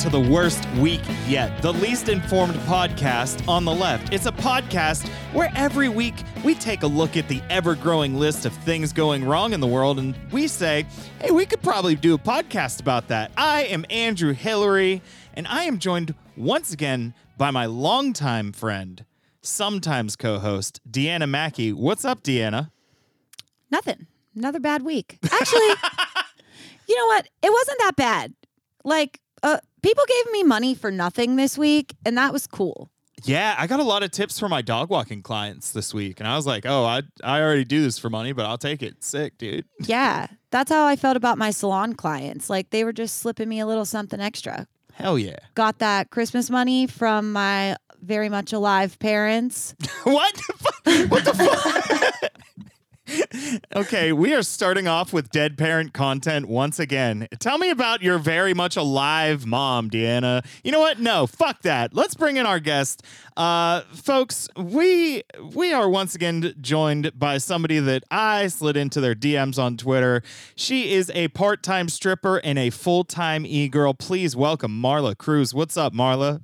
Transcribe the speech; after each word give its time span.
To 0.00 0.08
the 0.08 0.18
worst 0.18 0.66
week 0.78 1.02
yet, 1.28 1.60
the 1.60 1.74
least 1.74 2.08
informed 2.08 2.54
podcast 2.60 3.46
on 3.46 3.66
the 3.66 3.74
left. 3.74 4.14
It's 4.14 4.24
a 4.24 4.32
podcast 4.32 5.06
where 5.34 5.52
every 5.54 5.90
week 5.90 6.14
we 6.42 6.54
take 6.54 6.84
a 6.84 6.86
look 6.86 7.18
at 7.18 7.28
the 7.28 7.42
ever 7.50 7.74
growing 7.74 8.14
list 8.14 8.46
of 8.46 8.54
things 8.54 8.94
going 8.94 9.22
wrong 9.26 9.52
in 9.52 9.60
the 9.60 9.66
world 9.66 9.98
and 9.98 10.16
we 10.32 10.48
say, 10.48 10.86
hey, 11.20 11.32
we 11.32 11.44
could 11.44 11.60
probably 11.60 11.96
do 11.96 12.14
a 12.14 12.18
podcast 12.18 12.80
about 12.80 13.08
that. 13.08 13.30
I 13.36 13.64
am 13.64 13.84
Andrew 13.90 14.32
Hilary, 14.32 15.02
and 15.34 15.46
I 15.46 15.64
am 15.64 15.78
joined 15.78 16.14
once 16.34 16.72
again 16.72 17.12
by 17.36 17.50
my 17.50 17.66
longtime 17.66 18.52
friend, 18.52 19.04
sometimes 19.42 20.16
co 20.16 20.38
host, 20.38 20.80
Deanna 20.90 21.28
Mackey. 21.28 21.74
What's 21.74 22.06
up, 22.06 22.22
Deanna? 22.22 22.70
Nothing. 23.70 24.06
Another 24.34 24.60
bad 24.60 24.80
week. 24.80 25.18
Actually, 25.30 25.60
you 26.88 26.96
know 26.96 27.06
what? 27.06 27.28
It 27.42 27.52
wasn't 27.52 27.78
that 27.80 27.96
bad. 27.96 28.32
Like, 28.82 29.20
uh, 29.42 29.58
people 29.82 30.04
gave 30.06 30.32
me 30.32 30.42
money 30.44 30.74
for 30.74 30.90
nothing 30.90 31.36
this 31.36 31.56
week, 31.58 31.94
and 32.04 32.16
that 32.18 32.32
was 32.32 32.46
cool. 32.46 32.90
Yeah, 33.24 33.54
I 33.58 33.66
got 33.66 33.80
a 33.80 33.84
lot 33.84 34.02
of 34.02 34.10
tips 34.10 34.38
from 34.38 34.50
my 34.50 34.62
dog 34.62 34.88
walking 34.88 35.22
clients 35.22 35.72
this 35.72 35.92
week, 35.92 36.20
and 36.20 36.28
I 36.28 36.36
was 36.36 36.46
like, 36.46 36.64
"Oh, 36.66 36.84
I 36.84 37.02
I 37.22 37.40
already 37.42 37.64
do 37.64 37.82
this 37.82 37.98
for 37.98 38.08
money, 38.08 38.32
but 38.32 38.46
I'll 38.46 38.56
take 38.58 38.82
it." 38.82 39.04
Sick, 39.04 39.36
dude. 39.38 39.66
Yeah, 39.86 40.26
that's 40.50 40.70
how 40.70 40.86
I 40.86 40.96
felt 40.96 41.16
about 41.16 41.36
my 41.36 41.50
salon 41.50 41.94
clients. 41.94 42.48
Like, 42.48 42.70
they 42.70 42.82
were 42.84 42.92
just 42.94 43.18
slipping 43.18 43.48
me 43.48 43.60
a 43.60 43.66
little 43.66 43.84
something 43.84 44.20
extra. 44.20 44.66
Hell 44.94 45.18
yeah. 45.18 45.38
Got 45.54 45.78
that 45.80 46.10
Christmas 46.10 46.48
money 46.50 46.86
from 46.86 47.32
my 47.32 47.76
very 48.02 48.28
much 48.30 48.52
alive 48.54 48.98
parents. 48.98 49.74
what? 50.04 50.34
the 50.34 50.42
fu- 50.92 51.08
What 51.08 51.24
the 51.24 51.34
fuck? 51.34 52.32
okay, 53.74 54.12
we 54.12 54.34
are 54.34 54.42
starting 54.42 54.88
off 54.88 55.12
with 55.12 55.30
dead 55.30 55.56
parent 55.56 55.92
content 55.92 56.48
once 56.48 56.78
again. 56.78 57.28
Tell 57.38 57.58
me 57.58 57.70
about 57.70 58.02
your 58.02 58.18
very 58.18 58.54
much 58.54 58.76
alive 58.76 59.46
mom, 59.46 59.90
Deanna. 59.90 60.44
You 60.62 60.72
know 60.72 60.80
what? 60.80 61.00
No, 61.00 61.26
fuck 61.26 61.62
that. 61.62 61.94
Let's 61.94 62.14
bring 62.14 62.36
in 62.36 62.46
our 62.46 62.60
guest. 62.60 63.02
Uh, 63.36 63.82
folks, 63.92 64.48
we 64.56 65.22
we 65.54 65.72
are 65.72 65.88
once 65.88 66.14
again 66.14 66.54
joined 66.60 67.18
by 67.18 67.38
somebody 67.38 67.78
that 67.78 68.04
I 68.10 68.48
slid 68.48 68.76
into 68.76 69.00
their 69.00 69.14
DMs 69.14 69.58
on 69.58 69.76
Twitter. 69.76 70.22
She 70.54 70.92
is 70.92 71.10
a 71.14 71.28
part-time 71.28 71.88
stripper 71.88 72.38
and 72.38 72.58
a 72.58 72.70
full-time 72.70 73.46
e-girl. 73.46 73.94
Please 73.94 74.36
welcome 74.36 74.80
Marla 74.82 75.16
Cruz. 75.16 75.54
What's 75.54 75.76
up, 75.76 75.92
Marla? 75.92 76.42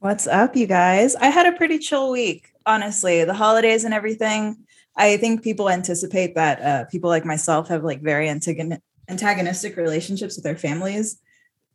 What's 0.00 0.26
up, 0.26 0.56
you 0.56 0.66
guys? 0.66 1.16
I 1.16 1.28
had 1.28 1.46
a 1.46 1.56
pretty 1.56 1.78
chill 1.78 2.10
week, 2.10 2.52
honestly. 2.66 3.24
The 3.24 3.34
holidays 3.34 3.84
and 3.84 3.94
everything. 3.94 4.65
I 4.96 5.16
think 5.18 5.42
people 5.42 5.68
anticipate 5.68 6.34
that 6.34 6.62
uh, 6.62 6.84
people 6.86 7.10
like 7.10 7.24
myself 7.24 7.68
have 7.68 7.84
like 7.84 8.00
very 8.02 8.28
antagon- 8.28 8.80
antagonistic 9.08 9.76
relationships 9.76 10.36
with 10.36 10.44
their 10.44 10.56
families. 10.56 11.18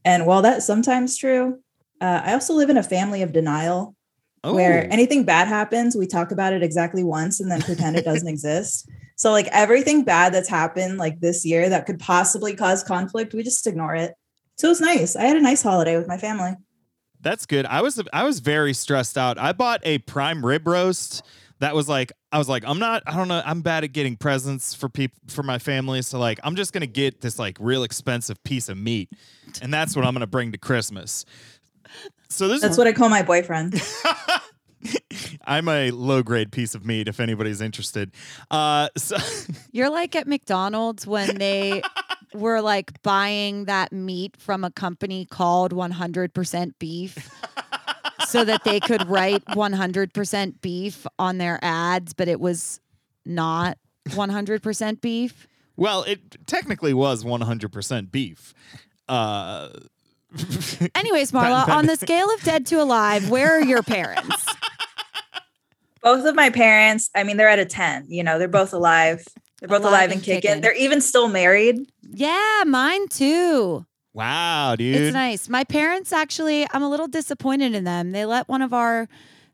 And 0.03 0.25
while 0.25 0.41
that's 0.41 0.65
sometimes 0.65 1.17
true, 1.17 1.59
uh, 2.01 2.21
I 2.25 2.33
also 2.33 2.53
live 2.55 2.69
in 2.69 2.77
a 2.77 2.83
family 2.83 3.21
of 3.21 3.31
denial 3.31 3.95
Oh. 4.43 4.55
where 4.55 4.91
anything 4.91 5.23
bad 5.23 5.47
happens, 5.47 5.95
we 5.95 6.07
talk 6.07 6.31
about 6.31 6.51
it 6.51 6.63
exactly 6.63 7.03
once 7.03 7.39
and 7.39 7.51
then 7.51 7.61
pretend 7.61 7.95
it 7.95 8.03
doesn't 8.05 8.27
exist. 8.35 8.89
So, 9.15 9.29
like 9.31 9.47
everything 9.51 10.03
bad 10.03 10.33
that's 10.33 10.49
happened 10.49 10.97
like 10.97 11.19
this 11.19 11.45
year 11.45 11.69
that 11.69 11.85
could 11.85 11.99
possibly 11.99 12.55
cause 12.55 12.81
conflict, 12.83 13.35
we 13.35 13.43
just 13.43 13.67
ignore 13.67 13.93
it. 13.93 14.15
So 14.57 14.67
it 14.67 14.71
was 14.71 14.81
nice. 14.81 15.15
I 15.15 15.25
had 15.25 15.37
a 15.37 15.41
nice 15.41 15.61
holiday 15.61 15.95
with 15.95 16.07
my 16.07 16.17
family. 16.17 16.53
That's 17.19 17.45
good. 17.45 17.67
I 17.67 17.83
was 17.83 18.01
I 18.13 18.23
was 18.23 18.39
very 18.39 18.73
stressed 18.73 19.15
out. 19.15 19.37
I 19.37 19.51
bought 19.51 19.81
a 19.83 19.99
prime 19.99 20.43
rib 20.43 20.67
roast 20.67 21.21
that 21.61 21.75
was 21.75 21.87
like 21.87 22.11
I 22.31 22.37
was 22.39 22.49
like 22.49 22.63
I'm 22.65 22.79
not 22.79 23.03
I 23.05 23.15
don't 23.15 23.27
know 23.27 23.41
I'm 23.45 23.61
bad 23.61 23.83
at 23.83 23.93
getting 23.93 24.17
presents 24.17 24.73
for 24.73 24.89
people 24.89 25.17
for 25.27 25.43
my 25.43 25.59
family 25.59 26.01
so 26.01 26.19
like 26.19 26.39
I'm 26.43 26.55
just 26.55 26.73
going 26.73 26.81
to 26.81 26.87
get 26.87 27.21
this 27.21 27.39
like 27.39 27.57
real 27.59 27.83
expensive 27.83 28.43
piece 28.43 28.67
of 28.67 28.77
meat 28.77 29.09
and 29.61 29.73
that's 29.73 29.95
what 29.95 30.03
I'm 30.03 30.13
going 30.13 30.21
to 30.21 30.27
bring 30.27 30.51
to 30.51 30.57
Christmas. 30.57 31.23
So 32.29 32.47
this 32.47 32.61
That's 32.61 32.77
what 32.77 32.87
I 32.87 32.93
call 32.93 33.09
my 33.09 33.21
boyfriend. 33.21 33.81
I'm 35.45 35.67
a 35.67 35.91
low 35.91 36.23
grade 36.23 36.51
piece 36.51 36.73
of 36.73 36.83
meat 36.85 37.07
if 37.07 37.19
anybody's 37.19 37.61
interested. 37.61 38.11
Uh 38.49 38.89
so 38.97 39.17
You're 39.71 39.91
like 39.91 40.15
at 40.15 40.27
McDonald's 40.27 41.05
when 41.05 41.37
they 41.37 41.83
were 42.33 42.61
like 42.61 43.03
buying 43.03 43.65
that 43.65 43.91
meat 43.91 44.35
from 44.37 44.63
a 44.63 44.71
company 44.71 45.25
called 45.25 45.73
100% 45.73 46.73
beef 46.79 47.29
so 48.31 48.43
that 48.45 48.63
they 48.63 48.79
could 48.79 49.07
write 49.09 49.43
100% 49.45 50.61
beef 50.61 51.05
on 51.19 51.37
their 51.37 51.59
ads, 51.61 52.13
but 52.13 52.27
it 52.27 52.39
was 52.39 52.79
not 53.25 53.77
100% 54.09 55.01
beef. 55.01 55.47
well 55.77 56.03
it 56.03 56.19
technically 56.47 56.93
was 56.93 57.23
100% 57.23 58.11
beef. 58.11 58.53
Uh 59.07 59.69
Anyways, 60.95 61.31
Marla, 61.33 61.65
that- 61.65 61.69
on 61.69 61.85
the 61.87 61.95
scale 62.05 62.33
of 62.33 62.41
dead 62.43 62.65
to 62.67 62.81
alive, 62.81 63.29
where 63.29 63.51
are 63.57 63.61
your 63.63 63.83
parents? 63.83 64.45
both 66.01 66.25
of 66.25 66.33
my 66.35 66.49
parents, 66.49 67.09
I 67.15 67.23
mean, 67.23 67.37
they're 67.37 67.49
at 67.49 67.59
a 67.59 67.65
10, 67.65 68.05
you 68.09 68.23
know, 68.23 68.39
they're 68.39 68.47
both 68.47 68.73
alive. 68.73 69.23
They're 69.59 69.67
both 69.69 69.81
Alive 69.81 69.91
alive, 69.91 70.03
and 70.05 70.13
and 70.13 70.23
kicking. 70.23 70.41
kicking. 70.41 70.61
They're 70.61 70.73
even 70.75 71.01
still 71.01 71.27
married. 71.27 71.77
Yeah, 72.01 72.63
mine 72.65 73.07
too. 73.09 73.85
Wow, 74.13 74.75
dude. 74.75 74.95
It's 74.95 75.13
nice. 75.13 75.49
My 75.49 75.63
parents 75.63 76.11
actually, 76.13 76.67
I'm 76.73 76.83
a 76.83 76.89
little 76.89 77.07
disappointed 77.07 77.73
in 77.75 77.83
them. 77.83 78.11
They 78.11 78.25
let 78.25 78.47
one 78.49 78.61
of 78.61 78.73
our 78.73 79.07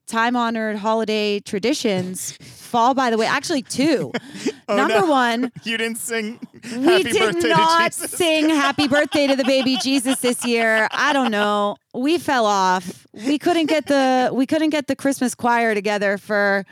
time 0.07 0.35
honored 0.37 0.77
holiday 0.77 1.39
traditions 1.41 2.31
fall 2.41 2.93
by 2.93 3.09
the 3.09 3.17
way. 3.17 3.25
Actually, 3.25 3.61
two. 3.63 4.11
Oh, 4.69 4.75
Number 4.75 4.99
no. 4.99 5.05
one, 5.05 5.49
You 5.63 5.77
didn't 5.77 5.97
sing 5.97 6.45
we 6.75 7.01
did 7.01 7.17
birthday 7.17 7.47
not 7.47 7.93
to 7.93 8.01
Jesus. 8.01 8.11
sing 8.17 8.49
happy 8.49 8.89
birthday 8.89 9.25
to 9.27 9.37
the 9.37 9.45
baby 9.45 9.77
Jesus 9.81 10.19
this 10.19 10.43
year. 10.45 10.89
I 10.91 11.13
don't 11.13 11.31
know. 11.31 11.77
We 11.93 12.17
fell 12.17 12.45
off. 12.45 13.07
We 13.13 13.39
couldn't 13.39 13.67
get 13.67 13.85
the 13.87 14.29
we 14.33 14.45
couldn't 14.45 14.71
get 14.71 14.87
the 14.87 14.95
Christmas 14.97 15.35
choir 15.35 15.73
together 15.73 16.17
for 16.17 16.65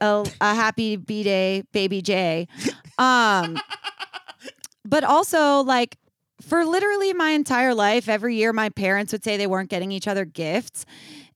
a, 0.00 0.26
a 0.40 0.54
happy 0.54 0.96
B 0.96 1.22
day 1.24 1.62
baby 1.72 2.00
J. 2.00 2.48
Um 2.96 3.58
but 4.86 5.04
also 5.04 5.62
like 5.62 5.98
for 6.46 6.64
literally 6.64 7.12
my 7.12 7.30
entire 7.30 7.74
life, 7.74 8.08
every 8.08 8.36
year 8.36 8.52
my 8.52 8.68
parents 8.68 9.12
would 9.12 9.24
say 9.24 9.36
they 9.36 9.46
weren't 9.46 9.70
getting 9.70 9.92
each 9.92 10.06
other 10.06 10.24
gifts. 10.24 10.86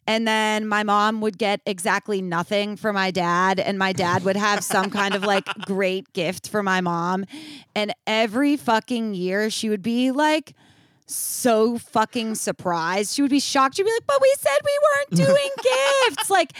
And 0.06 0.26
then 0.26 0.66
my 0.66 0.82
mom 0.82 1.20
would 1.20 1.38
get 1.38 1.60
exactly 1.66 2.20
nothing 2.22 2.76
for 2.76 2.92
my 2.92 3.10
dad, 3.10 3.60
and 3.60 3.78
my 3.78 3.92
dad 3.92 4.24
would 4.24 4.36
have 4.36 4.64
some 4.64 4.90
kind 4.90 5.14
of 5.14 5.22
like 5.22 5.44
great 5.66 6.12
gift 6.12 6.48
for 6.48 6.62
my 6.62 6.80
mom. 6.80 7.26
And 7.76 7.94
every 8.06 8.56
fucking 8.56 9.14
year 9.14 9.50
she 9.50 9.68
would 9.68 9.82
be 9.82 10.10
like, 10.10 10.54
so 11.06 11.78
fucking 11.78 12.36
surprised. 12.36 13.14
She 13.14 13.22
would 13.22 13.30
be 13.30 13.40
shocked. 13.40 13.76
She'd 13.76 13.84
be 13.84 13.92
like, 13.92 14.06
but 14.06 14.20
we 14.22 14.32
said 14.38 14.58
we 14.64 14.78
weren't 14.82 15.28
doing 15.28 15.50
gifts. 16.08 16.30
Like, 16.30 16.52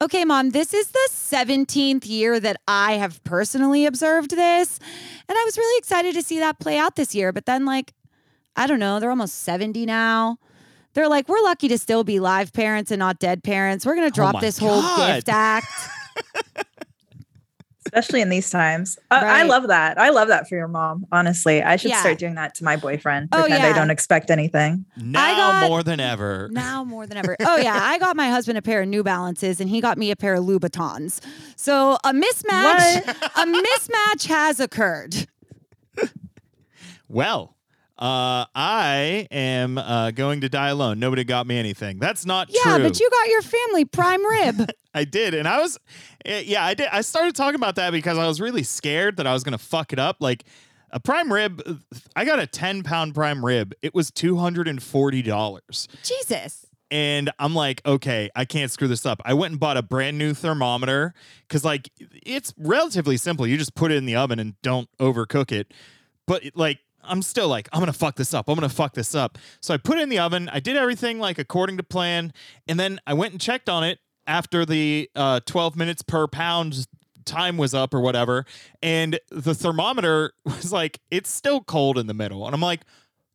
okay, 0.00 0.24
mom, 0.24 0.50
this 0.50 0.74
is 0.74 0.88
the 0.88 1.08
17th 1.10 2.06
year 2.06 2.38
that 2.40 2.60
I 2.68 2.94
have 2.94 3.22
personally 3.24 3.86
observed 3.86 4.30
this. 4.30 4.78
And 5.28 5.36
I 5.36 5.44
was 5.44 5.56
really 5.56 5.78
excited 5.78 6.14
to 6.14 6.22
see 6.22 6.38
that 6.38 6.58
play 6.58 6.78
out 6.78 6.96
this 6.96 7.14
year. 7.14 7.32
But 7.32 7.46
then, 7.46 7.64
like, 7.64 7.94
I 8.54 8.66
don't 8.66 8.78
know, 8.78 9.00
they're 9.00 9.10
almost 9.10 9.42
70 9.42 9.86
now. 9.86 10.38
They're 10.94 11.08
like, 11.08 11.28
we're 11.28 11.42
lucky 11.42 11.68
to 11.68 11.78
still 11.78 12.04
be 12.04 12.20
live 12.20 12.52
parents 12.52 12.90
and 12.90 12.98
not 12.98 13.18
dead 13.18 13.44
parents. 13.44 13.84
We're 13.84 13.96
going 13.96 14.10
to 14.10 14.14
oh 14.14 14.22
drop 14.22 14.34
my 14.34 14.40
this 14.40 14.58
whole 14.58 14.82
gift 14.96 15.28
act. 15.28 15.66
especially 17.96 18.20
in 18.20 18.28
these 18.28 18.50
times. 18.50 18.98
I, 19.10 19.40
I 19.40 19.42
love 19.44 19.68
that. 19.68 19.98
I 19.98 20.10
love 20.10 20.28
that 20.28 20.46
for 20.48 20.54
your 20.54 20.68
mom. 20.68 21.06
Honestly, 21.10 21.62
I 21.62 21.76
should 21.76 21.90
Yeah. 21.90 22.00
start 22.00 22.18
doing 22.18 22.34
that 22.34 22.54
to 22.56 22.64
my 22.64 22.76
boyfriend. 22.76 23.30
Oh, 23.32 23.40
Pretend 23.40 23.62
yeah. 23.62 23.70
I 23.70 23.72
don't 23.72 23.90
expect 23.90 24.30
anything. 24.30 24.84
Now 24.98 25.34
got- 25.62 25.68
more 25.68 25.82
than 25.82 25.98
ever. 25.98 26.48
Now 26.52 26.84
more 26.84 27.06
than 27.06 27.16
ever. 27.16 27.36
Oh 27.40 27.56
yeah, 27.56 27.78
I 27.80 27.98
got 27.98 28.14
my 28.14 28.28
husband 28.28 28.58
a 28.58 28.62
pair 28.62 28.82
of 28.82 28.88
New 28.88 29.02
Balances, 29.02 29.60
and 29.60 29.70
he 29.70 29.80
got 29.80 29.96
me 29.96 30.10
a 30.10 30.16
pair 30.16 30.34
of 30.34 30.44
Louboutins. 30.44 31.20
So 31.56 31.94
a 32.04 32.12
mismatch, 32.12 33.08
a 33.08 33.46
mismatch 33.46 34.26
has 34.26 34.60
occurred. 34.60 35.26
Well, 37.08 37.55
uh, 37.98 38.44
I 38.54 39.26
am 39.30 39.78
uh, 39.78 40.10
going 40.10 40.42
to 40.42 40.48
die 40.48 40.68
alone. 40.68 40.98
Nobody 40.98 41.24
got 41.24 41.46
me 41.46 41.56
anything. 41.58 41.98
That's 41.98 42.26
not 42.26 42.48
Yeah, 42.50 42.60
true. 42.62 42.72
Yeah, 42.72 42.78
but 42.78 43.00
you 43.00 43.08
got 43.10 43.28
your 43.28 43.42
family 43.42 43.84
prime 43.86 44.24
rib. 44.26 44.70
I 44.94 45.04
did, 45.04 45.34
and 45.34 45.46
I 45.48 45.60
was, 45.60 45.78
eh, 46.24 46.42
yeah, 46.46 46.64
I 46.64 46.74
did. 46.74 46.88
I 46.92 47.00
started 47.00 47.34
talking 47.34 47.54
about 47.56 47.76
that 47.76 47.90
because 47.92 48.18
I 48.18 48.26
was 48.26 48.40
really 48.40 48.62
scared 48.62 49.16
that 49.16 49.26
I 49.26 49.32
was 49.32 49.44
gonna 49.44 49.58
fuck 49.58 49.92
it 49.92 49.98
up. 49.98 50.16
Like 50.20 50.44
a 50.90 51.00
prime 51.00 51.32
rib, 51.32 51.82
I 52.14 52.24
got 52.24 52.38
a 52.38 52.46
ten 52.46 52.82
pound 52.82 53.14
prime 53.14 53.44
rib. 53.44 53.72
It 53.82 53.94
was 53.94 54.10
two 54.10 54.36
hundred 54.36 54.68
and 54.68 54.82
forty 54.82 55.22
dollars. 55.22 55.88
Jesus. 56.02 56.66
and 56.90 57.30
I'm 57.38 57.54
like, 57.54 57.80
okay, 57.84 58.30
I 58.36 58.44
can't 58.44 58.70
screw 58.70 58.88
this 58.88 59.04
up. 59.04 59.20
I 59.24 59.34
went 59.34 59.50
and 59.52 59.60
bought 59.60 59.76
a 59.76 59.82
brand 59.82 60.18
new 60.18 60.32
thermometer 60.34 61.14
because, 61.48 61.64
like, 61.64 61.90
it's 61.98 62.54
relatively 62.56 63.16
simple. 63.16 63.46
You 63.46 63.56
just 63.58 63.74
put 63.74 63.90
it 63.90 63.96
in 63.96 64.06
the 64.06 64.16
oven 64.16 64.38
and 64.38 64.54
don't 64.62 64.88
overcook 64.98 65.50
it. 65.50 65.72
But 66.26 66.42
like, 66.54 66.78
I'm 67.08 67.22
still 67.22 67.48
like, 67.48 67.68
I'm 67.72 67.80
gonna 67.80 67.92
fuck 67.92 68.16
this 68.16 68.34
up. 68.34 68.48
I'm 68.48 68.54
gonna 68.54 68.68
fuck 68.68 68.94
this 68.94 69.14
up. 69.14 69.38
So 69.60 69.74
I 69.74 69.76
put 69.76 69.98
it 69.98 70.02
in 70.02 70.08
the 70.08 70.18
oven. 70.18 70.48
I 70.52 70.60
did 70.60 70.76
everything 70.76 71.18
like 71.18 71.38
according 71.38 71.76
to 71.78 71.82
plan, 71.82 72.32
and 72.68 72.78
then 72.78 73.00
I 73.06 73.14
went 73.14 73.32
and 73.32 73.40
checked 73.40 73.68
on 73.68 73.84
it 73.84 73.98
after 74.26 74.64
the 74.66 75.10
uh, 75.14 75.40
12 75.46 75.76
minutes 75.76 76.02
per 76.02 76.26
pound 76.26 76.86
time 77.24 77.56
was 77.56 77.74
up 77.74 77.92
or 77.92 78.00
whatever, 78.00 78.44
and 78.82 79.18
the 79.30 79.54
thermometer 79.54 80.32
was 80.44 80.72
like, 80.72 81.00
it's 81.10 81.30
still 81.30 81.62
cold 81.62 81.98
in 81.98 82.06
the 82.06 82.14
middle, 82.14 82.46
and 82.46 82.54
I'm 82.54 82.60
like, 82.60 82.80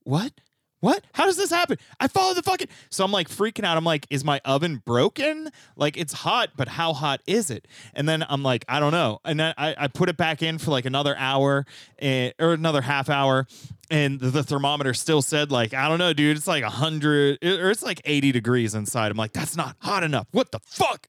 what? 0.04 0.32
What? 0.81 1.04
How 1.13 1.25
does 1.25 1.38
this 1.38 1.51
happen? 1.51 1.78
I 2.00 2.07
follow 2.07 2.33
the 2.33 2.42
fucking. 2.42 2.68
So 2.89 3.06
I'm 3.06 3.12
like 3.12 3.30
freaking 3.30 3.63
out. 3.63 3.78
I'm 3.78 3.83
like, 3.86 4.07
is 4.10 4.25
my 4.25 4.42
oven 4.44 4.81
broken? 4.83 5.50
Like 5.75 5.95
it's 5.95 6.12
hot, 6.12 6.50
but 6.57 6.68
how 6.68 6.94
hot 6.94 7.22
is 7.28 7.51
it? 7.51 7.68
And 7.94 8.10
then 8.10 8.25
I'm 8.28 8.42
like, 8.42 8.66
I 8.68 8.80
don't 8.80 8.92
know. 8.92 9.19
And 9.24 9.39
then 9.39 9.54
I, 9.57 9.75
I 9.78 9.88
put 9.88 10.10
it 10.10 10.18
back 10.18 10.42
in 10.42 10.57
for 10.57 10.72
like 10.72 10.86
another 10.86 11.16
hour 11.18 11.68
and, 12.00 12.33
or 12.39 12.54
another 12.54 12.81
half 12.81 13.10
hour. 13.10 13.45
And 13.92 14.19
the, 14.19 14.31
the 14.31 14.44
thermometer 14.44 14.95
still 14.95 15.22
said 15.22 15.51
like, 15.51 15.75
I 15.75 15.88
don't 15.88 16.00
know, 16.00 16.13
dude. 16.13 16.36
It's 16.36 16.48
like 16.48 16.63
100 16.63 17.44
or 17.44 17.69
it's 17.69 17.84
like 17.84 18.01
80 18.04 18.31
degrees 18.31 18.74
inside. 18.74 19.12
I'm 19.12 19.18
like, 19.18 19.34
that's 19.34 19.56
not 19.56 19.75
hot 19.80 20.04
enough. 20.04 20.27
What 20.31 20.51
the 20.51 20.60
fuck? 20.66 21.07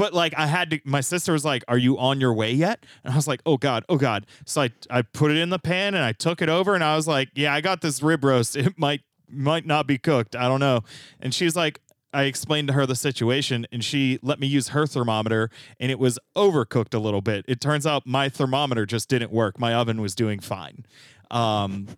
But 0.00 0.14
like 0.14 0.32
I 0.34 0.46
had 0.46 0.70
to 0.70 0.80
my 0.86 1.02
sister 1.02 1.34
was 1.34 1.44
like, 1.44 1.62
Are 1.68 1.76
you 1.76 1.98
on 1.98 2.22
your 2.22 2.32
way 2.32 2.52
yet? 2.52 2.86
And 3.04 3.12
I 3.12 3.16
was 3.16 3.28
like, 3.28 3.42
Oh 3.44 3.58
God, 3.58 3.84
oh 3.90 3.98
God. 3.98 4.24
So 4.46 4.62
I 4.62 4.70
I 4.88 5.02
put 5.02 5.30
it 5.30 5.36
in 5.36 5.50
the 5.50 5.58
pan 5.58 5.94
and 5.94 6.02
I 6.02 6.12
took 6.12 6.40
it 6.40 6.48
over 6.48 6.74
and 6.74 6.82
I 6.82 6.96
was 6.96 7.06
like, 7.06 7.28
Yeah, 7.34 7.52
I 7.52 7.60
got 7.60 7.82
this 7.82 8.02
rib 8.02 8.24
roast. 8.24 8.56
It 8.56 8.78
might 8.78 9.02
might 9.28 9.66
not 9.66 9.86
be 9.86 9.98
cooked. 9.98 10.34
I 10.34 10.48
don't 10.48 10.58
know. 10.58 10.84
And 11.20 11.34
she's 11.34 11.54
like, 11.54 11.82
I 12.14 12.22
explained 12.22 12.68
to 12.68 12.74
her 12.74 12.86
the 12.86 12.96
situation 12.96 13.66
and 13.70 13.84
she 13.84 14.18
let 14.22 14.40
me 14.40 14.46
use 14.46 14.68
her 14.68 14.86
thermometer 14.86 15.50
and 15.78 15.90
it 15.90 15.98
was 15.98 16.18
overcooked 16.34 16.94
a 16.94 16.98
little 16.98 17.20
bit. 17.20 17.44
It 17.46 17.60
turns 17.60 17.86
out 17.86 18.06
my 18.06 18.30
thermometer 18.30 18.86
just 18.86 19.06
didn't 19.10 19.30
work. 19.32 19.60
My 19.60 19.74
oven 19.74 20.00
was 20.00 20.14
doing 20.14 20.40
fine. 20.40 20.86
Um, 21.30 21.88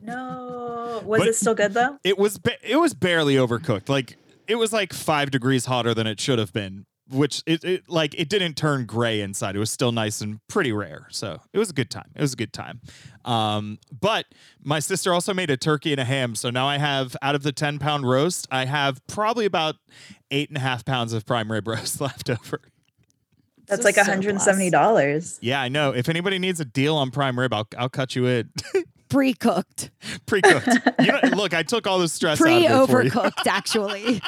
No. 0.00 1.02
Was 1.04 1.26
it 1.26 1.34
still 1.36 1.54
good 1.54 1.74
though? 1.74 1.98
it 2.02 2.16
was 2.16 2.38
ba- 2.38 2.56
it 2.66 2.76
was 2.76 2.94
barely 2.94 3.34
overcooked. 3.34 3.90
Like 3.90 4.16
it 4.48 4.54
was 4.54 4.72
like 4.72 4.94
five 4.94 5.30
degrees 5.30 5.66
hotter 5.66 5.92
than 5.92 6.06
it 6.06 6.18
should 6.18 6.38
have 6.38 6.54
been. 6.54 6.86
Which 7.12 7.42
it, 7.46 7.62
it 7.62 7.88
like 7.88 8.14
it 8.18 8.28
didn't 8.28 8.54
turn 8.56 8.86
gray 8.86 9.20
inside. 9.20 9.54
It 9.54 9.58
was 9.58 9.70
still 9.70 9.92
nice 9.92 10.20
and 10.20 10.40
pretty 10.48 10.72
rare. 10.72 11.06
So 11.10 11.38
it 11.52 11.58
was 11.58 11.70
a 11.70 11.74
good 11.74 11.90
time. 11.90 12.10
It 12.16 12.20
was 12.22 12.32
a 12.32 12.36
good 12.36 12.52
time. 12.52 12.80
Um, 13.24 13.78
but 14.00 14.26
my 14.62 14.78
sister 14.80 15.12
also 15.12 15.34
made 15.34 15.50
a 15.50 15.56
turkey 15.56 15.92
and 15.92 16.00
a 16.00 16.04
ham. 16.04 16.34
So 16.34 16.50
now 16.50 16.66
I 16.66 16.78
have 16.78 17.14
out 17.22 17.34
of 17.34 17.42
the 17.42 17.52
ten 17.52 17.78
pound 17.78 18.08
roast, 18.08 18.48
I 18.50 18.64
have 18.64 19.06
probably 19.06 19.44
about 19.44 19.76
eight 20.30 20.48
and 20.48 20.56
a 20.56 20.60
half 20.60 20.84
pounds 20.84 21.12
of 21.12 21.26
prime 21.26 21.52
rib 21.52 21.68
roast 21.68 22.00
left 22.00 22.30
over. 22.30 22.60
That's 23.66 23.84
like 23.84 23.94
surplus. 23.94 24.44
$170. 24.46 25.38
Yeah, 25.40 25.60
I 25.62 25.68
know. 25.68 25.92
If 25.94 26.08
anybody 26.08 26.38
needs 26.38 26.60
a 26.60 26.64
deal 26.64 26.96
on 26.96 27.10
prime 27.10 27.38
rib, 27.38 27.54
I'll 27.54 27.68
I'll 27.78 27.88
cut 27.88 28.16
you 28.16 28.26
in 28.26 28.50
Pre-cooked, 29.08 29.90
pre 30.24 30.40
cooked. 30.40 30.68
you 31.00 31.12
know, 31.12 31.20
look, 31.36 31.52
I 31.52 31.62
took 31.62 31.86
all 31.86 31.98
the 31.98 32.08
stress 32.08 32.40
out 32.40 32.48
of 32.48 32.88
it 32.88 32.90
for 32.90 33.02
you. 33.02 33.10
pre-overcooked, 33.10 33.46
actually. 33.46 34.22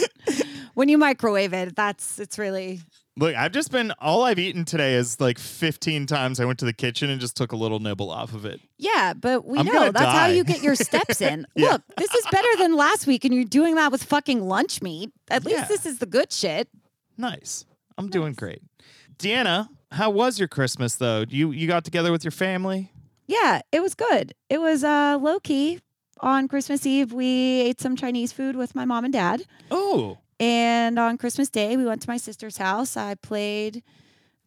when 0.74 0.88
you 0.88 0.98
microwave 0.98 1.52
it, 1.52 1.76
that's 1.76 2.18
it's 2.18 2.38
really 2.38 2.80
Look, 3.18 3.34
I've 3.36 3.52
just 3.52 3.70
been 3.70 3.92
all 4.00 4.24
I've 4.24 4.38
eaten 4.38 4.64
today 4.64 4.94
is 4.94 5.20
like 5.20 5.38
15 5.38 6.06
times 6.06 6.40
I 6.40 6.46
went 6.46 6.58
to 6.60 6.64
the 6.64 6.72
kitchen 6.72 7.10
and 7.10 7.20
just 7.20 7.36
took 7.36 7.52
a 7.52 7.56
little 7.56 7.78
nibble 7.78 8.10
off 8.10 8.32
of 8.32 8.46
it. 8.46 8.58
yeah. 8.78 9.12
But 9.12 9.44
we 9.44 9.58
I'm 9.58 9.66
know 9.66 9.90
that's 9.92 10.12
how 10.16 10.26
you 10.28 10.44
get 10.44 10.62
your 10.62 10.74
steps 10.74 11.20
in. 11.20 11.46
Yeah. 11.54 11.72
Look, 11.72 11.82
this 11.98 12.14
is 12.14 12.24
better 12.32 12.48
than 12.56 12.74
last 12.74 13.06
week, 13.06 13.26
and 13.26 13.34
you're 13.34 13.44
doing 13.44 13.74
that 13.74 13.92
with 13.92 14.02
fucking 14.02 14.40
lunch 14.48 14.80
meat. 14.80 15.12
At 15.30 15.44
least 15.44 15.58
Yeah. 15.58 15.64
this 15.66 15.84
is 15.84 15.98
the 15.98 16.06
good 16.06 16.32
shit. 16.32 16.68
Nice. 17.18 17.66
I'm 17.98 18.08
doing 18.08 18.32
great. 18.32 18.62
Deanna, 19.18 19.68
how 19.90 20.08
was 20.08 20.38
your 20.38 20.48
Christmas 20.48 20.94
though? 20.96 21.26
You 21.28 21.50
you 21.50 21.68
got 21.68 21.84
together 21.84 22.10
with 22.12 22.24
your 22.24 22.30
family? 22.32 22.90
Yeah, 23.26 23.60
it 23.70 23.80
was 23.82 23.94
good. 23.94 24.32
It 24.48 24.58
was 24.58 24.82
uh, 24.84 25.18
low 25.20 25.38
key. 25.38 25.80
On 26.22 26.46
Christmas 26.48 26.86
Eve, 26.86 27.12
we 27.12 27.60
ate 27.62 27.80
some 27.80 27.96
Chinese 27.96 28.32
food 28.32 28.54
with 28.56 28.74
my 28.74 28.84
mom 28.84 29.04
and 29.04 29.12
dad. 29.12 29.44
Oh, 29.70 30.18
And 30.38 30.98
on 30.98 31.18
Christmas 31.18 31.48
Day, 31.48 31.76
we 31.76 31.84
went 31.84 32.02
to 32.02 32.08
my 32.08 32.16
sister's 32.16 32.58
house. 32.58 32.96
I 32.96 33.14
played 33.16 33.82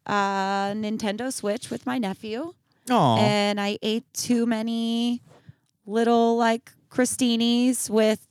uh, 0.05 0.71
Nintendo 0.71 1.31
Switch 1.33 1.69
with 1.69 1.85
my 1.85 1.97
nephew. 1.97 2.53
oh, 2.89 3.17
And 3.17 3.59
I 3.59 3.77
ate 3.81 4.05
too 4.13 4.45
many 4.45 5.21
little 5.85 6.37
like 6.37 6.71
crostinis 6.89 7.89
with 7.89 8.25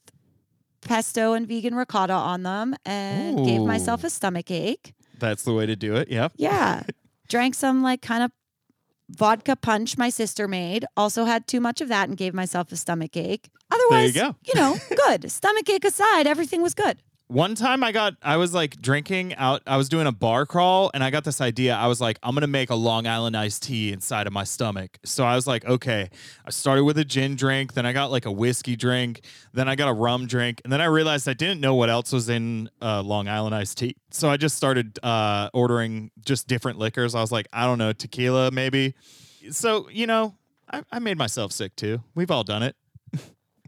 pesto 0.80 1.32
and 1.34 1.46
vegan 1.46 1.74
ricotta 1.74 2.12
on 2.14 2.42
them 2.44 2.74
and 2.84 3.44
gave 3.44 3.60
myself 3.62 4.04
a 4.04 4.10
stomach 4.10 4.50
ache. 4.50 4.92
that's 5.18 5.42
the 5.44 5.52
way 5.52 5.66
to 5.66 5.76
do 5.76 5.96
it. 5.96 6.08
Yeah. 6.08 6.28
Yeah. 6.36 6.82
Drank 7.28 7.54
some 7.54 7.82
like 7.82 8.00
kind 8.02 8.22
of 8.22 8.30
vodka 9.10 9.56
punch 9.56 9.96
my 9.98 10.08
sister 10.08 10.48
made. 10.48 10.84
Also 10.96 11.24
had 11.24 11.46
too 11.46 11.60
much 11.60 11.80
of 11.80 11.88
that 11.88 12.08
and 12.08 12.16
gave 12.16 12.34
myself 12.34 12.72
a 12.72 12.76
stomach 12.76 13.16
ache. 13.16 13.50
Otherwise, 13.70 14.12
go. 14.12 14.36
you 14.44 14.54
know, 14.54 14.76
good. 15.06 15.30
stomach 15.30 15.68
ache 15.68 15.84
aside, 15.84 16.26
everything 16.26 16.62
was 16.62 16.74
good. 16.74 16.98
One 17.34 17.56
time 17.56 17.82
I 17.82 17.90
got 17.90 18.14
I 18.22 18.36
was 18.36 18.54
like 18.54 18.80
drinking 18.80 19.34
out 19.34 19.60
I 19.66 19.76
was 19.76 19.88
doing 19.88 20.06
a 20.06 20.12
bar 20.12 20.46
crawl 20.46 20.92
and 20.94 21.02
I 21.02 21.10
got 21.10 21.24
this 21.24 21.40
idea. 21.40 21.74
I 21.74 21.88
was 21.88 22.00
like, 22.00 22.16
I'm 22.22 22.32
gonna 22.32 22.46
make 22.46 22.70
a 22.70 22.76
Long 22.76 23.08
Island 23.08 23.36
iced 23.36 23.64
tea 23.64 23.92
inside 23.92 24.28
of 24.28 24.32
my 24.32 24.44
stomach. 24.44 24.98
So 25.04 25.24
I 25.24 25.34
was 25.34 25.44
like, 25.44 25.64
okay. 25.64 26.10
I 26.46 26.50
started 26.50 26.84
with 26.84 26.96
a 26.96 27.04
gin 27.04 27.34
drink, 27.34 27.72
then 27.72 27.86
I 27.86 27.92
got 27.92 28.12
like 28.12 28.24
a 28.24 28.30
whiskey 28.30 28.76
drink, 28.76 29.22
then 29.52 29.68
I 29.68 29.74
got 29.74 29.88
a 29.88 29.92
rum 29.92 30.28
drink, 30.28 30.60
and 30.62 30.72
then 30.72 30.80
I 30.80 30.84
realized 30.84 31.28
I 31.28 31.32
didn't 31.32 31.60
know 31.60 31.74
what 31.74 31.90
else 31.90 32.12
was 32.12 32.28
in 32.28 32.70
uh, 32.80 33.02
Long 33.02 33.26
Island 33.26 33.52
iced 33.52 33.78
tea. 33.78 33.96
So 34.12 34.30
I 34.30 34.36
just 34.36 34.56
started 34.56 35.00
uh, 35.02 35.50
ordering 35.52 36.12
just 36.24 36.46
different 36.46 36.78
liquors. 36.78 37.16
I 37.16 37.20
was 37.20 37.32
like, 37.32 37.48
I 37.52 37.64
don't 37.64 37.78
know, 37.78 37.92
tequila 37.92 38.52
maybe. 38.52 38.94
So, 39.50 39.88
you 39.90 40.06
know, 40.06 40.36
I, 40.72 40.84
I 40.92 41.00
made 41.00 41.18
myself 41.18 41.50
sick 41.50 41.74
too. 41.74 42.00
We've 42.14 42.30
all 42.30 42.44
done 42.44 42.62
it. 42.62 42.76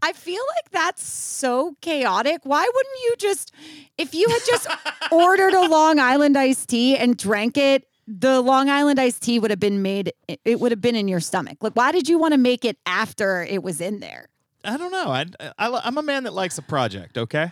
I 0.01 0.13
feel 0.13 0.41
like 0.55 0.71
that's 0.71 1.03
so 1.03 1.75
chaotic. 1.81 2.41
Why 2.43 2.61
wouldn't 2.73 2.95
you 3.03 3.15
just, 3.17 3.51
if 3.97 4.13
you 4.13 4.27
had 4.29 4.41
just 4.45 4.67
ordered 5.11 5.53
a 5.53 5.67
Long 5.67 5.99
Island 5.99 6.37
iced 6.37 6.69
tea 6.69 6.95
and 6.97 7.17
drank 7.17 7.57
it, 7.57 7.87
the 8.07 8.39
Long 8.41 8.69
Island 8.69 8.99
iced 8.99 9.23
tea 9.23 9.39
would 9.39 9.51
have 9.51 9.59
been 9.59 9.81
made, 9.81 10.13
it 10.45 10.59
would 10.59 10.71
have 10.71 10.81
been 10.81 10.95
in 10.95 11.07
your 11.07 11.19
stomach. 11.19 11.57
Like, 11.61 11.73
why 11.73 11.91
did 11.91 12.07
you 12.07 12.17
want 12.17 12.33
to 12.33 12.37
make 12.37 12.63
it 12.63 12.77
after 12.85 13.43
it 13.43 13.63
was 13.63 13.81
in 13.81 13.99
there? 13.99 14.29
I 14.63 14.77
don't 14.77 14.91
know. 14.91 15.09
I, 15.09 15.25
I, 15.57 15.81
I'm 15.83 15.97
a 15.97 16.01
man 16.03 16.23
that 16.23 16.33
likes 16.33 16.57
a 16.57 16.61
project, 16.61 17.17
okay? 17.17 17.51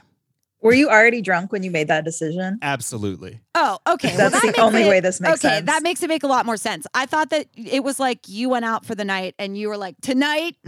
Were 0.62 0.74
you 0.74 0.90
already 0.90 1.22
drunk 1.22 1.52
when 1.52 1.62
you 1.64 1.70
made 1.72 1.88
that 1.90 2.06
decision? 2.06 2.58
Absolutely. 2.62 3.40
Oh, 3.54 3.78
okay. 3.88 4.10
well, 4.18 4.30
That's 4.30 4.44
that 4.44 4.56
the 4.56 4.62
only 4.62 4.84
it- 4.84 4.88
way 4.90 5.00
this 5.00 5.20
makes 5.22 5.44
okay, 5.46 5.56
sense. 5.56 5.66
that 5.68 5.84
makes 5.84 6.02
it 6.04 6.08
make 6.10 6.24
a 6.24 6.28
lot 6.28 6.46
more 6.46 6.58
sense. 6.58 6.88
I 6.94 7.06
thought 7.06 7.30
that 7.32 7.48
it 7.56 7.84
was 7.84 8.00
like 8.00 8.28
you 8.28 8.50
went 8.50 8.66
out 8.66 8.86
for 8.86 8.96
the 8.96 9.06
night 9.06 9.36
and 9.38 9.58
you 9.58 9.68
were 9.70 9.78
like, 9.78 9.96
tonight 10.02 10.56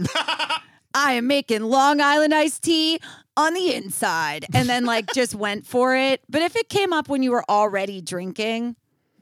I 0.94 1.12
am 1.12 1.26
making 1.26 1.62
Long 1.62 2.00
Island 2.00 2.34
iced 2.34 2.62
tea 2.62 2.98
on 3.36 3.54
the 3.54 3.74
inside, 3.74 4.46
and 4.54 4.68
then 4.68 4.84
like 4.84 5.06
just 5.14 5.34
went 5.34 5.66
for 5.66 5.94
it. 5.96 6.20
But 6.28 6.42
if 6.42 6.56
it 6.56 6.68
came 6.68 6.92
up 6.92 7.08
when 7.08 7.22
you 7.22 7.30
were 7.30 7.44
already 7.48 8.00
drinking, 8.00 8.74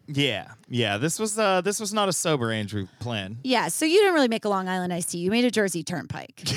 Yeah, 0.07 0.53
yeah. 0.69 0.97
This 0.99 1.19
was 1.19 1.39
uh, 1.39 1.61
this 1.61 1.81
was 1.81 1.93
not 1.93 2.09
a 2.09 2.13
sober 2.13 2.51
Andrew 2.53 2.87
plan. 3.01 3.39
yeah. 3.45 3.69
So 3.69 3.85
you 3.85 3.99
didn't 3.99 4.15
really 4.15 4.29
make 4.29 4.45
a 4.45 4.49
Long 4.49 4.69
Island 4.69 4.93
iced 4.93 5.11
tea. 5.11 5.19
You 5.19 5.31
made 5.31 5.45
a 5.45 5.51
Jersey 5.51 5.83
Turnpike. 5.83 6.45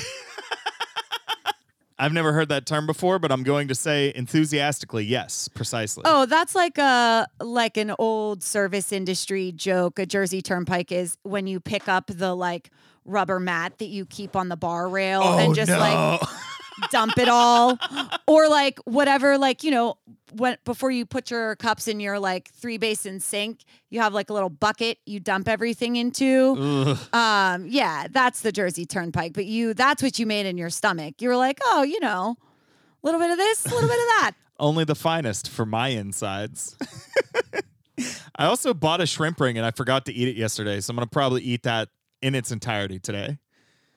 I've 1.98 2.14
never 2.14 2.32
heard 2.32 2.48
that 2.48 2.64
term 2.64 2.86
before, 2.86 3.18
but 3.18 3.30
I'm 3.30 3.42
going 3.42 3.68
to 3.68 3.74
say 3.74 4.10
enthusiastically, 4.16 5.04
yes, 5.04 5.48
precisely. 5.48 6.02
Oh, 6.06 6.24
that's 6.24 6.54
like 6.54 6.78
a 6.78 7.26
like 7.40 7.76
an 7.76 7.92
old 7.98 8.42
service 8.42 8.90
industry 8.90 9.52
joke. 9.52 9.98
A 9.98 10.06
Jersey 10.06 10.40
Turnpike 10.40 10.92
is 10.92 11.18
when 11.24 11.46
you 11.46 11.60
pick 11.60 11.88
up 11.90 12.06
the 12.06 12.34
like 12.34 12.70
rubber 13.04 13.40
mat 13.40 13.78
that 13.78 13.88
you 13.88 14.06
keep 14.06 14.36
on 14.36 14.48
the 14.48 14.56
bar 14.56 14.88
rail 14.88 15.22
and 15.22 15.54
just 15.54 15.70
like 15.70 16.20
dump 16.90 17.18
it 17.18 17.28
all. 17.28 17.78
Or 18.26 18.48
like 18.48 18.78
whatever 18.84 19.38
like 19.38 19.64
you 19.64 19.70
know 19.70 19.98
when 20.32 20.56
before 20.64 20.90
you 20.90 21.06
put 21.06 21.30
your 21.30 21.56
cups 21.56 21.88
in 21.88 21.98
your 22.00 22.18
like 22.18 22.50
three 22.52 22.78
basin 22.78 23.18
sink 23.18 23.64
you 23.88 24.00
have 24.00 24.14
like 24.14 24.30
a 24.30 24.32
little 24.32 24.48
bucket 24.48 24.98
you 25.06 25.20
dump 25.20 25.48
everything 25.48 25.96
into. 25.96 26.56
Ugh. 26.58 27.14
um 27.14 27.66
yeah 27.66 28.06
that's 28.10 28.42
the 28.42 28.52
jersey 28.52 28.86
turnpike 28.86 29.32
but 29.32 29.46
you 29.46 29.74
that's 29.74 30.02
what 30.02 30.18
you 30.18 30.26
made 30.26 30.46
in 30.46 30.56
your 30.56 30.70
stomach. 30.70 31.20
You 31.20 31.28
were 31.28 31.36
like 31.36 31.58
oh 31.66 31.82
you 31.82 32.00
know 32.00 32.36
a 33.02 33.06
little 33.06 33.20
bit 33.20 33.30
of 33.30 33.38
this 33.38 33.66
a 33.66 33.74
little 33.74 33.88
bit 33.88 33.98
of 33.98 34.06
that. 34.06 34.32
Only 34.58 34.84
the 34.84 34.94
finest 34.94 35.48
for 35.48 35.64
my 35.64 35.88
insides. 35.88 36.76
I 38.36 38.46
also 38.46 38.72
bought 38.72 39.00
a 39.00 39.06
shrimp 39.06 39.40
ring 39.40 39.56
and 39.56 39.66
I 39.66 39.70
forgot 39.70 40.06
to 40.06 40.12
eat 40.12 40.28
it 40.28 40.36
yesterday, 40.36 40.80
so 40.80 40.90
I'm 40.90 40.96
gonna 40.96 41.06
probably 41.06 41.42
eat 41.42 41.64
that 41.64 41.88
in 42.22 42.34
its 42.34 42.50
entirety 42.50 42.98
today. 42.98 43.38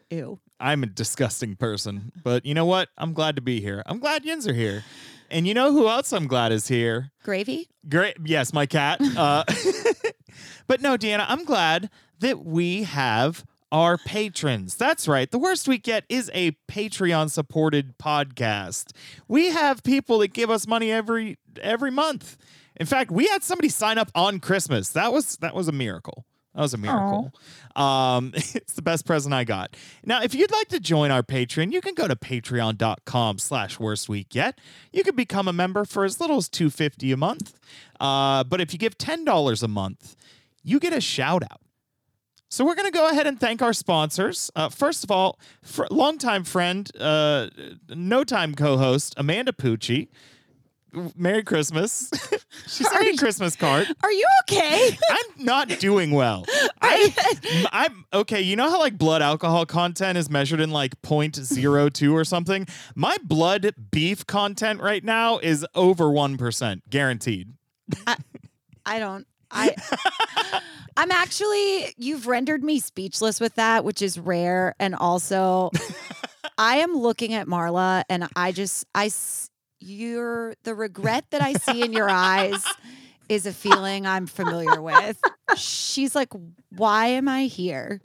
ew 0.10 0.40
I'm 0.60 0.84
a 0.84 0.88
disgusting 0.88 1.56
person, 1.56 2.14
but 2.24 2.46
you 2.46 2.54
know 2.54 2.66
what? 2.66 2.90
I'm 2.98 3.14
glad 3.14 3.36
to 3.36 3.42
be 3.42 3.60
here. 3.60 3.84
I'm 3.86 4.00
glad 4.00 4.24
Yins 4.24 4.48
are 4.48 4.54
here. 4.54 4.86
And 5.30 5.48
you 5.48 5.54
know 5.54 5.72
who 5.72 5.90
else 5.90 6.14
I'm 6.14 6.28
glad 6.28 6.52
is 6.52 6.68
here? 6.68 7.12
gravy 7.24 7.68
Great. 7.90 8.18
Yes, 8.24 8.54
my 8.54 8.66
cat. 8.66 9.02
Uh, 9.18 9.44
but 10.68 10.82
no, 10.82 10.98
Deanna, 10.98 11.26
I'm 11.28 11.44
glad 11.44 11.90
that 12.20 12.44
we 12.46 12.84
have 12.84 13.44
our 13.72 13.98
patrons. 13.98 14.76
That's 14.76 15.08
right. 15.08 15.30
The 15.30 15.40
Worst 15.40 15.68
Week 15.68 15.86
Yet 15.88 16.06
is 16.08 16.30
a 16.34 16.52
Patreon 16.70 17.30
supported 17.32 17.98
podcast. 17.98 18.92
We 19.28 19.48
have 19.48 19.84
people 19.84 20.20
that 20.20 20.34
give 20.34 20.50
us 20.50 20.68
money 20.68 20.92
every 20.92 21.38
every 21.62 21.92
month. 21.92 22.38
In 22.76 22.86
fact, 22.86 23.12
we 23.12 23.28
had 23.28 23.44
somebody 23.44 23.70
sign 23.70 23.98
up 23.98 24.12
on 24.16 24.40
Christmas. 24.40 24.90
That 24.90 25.12
was 25.12 25.38
that 25.38 25.56
was 25.56 25.68
a 25.68 25.72
miracle. 25.72 26.26
That 26.56 26.62
was 26.62 26.74
a 26.74 26.78
miracle. 26.78 27.32
Um, 27.76 28.32
it's 28.36 28.74
the 28.74 28.82
best 28.82 29.06
present 29.06 29.34
I 29.34 29.44
got. 29.44 29.76
Now, 30.06 30.22
if 30.22 30.36
you'd 30.36 30.52
like 30.52 30.68
to 30.70 30.80
join 30.80 31.10
our 31.10 31.24
Patreon, 31.24 31.72
you 31.72 31.82
can 31.82 31.96
go 31.96 32.08
to 32.08 32.16
patreon.com 32.16 33.40
slash 33.40 33.80
worst 33.80 34.08
week 34.08 34.36
yet. 34.36 34.60
You 34.92 35.04
can 35.04 35.16
become 35.16 35.48
a 35.48 35.54
member 35.54 35.84
for 35.86 36.06
as 36.06 36.20
little 36.20 36.38
as 36.38 36.50
250 36.50 37.12
a 37.12 37.18
month. 37.18 37.60
Uh, 38.00 38.44
but 38.44 38.62
if 38.62 38.72
you 38.72 38.80
give 38.80 38.98
$10 38.98 39.64
a 39.64 39.68
month, 39.68 40.16
you 40.64 40.80
get 40.80 40.94
a 40.94 41.02
shout 41.02 41.44
out. 41.44 41.62
So 42.50 42.64
we're 42.64 42.76
going 42.76 42.92
to 42.92 42.96
go 42.96 43.10
ahead 43.10 43.26
and 43.26 43.40
thank 43.40 43.64
our 43.64 43.74
sponsors. 43.74 44.52
Uh, 44.56 44.70
first 44.70 45.04
of 45.04 45.10
all, 45.10 45.40
fr- 45.64 45.88
longtime 45.90 46.44
friend, 46.44 46.88
uh, 47.00 47.50
no 47.90 48.24
time 48.24 48.54
co-host 48.54 49.16
Amanda 49.18 49.52
Pucci. 49.52 50.10
Merry 51.16 51.44
Christmas. 51.44 52.10
she 52.68 52.84
sent 52.84 53.02
me 53.02 53.10
a 53.10 53.12
you- 53.12 53.18
Christmas 53.18 53.56
card. 53.56 53.88
Are 54.04 54.12
you 54.12 54.26
okay? 54.44 54.98
I'm 55.12 55.46
not 55.46 55.68
doing 55.80 56.12
well. 56.12 56.46
I, 56.82 57.70
I'm 57.72 58.06
okay. 58.14 58.42
You 58.42 58.56
know 58.56 58.70
how 58.70 58.80
like 58.80 58.98
blood 58.98 59.22
alcohol 59.22 59.66
content 59.66 60.18
is 60.18 60.30
measured 60.30 60.60
in 60.60 60.72
like 60.72 61.02
0.02 61.02 62.14
or 62.14 62.24
something? 62.24 62.68
My 62.96 63.18
blood 63.24 63.74
beef 63.92 64.26
content 64.28 64.82
right 64.82 65.04
now 65.04 65.40
is 65.40 65.66
over 65.76 66.06
1%, 66.06 66.82
guaranteed. 66.90 67.54
I 68.86 69.00
don't. 69.00 69.26
I. 69.52 69.76
I'm 70.98 71.12
actually. 71.12 71.94
You've 71.98 72.28
rendered 72.28 72.64
me 72.64 72.80
speechless 72.80 73.40
with 73.40 73.56
that, 73.56 73.84
which 73.84 74.02
is 74.02 74.20
rare, 74.20 74.76
and 74.80 74.96
also, 74.96 75.72
I 76.58 76.78
am 76.78 76.96
looking 76.96 77.34
at 77.34 77.48
Marla, 77.48 78.04
and 78.10 78.28
I 78.36 78.52
just 78.52 78.86
I. 78.94 79.12
You're 79.86 80.56
the 80.64 80.74
regret 80.74 81.26
that 81.32 81.42
I 81.42 81.54
see 81.54 81.82
in 81.82 81.92
your 81.92 82.10
eyes 82.10 82.64
is 83.28 83.46
a 83.46 83.52
feeling 83.52 84.06
I'm 84.06 84.28
familiar 84.28 84.82
with. 84.82 85.20
She's 85.58 86.16
like, 86.16 86.30
"Why 86.70 87.08
am 87.08 87.28
I 87.28 87.48
here?" 87.48 88.00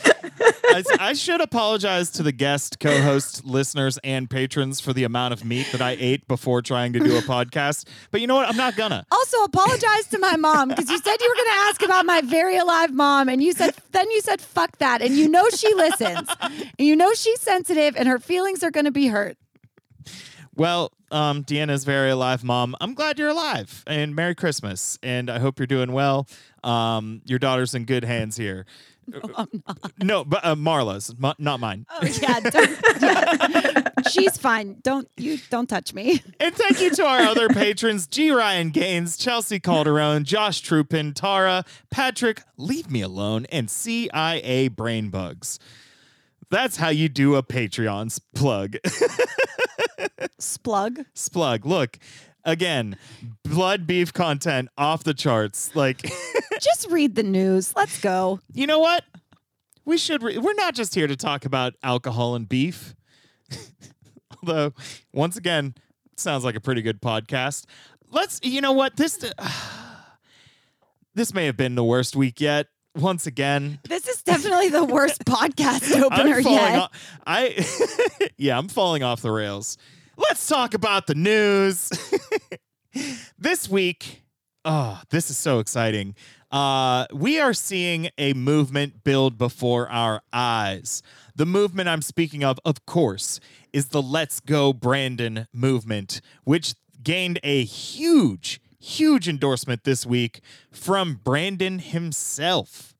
I, 0.00 0.82
I 0.98 1.12
should 1.14 1.40
apologize 1.40 2.10
to 2.12 2.22
the 2.22 2.32
guest, 2.32 2.78
co 2.78 3.00
host, 3.02 3.44
listeners, 3.44 3.98
and 4.04 4.28
patrons 4.30 4.80
for 4.80 4.92
the 4.92 5.04
amount 5.04 5.32
of 5.32 5.44
meat 5.44 5.66
that 5.72 5.82
I 5.82 5.96
ate 5.98 6.26
before 6.28 6.62
trying 6.62 6.92
to 6.94 7.00
do 7.00 7.16
a 7.16 7.22
podcast. 7.22 7.86
But 8.10 8.20
you 8.20 8.26
know 8.26 8.36
what? 8.36 8.48
I'm 8.48 8.56
not 8.56 8.76
gonna. 8.76 9.04
Also, 9.10 9.42
apologize 9.42 10.06
to 10.10 10.18
my 10.18 10.36
mom 10.36 10.68
because 10.68 10.88
you 10.88 10.98
said 10.98 11.16
you 11.20 11.28
were 11.28 11.34
going 11.34 11.48
to 11.48 11.68
ask 11.68 11.82
about 11.82 12.06
my 12.06 12.20
very 12.20 12.56
alive 12.56 12.92
mom, 12.92 13.28
and 13.28 13.42
you 13.42 13.52
said 13.52 13.74
then 13.92 14.10
you 14.10 14.20
said 14.20 14.40
fuck 14.40 14.78
that, 14.78 15.02
and 15.02 15.16
you 15.16 15.28
know 15.28 15.48
she 15.50 15.72
listens, 15.74 16.28
and 16.40 16.72
you 16.78 16.94
know 16.94 17.12
she's 17.14 17.40
sensitive, 17.40 17.96
and 17.96 18.08
her 18.08 18.18
feelings 18.18 18.62
are 18.62 18.70
going 18.70 18.86
to 18.86 18.92
be 18.92 19.08
hurt. 19.08 19.36
Well, 20.56 20.92
um, 21.10 21.44
Deanna's 21.44 21.84
very 21.84 22.10
alive 22.10 22.44
mom. 22.44 22.76
I'm 22.80 22.94
glad 22.94 23.18
you're 23.18 23.28
alive 23.28 23.82
and 23.86 24.14
Merry 24.14 24.34
Christmas. 24.34 24.98
And 25.02 25.30
I 25.30 25.38
hope 25.38 25.58
you're 25.58 25.66
doing 25.66 25.92
well. 25.92 26.26
Um, 26.62 27.22
your 27.24 27.38
daughter's 27.38 27.74
in 27.74 27.84
good 27.84 28.04
hands 28.04 28.36
here. 28.36 28.66
I'm 29.36 29.62
not. 29.66 29.92
No, 30.02 30.24
but 30.24 30.44
uh, 30.44 30.54
Marla's, 30.54 31.14
m- 31.22 31.34
not 31.38 31.60
mine. 31.60 31.84
Oh 31.90 32.06
yeah, 32.06 32.40
she's 34.08 34.38
fine. 34.38 34.78
Don't 34.82 35.08
you 35.18 35.38
don't 35.50 35.68
touch 35.68 35.92
me. 35.92 36.22
And 36.40 36.54
thank 36.54 36.80
you 36.80 36.90
to 36.90 37.04
our 37.04 37.20
other 37.20 37.48
patrons 37.48 38.06
G. 38.06 38.30
Ryan 38.30 38.70
Gaines, 38.70 39.18
Chelsea 39.18 39.60
Calderon, 39.60 40.24
Josh 40.24 40.62
Troopin, 40.62 41.14
Tara, 41.14 41.64
Patrick, 41.90 42.42
Leave 42.56 42.90
Me 42.90 43.02
Alone, 43.02 43.46
and 43.52 43.70
CIA 43.70 44.70
Brainbugs. 44.70 45.58
That's 46.50 46.76
how 46.76 46.88
you 46.88 47.08
do 47.08 47.34
a 47.36 47.42
Patreon 47.42 48.18
plug. 48.34 48.76
Splug. 50.40 51.04
Splug. 51.14 51.64
Look, 51.64 51.98
again, 52.44 52.96
blood 53.42 53.86
beef 53.86 54.12
content 54.12 54.68
off 54.76 55.04
the 55.04 55.14
charts. 55.14 55.74
Like, 55.74 56.02
Just 56.60 56.90
read 56.90 57.14
the 57.14 57.22
news. 57.22 57.74
Let's 57.76 58.00
go. 58.00 58.40
you 58.52 58.66
know 58.66 58.78
what? 58.78 59.04
We 59.84 59.98
should. 59.98 60.22
Re- 60.22 60.38
we're 60.38 60.54
not 60.54 60.74
just 60.74 60.94
here 60.94 61.06
to 61.06 61.16
talk 61.16 61.44
about 61.44 61.74
alcohol 61.82 62.34
and 62.34 62.48
beef. 62.48 62.94
Although, 64.42 64.72
once 65.12 65.36
again, 65.36 65.74
sounds 66.16 66.44
like 66.44 66.54
a 66.54 66.60
pretty 66.60 66.80
good 66.80 67.02
podcast. 67.02 67.66
Let's. 68.10 68.40
You 68.42 68.60
know 68.60 68.72
what? 68.72 68.96
This. 68.96 69.18
this 71.14 71.34
may 71.34 71.46
have 71.46 71.56
been 71.56 71.74
the 71.74 71.84
worst 71.84 72.16
week 72.16 72.40
yet. 72.40 72.68
Once 72.94 73.26
again, 73.26 73.80
This 73.88 74.06
is 74.06 74.22
definitely 74.22 74.68
the 74.68 74.84
worst 74.84 75.24
podcast 75.26 76.00
opener 76.00 76.38
yet. 76.38 76.78
off. 76.78 76.92
I. 77.26 77.66
yeah, 78.38 78.56
I'm 78.56 78.68
falling 78.68 79.02
off 79.02 79.20
the 79.20 79.32
rails. 79.32 79.76
Let's 80.16 80.46
talk 80.46 80.74
about 80.74 81.06
the 81.08 81.14
news. 81.16 81.90
this 83.38 83.68
week, 83.68 84.22
oh, 84.64 85.00
this 85.10 85.28
is 85.28 85.36
so 85.36 85.58
exciting. 85.58 86.14
Uh, 86.52 87.06
we 87.12 87.40
are 87.40 87.52
seeing 87.52 88.10
a 88.16 88.32
movement 88.34 89.02
build 89.02 89.36
before 89.38 89.88
our 89.90 90.22
eyes. 90.32 91.02
The 91.34 91.46
movement 91.46 91.88
I'm 91.88 92.02
speaking 92.02 92.44
of, 92.44 92.60
of 92.64 92.86
course, 92.86 93.40
is 93.72 93.88
the 93.88 94.00
Let's 94.00 94.38
Go 94.38 94.72
Brandon 94.72 95.48
movement, 95.52 96.20
which 96.44 96.74
gained 97.02 97.40
a 97.42 97.64
huge, 97.64 98.60
huge 98.84 99.28
endorsement 99.28 99.84
this 99.84 100.04
week 100.04 100.40
from 100.70 101.20
Brandon 101.24 101.78
himself. 101.78 102.94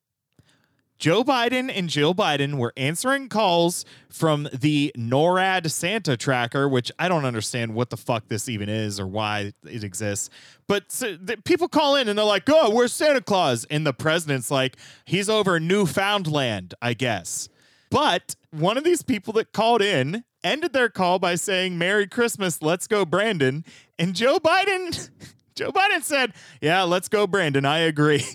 Joe 0.97 1.23
Biden 1.23 1.69
and 1.73 1.89
Jill 1.89 2.15
Biden 2.15 2.55
were 2.55 2.73
answering 2.77 3.27
calls 3.27 3.83
from 4.09 4.47
the 4.53 4.93
NORAD 4.97 5.69
Santa 5.69 6.15
tracker, 6.15 6.69
which 6.69 6.91
I 6.97 7.09
don't 7.09 7.25
understand 7.25 7.75
what 7.75 7.89
the 7.89 7.97
fuck 7.97 8.29
this 8.29 8.47
even 8.47 8.69
is 8.69 8.99
or 8.99 9.05
why 9.05 9.53
it 9.65 9.83
exists. 9.83 10.29
But 10.67 10.91
so, 10.91 11.17
the, 11.17 11.37
people 11.37 11.67
call 11.67 11.95
in 11.95 12.07
and 12.07 12.17
they're 12.17 12.25
like, 12.25 12.49
"Oh, 12.49 12.69
where's 12.69 12.93
Santa 12.93 13.21
Claus?" 13.21 13.65
And 13.69 13.85
the 13.85 13.93
president's 13.93 14.49
like, 14.49 14.77
"He's 15.05 15.29
over 15.29 15.59
Newfoundland, 15.59 16.73
I 16.81 16.93
guess." 16.93 17.49
But 17.91 18.35
one 18.51 18.77
of 18.77 18.85
these 18.85 19.03
people 19.03 19.33
that 19.33 19.51
called 19.51 19.81
in 19.81 20.23
ended 20.45 20.71
their 20.71 20.89
call 20.89 21.19
by 21.19 21.35
saying, 21.35 21.77
"Merry 21.77 22.07
Christmas, 22.07 22.61
let's 22.61 22.87
go, 22.87 23.03
Brandon." 23.05 23.65
And 23.99 24.15
Joe 24.15 24.39
Biden, 24.39 25.09
Joe 25.55 25.71
Biden 25.71 26.03
said, 26.03 26.33
"Yeah, 26.61 26.83
let's 26.83 27.07
go, 27.07 27.27
Brandon. 27.27 27.65
I 27.65 27.79
agree." 27.79 28.19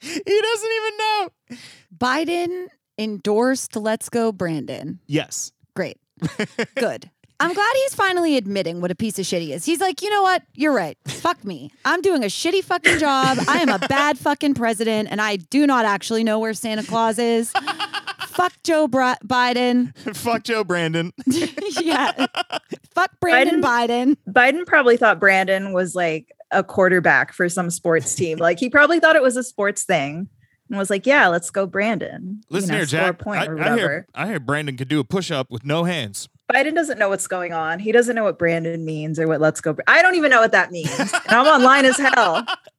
he 0.00 0.40
doesn't 0.40 0.72
even 0.72 0.96
know. 0.98 1.28
Biden 1.96 2.68
endorsed 2.98 3.76
Let's 3.76 4.08
Go 4.08 4.32
Brandon. 4.32 5.00
Yes. 5.06 5.52
Great. 5.74 5.98
Good. 6.76 7.10
I'm 7.40 7.52
glad 7.54 7.72
he's 7.74 7.94
finally 7.94 8.36
admitting 8.36 8.80
what 8.80 8.92
a 8.92 8.94
piece 8.94 9.18
of 9.18 9.26
shit 9.26 9.42
he 9.42 9.52
is. 9.52 9.64
He's 9.64 9.80
like, 9.80 10.00
you 10.00 10.10
know 10.10 10.22
what? 10.22 10.44
You're 10.54 10.72
right. 10.72 10.96
Fuck 11.06 11.44
me. 11.44 11.72
I'm 11.84 12.00
doing 12.00 12.22
a 12.22 12.28
shitty 12.28 12.62
fucking 12.62 12.98
job. 12.98 13.38
I 13.48 13.58
am 13.58 13.68
a 13.68 13.80
bad 13.80 14.16
fucking 14.16 14.54
president, 14.54 15.08
and 15.10 15.20
I 15.20 15.36
do 15.36 15.66
not 15.66 15.84
actually 15.84 16.22
know 16.22 16.38
where 16.38 16.54
Santa 16.54 16.84
Claus 16.84 17.18
is. 17.18 17.52
Fuck 18.42 18.60
Joe 18.64 18.88
Bra- 18.88 19.14
Biden. 19.24 19.96
Fuck 20.16 20.42
Joe 20.42 20.64
Brandon. 20.64 21.12
yeah. 21.80 22.26
Fuck 22.92 23.12
Brandon 23.20 23.62
Biden. 23.62 24.16
Biden 24.28 24.66
probably 24.66 24.96
thought 24.96 25.20
Brandon 25.20 25.72
was 25.72 25.94
like 25.94 26.32
a 26.50 26.64
quarterback 26.64 27.32
for 27.32 27.48
some 27.48 27.70
sports 27.70 28.16
team. 28.16 28.38
Like 28.38 28.58
he 28.58 28.68
probably 28.68 28.98
thought 28.98 29.14
it 29.14 29.22
was 29.22 29.36
a 29.36 29.44
sports 29.44 29.84
thing 29.84 30.28
and 30.68 30.76
was 30.76 30.90
like, 30.90 31.06
"Yeah, 31.06 31.28
let's 31.28 31.50
go, 31.50 31.66
Brandon." 31.68 32.40
You 32.48 32.54
Listen 32.54 32.70
know, 32.70 32.76
here, 32.78 32.84
Jack. 32.86 33.20
point 33.20 33.42
I, 33.42 33.46
or 33.46 33.52
I 33.52 33.54
whatever. 33.60 33.76
hear, 33.78 34.06
I 34.12 34.26
hear 34.26 34.40
Brandon 34.40 34.76
could 34.76 34.88
do 34.88 34.98
a 34.98 35.04
push 35.04 35.30
up 35.30 35.48
with 35.48 35.64
no 35.64 35.84
hands. 35.84 36.28
Biden 36.52 36.74
doesn't 36.74 36.98
know 36.98 37.08
what's 37.10 37.28
going 37.28 37.52
on. 37.52 37.78
He 37.78 37.92
doesn't 37.92 38.16
know 38.16 38.24
what 38.24 38.40
Brandon 38.40 38.84
means 38.84 39.20
or 39.20 39.28
what 39.28 39.40
"Let's 39.40 39.60
go." 39.60 39.74
Bra- 39.74 39.84
I 39.86 40.02
don't 40.02 40.16
even 40.16 40.30
know 40.32 40.40
what 40.40 40.50
that 40.50 40.72
means. 40.72 40.90
and 40.98 41.12
I'm 41.28 41.46
online 41.46 41.84
as 41.84 41.96
hell. 41.96 42.44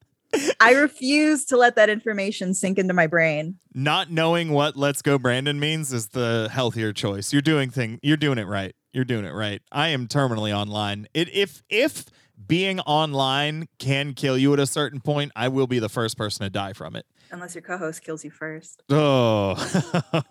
I 0.59 0.73
refuse 0.73 1.45
to 1.45 1.57
let 1.57 1.75
that 1.75 1.89
information 1.89 2.53
sink 2.53 2.77
into 2.79 2.93
my 2.93 3.07
brain. 3.07 3.59
Not 3.73 4.11
knowing 4.11 4.51
what 4.51 4.75
"Let's 4.75 5.01
Go 5.01 5.17
Brandon" 5.17 5.59
means 5.59 5.93
is 5.93 6.07
the 6.09 6.49
healthier 6.51 6.93
choice. 6.93 7.33
You're 7.33 7.41
doing 7.41 7.69
thing. 7.69 7.99
You're 8.01 8.17
doing 8.17 8.37
it 8.37 8.47
right. 8.47 8.75
You're 8.93 9.05
doing 9.05 9.25
it 9.25 9.33
right. 9.33 9.61
I 9.71 9.89
am 9.89 10.07
terminally 10.07 10.55
online. 10.55 11.07
It 11.13 11.29
if 11.33 11.63
if 11.69 12.05
being 12.47 12.79
online 12.81 13.67
can 13.79 14.13
kill 14.13 14.37
you 14.37 14.53
at 14.53 14.59
a 14.59 14.67
certain 14.67 14.99
point, 14.99 15.31
I 15.35 15.47
will 15.47 15.67
be 15.67 15.79
the 15.79 15.89
first 15.89 16.17
person 16.17 16.43
to 16.43 16.49
die 16.49 16.73
from 16.73 16.95
it. 16.95 17.05
Unless 17.31 17.55
your 17.55 17.61
co-host 17.63 18.03
kills 18.03 18.23
you 18.23 18.29
first. 18.29 18.83
Oh, 18.89 19.55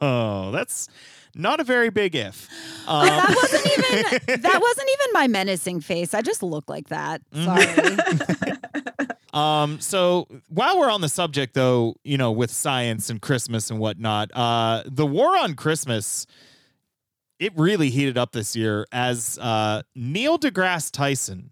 that's 0.53 0.89
not 1.35 1.59
a 1.59 1.65
very 1.65 1.91
big 1.91 2.15
if. 2.15 2.49
Um, 2.87 3.07
That 3.07 3.35
wasn't 3.35 3.67
even 3.67 4.41
that 4.43 4.61
wasn't 4.63 4.89
even 4.93 5.13
my 5.13 5.27
menacing 5.27 5.81
face. 5.81 6.15
I 6.15 6.23
just 6.23 6.43
look 6.43 6.69
like 6.69 6.89
that. 6.89 7.23
Mm-hmm. 7.35 8.35
Sorry. 8.35 8.57
Um, 9.33 9.81
so 9.81 10.29
while 10.49 10.79
we're 10.79 10.91
on 10.91 11.01
the 11.01 11.09
subject, 11.09 11.55
though, 11.55 11.97
you 12.05 12.19
know, 12.19 12.33
with 12.33 12.51
science 12.51 13.09
and 13.09 13.21
Christmas 13.21 13.71
and 13.71 13.79
whatnot, 13.81 14.31
uh, 14.35 14.83
the 14.87 15.07
war 15.07 15.37
on 15.37 15.55
Christmas, 15.55 16.27
it 17.39 17.53
really 17.57 17.91
heated 17.91 18.19
up 18.19 18.33
this 18.33 18.55
year 18.55 18.87
as 18.93 19.39
uh, 19.41 19.83
Neil 19.95 20.39
deGrasse 20.39 20.91
Tyson 20.91 21.51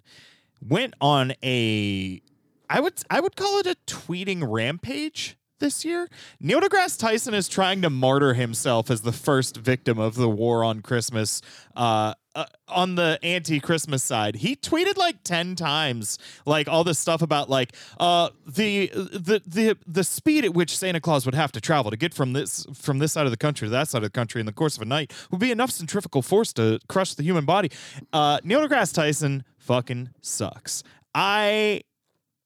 went 0.67 0.95
on 1.01 1.33
a, 1.43 2.23
I 2.69 2.81
would 2.81 2.95
I 3.11 3.21
would 3.21 3.35
call 3.35 3.59
it 3.59 3.67
a 3.67 3.77
tweeting 3.87 4.47
rampage 4.47 5.37
this 5.59 5.85
year. 5.85 6.09
Neil 6.39 6.61
deGrasse 6.61 6.99
Tyson 6.99 7.35
is 7.35 7.49
trying 7.49 7.83
to 7.83 7.91
martyr 7.91 8.35
himself 8.35 8.91
as 8.91 9.01
the 9.03 9.13
first 9.13 9.57
victim 9.57 9.99
of 9.99 10.15
the 10.15 10.29
war 10.29 10.63
on 10.65 10.81
Christmas. 10.81 11.41
Uh, 11.75 12.15
uh, 12.35 12.45
on 12.69 12.95
the 12.95 13.19
anti-Christmas 13.23 14.03
side, 14.03 14.37
he 14.37 14.57
tweeted 14.57 14.97
like 14.97 15.23
ten 15.25 15.57
times, 15.57 16.19
like 16.47 16.69
all 16.69 16.85
this 16.85 16.99
stuff 16.99 17.23
about 17.23 17.51
like 17.51 17.75
uh, 17.99 18.31
the 18.47 18.89
the 18.95 19.43
the 19.47 19.77
the 19.87 20.05
speed 20.05 20.45
at 20.45 20.55
which 20.55 20.77
Santa 20.77 21.01
Claus 21.01 21.25
would 21.27 21.35
have 21.35 21.53
to 21.53 21.61
travel 21.61 21.91
to 21.91 21.97
get 21.97 22.15
from 22.15 22.33
this 22.33 22.67
from 22.75 22.99
this 22.99 23.13
side 23.13 23.27
of 23.27 23.33
the 23.33 23.37
country 23.37 23.67
to 23.67 23.71
that 23.71 23.89
side 23.89 23.99
of 23.99 24.05
the 24.05 24.11
country 24.11 24.41
in 24.41 24.47
the 24.47 24.53
course 24.53 24.77
of 24.77 24.83
a 24.83 24.87
night 24.87 25.13
would 25.31 25.41
be 25.41 25.51
enough 25.51 25.71
centrifugal 25.71 26.23
force 26.23 26.53
to 26.53 26.79
crush 26.89 27.15
the 27.15 27.23
human 27.23 27.45
body. 27.45 27.71
Uh, 28.13 28.39
Neil 28.45 28.67
deGrasse 28.67 28.95
Tyson 28.95 29.45
fucking 29.59 30.11
sucks. 30.21 30.83
I 31.15 31.83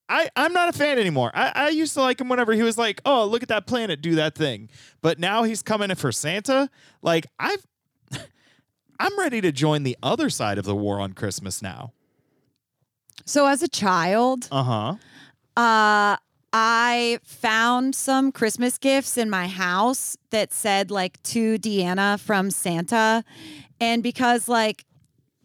I, 0.08 0.28
I'm 0.36 0.52
not 0.52 0.68
a 0.68 0.72
fan 0.72 0.98
anymore. 0.98 1.30
I, 1.34 1.52
I 1.54 1.68
used 1.70 1.94
to 1.94 2.00
like 2.00 2.20
him 2.20 2.28
whenever 2.28 2.52
he 2.52 2.62
was 2.62 2.76
like, 2.76 3.00
oh, 3.06 3.24
look 3.24 3.42
at 3.42 3.48
that 3.48 3.66
planet, 3.66 4.02
do 4.02 4.16
that 4.16 4.34
thing. 4.34 4.68
But 5.00 5.18
now 5.18 5.44
he's 5.44 5.62
coming 5.62 5.90
in 5.90 5.96
for 5.96 6.12
Santa. 6.12 6.68
Like, 7.00 7.26
I've 7.38 7.64
I'm 8.98 9.18
ready 9.18 9.40
to 9.40 9.52
join 9.52 9.82
the 9.82 9.96
other 10.02 10.30
side 10.30 10.58
of 10.58 10.64
the 10.64 10.74
war 10.74 11.00
on 11.00 11.12
Christmas 11.12 11.60
now. 11.62 11.92
So 13.26 13.46
as 13.46 13.62
a 13.62 13.68
child, 13.68 14.48
Uh-huh. 14.50 14.96
uh 15.56 16.16
I 16.56 17.18
found 17.24 17.96
some 17.96 18.30
Christmas 18.30 18.78
gifts 18.78 19.16
in 19.18 19.28
my 19.28 19.48
house 19.48 20.16
that 20.30 20.52
said 20.52 20.88
like 20.92 21.20
to 21.24 21.58
Deanna 21.58 22.20
from 22.20 22.52
Santa. 22.52 23.24
And 23.80 24.04
because 24.04 24.48
like 24.48 24.84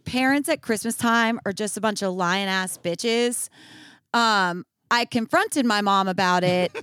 parents 0.05 0.49
at 0.49 0.61
Christmas 0.61 0.95
time 0.95 1.39
are 1.45 1.51
just 1.53 1.77
a 1.77 1.81
bunch 1.81 2.03
of 2.03 2.13
lion 2.13 2.47
ass 2.47 2.77
bitches, 2.77 3.49
um, 4.13 4.65
I 4.91 5.05
confronted 5.05 5.65
my 5.65 5.81
mom 5.81 6.07
about 6.07 6.43
it. 6.43 6.75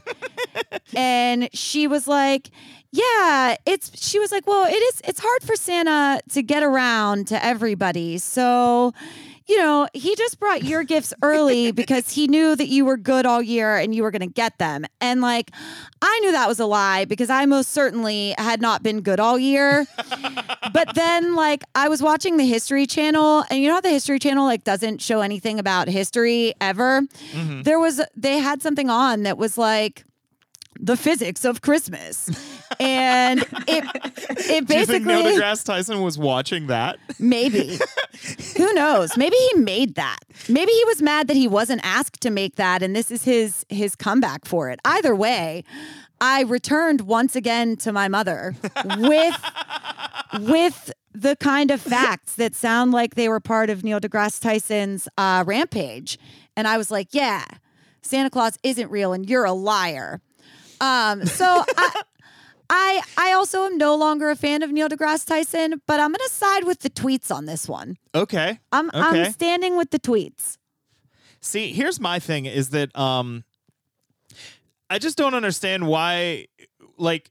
and 0.97 1.49
she 1.53 1.87
was 1.87 2.07
like, 2.07 2.51
yeah, 2.93 3.57
it's 3.67 3.91
she 4.01 4.19
was 4.19 4.33
like, 4.33 4.47
well, 4.47 4.67
it 4.67 4.77
is 4.77 5.03
it's 5.05 5.21
hard 5.21 5.43
for 5.43 5.57
Santa 5.57 6.21
to 6.31 6.43
get 6.43 6.63
around 6.63 7.27
to 7.29 7.45
everybody. 7.45 8.19
So, 8.19 8.95
you 9.49 9.59
know, 9.59 9.89
he 9.93 10.15
just 10.17 10.41
brought 10.41 10.65
your 10.65 10.83
gifts 10.83 11.15
early 11.23 11.71
because 11.83 12.11
he 12.11 12.27
knew 12.27 12.57
that 12.57 12.69
you 12.69 12.85
were 12.85 12.97
good 12.97 13.27
all 13.27 13.41
year 13.41 13.77
and 13.77 13.95
you 13.95 14.03
were 14.03 14.11
going 14.11 14.21
to 14.27 14.33
get 14.33 14.59
them. 14.59 14.85
And 15.01 15.21
like, 15.21 15.51
I 16.03 16.19
knew 16.21 16.33
that 16.33 16.49
was 16.49 16.59
a 16.59 16.67
lie 16.67 17.05
because 17.05 17.31
I 17.31 17.47
most 17.47 17.71
certainly 17.71 18.35
had 18.39 18.61
not 18.61 18.83
been 18.83 19.01
good 19.03 19.21
all 19.21 19.39
year. 19.39 19.87
but 20.73 20.95
then, 20.95 21.35
like, 21.37 21.63
I 21.75 21.89
was 21.89 22.03
watching 22.03 22.37
the 22.37 22.47
History 22.47 22.87
Channel, 22.87 23.45
and 23.51 23.61
you 23.61 23.69
know 23.69 23.75
how 23.75 23.81
the 23.81 23.91
History 23.91 24.19
Channel 24.19 24.45
like 24.45 24.65
doesn't 24.65 25.01
show 25.01 25.21
anything 25.21 25.59
about 25.59 25.89
history 25.89 26.55
ever. 26.61 27.03
Mhm. 27.33 27.65
There 27.65 27.79
was 27.79 28.01
they 28.17 28.39
had 28.39 28.63
something 28.63 28.91
on 28.91 29.23
that 29.23 29.39
was 29.39 29.57
like 29.57 30.05
the 30.79 30.97
physics 30.97 31.45
of 31.45 31.63
Christmas, 31.63 32.29
and 32.81 33.41
it 33.41 33.85
it 34.49 34.67
basically 34.67 34.69
Do 34.69 34.77
you 34.77 34.87
think 34.87 35.07
Neil 35.07 35.25
deGrasse 35.25 35.65
Tyson 35.65 36.03
was 36.03 36.19
watching 36.19 36.67
that? 36.69 36.99
Maybe. 37.19 37.79
Who 38.57 38.73
knows? 38.75 39.17
Maybe 39.17 39.37
he 39.37 39.61
made 39.61 39.95
that. 39.97 40.19
Maybe 40.49 40.73
he 40.73 40.85
was 40.87 41.03
mad 41.03 41.29
that 41.29 41.37
he 41.37 41.49
wasn't 41.49 41.81
asked 41.85 42.21
to 42.23 42.31
make 42.31 42.57
that 42.57 42.83
and 42.83 42.95
this 42.95 43.11
is 43.11 43.25
his 43.25 43.65
his 43.69 43.95
comeback 43.97 44.45
for 44.45 44.71
it. 44.71 44.81
Either 44.85 45.15
way, 45.15 45.65
I 46.21 46.43
returned 46.43 47.03
once 47.03 47.37
again 47.37 47.77
to 47.79 47.93
my 47.93 48.09
mother 48.09 48.55
with 48.99 49.53
with 50.41 50.93
the 51.13 51.37
kind 51.37 51.71
of 51.71 51.81
facts 51.81 52.35
that 52.35 52.55
sound 52.55 52.93
like 52.93 53.15
they 53.15 53.29
were 53.29 53.41
part 53.41 53.71
of 53.71 53.83
Neil 53.83 54.01
deGrasse 54.01 54.41
Tyson's 54.41 55.09
uh, 55.17 55.45
rampage. 55.47 56.19
And 56.57 56.69
I 56.69 56.77
was 56.77 56.91
like, 56.91 57.09
yeah, 57.13 57.45
Santa 58.03 58.31
Claus 58.31 58.59
isn't 58.63 58.91
real 58.91 59.13
and 59.13 59.29
you're 59.29 59.45
a 59.45 59.53
liar. 59.53 60.21
Um, 60.81 61.25
so 61.25 61.65
I, 61.77 62.03
I 62.69 63.03
I 63.17 63.33
also 63.33 63.65
am 63.65 63.79
no 63.79 63.95
longer 63.95 64.31
a 64.31 64.37
fan 64.37 64.63
of 64.63 64.71
Neil 64.71 64.89
deGrasse 64.89 65.27
Tyson, 65.27 65.81
but 65.87 66.01
I'm 66.01 66.13
gonna 66.13 66.29
side 66.29 66.65
with 66.65 66.81
the 66.81 66.91
tweets 66.91 67.35
on 67.35 67.47
this 67.47 67.69
one. 67.69 67.97
Okay. 68.15 68.59
I'm 68.73 68.89
Okay. 68.89 68.99
I'm 69.25 69.33
standing 69.33 69.77
with 69.77 69.91
the 69.91 69.99
tweets. 69.99 70.59
See, 71.41 71.73
here's 71.73 72.01
my 72.01 72.19
thing 72.19 72.47
is 72.47 72.71
that 72.71 72.97
um 72.99 73.45
I 74.91 74.99
just 74.99 75.17
don't 75.17 75.35
understand 75.35 75.87
why 75.87 76.47
like 76.97 77.31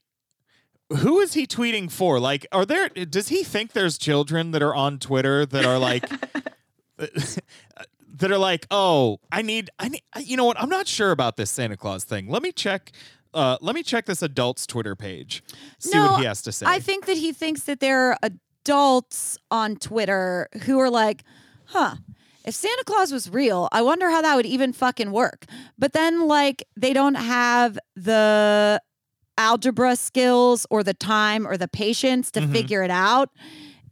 who 0.89 1.19
is 1.19 1.33
he 1.33 1.47
tweeting 1.47 1.91
for? 1.91 2.19
Like 2.19 2.45
are 2.51 2.65
there 2.65 2.89
does 2.89 3.29
he 3.29 3.43
think 3.43 3.73
there's 3.73 3.97
children 3.97 4.51
that 4.51 4.61
are 4.61 4.75
on 4.75 4.99
Twitter 4.99 5.45
that 5.45 5.65
are 5.65 5.79
like 5.79 6.07
that 6.97 8.31
are 8.31 8.37
like, 8.37 8.65
"Oh, 8.71 9.19
I 9.31 9.41
need 9.41 9.69
I 9.79 9.89
need 9.89 10.01
you 10.21 10.37
know 10.37 10.45
what? 10.45 10.59
I'm 10.59 10.69
not 10.69 10.87
sure 10.87 11.11
about 11.11 11.35
this 11.37 11.51
Santa 11.51 11.75
Claus 11.75 12.03
thing. 12.03 12.29
Let 12.29 12.41
me 12.41 12.51
check 12.51 12.91
uh 13.35 13.57
let 13.61 13.75
me 13.75 13.83
check 13.83 14.05
this 14.07 14.21
adult's 14.23 14.65
Twitter 14.65 14.95
page. 14.95 15.43
See 15.79 15.95
No, 15.95 16.11
what 16.13 16.19
he 16.21 16.25
has 16.25 16.41
to 16.43 16.51
say." 16.51 16.65
I 16.67 16.79
think 16.79 17.05
that 17.05 17.17
he 17.17 17.31
thinks 17.33 17.63
that 17.63 17.79
there 17.79 18.09
are 18.11 18.17
adults 18.23 19.37
on 19.51 19.75
Twitter 19.75 20.47
who 20.63 20.79
are 20.79 20.89
like, 20.89 21.23
huh. 21.65 21.95
If 22.45 22.53
Santa 22.53 22.83
Claus 22.85 23.11
was 23.11 23.27
real, 23.29 23.67
I 23.71 23.81
wonder 23.81 24.09
how 24.11 24.21
that 24.21 24.35
would 24.35 24.45
even 24.45 24.71
fucking 24.71 25.11
work. 25.11 25.45
But 25.79 25.93
then, 25.93 26.27
like, 26.27 26.63
they 26.77 26.93
don't 26.93 27.15
have 27.15 27.79
the 27.95 28.79
algebra 29.35 29.95
skills 29.95 30.67
or 30.69 30.83
the 30.83 30.93
time 30.93 31.47
or 31.47 31.57
the 31.57 31.67
patience 31.67 32.29
to 32.31 32.41
Mhm. 32.41 32.51
figure 32.51 32.83
it 32.83 32.91
out. 32.91 33.29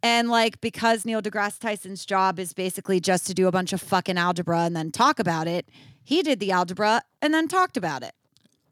And 0.04 0.30
like 0.30 0.62
because 0.62 1.04
Neil 1.06 1.22
deGrasse 1.22 1.60
Tyson's 1.60 2.06
job 2.06 2.38
is 2.38 2.54
basically 2.54 3.00
just 3.00 3.26
to 3.28 3.34
do 3.34 3.48
a 3.48 3.52
bunch 3.52 3.74
of 3.74 3.82
fucking 3.82 4.18
algebra 4.18 4.60
and 4.60 4.76
then 4.76 4.92
talk 4.92 5.18
about 5.20 5.48
it, 5.48 5.68
he 6.04 6.22
did 6.22 6.40
the 6.40 6.52
algebra 6.52 7.02
and 7.22 7.34
then 7.34 7.48
talked 7.48 7.76
about 7.78 8.04
it. 8.04 8.14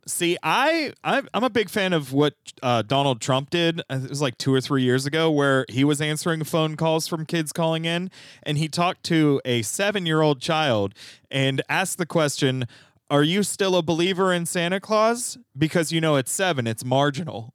See, 0.08 0.36
I 0.42 0.94
I'm 1.04 1.28
a 1.34 1.50
big 1.50 1.70
fan 1.70 1.94
of 1.94 2.12
what 2.12 2.34
uh, 2.64 2.82
Donald 2.82 3.22
Trump 3.22 3.50
did. 3.52 3.82
uh, 3.82 4.00
It 4.04 4.10
was 4.10 4.22
like 4.22 4.38
two 4.38 4.54
or 4.54 4.60
three 4.60 4.82
years 4.82 5.06
ago, 5.06 5.30
where 5.30 5.66
he 5.70 5.84
was 5.84 6.02
answering 6.02 6.44
phone 6.44 6.76
calls 6.76 7.08
from 7.08 7.26
kids 7.26 7.52
calling 7.54 7.86
in, 7.86 8.10
and 8.44 8.58
he 8.58 8.68
talked 8.68 9.04
to 9.06 9.40
a 9.46 9.62
seven 9.62 10.06
year 10.08 10.22
old 10.22 10.42
child 10.42 10.96
and 11.30 11.62
asked 11.70 12.00
the 12.00 12.08
question, 12.08 12.66
"Are 13.12 13.22
you 13.24 13.44
still 13.44 13.76
a 13.76 13.84
believer 13.84 14.34
in 14.34 14.48
Santa 14.48 14.80
Claus? 14.80 15.38
Because 15.56 15.92
you 15.92 16.02
know 16.02 16.16
it's 16.16 16.32
seven, 16.32 16.66
it's 16.66 16.84
marginal." 16.84 17.54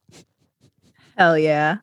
Hell 1.18 1.36
yeah. 1.36 1.78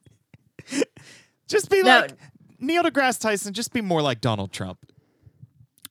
Just 1.48 1.70
be 1.70 1.82
No. 1.82 2.00
like 2.00 2.12
Neil 2.58 2.82
deGrasse 2.82 3.20
Tyson. 3.20 3.52
Just 3.52 3.72
be 3.72 3.80
more 3.82 4.00
like 4.00 4.20
Donald 4.22 4.50
Trump. 4.52 4.78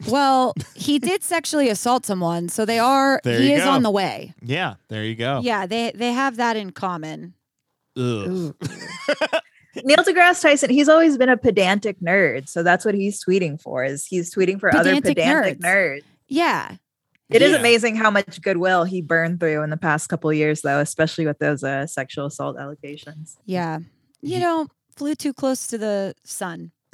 Well, 0.08 0.54
he 0.76 1.00
did 1.00 1.24
sexually 1.24 1.70
assault 1.70 2.06
someone, 2.06 2.50
so 2.50 2.66
they 2.66 2.80
are 2.80 3.22
There 3.24 3.40
he 3.40 3.50
you 3.52 3.56
is 3.58 3.64
go. 3.64 3.70
on 3.72 3.84
the 3.84 3.92
way. 3.92 4.34
Yeah, 4.42 4.76
there 4.90 5.04
you 5.04 5.16
go. 5.16 5.40
Yeah, 5.44 5.66
they 5.66 5.92
they 5.96 6.12
have 6.14 6.38
that 6.38 6.58
in 6.58 6.72
common. 6.72 7.34
Ugh. 7.98 8.56
Neil 9.84 9.98
deGrasse 9.98 10.42
Tyson, 10.42 10.70
he's 10.70 10.88
always 10.90 11.18
been 11.18 11.30
a 11.30 11.38
pedantic 11.38 12.00
nerd. 12.00 12.48
So 12.48 12.62
that's 12.64 12.86
what 12.86 12.94
he's 12.94 13.24
tweeting 13.24 13.60
for 13.60 13.84
is 13.84 14.06
he's 14.06 14.34
tweeting 14.34 14.60
for 14.60 14.70
other 14.70 14.92
Pedantic 14.94 15.18
pedantic 15.18 15.60
nerds. 15.60 15.98
nerds. 15.98 16.02
Yeah. 16.28 16.76
It 17.30 17.42
is 17.42 17.52
Yeah. 17.54 17.58
amazing 17.60 17.96
how 17.96 18.12
much 18.12 18.40
goodwill 18.42 18.84
he 18.84 19.02
burned 19.02 19.40
through 19.40 19.64
in 19.64 19.72
the 19.72 19.78
past 19.78 20.10
couple 20.10 20.30
of 20.30 20.36
years, 20.36 20.62
though, 20.62 20.80
especially 20.80 21.26
with 21.26 21.40
those 21.40 21.64
uh, 21.64 21.88
sexual 21.88 22.28
assault 22.28 22.58
allegations. 22.60 23.38
Yeah. 23.46 23.80
You 24.22 24.40
know, 24.40 24.68
flew 24.96 25.16
too 25.16 25.34
close 25.34 25.66
to 25.68 25.78
the 25.80 26.14
sun. 26.24 26.72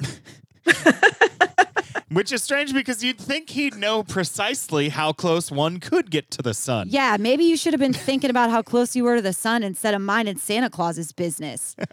Which 2.10 2.32
is 2.32 2.42
strange 2.42 2.74
because 2.74 3.04
you'd 3.04 3.18
think 3.18 3.50
he'd 3.50 3.76
know 3.76 4.02
precisely 4.02 4.88
how 4.88 5.12
close 5.12 5.50
one 5.50 5.78
could 5.78 6.10
get 6.10 6.30
to 6.32 6.42
the 6.42 6.54
sun. 6.54 6.88
Yeah, 6.90 7.16
maybe 7.20 7.44
you 7.44 7.56
should 7.56 7.72
have 7.72 7.80
been 7.80 7.92
thinking 7.92 8.30
about 8.30 8.50
how 8.50 8.62
close 8.62 8.96
you 8.96 9.04
were 9.04 9.16
to 9.16 9.22
the 9.22 9.32
sun 9.32 9.62
instead 9.62 9.94
of 9.94 10.00
minding 10.00 10.36
Santa 10.38 10.70
Claus's 10.70 11.12
business. 11.12 11.76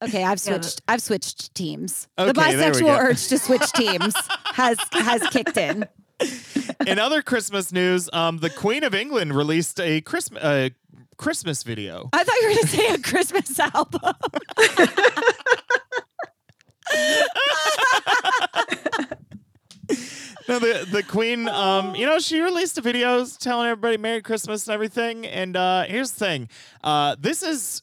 Okay, 0.00 0.22
I've 0.22 0.38
Yeah, 0.46 0.60
switched. 0.60 0.80
I've 0.86 1.02
switched 1.02 1.52
teams. 1.56 2.06
Okay, 2.16 2.28
the 2.28 2.32
there 2.32 2.70
we 2.70 2.78
bisexual 2.78 2.80
go. 2.86 2.98
urge 2.98 3.26
to 3.26 3.36
switch 3.36 3.72
teams 3.72 4.14
has 4.54 4.78
has 4.92 5.26
kicked 5.30 5.56
in. 5.56 5.88
In 6.86 7.00
other 7.00 7.20
Christmas 7.20 7.72
news, 7.72 8.08
um, 8.12 8.38
the 8.38 8.48
Queen 8.48 8.84
of 8.84 8.94
England 8.94 9.34
released 9.34 9.80
a 9.80 10.00
Christmas 10.02 10.40
uh, 10.40 10.68
Christmas 11.16 11.64
video. 11.64 12.10
I 12.12 12.22
thought 12.22 12.36
you 12.42 12.48
were 12.48 12.54
going 12.54 12.66
to 12.66 12.68
say 12.68 12.88
a 12.94 12.98
Christmas 12.98 13.58
album. 13.74 14.14
No, 20.48 20.58
the 20.58 20.88
the 20.90 21.02
Queen, 21.02 21.46
um, 21.46 21.94
you 21.94 22.06
know, 22.06 22.18
she 22.18 22.40
released 22.40 22.78
a 22.78 22.80
video 22.80 23.22
telling 23.26 23.68
everybody 23.68 23.98
Merry 23.98 24.22
Christmas 24.22 24.66
and 24.66 24.72
everything. 24.72 25.26
And 25.26 25.54
uh, 25.54 25.84
here's 25.84 26.12
the 26.12 26.24
thing: 26.24 26.48
uh, 26.82 27.16
this 27.20 27.42
is. 27.42 27.82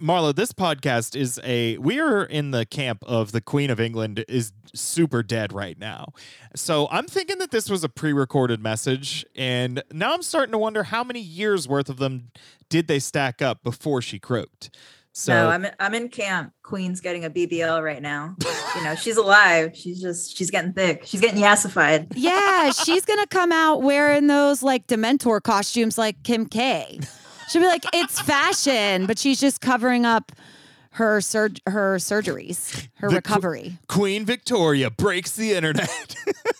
Marla, 0.00 0.32
this 0.32 0.52
podcast 0.52 1.16
is 1.16 1.40
a 1.42 1.76
we 1.78 1.98
are 1.98 2.22
in 2.22 2.52
the 2.52 2.64
camp 2.64 3.02
of 3.04 3.32
the 3.32 3.40
Queen 3.40 3.68
of 3.68 3.80
England 3.80 4.24
is 4.28 4.52
super 4.72 5.24
dead 5.24 5.52
right 5.52 5.76
now. 5.76 6.12
So 6.54 6.86
I'm 6.92 7.06
thinking 7.06 7.38
that 7.38 7.50
this 7.50 7.68
was 7.68 7.82
a 7.82 7.88
pre-recorded 7.88 8.62
message 8.62 9.26
and 9.34 9.82
now 9.92 10.14
I'm 10.14 10.22
starting 10.22 10.52
to 10.52 10.58
wonder 10.58 10.84
how 10.84 11.02
many 11.02 11.18
years 11.18 11.66
worth 11.66 11.88
of 11.88 11.96
them 11.96 12.30
did 12.68 12.86
they 12.86 13.00
stack 13.00 13.42
up 13.42 13.64
before 13.64 14.00
she 14.00 14.20
croaked. 14.20 14.70
So 15.18 15.32
no, 15.32 15.48
I'm 15.48 15.64
in, 15.64 15.72
I'm 15.80 15.94
in 15.94 16.08
camp. 16.10 16.52
Queen's 16.62 17.00
getting 17.00 17.24
a 17.24 17.30
BBL 17.30 17.82
right 17.82 18.00
now. 18.00 18.36
you 18.76 18.84
know, 18.84 18.94
she's 18.94 19.16
alive. 19.16 19.72
She's 19.76 20.00
just 20.00 20.36
she's 20.36 20.48
getting 20.48 20.72
thick. 20.72 21.02
She's 21.06 21.20
getting 21.20 21.42
yassified. 21.42 22.12
Yeah, 22.14 22.70
she's 22.70 23.04
gonna 23.04 23.26
come 23.26 23.50
out 23.50 23.82
wearing 23.82 24.28
those 24.28 24.62
like 24.62 24.86
Dementor 24.86 25.42
costumes 25.42 25.98
like 25.98 26.22
Kim 26.22 26.46
K. 26.46 27.00
She'll 27.48 27.62
be 27.62 27.66
like, 27.66 27.84
it's 27.92 28.20
fashion, 28.20 29.06
but 29.06 29.18
she's 29.18 29.40
just 29.40 29.60
covering 29.60 30.06
up 30.06 30.30
her 30.92 31.20
sur- 31.20 31.50
her 31.66 31.96
surgeries, 31.96 32.86
her 32.98 33.08
The 33.08 33.14
qu- 33.22 33.34
recovery. 33.34 33.78
Queen 33.88 34.24
Victoria 34.24 34.88
breaks 34.90 35.32
the 35.32 35.52
internet. 35.54 36.14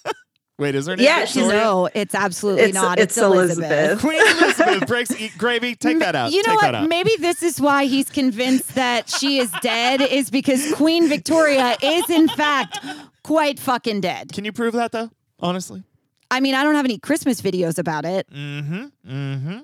Wait, 0.59 0.75
is 0.75 0.87
her 0.87 0.97
name 0.97 1.05
Yeah, 1.05 1.25
she's- 1.25 1.47
No, 1.49 1.89
it's 1.95 2.15
absolutely 2.17 2.65
It's- 2.65 2.75
not. 2.75 2.99
it's 2.99 3.17
Elizabeth. 3.17 3.71
Elizabeth. 3.71 4.01
Queen 4.01 4.21
Elizabeth 4.21 4.89
breaks 4.89 5.11
eat 5.21 5.39
gravy. 5.39 5.77
Take 5.77 6.01
that 6.01 6.17
out. 6.17 6.33
You 6.33 6.39
know 6.39 6.53
Take 6.53 6.55
what? 6.57 6.63
that 6.63 6.75
out. 6.75 6.89
Maybe 6.89 7.13
this 7.21 7.43
is 7.45 7.61
why 7.61 7.85
he's 7.85 8.11
convinced 8.11 8.75
that 8.75 9.09
she 9.09 9.39
is 9.39 9.53
dead, 9.63 10.01
is 10.03 10.31
because 10.31 10.73
Queen 10.75 11.09
Victoria 11.09 11.77
is 11.81 12.11
in 12.11 12.27
fact 12.29 12.79
quite 13.23 13.61
fucking 13.61 14.01
dead. 14.01 14.33
Can 14.33 14.45
you 14.45 14.53
prove 14.53 14.75
that 14.75 14.91
though? 14.91 15.11
Honestly, 15.39 15.85
I 16.31 16.41
mean, 16.41 16.57
I 16.57 16.65
don't 16.65 16.75
have 16.75 16.85
any 16.85 16.99
Christmas 16.99 17.41
videos 17.41 17.79
about 17.79 18.05
it. 18.05 18.27
Mm-hmm. 18.35 18.85
Mm-hmm. 19.09 19.59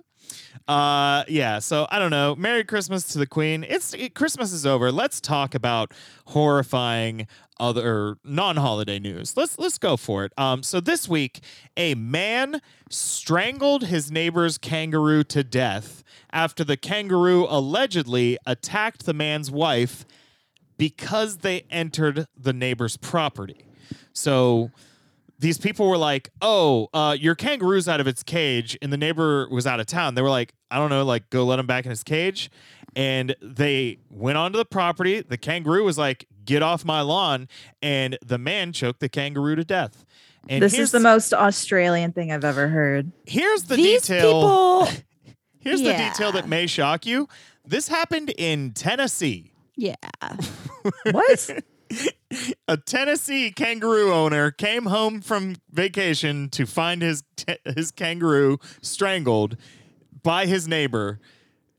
Uh, 0.67 1.25
yeah. 1.29 1.59
So 1.59 1.87
I 1.91 1.99
don't 1.99 2.11
know. 2.11 2.35
Merry 2.37 2.65
Christmas 2.65 3.05
to 3.09 3.19
the 3.19 3.27
Queen. 3.27 3.65
It's 3.69 3.93
it, 3.95 4.15
Christmas 4.15 4.53
is 4.53 4.65
over. 4.65 4.91
Let's 4.91 5.21
talk 5.21 5.55
about 5.55 5.93
horrifying 6.27 7.27
other 7.61 8.17
non-holiday 8.25 8.99
news. 8.99 9.37
Let's 9.37 9.59
let's 9.59 9.79
go 9.79 9.97
for 9.97 10.25
it. 10.25 10.33
Um, 10.39 10.63
so 10.63 10.81
this 10.81 11.09
week, 11.09 11.41
a 11.77 11.95
man 11.95 12.63
strangled 12.89 13.85
his 13.85 14.11
neighbor's 14.11 14.57
kangaroo 14.59 15.23
to 15.25 15.45
death 15.45 16.03
after 16.33 16.65
the 16.65 16.77
kangaroo 16.77 17.47
allegedly 17.49 18.39
attacked 18.47 19.05
the 19.05 19.15
man's 19.15 19.51
wife 19.51 20.05
because 20.79 21.39
they 21.39 21.65
entered 21.71 22.27
the 22.37 22.53
neighbor's 22.53 22.97
property. 22.97 23.67
So 24.13 24.71
these 25.39 25.59
people 25.59 25.89
were 25.89 25.97
like, 25.99 26.31
"Oh, 26.41 26.89
uh, 26.95 27.17
your 27.19 27.35
kangaroo's 27.35 27.89
out 27.89 28.01
of 28.01 28.07
its 28.07 28.23
cage," 28.23 28.77
and 28.81 28.93
the 28.93 28.97
neighbor 28.97 29.49
was 29.51 29.67
out 29.67 29.81
of 29.81 29.87
town. 29.87 30.15
They 30.15 30.23
were 30.23 30.31
like, 30.31 30.53
"I 30.71 30.77
don't 30.79 30.91
know, 30.91 31.05
like 31.05 31.29
go 31.31 31.45
let 31.45 31.59
him 31.59 31.67
back 31.67 31.85
in 31.85 31.91
his 31.91 32.03
cage." 32.03 32.51
And 32.97 33.35
they 33.43 33.99
went 34.09 34.39
onto 34.39 34.57
the 34.57 34.65
property. 34.65 35.21
The 35.21 35.37
kangaroo 35.37 35.85
was 35.85 35.99
like, 35.99 36.27
"Get 36.45 36.63
off 36.63 36.85
my 36.85 37.01
lawn!" 37.01 37.49
And 37.83 38.17
the 38.25 38.39
man 38.39 38.73
choked 38.73 39.01
the 39.01 39.09
kangaroo 39.09 39.57
to 39.57 39.65
death. 39.65 40.05
And 40.49 40.63
this 40.63 40.79
is 40.79 40.91
the 40.93 41.01
most 41.01 41.33
Australian 41.33 42.13
thing 42.13 42.31
I've 42.31 42.45
ever 42.45 42.69
heard. 42.69 43.11
Here's 43.27 43.65
the 43.65 43.77
These 43.77 44.03
detail. 44.03 44.43
people, 44.43 44.89
Here's 45.59 45.81
Yeah. 45.81 45.93
the 45.97 46.11
detail 46.11 46.33
that 46.33 46.47
may 46.49 46.67
shock 46.67 47.07
you. 47.07 47.29
This 47.65 47.89
happened 47.89 48.31
in 48.37 48.73
Tennessee. 48.73 49.53
yeah. 49.75 49.95
What? 51.11 51.51
A 52.69 52.77
Tennessee 52.77 53.51
kangaroo 53.53 54.13
owner 54.13 54.51
came 54.51 54.87
home 54.87 55.21
from 55.21 55.57
vacation 55.71 56.49
to 56.51 56.67
find 56.67 57.03
his 57.03 57.23
his 57.77 57.91
kangaroo 57.91 58.59
strangled 58.83 59.57
by 60.23 60.47
his 60.47 60.67
neighbor. 60.67 61.21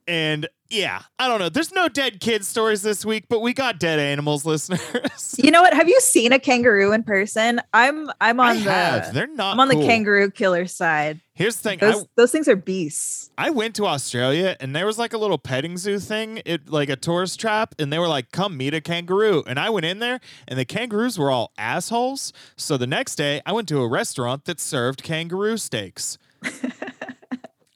And 0.08 0.48
yeah, 0.70 1.04
I 1.20 1.28
don't 1.28 1.40
know. 1.40 1.50
There's 1.50 1.72
no 1.72 1.88
dead 1.88 2.20
kid 2.20 2.44
stories 2.44 2.82
this 2.82 3.06
week, 3.06 3.26
but 3.30 3.40
we 3.40 3.54
got 3.54 3.80
dead 3.80 4.00
animals 4.00 4.46
listeners. 4.46 5.36
you 5.38 5.52
know 5.52 5.62
what? 5.62 5.74
Have 5.74 5.88
you 5.88 6.00
seen 6.00 6.34
a 6.34 6.40
kangaroo 6.40 6.92
in 6.92 7.04
person? 7.04 7.62
I'm 7.74 8.10
I'm 8.20 8.40
I 8.40 8.50
on 8.52 8.64
the 8.64 8.72
have. 8.72 9.14
They're 9.14 9.28
not 9.28 9.54
I'm 9.54 9.60
on 9.60 9.70
cool. 9.70 9.82
the 9.82 9.88
kangaroo 9.88 10.32
killer 10.32 10.66
side. 10.66 11.22
Here's 11.34 11.58
the 11.58 11.70
thing. 11.70 11.80
Those 11.80 12.04
I, 12.04 12.08
those 12.16 12.32
things 12.32 12.48
are 12.48 12.56
beasts. 12.56 13.30
I 13.38 13.50
went 13.52 13.76
to 13.76 13.86
Australia 13.86 14.56
and 14.60 14.76
there 14.76 14.86
was 14.86 14.98
like 14.98 15.14
a 15.14 15.18
little 15.18 15.38
petting 15.38 15.78
zoo 15.78 16.00
thing, 16.00 16.42
it 16.46 16.70
like 16.70 16.90
a 16.90 16.96
tourist 16.96 17.40
trap, 17.40 17.76
and 17.78 17.92
they 17.94 18.00
were 18.00 18.08
like, 18.08 18.32
"Come 18.32 18.58
meet 18.58 18.74
a 18.74 18.82
kangaroo." 18.82 19.44
And 19.46 19.60
I 19.60 19.70
went 19.70 19.86
in 19.86 20.00
there, 20.00 20.20
and 20.48 20.58
the 20.58 20.66
kangaroos 20.66 21.20
were 21.20 21.30
all 21.30 21.52
assholes. 21.58 22.34
So 22.56 22.78
the 22.78 22.88
next 22.88 23.16
day, 23.16 23.42
I 23.46 23.52
went 23.52 23.68
to 23.70 23.82
a 23.82 23.88
restaurant 23.88 24.46
that 24.46 24.60
served 24.60 25.04
kangaroo 25.04 25.58
steaks. 25.58 26.18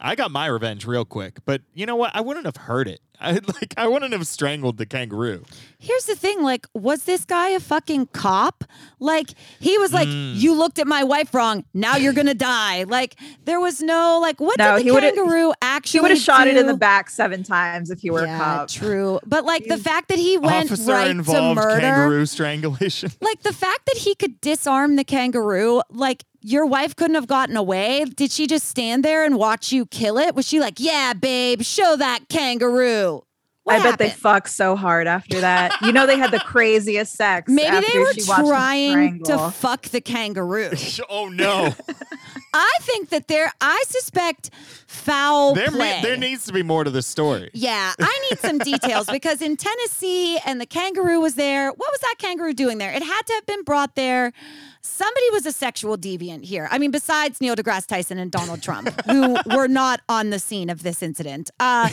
I 0.01 0.15
got 0.15 0.31
my 0.31 0.45
revenge 0.45 0.85
real 0.85 1.05
quick, 1.05 1.39
but 1.45 1.61
you 1.73 1.85
know 1.85 1.95
what? 1.97 2.15
I 2.15 2.21
wouldn't 2.21 2.45
have 2.45 2.55
hurt 2.57 2.87
it. 2.87 3.01
I 3.21 3.33
like 3.33 3.73
I 3.75 3.85
wouldn't 3.85 4.13
have 4.13 4.25
strangled 4.27 4.77
the 4.77 4.85
kangaroo. 4.85 5.43
Here's 5.77 6.05
the 6.05 6.15
thing 6.15 6.41
like, 6.41 6.65
was 6.73 7.03
this 7.03 7.25
guy 7.25 7.49
a 7.49 7.59
fucking 7.59 8.07
cop? 8.13 8.63
Like, 9.01 9.31
he 9.59 9.77
was 9.77 9.91
like, 9.91 10.07
Mm. 10.07 10.35
you 10.39 10.53
looked 10.55 10.79
at 10.79 10.87
my 10.87 11.03
wife 11.03 11.33
wrong. 11.33 11.65
Now 11.73 11.97
you're 11.97 12.13
going 12.13 12.27
to 12.27 12.33
die. 12.33 12.83
Like, 12.83 13.17
there 13.43 13.59
was 13.59 13.81
no, 13.81 14.19
like, 14.21 14.39
what 14.39 14.57
No, 14.57 14.77
did 14.77 14.87
the 14.87 14.93
would've- 14.93 15.15
kangaroo 15.15 15.51
actually 15.61 15.97
He 15.97 16.01
would 16.01 16.11
have 16.11 16.19
shot 16.19 16.47
it 16.47 16.55
in 16.55 16.65
the 16.67 16.77
back 16.77 17.09
seven 17.09 17.43
times 17.43 17.89
if 17.91 17.99
he 17.99 18.09
were 18.09 18.25
yeah, 18.25 18.35
a 18.35 18.39
cop. 18.59 18.69
true. 18.69 19.19
But, 19.25 19.43
like, 19.43 19.65
the 19.67 19.77
fact 19.77 20.07
that 20.07 20.17
he 20.17 20.37
went 20.37 20.71
Officer 20.71 20.91
right 20.93 21.07
to 21.09 21.13
murder. 21.53 21.79
kangaroo 21.81 22.25
strangulation. 22.25 23.11
Like, 23.21 23.41
the 23.43 23.53
fact 23.53 23.85
that 23.87 23.97
he 23.97 24.15
could 24.15 24.39
disarm 24.39 24.95
the 24.95 25.03
kangaroo, 25.03 25.81
like, 25.89 26.23
your 26.41 26.65
wife 26.65 26.95
couldn't 26.95 27.15
have 27.15 27.27
gotten 27.27 27.57
away. 27.57 28.05
Did 28.05 28.31
she 28.31 28.47
just 28.47 28.67
stand 28.67 29.03
there 29.03 29.23
and 29.23 29.37
watch 29.37 29.71
you 29.71 29.85
kill 29.85 30.17
it? 30.17 30.35
Was 30.35 30.47
she 30.47 30.59
like, 30.59 30.79
yeah, 30.79 31.13
babe, 31.13 31.61
show 31.61 31.95
that 31.95 32.29
kangaroo? 32.29 33.23
What 33.69 33.81
I 33.81 33.83
bet 33.83 33.99
they 33.99 34.07
happened? 34.07 34.21
fucked 34.21 34.49
so 34.49 34.75
hard 34.75 35.07
after 35.07 35.41
that. 35.41 35.79
You 35.81 35.91
know 35.91 36.05
they 36.05 36.17
had 36.17 36.31
the 36.31 36.39
craziest 36.45 37.13
sex. 37.13 37.49
Maybe 37.51 37.67
after 37.67 37.91
they 37.91 37.99
were 37.99 38.13
she 38.13 38.21
trying 38.21 39.23
to 39.25 39.51
fuck 39.51 39.83
the 39.83 40.01
kangaroo. 40.01 40.71
oh 41.09 41.29
no! 41.29 41.73
I 42.53 42.77
think 42.81 43.09
that 43.09 43.27
there, 43.27 43.51
I 43.61 43.83
suspect 43.87 44.49
foul 44.87 45.53
there, 45.53 45.69
play. 45.69 45.97
me- 45.97 46.01
there 46.01 46.17
needs 46.17 46.45
to 46.45 46.53
be 46.53 46.63
more 46.63 46.83
to 46.83 46.89
the 46.89 47.01
story. 47.01 47.49
yeah, 47.53 47.93
I 47.99 48.27
need 48.29 48.39
some 48.39 48.57
details 48.57 49.07
because 49.07 49.41
in 49.41 49.55
Tennessee 49.55 50.39
and 50.45 50.59
the 50.59 50.65
kangaroo 50.65 51.19
was 51.19 51.35
there. 51.35 51.67
What 51.69 51.91
was 51.91 51.99
that 52.01 52.15
kangaroo 52.17 52.53
doing 52.53 52.77
there? 52.79 52.91
It 52.91 53.03
had 53.03 53.21
to 53.27 53.33
have 53.33 53.45
been 53.45 53.63
brought 53.63 53.95
there. 53.95 54.33
Somebody 54.81 55.25
was 55.31 55.45
a 55.45 55.51
sexual 55.51 55.97
deviant 55.97 56.45
here. 56.45 56.67
I 56.71 56.79
mean, 56.79 56.89
besides 56.91 57.41
Neil 57.41 57.55
deGrasse 57.55 57.85
Tyson 57.85 58.17
and 58.17 58.31
Donald 58.31 58.61
Trump, 58.63 58.89
who 59.05 59.37
were 59.53 59.67
not 59.67 59.99
on 60.07 60.29
the 60.29 60.39
scene 60.39 60.69
of 60.69 60.83
this 60.83 61.03
incident. 61.03 61.51
Uh, 61.59 61.89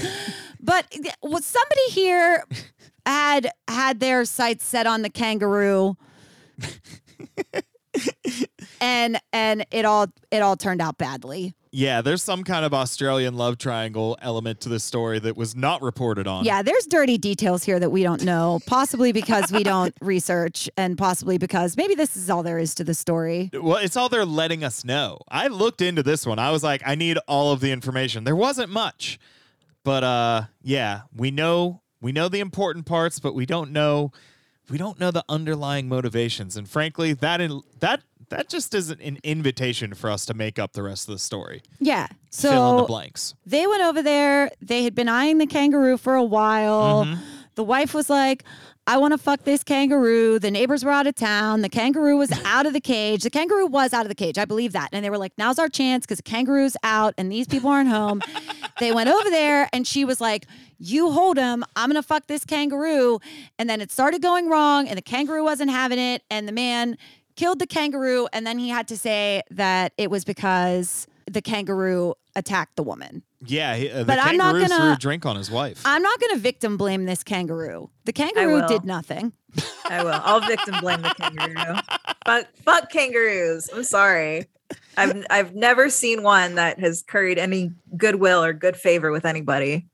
but 0.67 0.93
was 1.23 1.47
somebody 1.47 1.91
here 1.91 2.45
had 3.07 3.51
had 3.69 4.01
their 4.01 4.25
sights 4.25 4.65
set 4.65 4.87
on 4.87 5.03
the 5.03 5.11
kangaroo 5.11 5.97
and 8.81 9.19
and 9.33 9.67
it 9.71 9.85
all 9.85 10.07
it 10.31 10.43
all 10.43 10.57
turned 10.57 10.81
out 10.81 10.99
badly. 10.99 11.55
Yeah, 11.73 12.01
there's 12.01 12.23
some 12.23 12.43
kind 12.43 12.65
of 12.65 12.73
Australian 12.73 13.37
love 13.37 13.59
triangle 13.59 14.17
element 14.23 14.63
to 14.63 14.71
this 14.71 14.83
story 14.83 15.19
that 15.19 15.37
was 15.37 15.55
not 15.55 15.83
reported 15.83 16.27
on. 16.27 16.45
Yeah, 16.45 16.63
there's 16.63 16.87
dirty 16.87 17.19
details 17.19 17.65
here 17.65 17.79
that 17.79 17.91
we 17.91 18.03
don't 18.03 18.25
know, 18.25 18.61
possibly 18.67 19.13
because 19.13 19.53
we 19.53 19.63
don't 19.63 19.95
research 20.01 20.71
and 20.79 20.97
possibly 20.97 21.37
because 21.37 21.77
maybe 21.77 21.95
this 21.95 22.17
is 22.17 22.31
all 22.31 22.43
there 22.43 22.59
is 22.59 22.75
to 22.77 22.85
the 22.85 22.95
story. 22.95 23.51
Well, 23.53 23.77
it's 23.77 23.95
all 23.95 24.09
they're 24.09 24.25
letting 24.25 24.65
us 24.65 24.87
know. 24.87 25.19
I 25.29 25.49
looked 25.49 25.83
into 25.83 26.03
this 26.03 26.25
one. 26.25 26.39
I 26.39 26.51
was 26.51 26.63
like, 26.63 26.81
I 26.87 26.95
need 26.95 27.19
all 27.29 27.53
of 27.53 27.61
the 27.61 27.73
information. 27.73 28.25
There 28.25 28.37
wasn't 28.37 28.71
much. 28.71 29.19
But 29.87 30.03
uh 30.03 30.43
yeah, 30.63 31.03
we 31.15 31.31
know 31.31 31.81
we 32.01 32.11
know 32.11 32.29
the 32.29 32.41
important 32.41 32.87
parts, 32.87 33.21
but 33.21 33.37
we 33.37 33.47
don't 33.47 33.71
know 33.71 34.11
we 34.69 34.79
don't 34.79 34.99
know 34.99 35.13
the 35.13 35.25
underlying 35.29 35.89
motivations. 35.89 36.57
And 36.57 36.69
frankly, 36.69 37.13
that 37.13 37.41
in, 37.41 37.61
that 37.79 38.03
that 38.31 38.49
just 38.49 38.75
isn't 38.75 39.01
an 39.01 39.19
invitation 39.23 39.95
for 39.95 40.11
us 40.11 40.27
to 40.27 40.35
make 40.35 40.59
up 40.59 40.73
the 40.73 40.83
rest 40.83 41.09
of 41.09 41.13
the 41.15 41.21
story. 41.21 41.63
Yeah. 41.79 42.09
Fill 42.33 42.71
in 42.71 42.77
the 42.79 42.83
So 42.83 42.87
blanks. 42.89 43.35
they 43.47 43.65
went 43.69 43.85
over 43.85 44.03
there. 44.03 44.51
They 44.61 44.83
had 44.83 44.97
been 44.97 45.09
eyeing 45.09 45.39
the 45.39 45.47
kangaroo 45.47 45.97
for 45.97 46.17
a 46.17 46.25
while. 46.25 47.05
Mhm. 47.05 47.19
The 47.55 47.63
wife 47.63 47.95
was 47.95 48.11
like, 48.11 48.43
I 48.89 48.99
want 48.99 49.13
to 49.13 49.19
fuck 49.19 49.43
this 49.43 49.65
kangaroo. 49.65 50.39
The 50.39 50.51
neighbors 50.51 50.85
were 50.85 50.93
out 50.93 51.09
of 51.09 51.17
town. 51.17 51.63
The 51.63 51.69
kangaroo 51.69 52.17
was 52.17 52.31
out 52.45 52.67
of 52.67 52.73
the 52.73 52.81
cage. 52.81 53.25
The 53.25 53.31
kangaroo 53.31 53.67
was 53.67 53.93
out 53.93 54.03
of 54.03 54.09
the 54.09 54.15
cage. 54.15 54.39
I 54.39 54.45
believe 54.45 54.73
that. 54.73 54.91
And 54.93 55.05
they 55.05 55.11
were 55.11 55.19
like, 55.19 55.33
now's 55.37 55.59
our 55.59 55.69
chance 55.69 56.07
because 56.07 56.19
the 56.19 56.23
kangaroo's 56.23 56.77
out 56.85 57.13
and 57.19 57.31
these 57.31 57.49
people 57.49 57.69
aren't 57.69 57.89
home. 57.89 58.23
they 58.81 58.93
went 58.93 59.11
over 59.11 59.29
there 59.29 59.69
and 59.73 59.87
she 59.87 60.05
was 60.05 60.21
like, 60.21 60.47
You 60.79 61.11
hold 61.11 61.37
him. 61.37 61.65
I'm 61.75 61.91
going 61.91 62.01
to 62.01 62.07
fuck 62.07 62.29
this 62.29 62.45
kangaroo. 62.45 63.19
And 63.59 63.69
then 63.69 63.81
it 63.81 63.91
started 63.91 64.23
going 64.23 64.49
wrong 64.49 64.87
and 64.87 64.97
the 64.97 65.03
kangaroo 65.03 65.43
wasn't 65.43 65.71
having 65.71 65.99
it. 65.99 66.23
And 66.31 66.47
the 66.47 66.53
man 66.53 66.97
killed 67.35 67.59
the 67.59 67.67
kangaroo. 67.67 68.29
And 68.33 68.47
then 68.47 68.59
he 68.59 68.69
had 68.69 68.87
to 68.89 68.97
say 68.97 69.43
that 69.51 69.95
it 69.99 70.13
was 70.13 70.25
because 70.25 71.09
the 71.31 71.43
kangaroo 71.43 72.15
attacked 72.35 72.77
the 72.77 72.83
woman. 72.83 73.23
Yeah, 73.45 73.75
he, 73.77 73.91
uh, 73.91 73.99
the 73.99 74.05
But 74.05 74.19
I'm 74.21 74.37
not 74.37 74.53
gonna- 74.55 74.69
threw 74.69 74.93
a 74.93 74.97
drink 74.97 75.27
on 75.27 75.37
his 75.37 75.51
wife. 75.51 75.83
I'm 75.85 76.03
not 76.03 76.19
going 76.21 76.35
to 76.35 76.39
victim 76.39 76.77
blame 76.77 77.05
this 77.07 77.23
kangaroo. 77.23 77.91
The 78.05 78.13
kangaroo 78.13 78.67
did 78.69 78.85
nothing. 78.85 79.33
I 79.91 80.03
will. 80.05 80.11
I'll 80.13 80.41
victim 80.41 80.77
blame 80.81 81.03
the 81.03 81.15
kangaroo. 81.19 81.75
fuck, 82.25 82.47
fuck 82.65 82.91
kangaroos. 82.91 83.69
I'm 83.75 83.85
sorry. 83.85 84.47
I've 84.97 85.25
I've 85.31 85.55
never 85.55 85.91
seen 85.91 86.23
one 86.23 86.57
that 86.57 86.79
has 86.81 87.03
curried 87.03 87.39
any 87.39 87.73
goodwill 87.97 88.43
or 88.43 88.53
good 88.53 88.77
favor 88.77 89.11
with 89.13 89.25
anybody. 89.25 89.87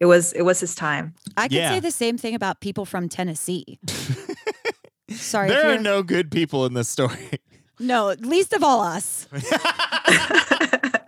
It 0.00 0.06
was 0.06 0.32
it 0.32 0.42
was 0.42 0.60
his 0.60 0.74
time. 0.74 1.14
I 1.36 1.44
could 1.48 1.52
Yeah. 1.56 1.70
say 1.70 1.80
the 1.80 1.90
same 1.90 2.18
thing 2.18 2.34
about 2.34 2.60
people 2.60 2.84
from 2.84 3.08
Tennessee. 3.08 3.78
Sorry. 5.10 5.48
there 5.48 5.70
you're- 5.72 5.82
no 5.82 6.02
good 6.02 6.30
people 6.30 6.66
in 6.66 6.74
this 6.74 6.88
story. 6.88 7.30
no, 7.78 8.08
least 8.20 8.52
of 8.52 8.62
all 8.64 8.80
us. 8.82 9.28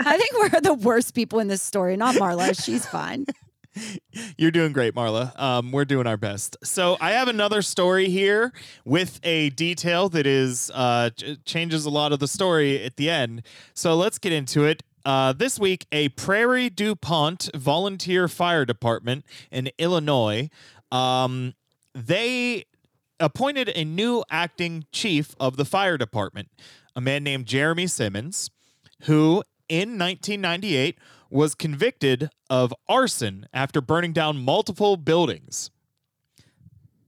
I 0.00 0.16
think 0.16 0.52
we're 0.52 0.60
the 0.60 0.74
worst 0.74 1.14
people 1.14 1.38
in 1.40 1.48
this 1.48 1.62
story, 1.62 1.96
not 1.96 2.14
Marla. 2.16 2.62
She's 2.62 2.86
fine. 2.86 3.26
You're 4.36 4.50
doing 4.50 4.72
great, 4.72 4.94
Marla. 4.94 5.38
Um, 5.38 5.72
we're 5.72 5.84
doing 5.84 6.06
our 6.06 6.16
best. 6.16 6.56
So 6.64 6.96
I 7.00 7.12
have 7.12 7.28
another 7.28 7.62
story 7.62 8.08
here 8.08 8.52
with 8.84 9.20
a 9.22 9.50
detail 9.50 10.08
that 10.10 10.26
is 10.26 10.70
uh, 10.74 11.10
ch- 11.10 11.38
changes 11.44 11.84
a 11.84 11.90
lot 11.90 12.12
of 12.12 12.18
the 12.18 12.28
story 12.28 12.82
at 12.82 12.96
the 12.96 13.10
end. 13.10 13.42
So 13.74 13.94
let's 13.94 14.18
get 14.18 14.32
into 14.32 14.64
it. 14.64 14.82
Uh, 15.04 15.32
this 15.32 15.58
week, 15.58 15.86
a 15.92 16.08
Prairie 16.10 16.70
du 16.70 16.94
Pont 16.94 17.48
volunteer 17.54 18.28
fire 18.28 18.64
department 18.64 19.24
in 19.50 19.70
Illinois, 19.78 20.50
um, 20.90 21.54
they 21.94 22.64
appointed 23.20 23.70
a 23.74 23.84
new 23.84 24.24
acting 24.30 24.84
chief 24.92 25.34
of 25.40 25.56
the 25.56 25.64
fire 25.64 25.96
department, 25.96 26.48
a 26.94 27.00
man 27.00 27.24
named 27.24 27.46
Jeremy 27.46 27.86
Simmons, 27.86 28.50
who 29.02 29.42
in 29.68 29.98
1998 29.98 30.98
was 31.30 31.54
convicted 31.54 32.30
of 32.48 32.72
arson 32.88 33.46
after 33.52 33.80
burning 33.80 34.12
down 34.12 34.38
multiple 34.44 34.96
buildings. 34.96 35.70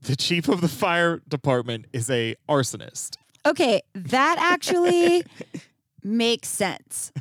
The 0.03 0.15
chief 0.15 0.47
of 0.47 0.61
the 0.61 0.67
fire 0.67 1.21
department 1.27 1.85
is 1.93 2.09
a 2.09 2.35
arsonist. 2.49 3.17
Okay, 3.45 3.81
that 3.95 4.37
actually 4.39 5.23
makes 6.03 6.47
sense. 6.47 7.11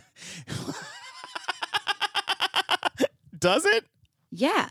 Does 3.39 3.65
it? 3.65 3.85
Yeah. 4.31 4.69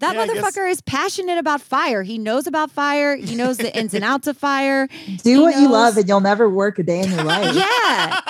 That 0.00 0.14
Yeah, 0.16 0.22
I 0.22 0.26
guess- 0.26 0.44
motherfucker 0.44 0.68
is 0.70 0.80
passionate 0.80 1.38
about 1.38 1.60
fire. 1.60 2.02
He 2.02 2.18
knows 2.18 2.48
about 2.48 2.72
fire. 2.72 3.14
He 3.16 3.36
knows 3.36 3.56
the 3.58 3.76
ins 3.76 3.94
and 3.94 4.04
outs 4.04 4.26
of 4.26 4.36
fire. 4.36 4.88
Do 5.22 5.30
He 5.30 5.38
what 5.38 5.56
you 5.56 5.68
love 5.68 5.96
and 5.96 6.08
you'll 6.08 6.20
never 6.20 6.48
work 6.50 6.78
a 6.80 6.82
day 6.82 7.00
in 7.02 7.10
your 7.12 7.22
life. 7.24 7.54
Yeah. 7.54 8.20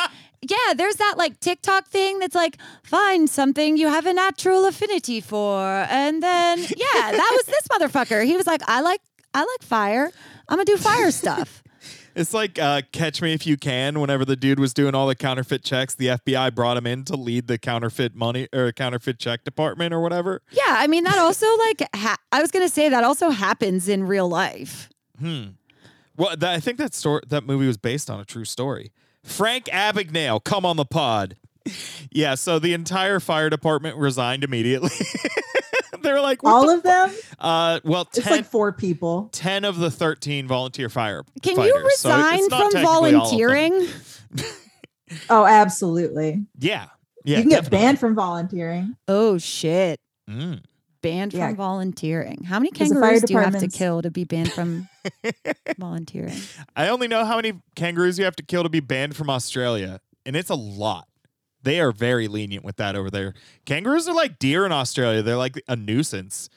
Yeah, 0.43 0.75
there's 0.75 0.97
that 0.97 1.15
like 1.17 1.39
TikTok 1.41 1.87
thing 1.87 2.19
that's 2.19 2.35
like 2.35 2.59
find 2.83 3.31
something 3.31 3.77
you 3.77 3.89
have 3.89 4.07
a 4.07 4.13
natural 4.13 4.65
affinity 4.67 5.21
for. 5.21 5.87
And 5.89 6.23
then 6.23 6.59
yeah, 6.77 7.13
that 7.13 7.31
was 7.33 7.47
this 7.47 7.69
motherfucker. 7.69 8.25
He 8.25 8.37
was 8.37 8.47
like, 8.47 8.63
I 8.69 8.81
like 8.81 9.01
I 9.35 9.41
like 9.41 9.63
fire. 9.63 10.11
I'm 10.49 10.57
gonna 10.57 10.65
do 10.65 10.77
fire 10.77 11.11
stuff. 11.11 11.63
It's 12.15 12.35
like 12.35 12.59
uh, 12.59 12.83
Catch 12.93 13.23
Me 13.23 13.33
If 13.33 13.47
You 13.47 13.57
Can. 13.57 13.99
Whenever 13.99 14.27
the 14.27 14.37
dude 14.37 14.61
was 14.61 14.75
doing 14.75 14.95
all 14.95 15.07
the 15.07 15.15
counterfeit 15.15 15.65
checks, 15.65 15.95
the 15.95 16.09
FBI 16.09 16.55
brought 16.55 16.77
him 16.77 16.87
in 16.87 17.05
to 17.05 17.17
lead 17.17 17.47
the 17.47 17.57
counterfeit 17.57 18.15
money 18.15 18.49
or 18.53 18.71
counterfeit 18.71 19.19
check 19.19 19.45
department 19.45 19.95
or 19.95 20.01
whatever. 20.03 20.43
Yeah, 20.51 20.63
I 20.67 20.89
mean 20.89 21.05
that 21.05 21.17
also 21.17 21.47
like 21.57 21.83
ha- 21.97 22.19
I 22.31 22.43
was 22.43 22.51
gonna 22.51 22.69
say 22.69 22.91
that 22.91 23.03
also 23.03 23.31
happens 23.31 23.89
in 23.89 24.05
real 24.05 24.29
life. 24.29 24.91
Hmm. 25.19 25.53
Well, 26.17 26.37
that, 26.37 26.51
I 26.53 26.61
think 26.61 26.77
that 26.77 26.93
story, 26.93 27.23
that 27.29 27.45
movie 27.45 27.67
was 27.67 27.79
based 27.79 28.11
on 28.11 28.21
a 28.21 28.25
true 28.27 28.45
story. 28.45 28.93
Frank 29.25 29.67
Abagnale, 29.67 30.43
come 30.43 30.65
on 30.67 30.77
the 30.77 30.85
pod. 30.85 31.37
Yeah, 32.11 32.35
so 32.35 32.59
the 32.59 32.75
entire 32.75 33.21
fire 33.21 33.49
department 33.49 33.97
resigned 33.97 34.43
immediately. 34.45 34.91
They're 36.03 36.21
like, 36.21 36.43
All 36.43 36.67
the 36.67 36.75
of 36.79 36.83
them? 36.83 37.13
uh, 37.39 37.79
well, 37.85 38.03
It's 38.13 38.21
10, 38.25 38.33
like 38.33 38.45
four 38.47 38.73
people. 38.73 39.29
10 39.33 39.65
of 39.65 39.79
the 39.79 39.91
13 39.91 40.49
volunteer 40.49 40.89
fire 40.89 41.23
Can 41.43 41.55
fighters. 41.55 41.73
you 41.77 41.85
resign 41.85 42.49
not 42.49 42.61
from 42.63 42.73
technically 42.73 42.85
all 42.89 43.05
of 43.05 43.11
them. 43.13 43.21
volunteering? 43.21 43.87
Oh, 45.29 45.45
absolutely. 45.45 46.47
Yeah. 46.59 46.87
Yeah. 47.25 47.37
you 47.37 47.43
can 47.43 47.51
get 47.51 47.71
banned 47.71 48.01
from 48.01 48.15
volunteering. 48.15 48.97
Oh 49.07 49.37
shit. 49.37 50.01
Mm. 50.29 50.63
Banned 51.03 51.35
Yeah. 51.35 51.49
from 51.49 51.57
volunteering. 51.57 52.45
How 52.45 52.59
many 52.59 52.71
kangaroos 52.71 53.23
do 53.23 53.33
you 53.35 53.39
have 53.41 53.59
to 53.59 53.69
kill 53.69 54.03
to 54.03 54.11
be 54.11 54.25
banned 54.25 54.53
from 54.53 54.89
volunteering? 55.79 56.39
I 56.77 56.89
only 56.89 57.09
know 57.09 57.25
how 57.25 57.37
many 57.37 57.55
kangaroos 57.75 58.19
you 58.19 58.25
have 58.25 58.37
to 58.37 58.43
kill 58.43 58.63
to 58.63 58.69
be 58.69 58.81
banned 58.81 59.17
from 59.17 59.29
Australia, 59.29 60.01
and 60.25 60.37
it's 60.37 60.51
a 60.51 60.55
lot. 60.55 61.09
They 61.65 61.81
are 61.81 61.93
very 61.93 62.29
lenient 62.29 62.65
with 62.65 62.77
that 62.77 62.97
over 62.97 63.11
there. 63.11 63.35
Kangaroos 63.67 64.09
are 64.09 64.15
like 64.15 64.39
deer 64.39 64.65
in 64.67 64.73
Australia. 64.73 65.23
They're 65.23 65.37
like 65.37 65.63
a 65.69 65.77
nuisance. 65.77 66.49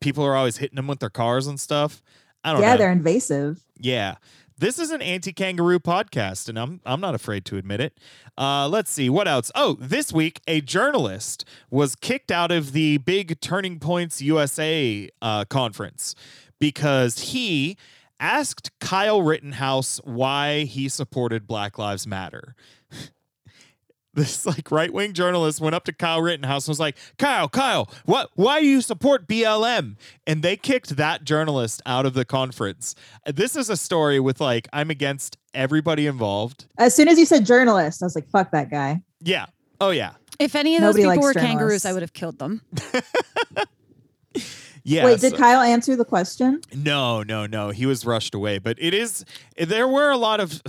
People 0.00 0.24
are 0.24 0.36
always 0.36 0.58
hitting 0.58 0.76
them 0.76 0.86
with 0.86 1.00
their 1.00 1.10
cars 1.10 1.46
and 1.46 1.58
stuff. 1.60 2.02
I 2.44 2.52
don't 2.52 2.62
Yeah, 2.62 2.72
know. 2.72 2.78
they're 2.78 2.92
invasive. 2.92 3.62
Yeah. 3.78 4.16
This 4.60 4.80
is 4.80 4.90
an 4.90 5.00
anti-kangaroo 5.00 5.78
podcast, 5.78 6.48
and 6.48 6.58
I'm 6.58 6.80
I'm 6.84 7.00
not 7.00 7.14
afraid 7.14 7.44
to 7.44 7.56
admit 7.58 7.80
it. 7.80 7.96
Uh, 8.36 8.68
let's 8.68 8.90
see 8.90 9.08
what 9.08 9.28
else. 9.28 9.52
Oh, 9.54 9.76
this 9.78 10.12
week 10.12 10.40
a 10.48 10.60
journalist 10.60 11.44
was 11.70 11.94
kicked 11.94 12.32
out 12.32 12.50
of 12.50 12.72
the 12.72 12.98
big 12.98 13.40
Turning 13.40 13.78
Points 13.78 14.20
USA 14.20 15.08
uh, 15.22 15.44
conference 15.44 16.16
because 16.58 17.20
he 17.30 17.76
asked 18.18 18.76
Kyle 18.80 19.22
Rittenhouse 19.22 19.98
why 20.02 20.64
he 20.64 20.88
supported 20.88 21.46
Black 21.46 21.78
Lives 21.78 22.04
Matter. 22.04 22.56
This 24.18 24.44
like 24.46 24.70
right 24.70 24.92
wing 24.92 25.12
journalist 25.12 25.60
went 25.60 25.74
up 25.74 25.84
to 25.84 25.92
Kyle 25.92 26.20
Rittenhouse 26.20 26.66
and 26.66 26.72
was 26.72 26.80
like, 26.80 26.96
"Kyle, 27.18 27.48
Kyle, 27.48 27.88
what? 28.04 28.30
Why 28.34 28.60
do 28.60 28.66
you 28.66 28.80
support 28.80 29.26
BLM?" 29.28 29.96
And 30.26 30.42
they 30.42 30.56
kicked 30.56 30.96
that 30.96 31.24
journalist 31.24 31.80
out 31.86 32.04
of 32.04 32.14
the 32.14 32.24
conference. 32.24 32.94
Uh, 33.26 33.32
this 33.32 33.56
is 33.56 33.70
a 33.70 33.76
story 33.76 34.20
with 34.20 34.40
like 34.40 34.68
I'm 34.72 34.90
against 34.90 35.38
everybody 35.54 36.06
involved. 36.06 36.66
As 36.78 36.94
soon 36.94 37.08
as 37.08 37.18
you 37.18 37.26
said 37.26 37.46
journalist, 37.46 38.02
I 38.02 38.06
was 38.06 38.14
like, 38.14 38.28
fuck 38.30 38.50
that 38.52 38.70
guy. 38.70 39.02
Yeah. 39.20 39.46
Oh 39.80 39.90
yeah. 39.90 40.12
If 40.38 40.54
any 40.54 40.76
of 40.76 40.82
those 40.82 40.96
people 40.96 41.10
likes 41.10 41.22
were 41.22 41.34
kangaroos. 41.34 41.84
I 41.84 41.92
would 41.92 42.02
have 42.02 42.12
killed 42.12 42.38
them. 42.38 42.62
Yeah. 44.84 45.04
Wait, 45.04 45.20
did 45.20 45.34
Kyle 45.36 45.60
answer 45.60 45.96
the 45.96 46.04
question? 46.04 46.60
no, 46.74 47.22
no, 47.22 47.46
no. 47.46 47.70
He 47.70 47.86
was 47.86 48.04
rushed 48.04 48.34
away. 48.34 48.58
But 48.58 48.76
it 48.80 48.94
is. 48.94 49.24
There 49.56 49.88
were 49.88 50.10
a 50.10 50.16
lot 50.16 50.40
of. 50.40 50.62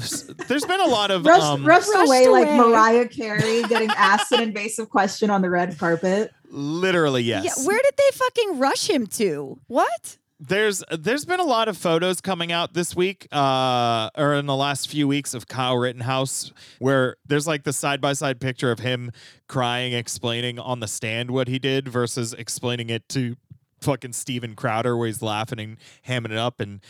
There's 0.47 0.65
been 0.65 0.81
a 0.81 0.87
lot 0.87 1.11
of. 1.11 1.25
Rushed, 1.25 1.43
um, 1.43 1.65
rushed, 1.65 1.89
Rushed 1.93 2.07
away, 2.07 2.27
like. 2.27 2.49
Mariah 2.51 3.07
Carey 3.07 3.63
getting 3.63 3.89
asked 3.91 4.31
an 4.31 4.41
invasive 4.41 4.89
question 4.89 5.29
on 5.29 5.41
the 5.41 5.49
red 5.49 5.77
carpet. 5.77 6.31
literally 6.49 7.23
yes. 7.23 7.43
Yeah, 7.45 7.65
where 7.65 7.79
did 7.81 7.93
they 7.97 8.17
fucking 8.17 8.59
rush 8.59 8.89
him 8.89 9.07
to? 9.07 9.59
What? 9.67 10.17
there's 10.39 10.83
there's 10.97 11.25
been 11.25 11.41
a 11.41 11.45
lot 11.45 11.67
of 11.67 11.77
photos 11.77 12.21
coming 12.21 12.49
out 12.51 12.73
this 12.73 12.95
week 12.95 13.27
uh 13.33 14.09
or 14.17 14.35
in 14.35 14.45
the 14.45 14.55
last 14.55 14.89
few 14.89 15.05
weeks 15.05 15.33
of 15.33 15.47
Kyle 15.47 15.77
Rittenhouse 15.77 16.53
where 16.79 17.17
there's 17.25 17.45
like 17.45 17.63
the 17.63 17.73
side 17.73 17.99
by 17.99 18.13
side 18.13 18.39
picture 18.39 18.71
of 18.71 18.79
him 18.79 19.11
crying 19.47 19.91
explaining 19.91 20.57
on 20.57 20.79
the 20.79 20.87
stand 20.87 21.31
what 21.31 21.49
he 21.49 21.59
did 21.59 21.89
versus 21.89 22.33
explaining 22.33 22.89
it 22.89 23.07
to 23.09 23.35
fucking 23.81 24.13
Steven 24.13 24.55
Crowder 24.55 24.95
where 24.97 25.07
he's 25.07 25.21
laughing 25.21 25.59
and 25.59 25.77
hamming 26.07 26.31
it 26.31 26.37
up 26.37 26.59
and 26.59 26.81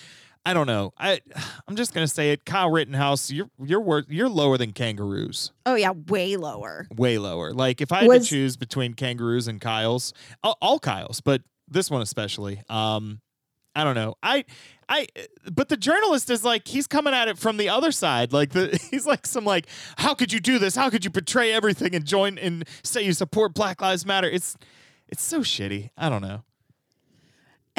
I 0.46 0.54
don't 0.54 0.68
know. 0.68 0.94
I 0.98 1.20
I'm 1.68 1.76
just 1.76 1.94
gonna 1.94 2.08
say 2.08 2.32
it. 2.32 2.46
Kyle 2.46 2.72
Rittenhouse, 2.72 3.30
you're 3.32 3.50
you're 3.64 3.82
wor- 3.82 4.06
you're 4.08 4.30
lower 4.30 4.58
than 4.58 4.72
kangaroos. 4.72 5.52
Oh 5.66 5.76
yeah, 5.76 5.92
way 6.08 6.38
lower. 6.38 6.88
Way 6.96 7.18
lower. 7.18 7.52
Like 7.54 7.82
if 7.82 7.92
I 7.92 8.00
had 8.00 8.08
Was- 8.08 8.24
to 8.24 8.30
choose 8.30 8.58
between 8.58 8.94
kangaroos 8.94 9.48
and 9.48 9.60
Kyles, 9.62 10.14
all, 10.44 10.58
all 10.62 10.80
Kyles, 10.80 11.22
but 11.22 11.42
this 11.68 11.92
one 11.92 12.02
especially. 12.02 12.64
Um, 12.70 13.22
I 13.76 13.84
don't 13.84 13.94
know. 13.96 14.16
I, 14.24 14.46
I, 14.90 15.06
but 15.54 15.70
the 15.70 15.78
journalist 15.78 16.30
is 16.32 16.44
like 16.44 16.68
he's 16.68 16.88
coming 16.88 17.14
at 17.14 17.28
it 17.28 17.38
from 17.38 17.58
the 17.58 17.70
other 17.70 17.92
side. 17.92 18.34
Like 18.34 18.52
the 18.52 18.78
he's 18.92 19.06
like 19.06 19.28
some 19.28 19.46
like, 19.46 19.68
how 19.98 20.16
could 20.16 20.34
you 20.34 20.40
do 20.40 20.58
this? 20.58 20.76
How 20.76 20.90
could 20.90 21.06
you 21.06 21.12
betray 21.12 21.52
everything 21.52 21.94
and 21.94 22.04
join 22.04 22.38
and 22.40 22.68
say 22.84 23.04
you 23.04 23.14
support 23.14 23.54
Black 23.54 23.82
Lives 23.82 24.06
Matter? 24.06 24.28
It's, 24.28 24.58
it's 25.08 25.22
so 25.24 25.42
shitty. 25.42 25.92
I 25.96 26.10
don't 26.10 26.24
know. 26.24 26.44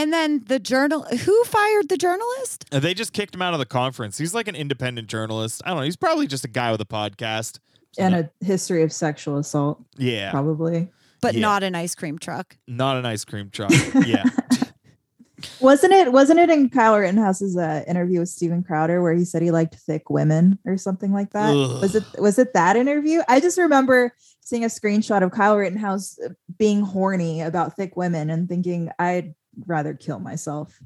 And 0.00 0.12
then 0.14 0.42
the 0.46 0.58
journal 0.58 1.02
who 1.02 1.44
fired 1.44 1.90
the 1.90 1.98
journalist? 1.98 2.64
Uh, 2.72 2.80
They 2.80 2.94
just 2.94 3.12
kicked 3.12 3.34
him 3.34 3.42
out 3.42 3.52
of 3.52 3.58
the 3.60 3.66
conference. 3.66 4.16
He's 4.16 4.32
like 4.34 4.48
an 4.48 4.56
independent 4.56 5.08
journalist. 5.08 5.60
I 5.64 5.68
don't 5.68 5.76
know. 5.78 5.82
He's 5.84 5.96
probably 5.96 6.26
just 6.26 6.42
a 6.44 6.48
guy 6.48 6.70
with 6.72 6.80
a 6.80 6.86
podcast. 6.86 7.58
And 7.98 8.14
a 8.14 8.30
history 8.42 8.82
of 8.82 8.92
sexual 8.92 9.36
assault, 9.36 9.82
Yeah, 9.98 10.30
probably. 10.30 10.88
But 11.20 11.34
Yeah. 11.34 11.40
not 11.42 11.62
an 11.62 11.74
ice 11.74 11.94
cream 11.94 12.18
truck. 12.18 12.56
not 12.66 12.96
an 12.96 13.04
ice 13.04 13.24
cream 13.26 13.50
truck. 13.50 13.72
Yeah. 14.06 14.24
Wasn't 15.60 15.92
it? 15.92 16.12
Wasn't 16.12 16.38
it 16.38 16.50
in 16.50 16.68
Kyle 16.68 16.98
Rittenhouse's 16.98 17.56
uh, 17.56 17.82
interview 17.88 18.20
with 18.20 18.28
Steven 18.28 18.62
Crowder 18.62 19.00
where 19.02 19.14
he 19.14 19.24
said 19.24 19.40
he 19.42 19.50
liked 19.50 19.74
thick 19.74 20.08
women 20.10 20.58
or 20.66 20.76
something 20.76 21.12
like 21.12 21.30
that? 21.32 21.50
Ugh. 21.54 21.80
Was 21.82 21.94
it? 21.94 22.04
Was 22.18 22.38
it 22.38 22.52
that 22.54 22.76
interview? 22.76 23.22
I 23.26 23.40
just 23.40 23.56
remember 23.58 24.12
seeing 24.40 24.64
a 24.64 24.68
screenshot 24.68 25.22
of 25.22 25.30
Kyle 25.30 25.56
Rittenhouse 25.56 26.18
uh, 26.24 26.30
being 26.58 26.82
horny 26.82 27.40
about 27.40 27.74
thick 27.76 27.96
women 27.96 28.28
and 28.30 28.48
thinking 28.50 28.90
I'd 28.98 29.34
rather 29.66 29.94
kill 29.94 30.18
myself 30.18 30.78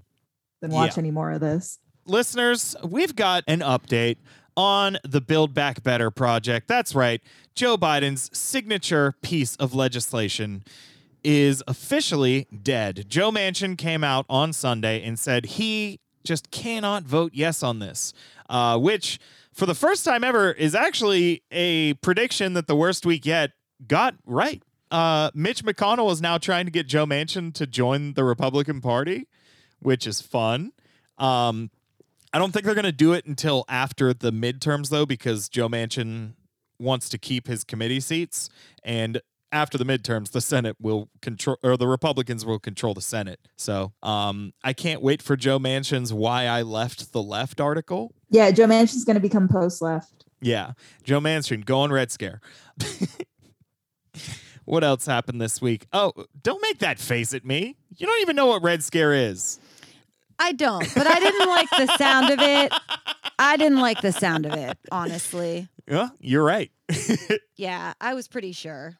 than 0.61 0.71
watch 0.71 0.97
Yeah. 0.97 1.01
any 1.01 1.11
more 1.11 1.33
of 1.33 1.41
this. 1.41 1.79
listeners, 2.07 2.77
we've 2.85 3.17
got 3.17 3.45
an 3.47 3.61
update 3.61 4.17
on 4.57 4.99
the 5.05 5.21
Build 5.21 5.53
Back 5.55 5.83
Better 5.83 6.11
project. 6.11 6.69
That's 6.69 6.95
right. 6.95 7.21
Joe 7.55 7.77
Biden's 7.77 8.31
signature 8.37 9.15
piece 9.23 9.57
of 9.57 9.75
legislation 9.75 10.65
is 11.25 11.63
officially 11.67 12.47
dead. 12.63 13.07
Joe 13.09 13.31
Manchin 13.33 13.79
came 13.79 14.05
out 14.05 14.27
on 14.29 14.53
Sunday 14.53 15.03
and 15.03 15.19
said 15.19 15.47
he 15.47 15.99
just 16.25 16.51
cannot 16.51 17.05
vote 17.05 17.33
yes 17.35 17.63
on 17.63 17.79
this, 17.79 18.13
uh, 18.51 18.79
which 18.79 19.19
for 19.53 19.67
the 19.67 19.75
first 19.75 20.05
time 20.05 20.23
ever 20.23 20.53
is 20.53 20.75
actually 20.75 21.43
a 21.51 21.95
prediction 21.95 22.53
that 22.55 22.67
the 22.67 22.77
worst 22.77 23.07
week 23.07 23.25
yet 23.25 23.53
got 23.87 24.15
right. 24.27 24.63
Uh, 24.94 25.28
Mitch 25.35 25.64
McConnell 25.64 26.12
is 26.12 26.22
now 26.22 26.38
trying 26.38 26.66
to 26.66 26.70
get 26.70 26.87
Joe 26.87 27.04
Manchin 27.04 27.52
to 27.54 27.66
join 27.66 28.12
the 28.12 28.22
Republican 28.22 28.80
Party, 28.80 29.26
which 29.80 30.07
is 30.07 30.20
fun. 30.20 30.70
Um, 31.18 31.72
I 32.33 32.38
don't 32.38 32.52
think 32.52 32.64
they're 32.64 32.76
going 32.76 32.85
to 32.85 32.92
do 32.92 33.12
it 33.12 33.26
until 33.26 33.64
after 33.68 34.14
the 34.14 34.30
midterms, 34.30 34.90
though, 34.90 35.04
because 35.04 35.48
Joe 35.48 35.68
Manchin 35.68 36.35
wants 36.78 37.09
to 37.09 37.18
keep 37.18 37.48
his 37.48 37.64
committee 37.64 37.98
seats, 37.98 38.50
and 38.85 39.20
after 39.50 39.76
the 39.76 39.85
midterms, 39.85 40.30
the 40.30 40.40
Senate 40.40 40.76
will 40.80 41.09
control, 41.20 41.57
or 41.64 41.76
the 41.76 41.88
Republicans 41.88 42.46
will 42.46 42.61
control 42.61 42.94
the 42.94 43.00
Senate. 43.00 43.40
So, 43.57 43.94
um, 44.00 44.52
I 44.62 44.74
can't 44.74 45.02
wait 45.02 45.22
for 45.22 45.37
Joe 45.37 45.59
Manchin's 45.59 46.12
"Why 46.12 46.46
I 46.46 46.62
Left 46.62 47.11
the 47.11 47.22
Left" 47.22 47.61
article. 47.61 48.14
Yeah, 48.30 48.52
Joe 48.52 48.66
Manchin's 48.66 49.04
going 49.04 49.16
to 49.16 49.20
become 49.20 49.48
post 49.48 49.83
left. 49.83 50.24
Yeah, 50.40 50.74
Joe 51.02 51.18
Manchin, 51.18 51.64
go 51.64 51.80
on 51.80 51.90
Red 51.90 52.12
Scare. 52.12 52.40
what 54.64 54.85
else 54.85 55.07
happened 55.07 55.40
this 55.40 55.61
week? 55.61 55.87
Oh, 55.92 56.12
don't 56.42 56.61
make 56.62 56.79
that 56.79 56.98
face 56.98 57.35
at 57.35 57.44
me. 57.44 57.77
You 57.96 58.07
don't 58.07 58.20
even 58.22 58.37
know 58.37 58.46
what 58.46 58.62
Red 58.62 58.83
Scare 58.83 59.12
is. 59.12 59.59
I 60.38 60.53
don't, 60.53 60.87
but 60.94 61.07
I 61.07 61.20
didn't 61.20 61.48
like 61.48 61.70
the 61.70 61.96
sound 61.96 62.31
of 62.31 62.40
it. 62.40 62.72
I 63.38 63.57
didn't 63.57 63.79
like 63.81 64.00
the 64.00 64.12
sound 64.12 64.46
of 64.46 64.55
it, 64.55 64.77
honestly. 64.90 65.68
Yeah, 65.88 66.09
you're 66.20 66.44
right. 66.44 66.70
Yeah, 67.57 67.92
I 68.00 68.14
was 68.14 68.27
pretty 68.27 68.50
sure. 68.50 68.96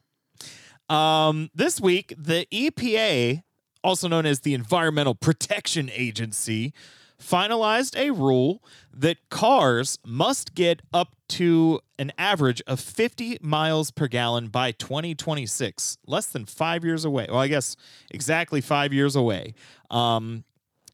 Um, 0.89 1.49
this 1.53 1.81
week, 1.81 2.13
the 2.17 2.47
EPA, 2.53 3.43
also 3.83 4.07
known 4.07 4.25
as 4.25 4.39
the 4.39 4.53
Environmental 4.53 5.13
Protection 5.13 5.89
Agency, 5.93 6.73
finalized 7.21 7.97
a 7.97 8.11
rule 8.11 8.63
that 8.93 9.17
cars 9.29 9.99
must 10.05 10.53
get 10.55 10.81
up 10.93 11.15
to 11.27 11.79
an 11.97 12.11
average 12.17 12.61
of 12.67 12.79
50 12.79 13.39
miles 13.41 13.91
per 13.91 14.07
gallon 14.07 14.47
by 14.47 14.71
2026, 14.71 15.97
less 16.05 16.27
than 16.27 16.45
five 16.45 16.83
years 16.83 17.05
away. 17.05 17.27
Well, 17.29 17.39
I 17.39 17.47
guess 17.47 17.75
exactly 18.11 18.61
five 18.61 18.93
years 18.93 19.15
away. 19.15 19.53
Um, 19.89 20.43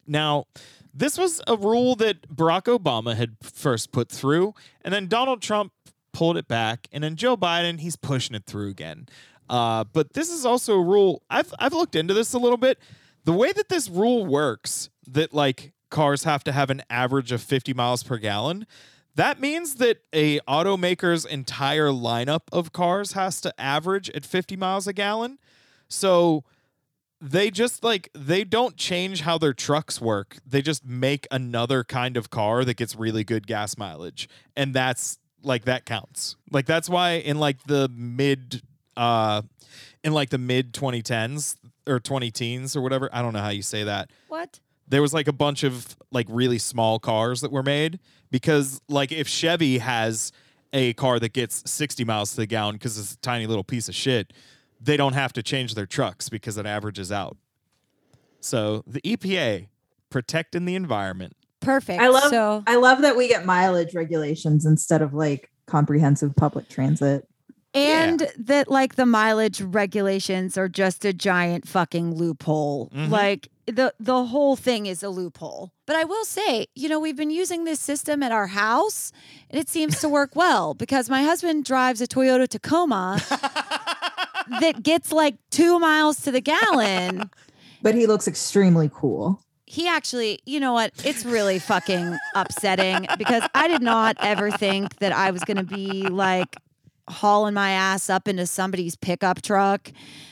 now, 0.08 0.46
this 0.94 1.18
was 1.18 1.42
a 1.48 1.56
rule 1.56 1.96
that 1.98 2.28
Barack 2.34 2.64
Obama 2.64 3.16
had 3.16 3.36
first 3.42 3.92
put 3.92 4.10
through, 4.10 4.54
and 4.82 4.94
then 4.94 5.08
Donald 5.08 5.42
Trump 5.42 5.72
pulled 6.12 6.38
it 6.38 6.48
back, 6.48 6.88
and 6.92 7.04
then 7.04 7.16
Joe 7.16 7.38
Biden, 7.38 7.80
he's 7.80 7.96
pushing 7.96 8.36
it 8.36 8.46
through 8.46 8.70
again. 8.70 9.08
Uh, 9.50 9.84
but 9.84 10.14
this 10.14 10.30
is 10.30 10.46
also 10.46 10.76
a 10.76 10.82
rule. 10.82 11.24
I've 11.30 11.54
I've 11.60 11.74
looked 11.74 11.96
into 11.96 12.14
this 12.14 12.34
a 12.34 12.40
little 12.40 12.58
bit. 12.58 12.80
The 13.26 13.34
way 13.34 13.52
that 13.52 13.70
this 13.70 13.90
rule 13.90 14.26
works, 14.26 14.90
that 15.08 15.34
like 15.34 15.74
cars 15.92 16.24
have 16.24 16.44
to 16.46 16.52
have 16.52 16.72
an 16.72 16.82
average 16.90 17.32
of 17.32 17.42
50 17.42 17.74
miles 17.74 18.02
per 18.02 18.18
gallon, 18.18 18.66
that 19.16 19.40
means 19.40 19.76
that 19.76 20.00
a 20.14 20.40
automaker's 20.42 21.26
entire 21.26 21.90
lineup 21.90 22.42
of 22.52 22.72
cars 22.72 23.12
has 23.12 23.42
to 23.42 23.62
average 23.62 24.10
at 24.12 24.26
50 24.26 24.56
miles 24.56 24.88
a 24.88 24.94
gallon. 24.94 25.38
So 25.88 26.44
they 27.20 27.52
just 27.52 27.84
like 27.84 28.10
they 28.16 28.44
don't 28.44 28.78
change 28.78 29.22
how 29.22 29.38
their 29.38 29.54
trucks 29.54 30.02
work. 30.02 30.38
They 30.46 30.62
just 30.62 30.86
make 30.86 31.28
another 31.30 31.84
kind 31.84 32.18
of 32.18 32.30
car 32.30 32.66
that 32.66 32.78
gets 32.78 32.96
really 32.96 33.24
good 33.24 33.46
gas 33.46 33.78
mileage. 33.78 34.28
And 34.56 34.74
that's 34.74 35.20
like 35.44 35.66
that 35.66 35.86
counts. 35.86 36.36
Like 36.50 36.66
that's 36.66 36.90
why 36.90 37.12
in 37.14 37.40
like 37.40 37.64
the 37.66 37.90
mid 37.94 38.64
uh 38.98 39.44
in 40.04 40.14
like 40.14 40.30
the 40.30 40.38
mid 40.38 40.74
2010s 40.74 41.58
or 41.86 42.00
20 42.00 42.32
teens 42.32 42.76
or 42.76 42.82
whatever, 42.82 43.10
I 43.14 43.22
don't 43.22 43.34
know 43.34 43.40
how 43.40 43.50
you 43.50 43.62
say 43.62 43.84
that 43.84 44.10
What? 44.30 44.60
There 44.92 45.02
was 45.02 45.14
like 45.14 45.28
a 45.28 45.34
bunch 45.34 45.64
of 45.64 45.96
like 46.12 46.28
really 46.30 46.58
small 46.58 47.00
cars 47.00 47.40
that 47.42 47.52
were 47.52 47.64
made 47.64 47.98
because 48.30 48.82
like 48.90 49.12
if 49.12 49.28
Chevy 49.28 49.78
has 49.80 50.32
a 50.74 50.94
car 50.94 51.18
that 51.20 51.34
gets 51.34 51.64
60 51.70 52.04
miles 52.04 52.32
to 52.32 52.38
the 52.38 52.46
gallon 52.46 52.76
because 52.76 52.98
it's 52.98 53.14
a 53.14 53.18
tiny 53.20 53.48
little 53.48 53.64
piece 53.64 53.88
of 53.90 53.96
shit, 53.96 54.34
they 54.80 54.98
don't 54.98 55.14
have 55.14 55.32
to 55.34 55.42
change 55.44 55.76
their 55.76 55.86
trucks 55.86 56.28
because 56.30 56.58
it 56.58 56.66
averages 56.66 57.12
out. 57.12 57.38
So 58.42 58.84
the 58.86 59.02
EPA 59.02 59.68
protecting 60.10 60.66
the 60.66 60.76
environment. 60.76 61.36
Perfect. 61.62 62.02
I 62.02 62.10
love 62.10 62.30
so 62.30 62.64
I 62.68 62.76
love 62.76 63.02
that 63.02 63.16
we 63.16 63.28
get 63.28 63.46
mileage 63.46 63.94
regulations 63.94 64.66
instead 64.66 65.02
of 65.02 65.14
like 65.14 65.50
comprehensive 65.68 66.36
public 66.36 66.68
transit. 66.68 67.26
and 67.74 68.28
that 68.38 68.70
like 68.70 68.96
the 68.96 69.06
mileage 69.06 69.62
regulations 69.62 70.58
are 70.58 70.68
just 70.68 71.06
a 71.06 71.14
giant 71.14 71.66
fucking 71.66 72.14
loophole. 72.16 72.90
Mhm. 72.94 73.10
Like 73.10 73.48
the 73.72 73.94
the 74.00 74.26
whole 74.26 74.56
thing 74.56 74.86
is 74.86 75.04
a 75.04 75.10
loophole. 75.10 75.72
But 75.88 75.96
I 75.96 76.04
will 76.04 76.26
say, 76.26 76.68
you 76.76 76.90
know, 76.90 77.00
we've 77.00 77.16
been 77.16 77.32
using 77.32 77.64
this 77.64 77.80
system 77.80 78.22
at 78.24 78.32
our 78.32 78.48
house 78.48 79.12
and 79.50 79.60
it 79.60 79.68
seems 79.70 80.00
to 80.02 80.10
work 80.10 80.36
well 80.36 80.74
because 80.84 81.10
my 81.10 81.24
husband 81.24 81.66
drives 81.66 82.02
a 82.02 82.08
Toyota 82.08 82.48
Tacoma 82.48 83.20
that 84.60 84.84
gets 84.84 85.12
like 85.12 85.36
2 85.52 85.80
miles 85.80 86.22
to 86.22 86.32
the 86.32 86.42
gallon. 86.42 87.30
But 87.84 87.96
he 87.96 88.06
looks 88.06 88.28
extremely 88.28 88.92
cool. 88.94 89.42
he 89.66 89.88
actually, 89.88 90.38
you 90.46 90.60
know 90.60 90.72
what? 90.74 90.92
It's 91.04 91.26
really 91.26 91.58
fucking 91.58 92.16
upsetting 92.36 93.08
because 93.18 93.42
I 93.56 93.68
did 93.68 93.82
not 93.82 94.18
ever 94.20 94.52
think 94.52 94.98
that 95.00 95.12
I 95.14 95.32
was 95.32 95.44
going 95.44 95.58
to 95.58 95.64
be 95.64 96.04
like 96.04 96.58
hauling 97.10 97.54
my 97.54 97.72
ass 97.72 98.10
up 98.10 98.28
into 98.28 98.46
somebody's 98.46 98.96
pickup 98.96 99.42
truck. 99.42 99.92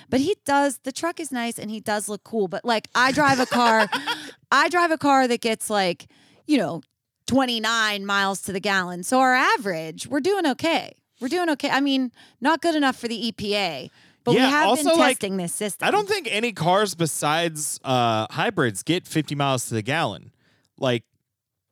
But 0.10 0.19
he 0.21 0.36
does, 0.45 0.79
the 0.79 0.91
truck 0.91 1.19
is 1.19 1.32
nice 1.32 1.60
and 1.60 1.69
he 1.69 1.79
does 1.79 2.10
look 2.10 2.23
cool. 2.23 2.47
But 2.47 2.65
like, 2.65 2.88
I 2.95 3.12
drive 3.12 3.39
a 3.39 3.45
car, 3.45 3.88
I 4.51 4.69
drive 4.69 4.91
a 4.91 4.97
car 4.97 5.27
that 5.27 5.41
gets 5.41 5.69
like, 5.69 6.08
you 6.47 6.58
know, 6.58 6.82
29 7.27 8.05
miles 8.05 8.41
to 8.43 8.51
the 8.51 8.60
gallon. 8.60 9.03
So 9.03 9.19
our 9.19 9.36
average, 9.36 10.08
we're 10.08 10.19
doing 10.19 10.47
okay. 10.47 10.95
We're 11.21 11.27
doing 11.27 11.49
okay. 11.51 11.69
I 11.69 11.79
mean, 11.82 12.12
not 12.41 12.62
good 12.62 12.75
enough 12.75 12.95
for 12.95 13.08
the 13.08 13.32
EPA, 13.32 13.91
but 14.23 14.34
Yeah, 14.34 14.45
we 14.45 14.51
have 14.51 14.67
also, 14.69 14.89
been 14.89 14.99
like, 14.99 15.19
testing 15.19 15.38
this 15.38 15.53
system. 15.53 15.88
I 15.88 15.91
don't 15.91 16.08
think 16.08 16.27
any 16.32 16.53
cars 16.53 16.95
besides 16.95 17.79
uh, 17.84 18.25
hybrids 18.32 18.84
get 18.84 19.05
50 19.05 19.36
miles 19.36 19.67
to 19.67 19.75
the 19.75 19.82
gallon. 19.82 20.32
Like, 20.77 21.03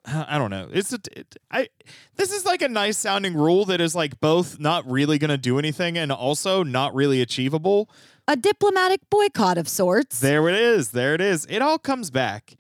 I 0.08 0.38
don't 0.38 0.50
know. 0.50 0.70
It's 0.72 0.94
a, 0.94 1.00
it, 1.12 1.36
I. 1.52 1.68
This 2.16 2.32
is 2.32 2.46
like 2.46 2.62
a 2.62 2.70
nice 2.70 2.98
sounding 2.98 3.34
rule 3.36 3.66
that 3.66 3.82
is 3.82 3.94
like 3.94 4.20
both 4.22 4.60
not 4.60 4.90
really 4.90 5.18
going 5.18 5.30
to 5.30 5.38
do 5.38 5.60
anything 5.60 5.98
and 5.98 6.12
also 6.12 6.64
not 6.64 6.96
really 6.96 7.22
achievable. 7.22 7.90
a 8.28 8.36
diplomatic 8.38 9.02
boycott 9.10 9.58
of 9.58 9.68
sorts. 9.68 10.20
There 10.20 10.48
it 10.48 10.56
is. 10.56 10.92
There 10.92 11.14
it 11.14 11.22
is. 11.22 11.46
It 11.50 11.62
all 11.62 11.78
comes 11.78 12.10
back 12.10 12.56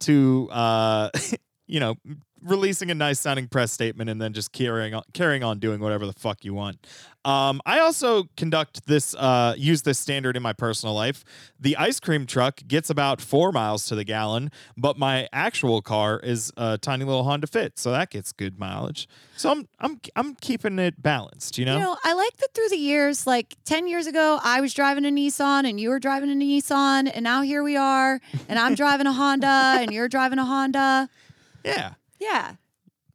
to 0.00 0.48
uh, 0.52 1.10
you 1.66 1.80
know 1.80 1.96
releasing 2.42 2.90
a 2.90 2.94
nice 2.94 3.20
sounding 3.20 3.48
press 3.48 3.72
statement 3.72 4.10
and 4.10 4.20
then 4.20 4.32
just 4.32 4.52
carrying 4.52 4.94
on 4.94 5.02
carrying 5.12 5.42
on 5.42 5.58
doing 5.58 5.80
whatever 5.80 6.06
the 6.06 6.12
fuck 6.12 6.44
you 6.44 6.54
want. 6.54 6.86
Um, 7.22 7.60
I 7.66 7.80
also 7.80 8.24
conduct 8.36 8.86
this 8.86 9.14
uh, 9.14 9.54
use 9.56 9.82
this 9.82 9.98
standard 9.98 10.36
in 10.36 10.42
my 10.42 10.54
personal 10.54 10.94
life. 10.94 11.22
The 11.58 11.76
ice 11.76 12.00
cream 12.00 12.24
truck 12.24 12.62
gets 12.66 12.88
about 12.88 13.20
four 13.20 13.52
miles 13.52 13.84
to 13.86 13.94
the 13.94 14.04
gallon, 14.04 14.50
but 14.76 14.98
my 14.98 15.28
actual 15.32 15.82
car 15.82 16.18
is 16.20 16.50
a 16.56 16.78
tiny 16.78 17.04
little 17.04 17.24
Honda 17.24 17.46
Fit, 17.46 17.78
so 17.78 17.90
that 17.90 18.08
gets 18.10 18.32
good 18.32 18.58
mileage. 18.58 19.06
So 19.36 19.50
I'm 19.50 19.68
I'm 19.80 20.00
I'm 20.16 20.34
keeping 20.36 20.78
it 20.78 21.02
balanced. 21.02 21.58
You 21.58 21.66
know. 21.66 21.74
You 21.74 21.84
know, 21.84 21.96
I 22.04 22.14
like 22.14 22.36
that 22.38 22.54
through 22.54 22.70
the 22.70 22.76
years, 22.76 23.26
like 23.26 23.56
10 23.66 23.86
years 23.86 24.06
ago, 24.06 24.38
I 24.42 24.62
was 24.62 24.72
driving 24.72 25.04
a 25.04 25.10
Nissan 25.10 25.68
and 25.68 25.78
you 25.78 25.90
were 25.90 25.98
driving 25.98 26.30
a 26.30 26.34
Nissan, 26.34 27.10
and 27.12 27.22
now 27.22 27.42
here 27.42 27.62
we 27.62 27.76
are, 27.76 28.20
and 28.48 28.58
I'm 28.58 28.74
driving 28.80 29.06
a 29.06 29.12
Honda 29.12 29.76
and 29.78 29.92
you're 29.92 30.08
driving 30.08 30.38
a 30.38 30.44
Honda. 30.44 31.08
yeah. 31.64 31.94
Yeah. 32.20 32.54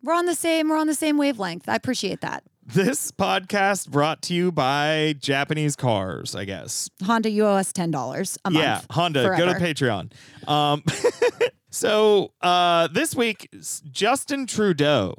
We're 0.04 0.13
on 0.13 0.26
the 0.26 0.36
same, 0.36 0.70
we're 0.70 0.78
on 0.78 0.88
the 0.88 0.94
same 0.94 1.18
wavelength. 1.18 1.70
I 1.70 1.76
appreciate 1.76 2.22
that. 2.22 2.44
This 2.68 3.12
podcast 3.12 3.89
brought 3.89 4.24
to 4.24 4.34
you 4.34 4.52
by 4.52 5.15
Japanese 5.20 5.76
cars, 5.76 6.36
I 6.36 6.46
guess. 6.46 6.89
Honda, 7.04 7.30
you 7.30 7.46
owe 7.46 7.54
us 7.54 7.72
$10 7.72 8.38
a 8.44 8.50
month. 8.50 8.63
yeah, 8.63 8.82
Honda, 8.89 9.36
go 9.38 9.46
to. 9.46 9.54
Patreon. 9.54 10.12
Um, 10.48 10.84
so 11.70 12.34
uh, 12.41 12.88
this 12.88 13.15
week, 13.15 13.50
Justin 13.91 14.48
Trudeau, 14.48 15.13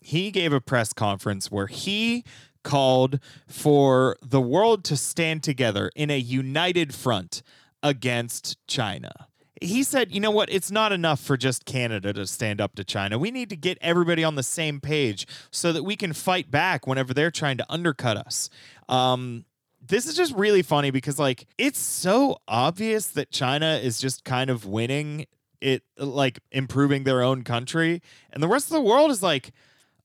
he 0.00 0.32
gave 0.32 0.52
a 0.52 0.60
press 0.60 0.92
conference 0.92 1.52
where 1.52 1.68
he 1.68 2.24
called 2.64 3.20
for 3.46 4.16
the 4.20 4.40
world 4.40 4.82
to 4.84 4.96
stand 4.96 5.44
together 5.44 5.90
in 5.94 6.10
a 6.10 6.18
united 6.18 6.94
front 6.94 7.42
against 7.82 8.58
China. 8.66 9.28
He 9.60 9.82
said, 9.82 10.12
you 10.12 10.20
know 10.20 10.30
what? 10.30 10.50
It's 10.50 10.70
not 10.70 10.92
enough 10.92 11.20
for 11.20 11.36
just 11.36 11.64
Canada 11.64 12.12
to 12.12 12.26
stand 12.26 12.60
up 12.60 12.74
to 12.76 12.84
China. 12.84 13.18
We 13.18 13.30
need 13.30 13.50
to 13.50 13.56
get 13.56 13.78
everybody 13.80 14.24
on 14.24 14.34
the 14.34 14.42
same 14.42 14.80
page 14.80 15.26
so 15.50 15.72
that 15.72 15.82
we 15.82 15.96
can 15.96 16.12
fight 16.12 16.50
back 16.50 16.86
whenever 16.86 17.12
they're 17.12 17.30
trying 17.30 17.56
to 17.58 17.66
undercut 17.68 18.16
us. 18.16 18.50
Um, 18.88 19.44
this 19.86 20.06
is 20.06 20.14
just 20.14 20.34
really 20.34 20.62
funny 20.62 20.90
because 20.90 21.18
like 21.18 21.46
it's 21.56 21.78
so 21.78 22.38
obvious 22.46 23.08
that 23.08 23.30
China 23.30 23.80
is 23.82 24.00
just 24.00 24.24
kind 24.24 24.50
of 24.50 24.66
winning 24.66 25.26
it 25.60 25.82
like 25.96 26.40
improving 26.52 27.04
their 27.04 27.22
own 27.22 27.42
country 27.42 28.00
and 28.30 28.42
the 28.42 28.48
rest 28.48 28.66
of 28.66 28.74
the 28.74 28.80
world 28.80 29.10
is 29.10 29.22
like 29.22 29.52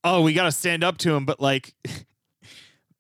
oh 0.04 0.22
we 0.22 0.34
got 0.34 0.46
to 0.46 0.52
stand 0.52 0.84
up 0.84 0.98
to 0.98 1.12
them 1.12 1.26
but 1.26 1.40
like 1.40 1.76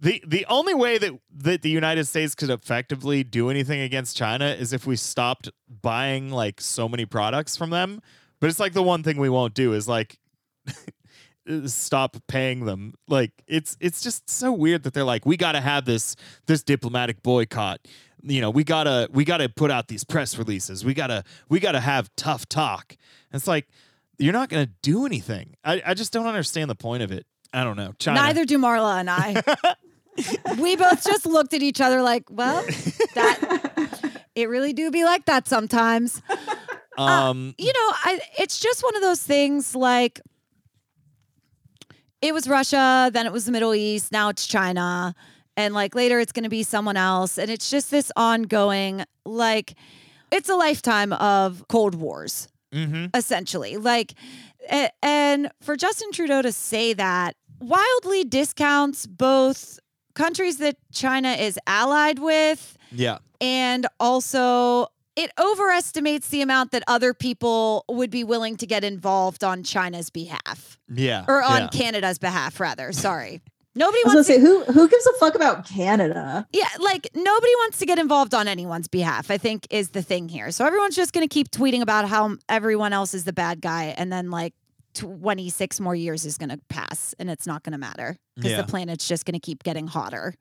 the 0.03 0.21
the 0.27 0.45
only 0.47 0.73
way 0.73 0.97
that 0.97 1.13
that 1.37 1.61
the 1.61 1.69
United 1.69 2.05
States 2.05 2.35
could 2.35 2.49
effectively 2.49 3.23
do 3.23 3.49
anything 3.49 3.79
against 3.79 4.17
China 4.17 4.47
is 4.47 4.73
if 4.73 4.85
we 4.85 4.97
stopped 4.97 5.49
buying 5.81 6.29
like 6.29 6.59
so 6.59 6.89
many 6.89 7.05
products 7.05 7.55
from 7.55 7.69
them. 7.69 8.01
But 8.41 8.49
it's 8.49 8.59
like 8.59 8.73
the 8.73 8.83
one 8.83 9.01
thing 9.01 9.17
we 9.17 9.29
won't 9.29 9.53
do 9.53 9.71
is 9.71 9.87
like 9.87 10.19
stop 11.65 12.17
paying 12.27 12.65
them. 12.65 12.95
Like 13.07 13.31
it's 13.47 13.77
it's 13.79 14.01
just 14.01 14.29
so 14.29 14.51
weird 14.51 14.83
that 14.83 14.93
they're 14.93 15.05
like 15.05 15.25
we 15.25 15.37
got 15.37 15.53
to 15.53 15.61
have 15.61 15.85
this 15.85 16.17
this 16.47 16.63
diplomatic 16.63 17.23
boycott. 17.23 17.79
You 18.21 18.41
know 18.41 18.49
we 18.49 18.65
got 18.65 18.83
to 18.83 19.07
we 19.13 19.23
got 19.23 19.37
to 19.37 19.47
put 19.47 19.71
out 19.71 19.87
these 19.87 20.03
press 20.03 20.37
releases. 20.37 20.83
We 20.83 20.93
got 20.93 21.07
to 21.07 21.23
we 21.47 21.61
got 21.61 21.71
to 21.71 21.79
have 21.79 22.13
tough 22.17 22.49
talk. 22.49 22.97
And 23.31 23.39
it's 23.39 23.47
like 23.47 23.69
you're 24.17 24.33
not 24.33 24.49
going 24.49 24.65
to 24.65 24.71
do 24.81 25.05
anything. 25.05 25.55
I, 25.63 25.81
I 25.85 25.93
just 25.93 26.11
don't 26.11 26.27
understand 26.27 26.69
the 26.69 26.75
point 26.75 27.03
of 27.03 27.11
it. 27.13 27.25
I 27.53 27.63
don't 27.63 27.77
know. 27.77 27.93
China. 27.99 28.19
Neither 28.19 28.45
do 28.45 28.57
Marla 28.57 28.99
and 28.99 29.09
I. 29.09 29.41
we 30.59 30.75
both 30.75 31.03
just 31.03 31.25
looked 31.25 31.53
at 31.53 31.61
each 31.61 31.81
other 31.81 32.01
like, 32.01 32.25
well, 32.29 32.63
that 33.15 34.19
it 34.35 34.49
really 34.49 34.73
do 34.73 34.91
be 34.91 35.03
like 35.03 35.25
that 35.25 35.47
sometimes. 35.47 36.21
um 36.97 37.55
you 37.57 37.73
know, 37.73 37.91
I 38.03 38.19
it's 38.37 38.59
just 38.59 38.83
one 38.83 38.95
of 38.95 39.01
those 39.01 39.21
things 39.21 39.75
like 39.75 40.21
it 42.21 42.33
was 42.33 42.47
Russia, 42.47 43.09
then 43.13 43.25
it 43.25 43.33
was 43.33 43.45
the 43.45 43.51
Middle 43.51 43.75
East, 43.75 44.11
now 44.11 44.29
it's 44.29 44.47
China, 44.47 45.13
and 45.57 45.73
like 45.73 45.93
later 45.93 46.19
it's 46.19 46.31
going 46.31 46.43
to 46.43 46.49
be 46.49 46.63
someone 46.63 46.95
else, 46.95 47.37
and 47.37 47.51
it's 47.51 47.69
just 47.69 47.91
this 47.91 48.11
ongoing 48.15 49.03
like 49.25 49.73
it's 50.31 50.49
a 50.49 50.55
lifetime 50.55 51.13
of 51.13 51.65
cold 51.67 51.95
wars 51.95 52.47
mhm. 52.73 53.09
essentially. 53.15 53.77
Like 53.77 54.13
and 55.01 55.51
for 55.61 55.75
Justin 55.75 56.11
Trudeau 56.11 56.41
to 56.41 56.51
say 56.51 56.93
that 56.93 57.35
wildly 57.59 58.23
discounts 58.23 59.07
both 59.07 59.79
countries 60.13 60.57
that 60.57 60.75
China 60.91 61.31
is 61.33 61.57
allied 61.67 62.19
with 62.19 62.77
yeah 62.91 63.17
and 63.41 63.87
also 63.99 64.87
it 65.15 65.31
overestimates 65.39 66.29
the 66.29 66.41
amount 66.41 66.71
that 66.71 66.83
other 66.87 67.13
people 67.13 67.85
would 67.87 68.09
be 68.09 68.23
willing 68.23 68.55
to 68.57 68.65
get 68.65 68.83
involved 68.83 69.43
on 69.43 69.61
China's 69.63 70.09
behalf 70.09 70.79
Yeah. 70.89 71.23
or 71.27 71.43
on 71.43 71.61
yeah. 71.61 71.67
Canada's 71.67 72.17
behalf, 72.17 72.59
rather. 72.59 72.91
Sorry. 73.07 73.41
Nobody 73.75 73.99
I 74.05 74.07
was 74.07 74.13
wants 74.15 74.27
to, 74.29 74.33
say, 74.35 74.39
who 74.39 74.63
who 74.65 74.87
gives 74.87 75.05
a 75.05 75.13
fuck 75.19 75.35
about 75.35 75.67
Canada? 75.67 76.47
yeah, 76.51 76.67
like 76.79 77.09
nobody 77.15 77.53
wants 77.57 77.77
to 77.79 77.85
get 77.85 77.99
involved 77.99 78.33
on 78.33 78.47
anyone's 78.47 78.87
behalf, 78.87 79.29
I 79.31 79.37
think 79.37 79.67
is 79.71 79.89
the 79.89 80.01
thing 80.01 80.29
here. 80.29 80.49
So 80.51 80.65
everyone's 80.65 80.95
just 80.95 81.11
going 81.13 81.27
to 81.27 81.31
keep 81.31 81.49
tweeting 81.51 81.81
about 81.81 82.07
how 82.07 82.35
everyone 82.49 82.93
else 82.93 83.13
is 83.13 83.23
the 83.23 83.33
bad 83.33 83.61
guy. 83.61 83.93
And 83.97 84.11
then 84.11 84.29
like 84.31 84.53
26 84.93 85.79
more 85.79 85.95
years 85.95 86.25
is 86.25 86.37
going 86.37 86.49
to 86.49 86.59
pass 86.69 87.13
and 87.19 87.29
it's 87.29 87.45
not 87.47 87.63
going 87.63 87.71
to 87.73 87.77
matter 87.77 88.17
because 88.35 88.51
Yeah. 88.51 88.57
the 88.61 88.67
planet's 88.67 89.07
just 89.07 89.25
going 89.25 89.33
to 89.33 89.39
keep 89.39 89.63
getting 89.63 89.87
hotter. 89.87 90.35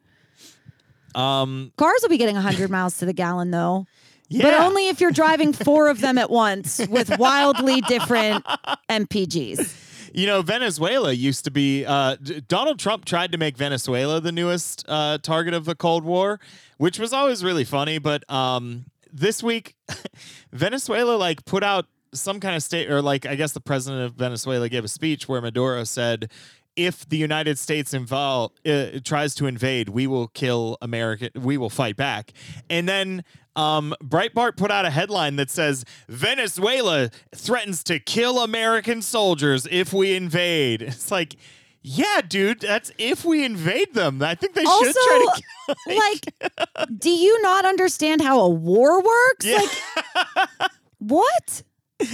Um. 1.15 1.73
Cars 1.77 1.99
will 2.03 2.09
be 2.09 2.17
getting 2.19 2.37
100 2.37 2.71
miles 2.71 2.99
to 2.99 3.07
the 3.07 3.13
gallon 3.13 3.51
though. 3.51 3.87
Yeah. 4.29 4.45
But 4.45 4.55
only 4.61 4.89
if 4.89 5.01
you're 5.01 5.11
driving 5.11 5.53
four 5.53 5.89
of 5.89 6.01
them 6.01 6.17
at 6.17 6.31
once 6.31 6.79
with 6.89 7.19
wildly 7.19 7.83
different 7.83 8.47
MPGs. 8.89 10.11
You 10.15 10.27
know, 10.27 10.41
Venezuela 10.43 11.13
used 11.13 11.45
to 11.45 11.51
be. 11.51 11.85
Uh, 11.85 12.17
D- 12.23 12.41
Donald 12.49 12.79
Trump 12.79 13.05
tried 13.05 13.33
to 13.33 13.39
make 13.39 13.57
Venezuela 13.59 14.21
the 14.21 14.33
newest 14.33 14.85
uh, 14.89 15.19
target 15.19 15.53
of 15.55 15.65
the 15.67 15.75
Cold 15.75 16.05
War, 16.05 16.41
which 16.79 16.99
was 16.99 17.13
always 17.13 17.45
really 17.45 17.65
funny. 17.65 17.99
But 17.99 18.29
um, 18.31 18.87
this 19.13 19.43
week, 19.43 19.75
Venezuela 20.53 21.17
like 21.17 21.45
put 21.45 21.63
out 21.63 21.87
some 22.15 22.41
kind 22.41 22.57
of 22.57 22.63
state, 22.63 22.91
or 22.91 23.03
like 23.03 23.27
I 23.27 23.35
guess 23.35 23.53
the 23.53 23.61
president 23.61 24.03
of 24.05 24.15
Venezuela 24.15 24.69
gave 24.69 24.85
a 24.85 24.89
speech 24.89 25.29
where 25.29 25.41
Maduro 25.41 25.85
said, 25.85 26.31
"If 26.77 27.09
the 27.09 27.17
United 27.17 27.59
States 27.59 27.93
invol- 27.93 28.51
uh, 28.67 29.01
tries 29.05 29.35
to 29.37 29.47
invade, 29.47 29.89
we 29.89 30.07
will 30.07 30.29
kill 30.29 30.79
America. 30.83 31.31
We 31.35 31.57
will 31.57 31.71
fight 31.71 31.97
back." 31.97 32.33
And 32.69 32.89
then 32.89 33.25
um, 33.57 33.95
Breitbart 34.03 34.57
put 34.57 34.71
out 34.71 34.85
a 34.85 34.91
headline 34.91 35.37
that 35.37 35.51
says 35.51 35.85
Venezuela 36.09 37.11
threatens 37.35 37.83
to 37.85 37.99
kill 37.99 38.41
American 38.41 39.03
soldiers 39.03 39.67
if 39.71 39.93
we 39.93 40.15
invade. 40.15 40.83
It's 40.93 41.11
like, 41.11 41.37
yeah, 41.83 42.21
dude, 42.27 42.61
that's 42.61 42.93
if 42.97 43.25
we 43.25 43.45
invade 43.45 43.93
them. 43.95 44.23
I 44.23 44.35
think 44.37 44.55
they 44.55 44.63
should 44.65 44.95
try 44.95 45.27
to 45.35 45.43
kill. 45.87 45.97
Like, 45.99 46.89
do 46.99 47.11
you 47.11 47.43
not 47.43 47.65
understand 47.65 48.21
how 48.21 48.41
a 48.41 48.49
war 48.49 49.03
works? 49.03 49.45
Yeah. 49.45 49.67
Like, 50.37 50.71
what? 50.99 51.63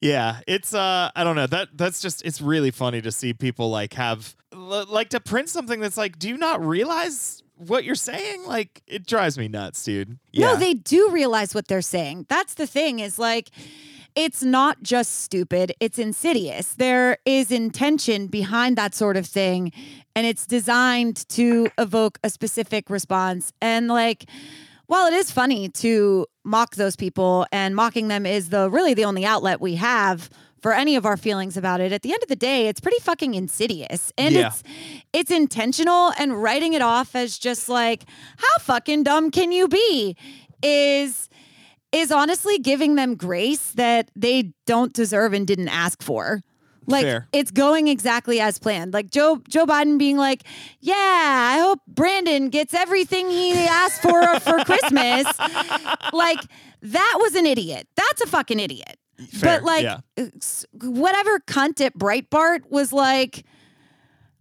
Yeah, 0.00 0.40
it's 0.46 0.74
uh 0.74 1.10
I 1.16 1.24
don't 1.24 1.36
know. 1.36 1.46
That 1.46 1.68
that's 1.74 2.00
just 2.00 2.24
it's 2.24 2.40
really 2.40 2.70
funny 2.70 3.00
to 3.00 3.10
see 3.10 3.32
people 3.32 3.70
like 3.70 3.94
have 3.94 4.36
like 4.52 5.08
to 5.10 5.20
print 5.20 5.48
something 5.48 5.80
that's 5.80 5.96
like 5.96 6.18
do 6.18 6.28
you 6.28 6.36
not 6.36 6.64
realize 6.64 7.42
what 7.56 7.84
you're 7.84 7.94
saying? 7.94 8.44
Like 8.44 8.82
it 8.86 9.06
drives 9.06 9.38
me 9.38 9.48
nuts, 9.48 9.82
dude. 9.82 10.18
Yeah. 10.32 10.52
No, 10.52 10.56
they 10.56 10.74
do 10.74 11.10
realize 11.10 11.54
what 11.54 11.68
they're 11.68 11.80
saying. 11.82 12.26
That's 12.28 12.54
the 12.54 12.66
thing 12.66 12.98
is 12.98 13.18
like, 13.18 13.50
it's 14.14 14.42
not 14.42 14.82
just 14.82 15.20
stupid, 15.20 15.72
it's 15.80 15.98
insidious. 15.98 16.74
There 16.74 17.18
is 17.24 17.50
intention 17.50 18.28
behind 18.28 18.76
that 18.76 18.94
sort 18.94 19.16
of 19.16 19.26
thing, 19.26 19.72
and 20.14 20.26
it's 20.26 20.46
designed 20.46 21.28
to 21.30 21.68
evoke 21.78 22.18
a 22.24 22.30
specific 22.30 22.88
response. 22.88 23.52
And 23.60 23.88
like, 23.88 24.26
while 24.86 25.06
it 25.06 25.12
is 25.14 25.30
funny 25.30 25.68
to 25.70 26.26
mock 26.44 26.76
those 26.76 26.96
people 26.96 27.46
and 27.52 27.74
mocking 27.74 28.08
them 28.08 28.24
is 28.26 28.50
the 28.50 28.70
really 28.70 28.94
the 28.94 29.04
only 29.04 29.24
outlet 29.24 29.60
we 29.60 29.74
have 29.76 30.30
for 30.62 30.72
any 30.72 30.96
of 30.96 31.04
our 31.06 31.16
feelings 31.16 31.56
about 31.56 31.80
it. 31.80 31.92
At 31.92 32.02
the 32.02 32.12
end 32.12 32.22
of 32.22 32.28
the 32.28 32.36
day 32.36 32.68
it's 32.68 32.80
pretty 32.80 33.00
fucking 33.00 33.34
insidious 33.34 34.12
and 34.18 34.34
Yeah. 34.34 34.48
it's 34.48 34.62
it's 35.12 35.30
intentional 35.30 36.12
and 36.18 36.40
writing 36.42 36.72
it 36.72 36.82
off 36.82 37.14
as 37.14 37.38
just 37.38 37.68
like 37.68 38.04
how 38.36 38.62
fucking 38.62 39.02
dumb 39.04 39.30
can 39.30 39.52
you 39.52 39.68
be? 39.68 40.16
is 40.62 41.28
is 41.92 42.10
honestly 42.10 42.58
giving 42.58 42.94
them 42.94 43.14
grace 43.14 43.72
that 43.72 44.10
they 44.16 44.52
don't 44.66 44.92
deserve 44.94 45.32
and 45.34 45.46
didn't 45.46 45.68
ask 45.68 46.02
for 46.02 46.40
like 46.86 47.04
Fair. 47.04 47.28
it's 47.32 47.50
going 47.50 47.88
exactly 47.88 48.40
as 48.40 48.58
planned. 48.58 48.92
Like 48.92 49.10
Joe 49.10 49.42
Joe 49.48 49.66
Biden 49.66 49.98
being 49.98 50.16
like, 50.16 50.42
"Yeah, 50.80 50.94
I 50.94 51.58
hope 51.60 51.80
Brandon 51.86 52.48
gets 52.48 52.74
everything 52.74 53.28
he 53.30 53.52
asked 53.52 54.02
for 54.02 54.40
for 54.40 54.64
Christmas." 54.64 55.26
like 56.12 56.40
that 56.82 57.16
was 57.20 57.34
an 57.34 57.46
idiot. 57.46 57.88
That's 57.96 58.22
a 58.22 58.26
fucking 58.26 58.60
idiot. 58.60 58.98
Fair, 59.30 59.60
but 59.60 59.64
like 59.64 59.82
yeah. 59.82 60.00
whatever 60.82 61.38
cunt 61.40 61.80
at 61.80 61.96
Breitbart 61.98 62.70
was 62.70 62.92
like 62.92 63.44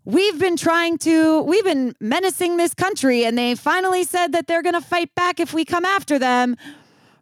We've 0.06 0.38
been 0.38 0.56
trying 0.56 1.00
to, 1.00 1.42
we've 1.42 1.64
been 1.64 1.96
menacing 2.00 2.58
this 2.58 2.76
country, 2.76 3.26
and 3.26 3.36
they 3.36 3.56
finally 3.56 4.04
said 4.04 4.34
that 4.34 4.46
they're 4.46 4.62
going 4.62 4.76
to 4.76 4.82
fight 4.82 5.14
back 5.16 5.40
if 5.40 5.52
we 5.52 5.66
come 5.66 5.84
after 5.84 6.20
them. 6.20 6.58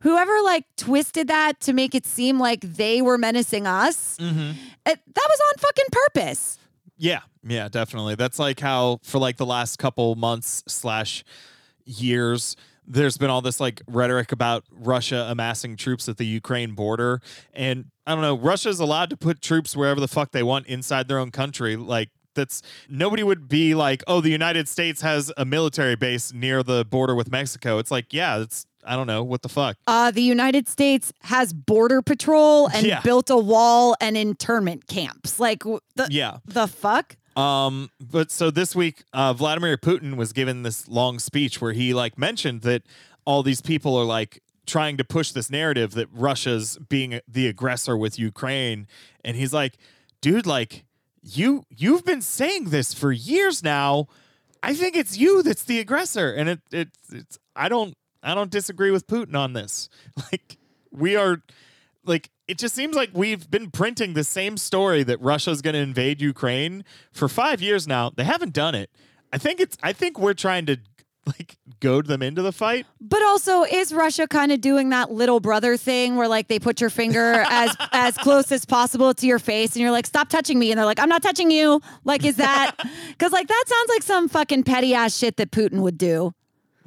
Whoever 0.03 0.41
like 0.43 0.65
twisted 0.77 1.27
that 1.27 1.59
to 1.61 1.73
make 1.73 1.95
it 1.95 2.05
seem 2.05 2.39
like 2.39 2.61
they 2.61 3.01
were 3.01 3.17
menacing 3.17 3.65
us, 3.67 4.17
Mm-hmm. 4.17 4.51
it, 4.51 4.55
that 4.85 5.27
was 5.29 5.39
on 5.47 5.53
fucking 5.59 5.85
purpose. 5.91 6.59
Yeah, 6.97 7.21
yeah, 7.43 7.67
definitely. 7.69 8.15
That's 8.15 8.37
like 8.39 8.59
how 8.59 8.99
for 9.03 9.17
like 9.17 9.37
the 9.37 9.45
last 9.45 9.79
couple 9.79 10.15
months 10.15 10.63
slash 10.67 11.23
years, 11.85 12.55
there's 12.85 13.17
been 13.17 13.29
all 13.29 13.41
this 13.41 13.59
like 13.59 13.81
rhetoric 13.87 14.31
about 14.31 14.63
Russia 14.71 15.25
amassing 15.29 15.75
troops 15.75 16.07
at 16.09 16.17
the 16.17 16.25
Ukraine 16.25 16.73
border, 16.75 17.21
and 17.53 17.85
I 18.05 18.13
don't 18.13 18.21
know, 18.21 18.37
Russia's 18.37 18.79
allowed 18.79 19.09
to 19.09 19.17
put 19.17 19.41
troops 19.41 19.75
wherever 19.75 19.99
the 19.99 20.07
fuck 20.07 20.31
they 20.31 20.43
want 20.43 20.67
inside 20.67 21.07
their 21.07 21.19
own 21.19 21.31
country, 21.31 21.75
like. 21.75 22.09
That's 22.35 22.63
nobody 22.89 23.21
would 23.21 23.47
be 23.47 23.75
like, 23.75 24.01
oh, 24.07 24.19
the 24.19 24.31
United 24.31 24.67
States 24.67 25.01
has 25.03 25.31
a 25.37 25.45
military 25.45 25.95
base 25.95 26.33
near 26.33 26.63
the 26.63 26.83
border 26.83 27.13
with 27.13 27.29
Mexico. 27.31 27.77
It's 27.77 27.91
like, 27.91 28.11
yeah, 28.11 28.39
it's 28.39 28.65
I 28.85 28.95
don't 28.95 29.07
know 29.07 29.23
what 29.23 29.41
the 29.41 29.49
fuck. 29.49 29.77
Uh, 29.87 30.11
the 30.11 30.21
United 30.21 30.67
States 30.67 31.13
has 31.21 31.53
border 31.53 32.01
patrol 32.01 32.67
and 32.67 32.85
Yeah. 32.85 33.01
built 33.01 33.29
a 33.29 33.37
wall 33.37 33.95
and 34.01 34.15
internment 34.17 34.87
camps. 34.87 35.39
Like 35.39 35.63
the 35.63 36.07
Yeah. 36.09 36.37
the 36.45 36.67
fuck. 36.67 37.15
Um, 37.35 37.89
but 37.99 38.31
so 38.31 38.51
this 38.51 38.75
week, 38.75 39.03
uh, 39.13 39.33
Vladimir 39.33 39.75
Putin 39.77 40.15
was 40.17 40.33
given 40.33 40.61
this 40.63 40.87
long 40.87 41.17
speech 41.19 41.59
where 41.61 41.73
he 41.73 41.93
like 41.93 42.17
mentioned 42.17 42.61
that 42.61 42.83
all 43.25 43.41
these 43.41 43.61
people 43.61 43.95
are 43.95 44.05
like 44.05 44.41
trying 44.65 44.97
to 44.97 45.03
push 45.03 45.31
this 45.31 45.49
narrative 45.49 45.91
that 45.91 46.07
Russia's 46.13 46.77
being 46.89 47.19
the 47.27 47.47
aggressor 47.47 47.97
with 47.97 48.19
Ukraine, 48.19 48.87
and 49.25 49.35
he's 49.35 49.53
like, 49.53 49.77
dude, 50.21 50.45
like 50.45 50.85
you 51.23 51.63
you've 51.69 52.05
been 52.05 52.21
saying 52.21 52.65
this 52.65 52.93
for 52.93 53.11
years 53.11 53.63
now. 53.63 54.07
I 54.61 54.73
think 54.73 54.95
it's 54.95 55.17
you 55.17 55.41
that's 55.43 55.63
the 55.63 55.79
aggressor, 55.79 56.31
and 56.31 56.47
it 56.49 56.61
it 56.71 56.89
it's 57.11 57.39
I 57.55 57.67
don't 57.67 57.95
I 58.23 58.33
don't 58.33 58.51
disagree 58.51 58.91
with 58.91 59.07
Putin 59.07 59.35
on 59.35 59.53
this. 59.53 59.89
Like 60.31 60.57
we 60.91 61.15
are 61.15 61.41
like 62.05 62.29
it 62.47 62.57
just 62.57 62.75
seems 62.75 62.95
like 62.95 63.09
we've 63.13 63.49
been 63.49 63.71
printing 63.71 64.13
the 64.13 64.23
same 64.23 64.57
story 64.57 65.03
that 65.03 65.19
Russia's 65.21 65.61
going 65.61 65.73
to 65.73 65.79
invade 65.79 66.21
Ukraine 66.21 66.83
for 67.11 67.27
5 67.27 67.61
years 67.61 67.87
now. 67.87 68.11
They 68.15 68.23
haven't 68.25 68.53
done 68.53 68.75
it. 68.75 68.89
I 69.31 69.37
think 69.37 69.59
it's 69.59 69.77
I 69.81 69.93
think 69.93 70.19
we're 70.19 70.33
trying 70.33 70.65
to 70.67 70.77
like 71.25 71.57
goad 71.79 72.07
them 72.07 72.21
into 72.21 72.41
the 72.41 72.51
fight. 72.51 72.85
But 72.99 73.21
also, 73.23 73.63
is 73.63 73.93
Russia 73.93 74.27
kind 74.27 74.51
of 74.51 74.61
doing 74.61 74.89
that 74.89 75.11
little 75.11 75.39
brother 75.39 75.77
thing 75.77 76.15
where 76.15 76.27
like 76.27 76.47
they 76.47 76.59
put 76.59 76.81
your 76.81 76.89
finger 76.89 77.43
as 77.49 77.75
as 77.91 78.17
close 78.17 78.51
as 78.51 78.65
possible 78.65 79.13
to 79.13 79.25
your 79.25 79.39
face, 79.39 79.73
and 79.75 79.81
you're 79.81 79.91
like, 79.91 80.05
"Stop 80.05 80.29
touching 80.29 80.59
me," 80.59 80.71
and 80.71 80.77
they're 80.77 80.85
like, 80.85 80.99
"I'm 80.99 81.09
not 81.09 81.23
touching 81.23 81.51
you." 81.51 81.81
Like, 82.03 82.25
is 82.25 82.37
that 82.37 82.75
because 83.09 83.31
like 83.31 83.47
that 83.47 83.63
sounds 83.67 83.89
like 83.89 84.03
some 84.03 84.29
fucking 84.29 84.63
petty 84.63 84.93
ass 84.93 85.17
shit 85.17 85.37
that 85.37 85.51
Putin 85.51 85.81
would 85.81 85.97
do? 85.97 86.33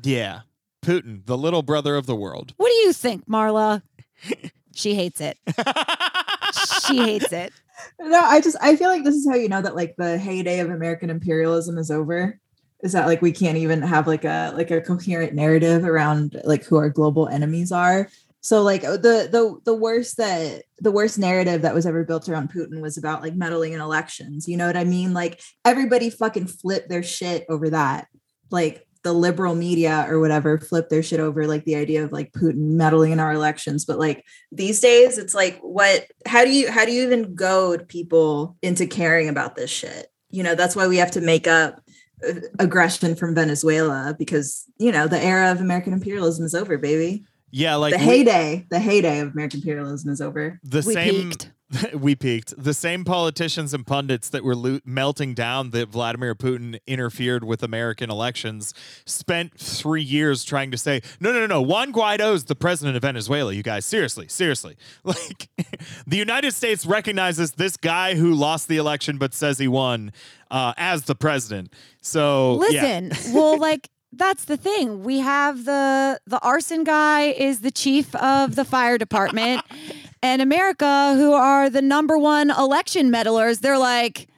Yeah. 0.02 0.40
Putin, 0.86 1.26
the 1.26 1.36
little 1.36 1.62
brother 1.62 1.96
of 1.96 2.06
the 2.06 2.16
world. 2.16 2.54
What 2.56 2.68
do 2.68 2.74
you 2.74 2.92
think, 2.92 3.28
Marla? 3.28 3.82
She 4.76 4.94
hates 4.94 5.22
it. 5.22 5.38
she 6.86 6.98
hates 6.98 7.32
it. 7.32 7.50
No, 7.98 8.20
I 8.20 8.42
just 8.42 8.56
I 8.60 8.76
feel 8.76 8.90
like 8.90 9.04
this 9.04 9.14
is 9.14 9.26
how 9.26 9.34
you 9.34 9.48
know 9.48 9.62
that 9.62 9.74
like 9.74 9.96
the 9.96 10.18
heyday 10.18 10.60
of 10.60 10.70
American 10.70 11.08
imperialism 11.08 11.78
is 11.78 11.90
over. 11.90 12.38
Is 12.82 12.92
that 12.92 13.06
like 13.06 13.22
we 13.22 13.32
can't 13.32 13.56
even 13.56 13.80
have 13.80 14.06
like 14.06 14.24
a 14.24 14.52
like 14.54 14.70
a 14.70 14.82
coherent 14.82 15.32
narrative 15.32 15.84
around 15.84 16.38
like 16.44 16.64
who 16.64 16.76
our 16.76 16.90
global 16.90 17.26
enemies 17.26 17.72
are. 17.72 18.10
So 18.42 18.62
like 18.62 18.84
uh, 18.84 18.98
the 18.98 19.28
the 19.32 19.58
the 19.64 19.74
worst 19.74 20.18
that 20.18 20.64
the 20.78 20.92
worst 20.92 21.18
narrative 21.18 21.62
that 21.62 21.74
was 21.74 21.86
ever 21.86 22.04
built 22.04 22.28
around 22.28 22.52
Putin 22.52 22.80
was 22.80 22.98
about 22.98 23.22
like 23.22 23.34
meddling 23.34 23.72
in 23.72 23.80
elections. 23.80 24.46
You 24.46 24.58
know 24.58 24.66
what 24.66 24.76
I 24.76 24.84
mean? 24.84 25.14
Like 25.14 25.40
everybody 25.64 26.10
fucking 26.10 26.48
flipped 26.48 26.90
their 26.90 27.02
shit 27.02 27.46
over 27.48 27.70
that. 27.70 28.08
Like 28.50 28.85
the 29.06 29.12
liberal 29.12 29.54
media 29.54 30.04
or 30.08 30.18
whatever 30.18 30.58
flip 30.58 30.88
their 30.88 31.02
shit 31.02 31.20
over 31.20 31.46
like 31.46 31.64
the 31.64 31.76
idea 31.76 32.02
of 32.04 32.10
like 32.10 32.32
Putin 32.32 32.72
meddling 32.76 33.12
in 33.12 33.20
our 33.20 33.32
elections. 33.32 33.84
But 33.84 34.00
like 34.00 34.24
these 34.50 34.80
days 34.80 35.16
it's 35.16 35.32
like 35.34 35.58
what 35.60 36.06
how 36.26 36.44
do 36.44 36.50
you 36.50 36.70
how 36.70 36.84
do 36.84 36.90
you 36.92 37.04
even 37.04 37.34
goad 37.36 37.86
people 37.88 38.56
into 38.62 38.86
caring 38.86 39.28
about 39.28 39.54
this 39.54 39.70
shit 39.70 40.08
you 40.30 40.42
know 40.42 40.54
that's 40.56 40.74
why 40.74 40.86
we 40.88 40.96
have 40.96 41.12
to 41.12 41.20
make 41.20 41.46
up 41.46 41.80
uh, 42.28 42.32
aggression 42.58 43.14
from 43.14 43.34
venezuela 43.34 44.14
because 44.18 44.64
you 44.78 44.90
know 44.90 45.06
the 45.06 45.22
era 45.22 45.52
of 45.52 45.60
american 45.60 45.92
imperialism 45.92 46.44
is 46.44 46.54
over 46.54 46.76
baby 46.78 47.24
Yeah, 47.52 47.76
like 47.76 47.92
the 47.92 47.98
we- 47.98 48.04
heyday, 48.04 48.66
the 48.70 48.80
heyday 48.80 49.20
of 49.20 49.28
American 49.32 49.60
imperialism 49.60 50.10
is 50.10 50.20
over. 50.20 50.58
the 50.64 50.82
We 50.86 50.94
same 50.94 51.30
peaked. 51.30 51.52
we 51.94 52.14
peaked. 52.14 52.54
The 52.56 52.74
same 52.74 53.04
politicians 53.04 53.74
and 53.74 53.86
pundits 53.86 54.28
that 54.28 54.44
were 54.44 54.54
lo- 54.54 54.80
melting 54.84 55.34
down 55.34 55.70
that 55.70 55.88
Vladimir 55.88 56.34
Putin 56.34 56.78
interfered 56.86 57.44
with 57.44 57.62
American 57.62 58.10
elections 58.10 58.72
spent 59.04 59.58
three 59.58 60.02
years 60.02 60.44
trying 60.44 60.70
to 60.70 60.78
say, 60.78 61.02
no, 61.20 61.32
no, 61.32 61.40
no, 61.40 61.46
no. 61.46 61.62
Juan 61.62 61.92
Guaido's 61.92 62.44
the 62.44 62.54
president 62.54 62.96
of 62.96 63.02
Venezuela. 63.02 63.52
You 63.52 63.62
guys, 63.62 63.84
seriously, 63.84 64.28
seriously. 64.28 64.76
Like, 65.06 65.48
the 66.06 66.16
United 66.16 66.52
States 66.52 66.84
recognizes 66.84 67.52
this 67.52 67.76
guy 67.76 68.16
who 68.16 68.34
lost 68.34 68.66
the 68.66 68.76
election 68.76 69.18
but 69.18 69.32
says 69.34 69.58
he 69.58 69.68
won 69.68 70.12
uh, 70.50 70.72
as 70.76 71.04
the 71.04 71.14
president. 71.14 71.72
So 72.00 72.60
yeah. 72.70 73.00
Listen, 73.00 73.34
well, 73.34 73.58
like 73.58 73.88
that's 74.16 74.44
the 74.46 74.56
thing. 74.56 75.02
We 75.04 75.18
have 75.20 75.64
the 75.64 76.20
the 76.26 76.38
arson 76.40 76.84
guy 76.84 77.22
is 77.28 77.60
the 77.60 77.70
chief 77.70 78.14
of 78.16 78.54
the 78.56 78.64
fire 78.64 78.98
department, 78.98 79.62
and 80.22 80.40
America, 80.42 81.14
who 81.16 81.32
are 81.32 81.68
the 81.70 81.82
number 81.82 82.16
one 82.18 82.50
election 82.50 83.10
meddlers, 83.10 83.60
they're 83.60 83.78
like. 83.78 84.28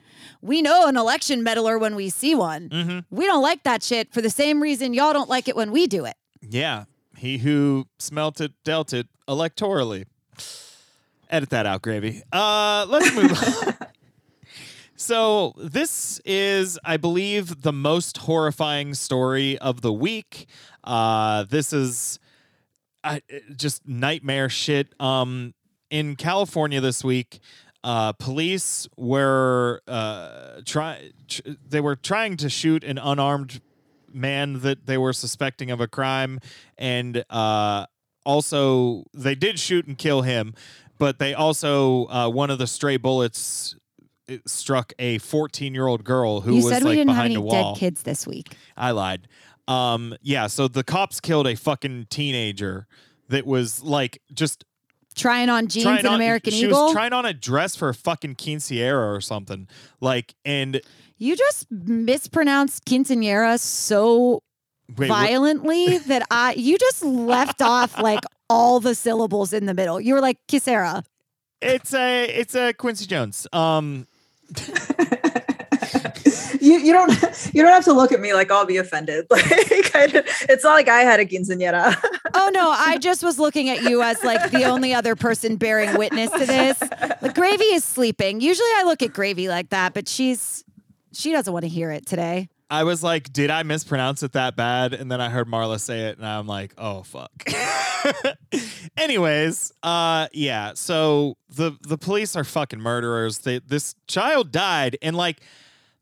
We 0.41 0.61
know 0.61 0.87
an 0.87 0.95
election 0.95 1.43
meddler 1.43 1.77
when 1.77 1.95
we 1.97 2.09
see 2.09 2.33
one. 2.33 2.69
Mhm. 2.69 3.03
We 3.09 3.25
don't 3.25 3.41
like 3.41 3.63
that 3.63 3.83
shit 3.83 4.13
for 4.13 4.21
the 4.21 4.29
same 4.29 4.61
reason 4.63 4.93
y'all 4.93 5.11
don't 5.11 5.27
like 5.29 5.49
it 5.49 5.55
when 5.57 5.69
we 5.69 5.85
do 5.85 6.05
it. 6.05 6.15
Yeah, 6.39 6.85
he 7.17 7.39
who 7.39 7.87
smelt 7.97 8.39
it 8.39 8.53
dealt 8.63 8.93
it 8.93 9.07
electorally. 9.27 10.05
Edit 11.29 11.49
that 11.49 11.65
out, 11.65 11.81
gravy. 11.81 12.23
Uh, 12.31 12.85
let's 12.87 13.13
move 13.13 13.31
on. 13.67 13.75
So 14.99 15.53
this 15.55 16.19
is, 16.25 16.77
I 16.83 16.97
believe, 16.97 17.61
the 17.61 17.71
most 17.71 18.17
horrifying 18.17 18.93
story 18.93 19.57
of 19.59 19.79
the 19.79 19.93
week. 19.93 20.45
Uh, 20.83 21.45
this 21.45 21.71
is 21.71 22.19
I, 23.01 23.21
just 23.55 23.87
nightmare 23.87 24.49
shit. 24.49 24.93
Um, 24.99 25.53
in 25.89 26.17
California 26.17 26.81
this 26.81 27.01
week, 27.01 27.39
uh, 27.81 28.11
police 28.11 28.89
were 28.97 29.81
uh, 29.87 30.59
try 30.65 31.11
tr- 31.29 31.43
they 31.65 31.79
were 31.79 31.95
trying 31.95 32.35
to 32.35 32.49
shoot 32.49 32.83
an 32.83 32.97
unarmed 32.97 33.61
man 34.11 34.59
that 34.59 34.85
they 34.85 34.97
were 34.97 35.13
suspecting 35.13 35.71
of 35.71 35.79
a 35.79 35.87
crime, 35.87 36.41
and 36.77 37.23
uh, 37.29 37.85
also 38.25 39.05
they 39.13 39.33
did 39.33 39.59
shoot 39.59 39.87
and 39.87 39.97
kill 39.97 40.23
him, 40.23 40.53
but 40.97 41.19
they 41.19 41.33
also 41.33 42.05
uh, 42.07 42.29
one 42.29 42.49
of 42.49 42.59
the 42.59 42.67
stray 42.67 42.97
bullets 42.97 43.77
struck 44.45 44.93
a 44.99 45.17
14 45.19 45.73
year 45.73 45.87
old 45.87 46.03
girl 46.03 46.41
who 46.41 46.51
you 46.55 46.63
was 46.63 46.73
said 46.73 46.83
like 46.83 46.91
we 46.91 46.95
didn't 46.97 47.09
have 47.09 47.15
behind 47.17 47.25
any 47.31 47.35
a 47.35 47.41
wall. 47.41 47.73
dead 47.73 47.79
kids 47.79 48.03
this 48.03 48.25
week. 48.27 48.55
I 48.77 48.91
lied. 48.91 49.27
Um, 49.67 50.15
yeah, 50.21 50.47
so 50.47 50.67
the 50.67 50.83
cops 50.83 51.19
killed 51.19 51.45
a 51.47 51.55
fucking 51.55 52.07
teenager 52.09 52.87
that 53.29 53.45
was 53.45 53.81
like 53.83 54.21
just 54.33 54.65
Trying 55.15 55.49
on 55.49 55.67
jeans 55.67 55.83
trying 55.83 55.97
and 55.99 56.07
on 56.07 56.15
American 56.15 56.53
she 56.53 56.65
Eagle. 56.65 56.85
was 56.85 56.93
trying 56.93 57.13
on 57.13 57.25
a 57.25 57.33
dress 57.33 57.75
for 57.75 57.89
a 57.89 57.93
fucking 57.93 58.35
quinceañera 58.35 59.15
or 59.15 59.19
something. 59.21 59.67
Like 59.99 60.33
and 60.45 60.79
you 61.17 61.35
just 61.35 61.69
mispronounced 61.69 62.85
quinceanera 62.85 63.59
so 63.59 64.41
wait, 64.97 65.09
what- 65.09 65.27
violently 65.27 65.97
that 66.07 66.23
I 66.31 66.53
you 66.53 66.77
just 66.77 67.03
left 67.03 67.61
off 67.61 67.99
like 67.99 68.21
all 68.49 68.79
the 68.79 68.95
syllables 68.95 69.51
in 69.51 69.65
the 69.65 69.73
middle. 69.73 69.99
You 69.99 70.13
were 70.13 70.21
like 70.21 70.37
Kisera. 70.47 71.03
it's 71.61 71.93
a 71.93 72.25
it's 72.25 72.55
a 72.55 72.71
Quincy 72.73 73.05
Jones. 73.05 73.45
Um 73.51 74.07
you 76.61 76.79
you 76.79 76.93
don't 76.93 77.11
You 77.53 77.63
don't 77.63 77.71
have 77.71 77.85
to 77.85 77.93
look 77.93 78.11
at 78.11 78.19
me 78.19 78.33
like 78.33 78.51
I'll 78.51 78.65
be 78.65 78.77
offended. 78.77 79.27
Like 79.31 79.95
I, 79.95 80.23
it's 80.49 80.63
not 80.63 80.73
like 80.73 80.87
I 80.87 81.01
had 81.01 81.19
a 81.19 81.25
quinceanera. 81.25 81.95
Oh 82.33 82.51
no, 82.53 82.71
I 82.77 82.97
just 82.97 83.23
was 83.23 83.39
looking 83.39 83.69
at 83.69 83.83
you 83.83 84.01
as 84.01 84.23
like 84.23 84.51
the 84.51 84.65
only 84.65 84.93
other 84.93 85.15
person 85.15 85.55
bearing 85.55 85.97
witness 85.97 86.31
to 86.31 86.45
this. 86.45 86.81
Like 87.21 87.35
Gravy 87.35 87.65
is 87.65 87.83
sleeping. 87.83 88.41
Usually 88.41 88.69
I 88.75 88.83
look 88.85 89.01
at 89.01 89.13
Gravy 89.13 89.47
like 89.47 89.69
that, 89.69 89.93
but 89.93 90.07
she's 90.07 90.63
she 91.11 91.31
doesn't 91.31 91.51
want 91.51 91.63
to 91.63 91.69
hear 91.69 91.91
it 91.91 92.05
today. 92.05 92.49
I 92.69 92.83
was 92.83 93.03
like, 93.03 93.33
did 93.33 93.49
I 93.49 93.63
mispronounce 93.63 94.21
it 94.21 94.33
that 94.33 94.55
bad? 94.55 94.93
And 94.93 95.11
then 95.11 95.19
I 95.19 95.29
heard 95.29 95.47
Marla 95.47 95.79
say 95.79 96.07
it, 96.09 96.17
and 96.17 96.27
I'm 96.27 96.47
like, 96.47 96.73
oh 96.77 97.03
fuck. 97.03 97.31
Anyways, 98.97 99.73
uh, 99.81 100.27
yeah. 100.33 100.73
So 100.75 101.37
the 101.49 101.77
the 101.81 101.97
police 101.97 102.35
are 102.35 102.43
fucking 102.43 102.79
murderers. 102.79 103.39
They 103.39 103.59
this 103.59 103.95
child 104.07 104.51
died, 104.51 104.97
and 105.01 105.15
like 105.15 105.41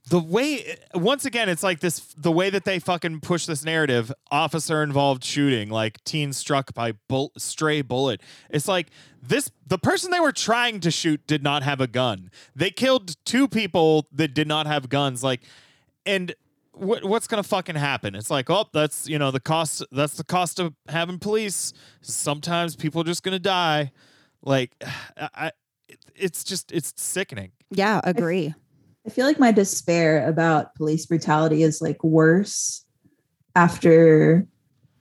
the 0.09 0.19
way 0.19 0.77
once 0.93 1.25
again, 1.25 1.47
it's 1.47 1.63
like 1.63 1.79
this 1.79 1.99
the 2.17 2.31
way 2.31 2.49
that 2.49 2.65
they 2.65 2.79
fucking 2.79 3.21
push 3.21 3.45
this 3.45 3.63
narrative: 3.63 4.11
officer 4.29 4.83
involved 4.83 5.23
shooting, 5.23 5.69
like 5.69 6.03
teen 6.03 6.33
struck 6.33 6.73
by 6.73 6.93
bull, 7.07 7.31
stray 7.37 7.81
bullet. 7.81 8.21
It's 8.49 8.67
like 8.67 8.87
this 9.21 9.49
the 9.65 9.77
person 9.77 10.11
they 10.11 10.19
were 10.19 10.33
trying 10.33 10.81
to 10.81 10.91
shoot 10.91 11.25
did 11.27 11.43
not 11.43 11.63
have 11.63 11.79
a 11.79 11.87
gun. 11.87 12.29
They 12.55 12.71
killed 12.71 13.15
two 13.25 13.47
people 13.47 14.07
that 14.11 14.33
did 14.33 14.47
not 14.47 14.67
have 14.67 14.89
guns. 14.89 15.23
Like 15.23 15.41
and 16.05 16.33
what 16.79 17.03
what's 17.05 17.27
gonna 17.27 17.43
fucking 17.43 17.75
happen? 17.75 18.15
It's 18.15 18.29
like, 18.29 18.49
oh, 18.49 18.65
that's 18.73 19.07
you 19.07 19.19
know 19.19 19.31
the 19.31 19.39
cost. 19.39 19.83
That's 19.91 20.15
the 20.15 20.23
cost 20.23 20.59
of 20.59 20.73
having 20.87 21.19
police. 21.19 21.73
Sometimes 22.01 22.75
people 22.75 23.01
are 23.01 23.05
just 23.05 23.23
gonna 23.23 23.39
die. 23.39 23.91
Like, 24.41 24.71
I, 25.17 25.29
I 25.35 25.51
it's 26.15 26.43
just 26.43 26.71
it's 26.71 26.93
sickening. 26.97 27.51
Yeah, 27.69 28.01
agree. 28.03 28.53
I 29.05 29.09
feel 29.09 29.25
like 29.25 29.39
my 29.39 29.51
despair 29.51 30.27
about 30.27 30.75
police 30.75 31.05
brutality 31.05 31.63
is 31.63 31.81
like 31.81 32.03
worse 32.03 32.85
after 33.55 34.45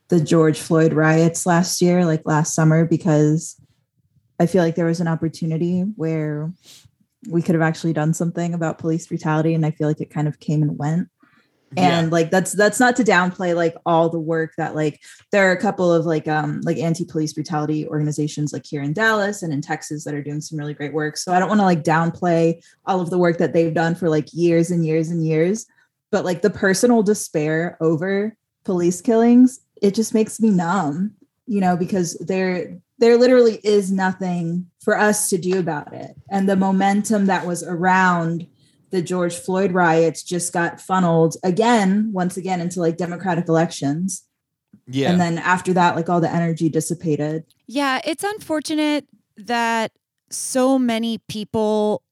the 0.09 0.20
George 0.20 0.59
Floyd 0.59 0.93
riots 0.93 1.45
last 1.45 1.83
year, 1.83 2.05
like 2.05 2.22
last 2.24 2.55
summer, 2.55 2.85
because 2.85 3.61
I 4.39 4.47
feel 4.47 4.62
like 4.62 4.77
there 4.77 4.87
was 4.87 5.01
an 5.01 5.09
opportunity 5.09 5.81
where 5.97 6.53
we 7.29 7.43
could 7.43 7.55
have 7.55 7.62
actually 7.62 7.93
done 7.93 8.14
something 8.14 8.55
about 8.55 8.79
police 8.79 9.07
brutality. 9.07 9.55
And 9.55 9.66
I 9.66 9.72
feel 9.72 9.89
like 9.89 10.01
it 10.01 10.11
kind 10.11 10.29
of 10.29 10.39
came 10.39 10.62
and 10.62 10.79
went. 10.79 11.09
And 11.77 12.12
like 12.12 12.31
that's 12.31 12.53
that's 12.53 12.79
not 12.79 12.97
to 12.97 13.05
downplay 13.05 13.55
like 13.55 13.75
all 13.85 14.09
the 14.09 14.21
work 14.21 14.53
that 14.57 14.75
like 14.75 15.01
there 15.33 15.49
are 15.49 15.53
a 15.53 15.61
couple 15.61 15.93
of 15.93 16.07
like 16.07 16.29
um 16.29 16.61
like 16.62 16.79
anti-police 16.79 17.33
brutality 17.33 17.87
organizations 17.89 18.53
like 18.53 18.64
here 18.64 18.83
in 18.83 18.93
Dallas 18.93 19.43
and 19.43 19.53
in 19.53 19.61
Texas 19.61 20.05
that 20.05 20.14
are 20.14 20.23
doing 20.23 20.41
some 20.41 20.59
really 20.59 20.75
great 20.75 20.93
work. 20.93 21.17
So 21.17 21.33
I 21.33 21.39
don't 21.39 21.49
want 21.49 21.61
to 21.61 21.64
like 21.64 21.83
downplay 21.83 22.62
all 22.87 23.01
of 23.01 23.11
the 23.11 23.19
work 23.19 23.39
that 23.39 23.53
they've 23.53 23.75
done 23.75 23.95
for 23.95 24.09
like 24.09 24.33
years 24.33 24.71
and 24.71 24.87
years 24.87 25.11
and 25.11 25.27
years. 25.27 25.67
But 26.12 26.25
like 26.25 26.43
the 26.43 26.51
personal 26.51 27.03
despair 27.03 27.77
over 27.81 28.37
police 28.64 29.01
killings 29.01 29.61
it 29.83 29.95
just 29.95 30.14
makes 30.14 30.41
me 30.41 30.51
numb 30.51 31.12
you 31.47 31.61
know 31.61 31.77
because 31.77 32.14
there 32.14 32.77
there 32.99 33.17
literally 33.17 33.61
is 33.62 33.93
nothing 33.93 34.67
for 34.81 34.99
us 34.99 35.29
to 35.31 35.39
do 35.39 35.59
about 35.59 35.93
it. 35.93 36.17
And 36.31 36.49
the 36.49 36.57
momentum 36.57 37.27
that 37.27 37.47
was 37.47 37.62
around 37.62 38.47
the 38.91 39.03
George 39.03 39.34
Floyd 39.34 39.72
riots 39.72 40.22
just 40.22 40.53
got 40.53 40.80
funneled 40.80 41.37
again 41.43 42.11
once 42.12 42.37
again 42.37 42.61
into 42.61 42.80
like 42.80 42.97
democratic 42.97 43.49
elections 43.49 44.24
yeah. 44.87 45.11
and 45.11 45.20
then 45.20 45.39
after 45.39 45.72
that 45.72 45.97
like 45.97 46.09
all 46.09 46.20
the 46.20 46.32
energy 46.32 46.68
dissipated 46.68 47.45
Yeah, 47.66 48.01
it's 48.05 48.22
unfortunate 48.22 49.07
that 49.37 49.93
so 50.30 50.78
many 50.78 51.18
people 51.28 52.03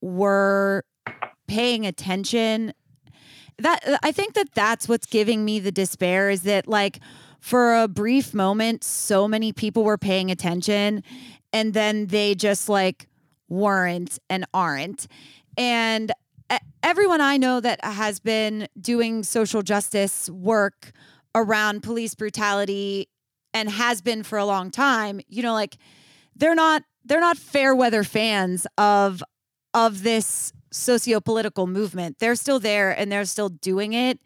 were 0.00 0.84
paying 1.46 1.86
attention. 1.86 2.72
That 3.58 3.80
I 4.02 4.12
think 4.12 4.34
that 4.34 4.52
that's 4.54 4.88
what's 4.88 5.06
giving 5.06 5.44
me 5.44 5.60
the 5.60 5.70
despair 5.70 6.30
is 6.30 6.42
that 6.42 6.66
like 6.66 7.00
for 7.40 7.74
a 7.74 7.86
brief 7.86 8.32
moment 8.32 8.82
so 8.82 9.28
many 9.28 9.52
people 9.52 9.84
were 9.84 9.98
paying 9.98 10.30
attention 10.30 11.02
and 11.52 11.74
then 11.74 12.06
they 12.06 12.34
just 12.34 12.68
like 12.68 13.06
weren't 13.48 14.18
and 14.30 14.46
aren't. 14.54 15.06
And 15.56 16.12
everyone 16.82 17.20
I 17.20 17.36
know 17.36 17.60
that 17.60 17.84
has 17.84 18.20
been 18.20 18.68
doing 18.80 19.22
social 19.22 19.62
justice 19.62 20.28
work 20.30 20.92
around 21.34 21.82
police 21.82 22.14
brutality 22.14 23.08
and 23.52 23.70
has 23.70 24.02
been 24.02 24.22
for 24.22 24.38
a 24.38 24.44
long 24.44 24.70
time, 24.70 25.20
you 25.28 25.42
know, 25.42 25.52
like 25.52 25.76
they're 26.36 26.54
not 26.54 26.82
they're 27.04 27.20
not 27.20 27.36
fair 27.36 27.74
weather 27.74 28.04
fans 28.04 28.66
of 28.78 29.22
of 29.72 30.02
this 30.02 30.52
socio-political 30.70 31.66
movement. 31.66 32.18
They're 32.18 32.34
still 32.34 32.58
there 32.58 32.90
and 32.90 33.10
they're 33.10 33.24
still 33.24 33.48
doing 33.48 33.92
it. 33.92 34.18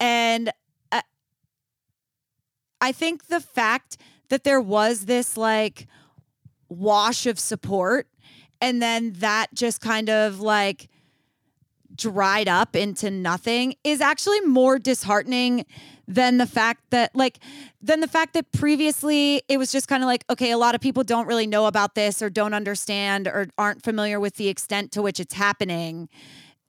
And 0.00 0.50
I, 0.90 1.02
I 2.80 2.92
think 2.92 3.26
the 3.26 3.40
fact 3.40 3.96
that 4.28 4.44
there 4.44 4.60
was 4.60 5.06
this 5.06 5.36
like 5.36 5.86
wash 6.68 7.26
of 7.26 7.38
support 7.38 8.08
and 8.60 8.80
then 8.82 9.12
that 9.18 9.48
just 9.54 9.80
kind 9.80 10.08
of 10.08 10.40
like 10.40 10.88
dried 11.94 12.48
up 12.48 12.76
into 12.76 13.10
nothing 13.10 13.74
is 13.82 14.00
actually 14.00 14.40
more 14.42 14.78
disheartening 14.78 15.64
than 16.06 16.38
the 16.38 16.46
fact 16.46 16.82
that 16.90 17.14
like 17.14 17.38
than 17.82 18.00
the 18.00 18.06
fact 18.06 18.34
that 18.34 18.50
previously 18.52 19.42
it 19.48 19.56
was 19.58 19.72
just 19.72 19.88
kind 19.88 20.02
of 20.02 20.06
like 20.06 20.24
okay 20.30 20.50
a 20.52 20.58
lot 20.58 20.74
of 20.74 20.80
people 20.80 21.02
don't 21.02 21.26
really 21.26 21.46
know 21.46 21.66
about 21.66 21.94
this 21.94 22.22
or 22.22 22.30
don't 22.30 22.54
understand 22.54 23.26
or 23.26 23.48
aren't 23.58 23.82
familiar 23.82 24.20
with 24.20 24.36
the 24.36 24.48
extent 24.48 24.92
to 24.92 25.02
which 25.02 25.18
it's 25.18 25.34
happening 25.34 26.08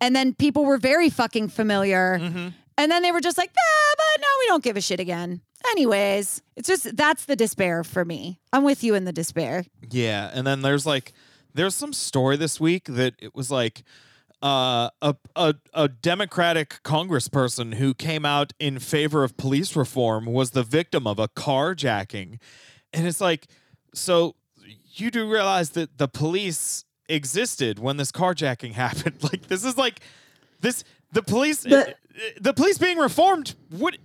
and 0.01 0.15
then 0.15 0.33
people 0.33 0.65
were 0.65 0.77
very 0.77 1.09
fucking 1.09 1.47
familiar 1.49 2.17
Mhm. 2.19 2.53
and 2.77 2.91
then 2.91 3.03
they 3.03 3.11
were 3.11 3.21
just 3.21 3.37
like 3.37 3.51
ah 3.57 3.93
but 3.97 4.21
no 4.21 4.27
we 4.39 4.47
don't 4.47 4.63
give 4.63 4.77
a 4.77 4.81
shit 4.81 4.99
again 4.99 5.41
Anyways, 5.71 6.41
it's 6.55 6.69
just 6.69 6.95
that's 6.95 7.25
the 7.25 7.35
despair 7.35 7.83
for 7.83 8.05
me. 8.05 8.39
I'm 8.53 8.63
with 8.63 8.81
you 8.81 8.95
in 8.95 9.03
the 9.03 9.11
despair. 9.11 9.65
Yeah, 9.91 10.31
and 10.33 10.47
then 10.47 10.61
there's 10.61 10.85
like 10.85 11.11
there's 11.53 11.75
some 11.75 11.93
story 11.93 12.37
this 12.37 12.59
week 12.59 12.85
that 12.85 13.13
it 13.19 13.33
was 13.35 13.49
like 13.51 13.83
uh, 14.41 14.89
a 15.01 15.15
a 15.35 15.55
a 15.73 15.87
Democratic 15.87 16.81
congressperson 16.83 17.73
who 17.75 17.93
came 17.93 18.25
out 18.25 18.53
in 18.59 18.79
favor 18.79 19.23
of 19.23 19.35
police 19.37 19.75
reform 19.75 20.25
was 20.25 20.51
the 20.51 20.63
victim 20.63 21.05
of 21.05 21.19
a 21.19 21.27
carjacking, 21.27 22.39
and 22.93 23.05
it's 23.07 23.19
like 23.21 23.47
so 23.93 24.35
you 24.93 25.11
do 25.11 25.29
realize 25.29 25.71
that 25.71 25.97
the 25.97 26.07
police 26.07 26.85
existed 27.09 27.79
when 27.79 27.97
this 27.97 28.11
carjacking 28.11 28.73
happened. 28.85 29.21
Like 29.23 29.47
this 29.47 29.65
is 29.65 29.77
like 29.77 29.99
this 30.61 30.83
the 31.11 31.23
police 31.23 31.59
The- 31.63 31.95
the 32.41 32.53
police 32.53 32.77
being 32.77 32.97
reformed 32.97 33.55
what 33.69 33.97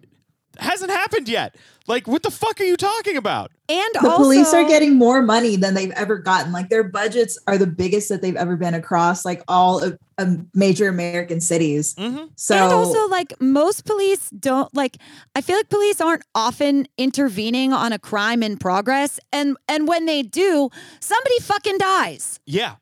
hasn't 0.58 0.90
happened 0.90 1.28
yet. 1.28 1.56
Like 1.86 2.06
what 2.06 2.22
the 2.22 2.30
fuck 2.30 2.60
are 2.60 2.64
you 2.64 2.76
talking 2.76 3.16
about? 3.16 3.50
And 3.68 3.88
the 3.94 4.08
also, 4.08 4.16
police 4.22 4.54
are 4.54 4.64
getting 4.64 4.96
more 4.96 5.22
money 5.22 5.56
than 5.56 5.74
they've 5.74 5.90
ever 5.92 6.18
gotten. 6.18 6.52
Like 6.52 6.68
their 6.70 6.82
budgets 6.84 7.38
are 7.46 7.58
the 7.58 7.66
biggest 7.66 8.08
that 8.08 8.22
they've 8.22 8.36
ever 8.36 8.56
been 8.56 8.74
across 8.74 9.24
like 9.24 9.42
all 9.48 9.82
of, 9.82 9.98
of 10.18 10.46
major 10.54 10.88
American 10.88 11.40
cities. 11.40 11.94
Mhm. 11.94 12.30
So 12.36 12.54
and 12.56 12.72
also 12.72 13.06
like 13.08 13.34
most 13.40 13.84
police 13.84 14.30
don't 14.30 14.74
like 14.74 14.96
I 15.34 15.40
feel 15.40 15.56
like 15.56 15.68
police 15.68 16.00
aren't 16.00 16.24
often 16.34 16.86
intervening 16.96 17.72
on 17.72 17.92
a 17.92 17.98
crime 17.98 18.42
in 18.42 18.56
progress 18.56 19.20
and 19.32 19.56
and 19.68 19.86
when 19.86 20.06
they 20.06 20.22
do, 20.22 20.70
somebody 21.00 21.38
fucking 21.40 21.78
dies. 21.78 22.40
Yeah. 22.46 22.76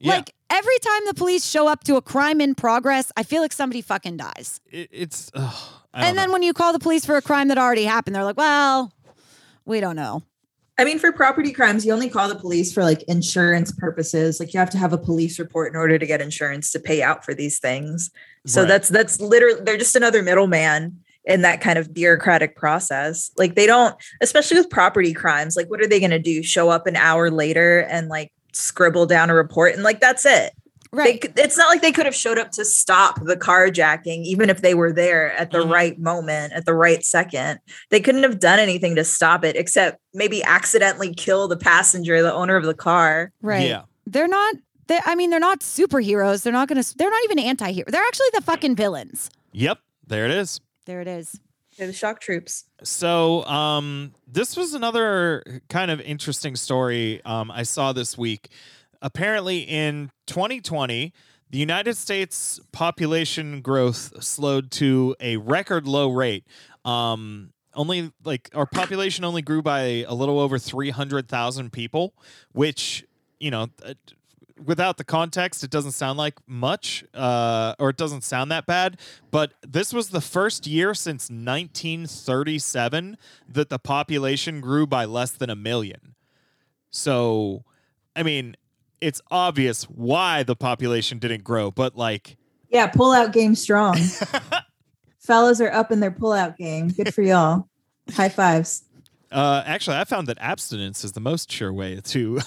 Yeah. 0.00 0.16
Like 0.16 0.34
every 0.50 0.78
time 0.78 1.02
the 1.06 1.14
police 1.14 1.44
show 1.46 1.68
up 1.68 1.84
to 1.84 1.96
a 1.96 2.02
crime 2.02 2.40
in 2.40 2.54
progress, 2.54 3.10
I 3.16 3.22
feel 3.22 3.40
like 3.42 3.52
somebody 3.52 3.80
fucking 3.82 4.16
dies. 4.18 4.60
it, 4.70 4.88
it's 4.92 5.30
ugh, 5.34 5.54
I 5.54 5.70
don't 5.72 5.75
And 6.04 6.18
then 6.18 6.28
know. 6.28 6.32
when 6.32 6.42
you 6.42 6.52
call 6.52 6.72
the 6.72 6.78
police 6.78 7.04
for 7.04 7.16
a 7.16 7.22
crime 7.22 7.48
that 7.48 7.58
already 7.58 7.84
happened, 7.84 8.14
they're 8.16 8.24
like, 8.24 8.36
"Well, 8.36 8.92
we 9.64 9.80
don't 9.80 9.96
know." 9.96 10.22
I 10.78 10.84
mean, 10.84 10.98
for 10.98 11.10
property 11.10 11.52
crimes, 11.52 11.86
you 11.86 11.92
only 11.92 12.10
call 12.10 12.28
the 12.28 12.34
police 12.34 12.72
for 12.72 12.82
like 12.82 13.02
insurance 13.04 13.72
purposes. 13.72 14.38
Like 14.38 14.52
you 14.52 14.60
have 14.60 14.70
to 14.70 14.78
have 14.78 14.92
a 14.92 14.98
police 14.98 15.38
report 15.38 15.72
in 15.72 15.76
order 15.76 15.98
to 15.98 16.06
get 16.06 16.20
insurance 16.20 16.70
to 16.72 16.78
pay 16.78 17.02
out 17.02 17.24
for 17.24 17.32
these 17.32 17.58
things. 17.58 18.10
So 18.44 18.60
Right. 18.60 18.68
that's 18.68 18.88
that's 18.90 19.20
literally 19.20 19.60
they're 19.62 19.78
just 19.78 19.96
another 19.96 20.22
middleman 20.22 21.00
in 21.24 21.42
that 21.42 21.60
kind 21.60 21.78
of 21.78 21.94
bureaucratic 21.94 22.56
process. 22.56 23.30
Like 23.38 23.54
they 23.54 23.66
don't, 23.66 23.96
especially 24.20 24.58
with 24.58 24.70
property 24.70 25.14
crimes, 25.14 25.56
like 25.56 25.68
what 25.68 25.80
are 25.80 25.88
they 25.88 25.98
going 25.98 26.10
to 26.10 26.18
do? 26.18 26.42
Show 26.42 26.68
up 26.68 26.86
an 26.86 26.94
hour 26.94 27.30
later 27.30 27.80
and 27.80 28.08
like 28.08 28.32
scribble 28.52 29.06
down 29.06 29.30
a 29.30 29.34
report 29.34 29.74
and 29.74 29.82
like 29.82 30.00
that's 30.00 30.26
it. 30.26 30.52
They, 30.92 30.98
Right. 30.98 31.22
c- 31.24 31.30
it's 31.36 31.56
not 31.56 31.68
like 31.68 31.82
they 31.82 31.92
could 31.92 32.06
have 32.06 32.14
showed 32.14 32.38
up 32.38 32.50
to 32.52 32.64
stop 32.64 33.24
the 33.24 33.36
carjacking, 33.36 34.24
even 34.24 34.50
if 34.50 34.62
they 34.62 34.74
were 34.74 34.92
there 34.92 35.32
at 35.32 35.50
the 35.50 35.58
Mhm. 35.64 35.70
right 35.72 35.98
moment, 35.98 36.52
at 36.52 36.64
the 36.66 36.74
right 36.74 37.04
second. 37.04 37.58
They 37.90 38.00
couldn't 38.00 38.22
have 38.22 38.38
done 38.40 38.58
anything 38.58 38.94
to 38.96 39.04
stop 39.04 39.44
it 39.44 39.56
except 39.56 39.98
maybe 40.14 40.42
accidentally 40.44 41.12
kill 41.14 41.48
the 41.48 41.56
passenger, 41.56 42.22
the 42.22 42.32
owner 42.32 42.56
of 42.56 42.64
the 42.64 42.74
car. 42.74 43.32
right. 43.42 43.68
Yeah. 43.68 43.82
They're 44.06 44.28
not 44.28 44.54
they 44.88 45.00
I 45.04 45.16
mean, 45.16 45.30
they're 45.30 45.40
not 45.40 45.60
superheroes. 45.60 46.42
They're 46.44 46.52
not 46.52 46.68
going 46.68 46.80
to 46.80 46.96
they're 46.96 47.10
not 47.10 47.24
even 47.24 47.40
anti-hero. 47.40 47.86
They're 47.90 48.04
actually 48.06 48.28
the 48.34 48.40
fucking 48.42 48.76
villains. 48.76 49.30
Yep. 49.52 49.78
There 50.06 50.24
it 50.24 50.30
is. 50.30 50.60
There 50.84 51.00
it 51.00 51.08
is. 51.08 51.40
They're 51.76 51.88
the 51.88 51.92
shock 51.92 52.20
troops. 52.20 52.64
So, 52.84 53.44
um, 53.46 54.14
this 54.26 54.56
was 54.56 54.72
another 54.74 55.60
kind 55.68 55.90
of 55.90 56.00
interesting 56.00 56.54
story 56.56 57.20
um, 57.24 57.50
I 57.50 57.64
saw 57.64 57.92
this 57.92 58.16
week. 58.16 58.48
Apparently, 59.02 59.60
in 59.60 60.10
2020, 60.26 61.12
the 61.50 61.58
United 61.58 61.96
States 61.96 62.60
population 62.72 63.60
growth 63.60 64.22
slowed 64.22 64.70
to 64.72 65.14
a 65.20 65.36
record 65.36 65.86
low 65.86 66.10
rate. 66.10 66.44
Um, 66.84 67.52
only 67.74 68.12
like 68.24 68.50
our 68.54 68.66
population 68.66 69.24
only 69.24 69.42
grew 69.42 69.62
by 69.62 70.04
a 70.08 70.14
little 70.14 70.40
over 70.40 70.58
300,000 70.58 71.72
people, 71.72 72.14
which, 72.52 73.04
you 73.38 73.50
know, 73.50 73.68
uh, 73.84 73.94
without 74.64 74.96
the 74.96 75.04
context, 75.04 75.62
it 75.62 75.70
doesn't 75.70 75.92
sound 75.92 76.18
like 76.18 76.34
much, 76.46 77.04
uh, 77.14 77.74
or 77.78 77.90
it 77.90 77.96
doesn't 77.96 78.24
sound 78.24 78.50
that 78.50 78.66
bad. 78.66 78.98
But 79.30 79.54
this 79.62 79.92
was 79.92 80.08
the 80.10 80.20
first 80.20 80.66
year 80.66 80.94
since 80.94 81.28
1937 81.30 83.18
that 83.48 83.68
the 83.68 83.78
population 83.78 84.60
grew 84.60 84.86
by 84.86 85.04
less 85.04 85.32
than 85.32 85.50
a 85.50 85.56
million. 85.56 86.14
So, 86.90 87.64
I 88.14 88.22
mean, 88.22 88.56
it's 89.00 89.20
obvious 89.30 89.84
why 89.84 90.42
the 90.42 90.56
population 90.56 91.18
didn't 91.18 91.44
grow, 91.44 91.70
but 91.70 91.96
like, 91.96 92.36
Yeah, 92.70 92.86
pull 92.88 93.12
out 93.12 93.32
game 93.32 93.54
strong. 93.54 93.98
Fellas 95.20 95.60
are 95.60 95.70
up 95.72 95.90
in 95.90 96.00
their 96.00 96.10
pull 96.10 96.32
out 96.32 96.56
game. 96.56 96.88
Good 96.88 97.12
for 97.14 97.22
y'all. 97.22 97.68
High 98.14 98.28
fives. 98.28 98.84
Uh, 99.32 99.62
actually, 99.66 99.96
I 99.96 100.04
found 100.04 100.28
that 100.28 100.38
abstinence 100.40 101.04
is 101.04 101.12
the 101.12 101.20
most 101.20 101.50
sure 101.50 101.72
way 101.72 102.00
to. 102.00 102.40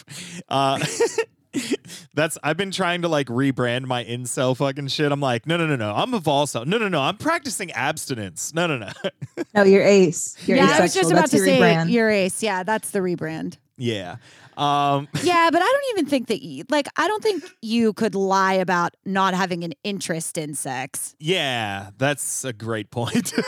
uh, 0.50 0.78
that's 2.14 2.36
I've 2.42 2.58
been 2.58 2.70
trying 2.70 3.02
to 3.02 3.08
like 3.08 3.28
rebrand 3.28 3.86
my 3.86 4.04
incel 4.04 4.54
fucking 4.54 4.88
shit. 4.88 5.10
I'm 5.10 5.20
like, 5.20 5.46
no, 5.46 5.56
no, 5.56 5.66
no, 5.66 5.76
no. 5.76 5.94
I'm 5.94 6.12
a 6.12 6.20
volcel. 6.20 6.66
No, 6.66 6.76
no, 6.76 6.88
no. 6.88 7.00
I'm 7.00 7.16
practicing 7.16 7.72
abstinence. 7.72 8.52
No, 8.52 8.66
no, 8.66 8.76
no. 8.76 8.92
No, 9.54 9.62
you're 9.62 9.82
ace. 9.82 10.36
You're 10.46 10.58
yeah, 10.58 10.76
I 10.78 10.82
was 10.82 10.92
just 10.92 11.10
about 11.10 11.22
That's 11.22 11.32
to 11.32 11.38
say 11.38 11.58
rebrand. 11.58 11.90
your 11.90 12.10
ace. 12.10 12.42
Yeah, 12.42 12.62
that's 12.62 12.90
the 12.90 12.98
rebrand. 12.98 13.56
yeah. 13.78 14.16
Um, 14.56 15.08
Yeah, 15.22 15.48
but 15.52 15.60
I 15.60 15.64
don't 15.66 15.84
even 15.98 16.06
think 16.06 16.28
that 16.28 16.42
you, 16.42 16.64
like 16.70 16.86
I 16.96 17.06
don't 17.08 17.22
think 17.22 17.44
you 17.62 17.92
could 17.92 18.14
lie 18.14 18.54
about 18.54 18.94
not 19.04 19.34
having 19.34 19.64
an 19.64 19.72
interest 19.84 20.38
in 20.38 20.54
sex. 20.54 21.14
yeah. 21.18 21.90
That's 21.98 22.44
a 22.44 22.52
great 22.52 22.90
point. 22.90 23.32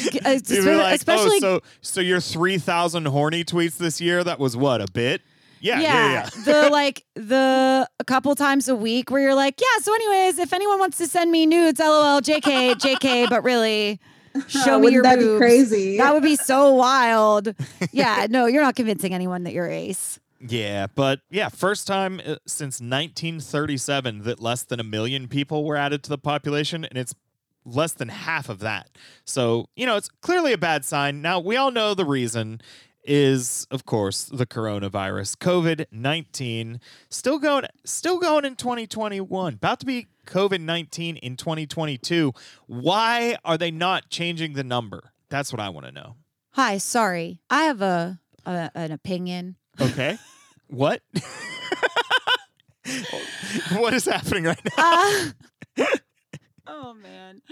It's 0.00 0.48
You'd 0.50 0.64
be 0.64 0.70
espe- 0.70 0.78
like, 0.78 0.94
especially 0.94 1.36
oh, 1.38 1.40
so 1.40 1.60
so 1.80 2.00
your 2.00 2.20
three 2.20 2.58
thousand 2.58 3.06
horny 3.06 3.42
tweets 3.42 3.78
this 3.78 4.00
year. 4.00 4.22
That 4.22 4.38
was 4.38 4.56
what 4.56 4.80
a 4.80 4.86
bit. 4.92 5.22
Yeah, 5.60 5.80
yeah, 5.80 6.12
yeah. 6.36 6.42
the 6.44 6.68
like 6.72 7.04
the 7.16 7.88
a 7.98 8.04
couple 8.04 8.32
times 8.36 8.68
a 8.68 8.76
week 8.76 9.10
where 9.10 9.20
you're 9.20 9.34
like, 9.34 9.60
yeah. 9.60 9.82
So, 9.82 9.92
anyways, 9.92 10.38
if 10.38 10.52
anyone 10.52 10.78
wants 10.78 10.98
to 10.98 11.08
send 11.08 11.32
me 11.32 11.46
nudes, 11.46 11.80
lol, 11.80 12.20
jk, 12.20 12.74
jk, 12.76 13.28
but 13.28 13.42
really, 13.42 13.98
show 14.46 14.78
me 14.78 14.84
Wouldn't 14.84 14.92
your 14.92 15.02
that 15.02 15.18
boobs. 15.18 15.34
be 15.34 15.38
crazy? 15.38 15.96
That 15.96 16.14
would 16.14 16.22
be 16.22 16.36
so 16.36 16.72
wild. 16.74 17.52
Yeah, 17.90 18.28
no, 18.30 18.46
you're 18.46 18.62
not 18.62 18.76
convincing 18.76 19.12
anyone 19.14 19.42
that 19.44 19.52
you're 19.52 19.66
ace. 19.68 20.20
Yeah, 20.40 20.86
but 20.94 21.20
yeah, 21.30 21.48
first 21.48 21.86
time 21.86 22.20
uh, 22.20 22.36
since 22.46 22.80
1937 22.80 24.22
that 24.22 24.40
less 24.40 24.62
than 24.62 24.78
a 24.78 24.84
million 24.84 25.28
people 25.28 25.64
were 25.64 25.76
added 25.76 26.02
to 26.04 26.10
the 26.10 26.18
population, 26.18 26.84
and 26.84 26.96
it's 26.96 27.14
less 27.64 27.92
than 27.92 28.08
half 28.08 28.48
of 28.48 28.60
that. 28.60 28.88
So, 29.24 29.66
you 29.74 29.84
know, 29.84 29.96
it's 29.96 30.08
clearly 30.08 30.52
a 30.52 30.58
bad 30.58 30.84
sign. 30.84 31.20
Now, 31.20 31.40
we 31.40 31.56
all 31.56 31.70
know 31.70 31.94
the 31.94 32.04
reason 32.04 32.60
is 33.04 33.66
of 33.70 33.86
course 33.86 34.24
the 34.24 34.44
coronavirus 34.44 35.36
covid-19 35.36 36.78
still 37.08 37.38
going 37.38 37.64
still 37.82 38.18
going 38.18 38.44
in 38.44 38.54
2021 38.54 39.54
about 39.54 39.80
to 39.80 39.86
be 39.86 40.08
covid-19 40.26 41.16
in 41.20 41.36
2022 41.36 42.34
why 42.66 43.34
are 43.46 43.56
they 43.56 43.70
not 43.70 44.10
changing 44.10 44.52
the 44.54 44.64
number 44.64 45.12
that's 45.30 45.52
what 45.52 45.60
i 45.60 45.70
want 45.70 45.86
to 45.86 45.92
know 45.92 46.16
Hi, 46.58 46.78
sorry, 46.78 47.40
I 47.48 47.66
have 47.66 47.82
a, 47.82 48.18
a 48.44 48.70
an 48.74 48.90
opinion. 48.90 49.54
Okay. 49.80 50.18
what? 50.68 51.02
what 53.76 53.94
is 53.94 54.04
happening 54.06 54.44
right 54.44 54.60
now? 54.64 55.30
Uh, 55.78 55.84
oh 56.66 56.94
man. 56.94 57.42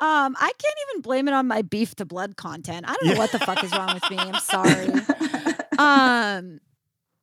Um, 0.00 0.36
I 0.38 0.50
can't 0.58 0.74
even 0.90 1.02
blame 1.02 1.28
it 1.28 1.34
on 1.34 1.46
my 1.46 1.62
beef 1.62 1.94
to 1.96 2.04
blood 2.04 2.36
content. 2.36 2.84
I 2.88 2.94
don't 2.94 3.04
know 3.06 3.12
Yeah. 3.12 3.18
what 3.18 3.32
the 3.32 3.38
fuck 3.38 3.62
is 3.62 3.72
wrong 3.72 3.94
with 3.94 4.10
me. 4.10 4.16
I'm 4.18 4.40
sorry. 4.40 4.88
Um, 5.78 6.60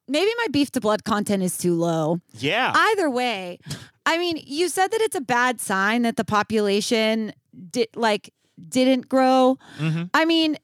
maybe 0.07 0.31
my 0.37 0.47
beef 0.51 0.71
to 0.71 0.81
blood 0.81 1.03
content 1.03 1.43
is 1.43 1.57
too 1.57 1.75
low. 1.75 2.19
Yeah. 2.33 2.71
Either 2.75 3.09
way, 3.09 3.59
I 4.05 4.17
mean, 4.17 4.41
you 4.45 4.69
said 4.69 4.91
that 4.91 5.01
it's 5.01 5.15
a 5.15 5.21
bad 5.21 5.59
sign 5.61 6.03
that 6.03 6.15
the 6.15 6.23
population 6.25 7.33
did 7.69 7.89
like 7.95 8.33
didn't 8.69 9.09
grow. 9.09 9.57
Mhm. 9.79 10.09
I 10.13 10.25
mean, 10.25 10.57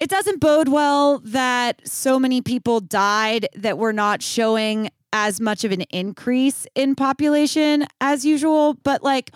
it 0.00 0.08
doesn't 0.08 0.40
bode 0.40 0.68
well 0.68 1.18
that 1.20 1.86
so 1.86 2.18
many 2.18 2.40
people 2.40 2.80
died 2.80 3.48
that 3.54 3.78
we're 3.78 3.92
not 3.92 4.22
showing 4.22 4.90
as 5.12 5.40
much 5.40 5.64
of 5.64 5.72
an 5.72 5.82
increase 5.90 6.66
in 6.74 6.94
population 6.94 7.86
as 8.00 8.24
usual, 8.24 8.74
but 8.74 9.02
like 9.02 9.30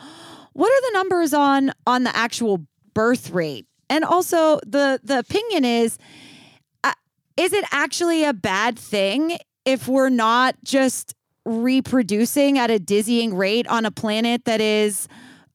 what 0.52 0.70
are 0.70 0.90
the 0.90 0.98
numbers 0.98 1.32
on 1.32 1.72
on 1.86 2.04
the 2.04 2.14
actual 2.16 2.66
birth 2.94 3.30
rate? 3.30 3.66
And 3.88 4.04
also 4.04 4.58
the 4.66 5.00
the 5.02 5.18
opinion 5.18 5.64
is 5.64 5.98
uh, 6.84 6.92
is 7.36 7.52
it 7.52 7.64
actually 7.72 8.24
a 8.24 8.32
bad 8.32 8.78
thing 8.78 9.38
if 9.64 9.88
we're 9.88 10.10
not 10.10 10.56
just 10.64 11.14
reproducing 11.44 12.58
at 12.58 12.70
a 12.70 12.78
dizzying 12.78 13.34
rate 13.34 13.66
on 13.66 13.84
a 13.84 13.90
planet 13.90 14.44
that 14.44 14.60
is 14.60 15.08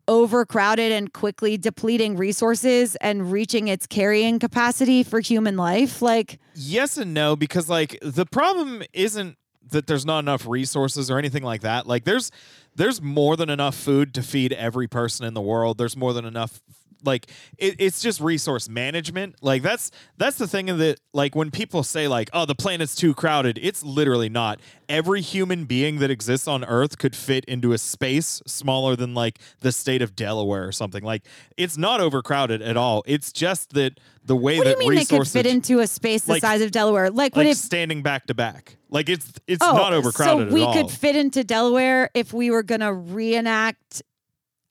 overcrowded 0.08 0.92
and 0.92 1.14
quickly 1.14 1.58
depleting 1.58 2.16
resources 2.16 2.96
and 2.98 3.32
reaching 3.32 3.68
its 3.68 3.86
carrying 3.88 4.40
capacity 4.40 5.04
for 5.04 5.20
human 5.20 5.58
life 5.58 6.02
like 6.02 6.40
Yes 6.56 6.98
and 6.98 7.14
no, 7.14 7.36
because 7.36 7.70
like 7.70 7.98
the 8.02 8.26
problem 8.26 8.82
isn't 8.94 9.38
that 9.70 9.88
there's 9.88 10.06
not 10.06 10.20
enough 10.20 10.48
resources 10.48 11.12
or 11.12 11.18
anything 11.18 11.44
like 11.44 11.62
that. 11.62 11.88
Like 11.88 12.04
there's 12.04 12.32
there's 12.76 13.02
more 13.02 13.36
than 13.36 13.50
enough 13.50 13.76
food 13.76 14.14
to 14.14 14.22
feed 14.22 14.54
every 14.54 14.88
person 14.88 15.26
in 15.26 15.34
the 15.34 15.42
world. 15.42 15.78
There's 15.78 15.98
more 15.98 16.14
than 16.14 16.26
enough 16.26 16.62
like 17.04 17.30
it, 17.58 17.76
it's 17.80 18.02
just 18.02 18.20
resource 18.20 18.70
management. 18.70 19.36
Like 19.42 19.62
that's 19.62 19.92
that's 20.18 20.38
the 20.38 20.48
thing 20.48 20.66
that 20.66 21.00
like 21.14 21.36
when 21.36 21.52
people 21.52 21.84
say 21.84 22.08
like, 22.08 22.30
oh, 22.34 22.46
the 22.46 22.56
planet's 22.56 22.96
too 22.96 23.14
crowded, 23.14 23.60
it's 23.62 23.84
literally 23.84 24.30
not. 24.30 24.60
Every 24.90 25.22
human 25.22 25.66
being 25.66 26.00
that 26.00 26.10
exists 26.10 26.48
on 26.48 26.64
Earth 26.64 26.98
could 26.98 27.16
fit 27.16 27.46
into 27.46 27.74
a 27.74 27.78
space 27.78 28.42
smaller 28.46 28.96
than 28.96 29.14
like 29.14 29.40
the 29.62 29.72
state 29.72 30.02
of 30.02 30.16
Delaware 30.16 30.68
or 30.68 30.72
something. 30.72 31.04
Like 31.04 31.24
it's 31.58 31.78
not 31.78 32.00
overcrowded 32.02 32.62
at 32.62 32.78
all. 32.78 33.04
It's 33.06 33.32
just 33.32 33.74
that 33.74 34.00
the 34.24 34.36
way 34.36 34.58
What 34.58 34.66
do 34.66 34.70
that 34.70 34.84
you 34.84 34.90
mean 34.90 35.00
they 35.00 35.06
could 35.06 35.28
fit 35.28 35.46
into 35.46 35.80
a 35.80 35.88
space 35.88 36.24
the 36.24 36.34
like- 36.34 36.42
size 36.42 36.62
of 36.62 36.72
Delaware? 36.72 37.10
Like, 37.10 37.36
would 37.36 37.46
like 37.46 37.54
it? 37.54 37.58
standing 37.58 38.04
back 38.04 38.28
to 38.28 38.34
back. 38.34 38.78
Like 38.90 39.10
it's 39.10 39.32
it's 39.48 39.64
oh, 39.64 39.74
not 39.74 39.94
overcrowded 39.94 40.50
so 40.50 40.54
we 40.54 40.62
at 40.62 40.68
all. 40.68 40.76
We 40.76 40.82
could 40.82 40.92
fit 40.92 41.16
into 41.16 41.44
Delaware 41.44 42.10
if 42.14 42.34
we 42.34 42.52
were 42.52 42.64
gonna 42.64 42.94
reenact 42.94 44.02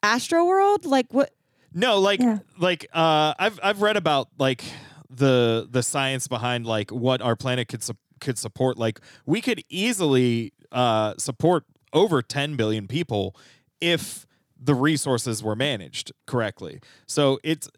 Astroworld. 0.02 0.86
Like 0.86 1.06
what? 1.10 1.32
No, 1.76 2.00
like 2.00 2.20
Yeah. 2.20 2.38
like 2.58 2.86
uh 2.92 3.34
I've 3.38 3.60
I've 3.62 3.82
read 3.82 3.96
about 3.96 4.28
like 4.38 4.64
the 5.10 5.68
the 5.70 5.82
science 5.82 6.26
behind 6.26 6.66
like 6.66 6.90
what 6.90 7.20
our 7.22 7.36
planet 7.36 7.68
could 7.68 7.82
su- 7.82 7.92
could 8.20 8.38
support 8.38 8.78
like 8.78 9.00
we 9.26 9.40
could 9.40 9.62
easily 9.68 10.52
uh 10.72 11.14
support 11.18 11.64
over 11.92 12.22
10 12.22 12.56
billion 12.56 12.88
people 12.88 13.36
if 13.80 14.26
the 14.58 14.74
resources 14.74 15.42
were 15.42 15.54
managed 15.54 16.12
correctly. 16.26 16.80
So 17.06 17.38
it's 17.44 17.68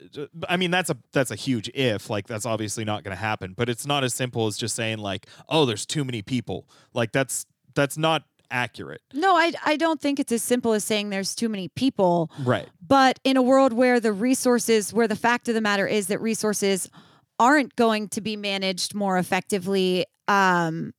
I 0.48 0.56
mean 0.56 0.70
that's 0.70 0.90
a 0.90 0.96
that's 1.12 1.32
a 1.32 1.36
huge 1.36 1.68
if 1.74 2.08
like 2.08 2.28
that's 2.28 2.46
obviously 2.46 2.84
not 2.84 3.02
going 3.02 3.16
to 3.16 3.20
happen, 3.20 3.52
but 3.56 3.68
it's 3.68 3.84
not 3.84 4.04
as 4.04 4.14
simple 4.14 4.46
as 4.46 4.56
just 4.56 4.76
saying 4.76 4.98
like 4.98 5.26
oh 5.48 5.66
there's 5.66 5.84
too 5.84 6.04
many 6.04 6.22
people. 6.22 6.68
Like 6.94 7.10
that's 7.10 7.46
that's 7.74 7.98
not 7.98 8.22
accurate. 8.50 9.02
No, 9.12 9.36
I 9.36 9.52
I 9.64 9.76
don't 9.76 10.00
think 10.00 10.18
it's 10.20 10.32
as 10.32 10.42
simple 10.42 10.72
as 10.72 10.84
saying 10.84 11.10
there's 11.10 11.34
too 11.34 11.48
many 11.48 11.68
people. 11.68 12.30
Right. 12.44 12.68
But 12.86 13.18
in 13.24 13.36
a 13.36 13.42
world 13.42 13.72
where 13.72 14.00
the 14.00 14.12
resources, 14.12 14.92
where 14.92 15.08
the 15.08 15.16
fact 15.16 15.48
of 15.48 15.54
the 15.54 15.60
matter 15.60 15.86
is 15.86 16.08
that 16.08 16.20
resources 16.20 16.90
aren't 17.38 17.76
going 17.76 18.08
to 18.08 18.20
be 18.20 18.36
managed 18.36 18.94
more 18.94 19.18
effectively, 19.18 20.04
um, 20.26 20.92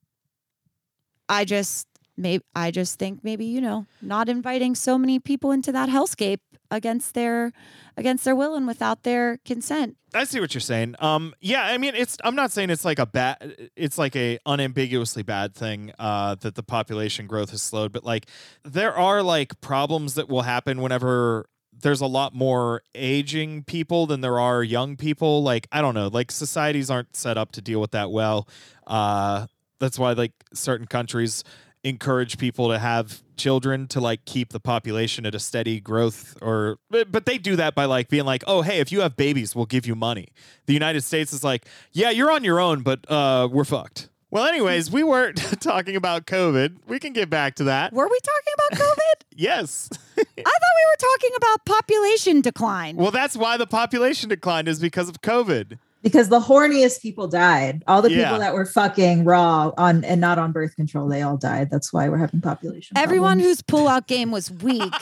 I 1.28 1.44
just 1.44 1.86
maybe 2.16 2.44
I 2.54 2.70
just 2.70 2.98
think 2.98 3.24
maybe 3.24 3.46
you 3.46 3.60
know 3.60 3.86
not 4.02 4.28
inviting 4.28 4.74
so 4.74 4.98
many 4.98 5.18
people 5.18 5.52
into 5.52 5.72
that 5.72 5.88
hellscape 5.88 6.40
against 6.70 7.14
their 7.14 7.52
against 7.96 8.24
their 8.24 8.36
will 8.36 8.54
and 8.54 8.66
without 8.66 9.02
their 9.02 9.38
consent. 9.44 9.96
I 10.14 10.24
see 10.24 10.40
what 10.40 10.54
you're 10.54 10.60
saying. 10.60 10.96
Um, 10.98 11.34
yeah, 11.40 11.62
I 11.62 11.78
mean, 11.78 11.94
it's. 11.94 12.16
I'm 12.24 12.34
not 12.34 12.50
saying 12.50 12.70
it's 12.70 12.84
like 12.84 12.98
a 12.98 13.06
bad. 13.06 13.70
It's 13.76 13.98
like 13.98 14.16
a 14.16 14.38
unambiguously 14.46 15.22
bad 15.22 15.54
thing 15.54 15.92
uh, 15.98 16.34
that 16.36 16.54
the 16.54 16.62
population 16.62 17.26
growth 17.26 17.50
has 17.50 17.62
slowed, 17.62 17.92
but 17.92 18.04
like 18.04 18.26
there 18.64 18.94
are 18.94 19.22
like 19.22 19.60
problems 19.60 20.14
that 20.14 20.28
will 20.28 20.42
happen 20.42 20.80
whenever 20.80 21.46
there's 21.72 22.00
a 22.00 22.06
lot 22.06 22.34
more 22.34 22.82
aging 22.94 23.64
people 23.64 24.06
than 24.06 24.20
there 24.20 24.40
are 24.40 24.62
young 24.62 24.96
people. 24.96 25.42
Like 25.42 25.68
I 25.70 25.80
don't 25.80 25.94
know, 25.94 26.08
like 26.08 26.30
societies 26.30 26.90
aren't 26.90 27.14
set 27.14 27.38
up 27.38 27.52
to 27.52 27.62
deal 27.62 27.80
with 27.80 27.92
that 27.92 28.10
well. 28.10 28.48
Uh, 28.86 29.46
that's 29.78 29.98
why 29.98 30.12
like 30.12 30.32
certain 30.52 30.86
countries 30.86 31.44
encourage 31.84 32.38
people 32.38 32.68
to 32.68 32.78
have 32.78 33.22
children 33.36 33.86
to 33.88 34.00
like 34.00 34.24
keep 34.26 34.50
the 34.50 34.60
population 34.60 35.24
at 35.24 35.34
a 35.34 35.38
steady 35.38 35.80
growth 35.80 36.36
or 36.42 36.78
but, 36.90 37.24
they 37.24 37.38
do 37.38 37.56
that 37.56 37.74
by 37.74 37.86
like 37.86 38.08
being 38.08 38.26
like 38.26 38.44
oh 38.46 38.60
hey 38.60 38.80
if 38.80 38.92
you 38.92 39.00
have 39.00 39.16
babies 39.16 39.56
we'll 39.56 39.66
give 39.66 39.86
you 39.86 39.94
money. 39.94 40.28
The 40.66 40.74
united 40.74 41.00
states 41.02 41.32
is 41.32 41.42
like 41.42 41.64
yeah 41.92 42.10
you're 42.10 42.30
on 42.30 42.44
your 42.44 42.60
own 42.60 42.82
but 42.82 43.10
uh 43.10 43.48
we're 43.50 43.64
fucked. 43.64 44.08
Well 44.30 44.44
anyways 44.44 44.90
we 44.90 45.02
weren't 45.02 45.38
talking 45.60 45.96
about 45.96 46.26
covid. 46.26 46.76
We 46.86 46.98
can 46.98 47.14
get 47.14 47.30
back 47.30 47.54
to 47.56 47.64
that. 47.64 47.92
Were 47.94 48.08
we 48.08 48.18
talking 48.22 48.54
about 48.54 48.86
COVID? 48.86 49.24
yes. 49.36 49.88
I 49.92 50.22
thought 50.22 50.36
we 50.36 50.42
were 50.44 51.16
talking 51.16 51.30
about 51.36 51.64
population 51.64 52.40
decline. 52.42 52.96
well 52.96 53.10
that's 53.10 53.36
why 53.36 53.56
the 53.56 53.66
population 53.66 54.28
decline 54.28 54.68
is 54.68 54.80
because 54.80 55.08
of 55.08 55.22
covid 55.22 55.78
because 56.02 56.28
the 56.28 56.40
horniest 56.40 57.02
people 57.02 57.28
died. 57.28 57.82
All 57.86 58.02
the 58.02 58.10
Yeah. 58.10 58.24
people 58.24 58.38
that 58.40 58.54
were 58.54 58.66
fucking 58.66 59.24
raw 59.24 59.72
on 59.76 60.04
and 60.04 60.20
not 60.20 60.38
on 60.38 60.52
birth 60.52 60.76
control, 60.76 61.08
they 61.08 61.22
all 61.22 61.36
died. 61.36 61.70
That's 61.70 61.92
why 61.92 62.08
we're 62.08 62.18
having 62.18 62.40
population. 62.40 62.96
Everyone 62.96 63.38
problems. 63.38 63.44
whose 63.46 63.62
pullout 63.62 64.06
game 64.06 64.30
was 64.30 64.50
weak 64.50 64.92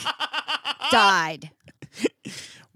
died. 0.91 1.51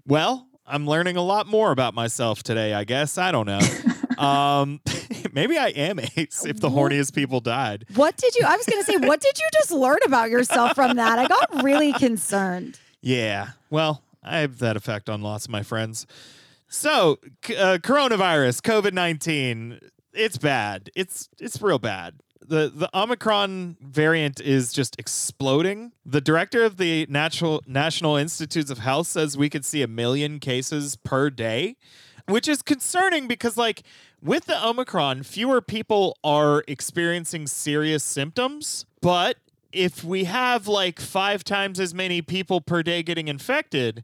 Well, 0.06 0.46
I'm 0.66 0.86
learning 0.86 1.16
a 1.16 1.22
lot 1.22 1.46
more 1.46 1.70
about 1.70 1.94
myself 1.94 2.42
today, 2.42 2.74
I 2.74 2.84
guess. 2.84 3.18
I 3.18 3.32
don't 3.32 3.46
know. 3.46 3.60
um, 4.22 4.80
maybe 5.32 5.56
I 5.58 5.68
am 5.68 5.98
ace 6.16 6.44
if 6.46 6.60
the 6.60 6.70
horniest 6.70 7.14
people 7.14 7.40
died. 7.40 7.84
What 7.94 8.16
did 8.16 8.34
you? 8.36 8.44
I 8.46 8.56
was 8.56 8.66
going 8.66 8.82
to 8.82 8.90
say, 8.92 8.96
what 9.06 9.20
did 9.20 9.38
you 9.38 9.46
just 9.52 9.70
learn 9.70 9.98
about 10.06 10.30
yourself 10.30 10.74
from 10.74 10.96
that? 10.96 11.18
I 11.18 11.26
got 11.26 11.62
really 11.62 11.92
concerned. 11.92 12.78
Yeah. 13.00 13.50
Well, 13.70 14.02
I 14.22 14.38
have 14.38 14.58
that 14.60 14.76
effect 14.76 15.10
on 15.10 15.20
lots 15.22 15.44
of 15.44 15.50
my 15.50 15.62
friends. 15.62 16.06
So, 16.74 17.20
uh, 17.50 17.78
coronavirus, 17.80 18.60
COVID 18.62 18.92
19, 18.92 19.78
it's 20.12 20.36
bad. 20.36 20.90
It's 20.96 21.28
it's 21.38 21.62
real 21.62 21.78
bad. 21.78 22.16
The 22.40 22.70
the 22.74 22.90
Omicron 22.92 23.76
variant 23.80 24.40
is 24.40 24.72
just 24.72 24.98
exploding. 24.98 25.92
The 26.04 26.20
director 26.20 26.64
of 26.64 26.76
the 26.76 27.06
Natural 27.08 27.62
National 27.68 28.16
Institutes 28.16 28.72
of 28.72 28.78
Health 28.78 29.06
says 29.06 29.38
we 29.38 29.48
could 29.48 29.64
see 29.64 29.82
a 29.82 29.86
million 29.86 30.40
cases 30.40 30.96
per 30.96 31.30
day, 31.30 31.76
which 32.26 32.48
is 32.48 32.60
concerning 32.60 33.28
because 33.28 33.56
like 33.56 33.84
with 34.20 34.46
the 34.46 34.66
Omicron, 34.66 35.22
fewer 35.22 35.60
people 35.60 36.18
are 36.24 36.64
experiencing 36.66 37.46
serious 37.46 38.02
symptoms, 38.02 38.84
but 39.00 39.36
if 39.70 40.02
we 40.02 40.24
have 40.24 40.66
like 40.66 40.98
5 41.00 41.44
times 41.44 41.78
as 41.78 41.94
many 41.94 42.20
people 42.20 42.60
per 42.60 42.82
day 42.82 43.04
getting 43.04 43.28
infected, 43.28 44.02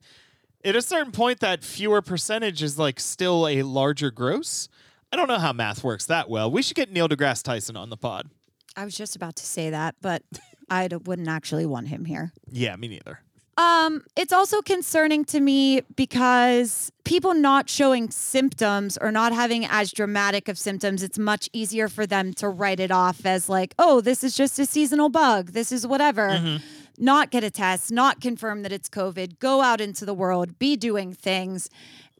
at 0.64 0.76
a 0.76 0.82
certain 0.82 1.12
point 1.12 1.40
that 1.40 1.64
fewer 1.64 2.02
percentage 2.02 2.62
is 2.62 2.78
like 2.78 3.00
still 3.00 3.46
a 3.48 3.62
larger 3.62 4.11
gross. 4.11 4.68
I 5.12 5.16
don't 5.16 5.28
know 5.28 5.38
how 5.38 5.52
math 5.52 5.82
works 5.82 6.06
that 6.06 6.28
well. 6.28 6.50
We 6.50 6.62
should 6.62 6.76
get 6.76 6.92
Neil 6.92 7.08
deGrasse 7.08 7.42
Tyson 7.42 7.76
on 7.76 7.90
the 7.90 7.96
pod. 7.96 8.30
I 8.76 8.84
was 8.84 8.94
just 8.94 9.16
about 9.16 9.36
to 9.36 9.44
say 9.44 9.70
that, 9.70 9.96
but 10.00 10.22
I 10.70 10.88
wouldn't 11.04 11.28
actually 11.28 11.66
want 11.66 11.88
him 11.88 12.04
here. 12.04 12.32
Yeah, 12.50 12.76
me 12.76 12.88
neither. 12.88 13.20
Um, 13.56 14.04
it's 14.16 14.32
also 14.32 14.62
concerning 14.62 15.24
to 15.26 15.40
me 15.40 15.82
because 15.94 16.90
people 17.04 17.34
not 17.34 17.68
showing 17.68 18.11
symptoms 18.11 18.96
or 18.98 19.12
not 19.12 19.34
having 19.34 19.66
as 19.66 19.92
dramatic 19.92 20.48
of 20.48 20.58
symptoms, 20.58 21.02
it's 21.02 21.18
much 21.18 21.50
easier 21.52 21.88
for 21.88 22.06
them 22.06 22.32
to 22.34 22.48
write 22.48 22.80
it 22.80 22.90
off 22.90 23.26
as 23.26 23.50
like, 23.50 23.74
oh, 23.78 24.00
this 24.00 24.24
is 24.24 24.34
just 24.34 24.58
a 24.58 24.64
seasonal 24.64 25.11
bug. 25.11 25.52
This 25.52 25.72
is 25.72 25.86
whatever. 25.86 26.61
Not 27.03 27.30
get 27.30 27.42
a 27.42 27.51
test, 27.51 27.90
not 27.90 28.20
confirm 28.20 28.62
that 28.62 28.72
it's 28.72 28.90
COVID, 28.90 29.38
go 29.38 29.62
out 29.62 29.80
into 29.80 30.05
the 30.05 30.12
world, 30.12 30.59
be 30.59 30.76
doing 30.76 31.14
things, 31.14 31.70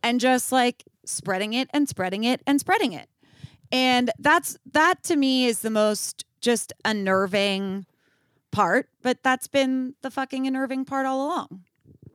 and 0.03 0.19
just 0.19 0.51
like 0.51 0.85
spreading 1.05 1.53
it 1.53 1.69
and 1.75 1.87
spreading 1.87 2.25
it 2.25 2.41
and 2.47 2.59
spreading 2.59 2.95
it. 2.95 3.09
And 3.71 4.11
that's 4.19 4.57
that 4.73 5.03
to 5.05 5.17
me 5.17 5.45
is 5.45 5.61
the 5.61 5.71
most 5.71 6.25
just 6.41 6.73
unnerving 6.85 7.85
part, 8.51 8.89
but 9.03 9.23
that's 9.23 9.47
been 9.47 9.95
the 10.01 10.11
fucking 10.11 10.47
unnerving 10.47 10.87
part 10.87 11.05
all 11.05 11.27
along. 11.27 11.65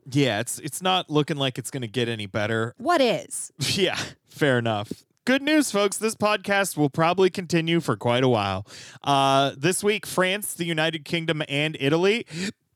Yeah, 0.10 0.40
it's 0.40 0.60
it's 0.60 0.82
not 0.82 1.10
looking 1.10 1.38
like 1.38 1.58
it's 1.58 1.72
going 1.72 1.82
to 1.82 1.88
get 1.88 2.10
any 2.10 2.26
better. 2.26 2.74
What 2.78 3.00
is? 3.00 3.52
Yeah, 3.76 4.00
fair 4.28 4.58
enough. 4.58 4.92
Good 5.26 5.42
news, 5.42 5.72
folks. 5.72 5.98
This 5.98 6.14
podcast 6.14 6.78
will 6.78 6.92
probably 6.92 7.32
continue 7.32 7.80
for 7.80 7.98
quite 7.98 8.24
a 8.24 8.30
while. 8.30 8.68
Uh, 9.04 9.54
this 9.58 9.84
week, 9.84 10.06
France, 10.06 10.54
the 10.54 10.66
United 10.66 11.04
Kingdom, 11.04 11.42
and 11.50 11.76
Italy, 11.80 12.28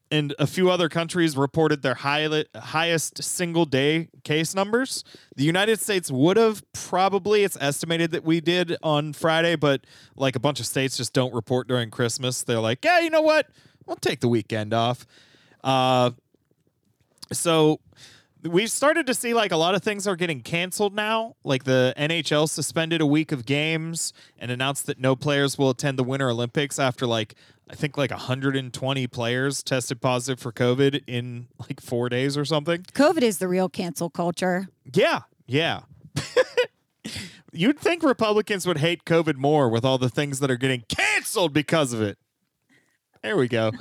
and 0.10 0.34
a 0.40 0.48
few 0.48 0.72
other 0.72 0.90
countries 0.90 1.38
reported 1.38 1.84
their 1.84 1.94
high, 1.94 2.46
highest 2.56 3.24
single 3.24 3.66
day 3.66 4.10
case 4.24 4.56
numbers. 4.56 5.04
The 5.36 5.44
United 5.44 5.80
States 5.80 6.10
would 6.10 6.38
have 6.38 6.64
probably, 6.74 7.44
it's 7.44 7.56
estimated 7.62 8.10
that 8.14 8.24
we 8.24 8.42
did 8.42 8.76
on 8.82 9.14
Friday, 9.14 9.56
but 9.56 9.86
like 10.16 10.36
a 10.36 10.40
bunch 10.40 10.60
of 10.60 10.66
states 10.66 10.98
just 10.98 11.14
don't 11.14 11.36
report 11.36 11.68
during 11.68 11.92
Christmas. 11.92 12.42
They're 12.42 12.60
like, 12.60 12.84
yeah, 12.84 12.98
you 13.00 13.12
know 13.12 13.22
what? 13.22 13.46
We'll 13.86 13.98
take 13.98 14.22
the 14.22 14.28
weekend 14.28 14.74
off. 14.74 15.06
Uh, 15.64 16.10
so 17.32 17.80
we've 18.44 18.72
started 18.72 19.08
to 19.08 19.14
see 19.14 19.34
like 19.34 19.52
a 19.52 19.58
lot 19.58 19.76
of 19.76 19.84
things 19.84 20.08
are 20.08 20.16
getting 20.16 20.42
canceled 20.42 20.96
now. 20.96 21.36
Like 21.44 21.64
the 21.64 21.94
NHL 21.98 22.50
suspended 22.50 23.02
a 23.02 23.06
week 23.06 23.32
of 23.32 23.46
games 23.46 24.14
and 24.38 24.52
announced 24.52 24.86
that 24.88 25.00
no 25.00 25.16
players 25.16 25.58
will 25.58 25.70
attend 25.70 25.98
the 26.00 26.04
Winter 26.04 26.30
Olympics 26.30 26.80
after 26.80 27.06
like 27.06 27.36
I 27.70 27.76
think 27.76 27.98
like 27.98 28.10
120 28.12 29.08
players 29.08 29.62
tested 29.62 30.02
positive 30.02 30.40
for 30.40 30.52
COVID 30.52 31.04
in 31.06 31.48
like 31.60 31.82
4 31.82 32.10
days 32.10 32.36
or 32.36 32.44
something. 32.44 32.82
COVID 32.94 33.22
is 33.22 33.38
the 33.38 33.48
real 33.48 33.70
cancel 33.70 34.10
culture. 34.10 34.70
Yeah, 34.92 35.22
yeah. 35.46 35.82
You'd 37.52 37.80
think 37.80 38.04
Republicans 38.04 38.66
would 38.66 38.80
hate 38.80 39.06
COVID 39.06 39.36
more 39.36 39.70
with 39.70 39.86
all 39.86 39.98
the 39.98 40.10
things 40.10 40.40
that 40.40 40.50
are 40.50 40.58
getting 40.58 40.84
canceled 40.88 41.54
because 41.54 41.94
of 41.94 42.02
it. 42.02 42.18
There 43.22 43.38
we 43.38 43.48
go. 43.48 43.72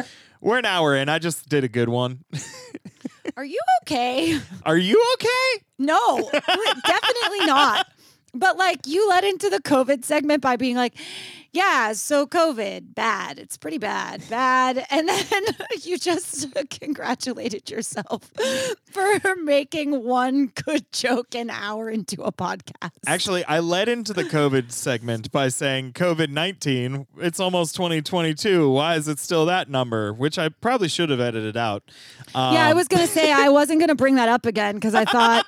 We're 0.41 0.59
an 0.59 0.67
hour 0.67 0.97
in. 0.97 1.09
I 1.09 1.19
just 1.19 1.49
did 1.49 1.65
a 1.65 1.69
good 1.69 1.89
one. 1.89 2.25
Are 3.37 3.45
you 3.45 3.61
okay? 3.83 4.39
Are 4.65 4.77
you 4.77 5.03
okay? 5.15 5.65
No, 5.79 6.31
definitely 6.33 7.47
not. 7.47 7.87
But 8.35 8.57
like 8.59 8.87
you 8.87 9.09
led 9.09 9.25
into 9.25 9.49
the 9.51 9.61
COVID 9.61 10.05
segment 10.05 10.43
by 10.43 10.57
being 10.57 10.77
like, 10.77 10.95
Yeah, 11.53 11.93
so 11.95 12.27
COVID, 12.27 12.95
bad. 12.95 13.39
It's 13.39 13.57
pretty 13.57 13.79
bad, 13.79 14.23
bad. 14.29 14.87
And 14.91 15.09
then 15.09 15.43
you 15.83 15.97
just 15.99 16.47
congratulated 16.71 17.71
yourself 17.71 18.31
for 18.91 19.19
making 19.43 20.05
one 20.05 20.53
good 20.67 20.91
joke 20.93 21.35
an 21.35 21.49
hour 21.51 21.89
into 21.91 22.23
a 22.23 22.31
podcast. 22.33 22.91
Actually, 23.07 23.45
I 23.47 23.61
led 23.61 23.89
into 23.89 24.13
the 24.13 24.25
COVID 24.25 24.73
segment 24.73 25.33
by 25.33 25.49
saying 25.49 25.93
COVID 25.95 26.29
19, 26.29 27.07
it's 27.19 27.41
almost 27.41 27.75
2022. 27.77 28.71
Why 28.71 28.97
is 28.97 29.09
it 29.09 29.19
still 29.19 29.47
that 29.47 29.69
number? 29.71 30.13
Which 30.13 30.39
I 30.39 30.51
probably 30.51 30.89
should 30.89 31.09
have 31.11 31.21
edited 31.21 31.57
out. 31.57 31.83
yeah, 32.35 32.67
I 32.67 32.71
Um, 32.73 32.77
was 32.77 32.89
going 32.89 33.07
to 33.07 33.13
say 33.13 33.33
I 33.33 33.49
wasn't 33.49 33.81
going 33.81 33.89
to 33.89 33.95
bring 33.95 34.17
that 34.17 34.29
up 34.29 34.45
again 34.47 34.75
because 34.75 34.95
I 34.95 35.05
thought 35.07 35.47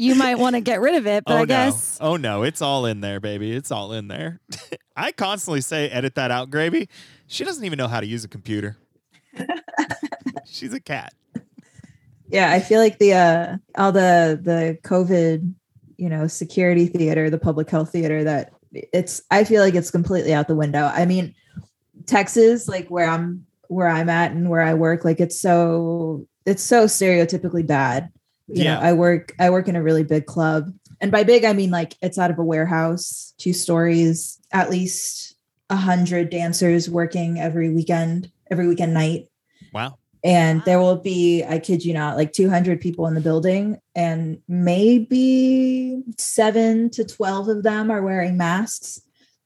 you 0.00 0.14
might 0.14 0.36
want 0.38 0.56
to 0.56 0.60
get 0.60 0.80
rid 0.80 0.94
of 0.94 1.06
it, 1.06 1.24
but 1.26 1.34
oh 1.34 1.42
I 1.42 1.44
guess. 1.44 2.00
no! 2.00 2.06
Oh 2.06 2.16
no! 2.16 2.42
It's 2.42 2.62
all 2.62 2.86
in 2.86 3.02
there, 3.02 3.20
baby. 3.20 3.52
It's 3.52 3.70
all 3.70 3.92
in 3.92 4.08
there. 4.08 4.40
I 4.96 5.12
constantly 5.12 5.60
say, 5.60 5.90
"Edit 5.90 6.14
that 6.14 6.30
out, 6.30 6.50
Gravy." 6.50 6.88
She 7.26 7.44
doesn't 7.44 7.64
even 7.64 7.76
know 7.76 7.86
how 7.86 8.00
to 8.00 8.06
use 8.06 8.24
a 8.24 8.28
computer. 8.28 8.78
She's 10.46 10.72
a 10.72 10.80
cat. 10.80 11.12
Yeah, 12.28 12.50
I 12.50 12.60
feel 12.60 12.80
like 12.80 12.98
the 12.98 13.12
uh 13.12 13.56
all 13.76 13.92
the 13.92 14.40
the 14.42 14.78
COVID, 14.82 15.52
you 15.98 16.08
know, 16.08 16.26
security 16.26 16.86
theater, 16.86 17.28
the 17.28 17.38
public 17.38 17.68
health 17.68 17.92
theater 17.92 18.24
that 18.24 18.52
it's 18.72 19.22
I 19.30 19.44
feel 19.44 19.62
like 19.62 19.74
it's 19.74 19.90
completely 19.90 20.32
out 20.32 20.48
the 20.48 20.56
window. 20.56 20.86
I 20.86 21.04
mean, 21.04 21.34
Texas, 22.06 22.68
like 22.68 22.88
where 22.88 23.08
I'm 23.08 23.44
where 23.68 23.88
I'm 23.88 24.08
at 24.08 24.32
and 24.32 24.48
where 24.48 24.62
I 24.62 24.72
work, 24.74 25.04
like 25.04 25.20
it's 25.20 25.38
so 25.38 26.26
it's 26.46 26.62
so 26.62 26.86
stereotypically 26.86 27.66
bad. 27.66 28.10
You 28.52 28.64
Yeah. 28.64 28.74
know, 28.74 28.80
I 28.80 28.92
work 28.92 29.32
I 29.38 29.50
work 29.50 29.68
in 29.68 29.76
a 29.76 29.82
really 29.82 30.02
big 30.04 30.26
club. 30.26 30.72
And 31.00 31.10
by 31.10 31.24
big 31.24 31.44
I 31.44 31.52
mean 31.52 31.70
like 31.70 31.96
it's 32.02 32.18
out 32.18 32.30
of 32.30 32.38
a 32.38 32.44
warehouse, 32.44 33.32
two 33.38 33.52
stories, 33.52 34.38
at 34.52 34.70
least 34.70 35.36
a 35.70 35.76
hundred 35.76 36.30
dancers 36.30 36.90
working 36.90 37.38
every 37.40 37.70
weekend, 37.70 38.30
every 38.50 38.66
weekend 38.68 38.92
night 38.92 39.28
Wow. 39.72 39.98
and 40.24 40.64
there 40.64 40.80
will 40.80 40.96
be 40.96 41.44
i 41.44 41.58
kid 41.60 41.84
you 41.84 41.94
not 41.94 42.16
like 42.16 42.32
200 42.32 42.80
people 42.80 43.06
in 43.06 43.14
the 43.14 43.20
building 43.20 43.78
and 43.94 44.38
maybe 44.48 46.02
7 46.18 46.90
to 46.90 47.04
12 47.04 47.48
of 47.48 47.62
them 47.62 47.90
are 47.90 48.02
wearing 48.02 48.36
masks 48.36 49.00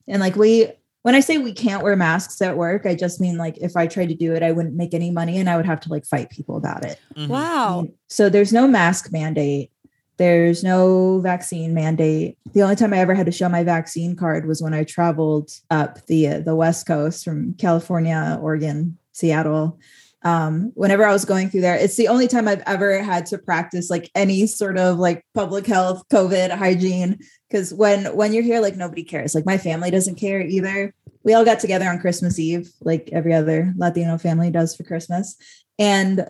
and 0.09 0.21
like 0.21 0.37
we 0.37 0.69
when 1.05 1.15
i 1.15 1.21
say 1.21 1.37
we 1.39 1.53
can't 1.53 1.83
wear 1.83 1.95
masks 1.97 2.41
at 2.43 2.57
work 2.57 2.87
i 2.87 2.95
just 2.95 3.21
mean 3.21 3.37
like 3.37 3.57
if 3.59 3.77
i 3.77 3.87
tried 3.87 4.09
to 4.09 4.15
do 4.15 4.35
it 4.35 4.43
i 4.43 4.51
wouldn't 4.51 4.75
make 4.75 4.93
any 4.95 5.11
money 5.11 5.39
and 5.39 5.49
i 5.51 5.57
would 5.57 5.67
have 5.67 5.79
to 5.81 5.89
like 5.91 6.05
fight 6.07 6.29
people 6.31 6.57
about 6.57 6.85
it 6.85 6.99
Mhm. 7.17 7.29
Wow. 7.29 7.87
so 8.09 8.29
there's 8.29 8.53
no 8.53 8.67
mask 8.67 9.13
mandate 9.13 9.71
there's 10.17 10.63
no 10.65 11.19
vaccine 11.21 11.75
mandate 11.75 12.39
the 12.55 12.63
only 12.63 12.77
time 12.77 12.95
i 12.95 12.99
ever 12.99 13.15
had 13.15 13.27
to 13.27 13.33
show 13.33 13.49
my 13.49 13.63
vaccine 13.65 14.17
card 14.17 14.47
was 14.47 14.63
when 14.63 14.73
i 14.75 14.83
traveled 14.85 15.51
up 15.71 16.05
the 16.07 16.27
uh, 16.29 16.41
the 16.41 16.55
west 16.57 16.87
coast 16.87 17.25
from 17.25 17.55
california 17.55 18.39
oregon 18.41 18.97
seattle 19.13 19.79
um, 20.25 20.73
whenever 20.75 21.05
I 21.05 21.13
was 21.13 21.27
going 21.27 21.51
through 21.51 21.61
there, 21.61 21.77
it's 21.77 21.97
the 21.97 22.09
only 22.09 22.27
time 22.27 22.49
I've 22.49 22.63
ever 22.67 23.03
had 23.03 23.27
to 23.27 23.39
practice 23.39 23.91
like 23.91 24.11
any 24.15 24.47
sort 24.47 24.79
of 24.79 24.99
like 24.99 25.25
public 25.35 25.67
health, 25.67 26.03
COVID 26.09 26.51
hygiene. 26.57 27.19
Cause 27.53 27.75
when, 27.75 28.07
when 28.17 28.33
you're 28.33 28.43
here, 28.43 28.61
like 28.61 28.77
nobody 28.77 29.05
cares. 29.05 29.35
Like 29.35 29.45
my 29.45 29.59
family 29.59 29.91
doesn't 29.91 30.15
care 30.15 30.41
either. 30.41 30.95
We 31.25 31.35
all 31.35 31.45
got 31.45 31.61
together 31.61 31.87
on 31.89 32.01
Christmas 32.01 32.39
Eve, 32.39 32.71
like 32.81 33.11
every 33.13 33.35
other 33.35 33.75
Latino 33.77 34.17
family 34.17 34.51
does 34.51 34.75
for 34.75 34.83
Christmas. 34.83 35.37
And, 35.79 36.27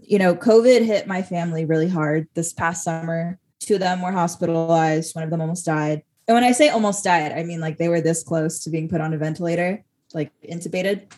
you 0.00 0.18
know, 0.18 0.34
COVID 0.34 0.84
hit 0.84 1.06
my 1.06 1.22
family 1.22 1.64
really 1.64 1.88
hard 1.88 2.26
this 2.34 2.52
past 2.52 2.82
summer. 2.82 3.38
Two 3.60 3.74
of 3.74 3.80
them 3.80 4.02
were 4.02 4.12
hospitalized. 4.12 5.14
One 5.14 5.22
of 5.24 5.30
them 5.30 5.40
almost 5.40 5.64
died. 5.64 6.02
And 6.26 6.34
when 6.34 6.44
I 6.44 6.52
say 6.52 6.68
almost 6.68 7.04
died, 7.04 7.32
I 7.32 7.44
mean 7.44 7.60
like 7.60 7.78
they 7.78 7.88
were 7.88 8.00
this 8.00 8.24
close 8.24 8.64
to 8.64 8.70
being 8.70 8.88
put 8.88 9.00
on 9.00 9.14
a 9.14 9.18
ventilator, 9.18 9.84
like 10.12 10.32
intubated 10.42 11.12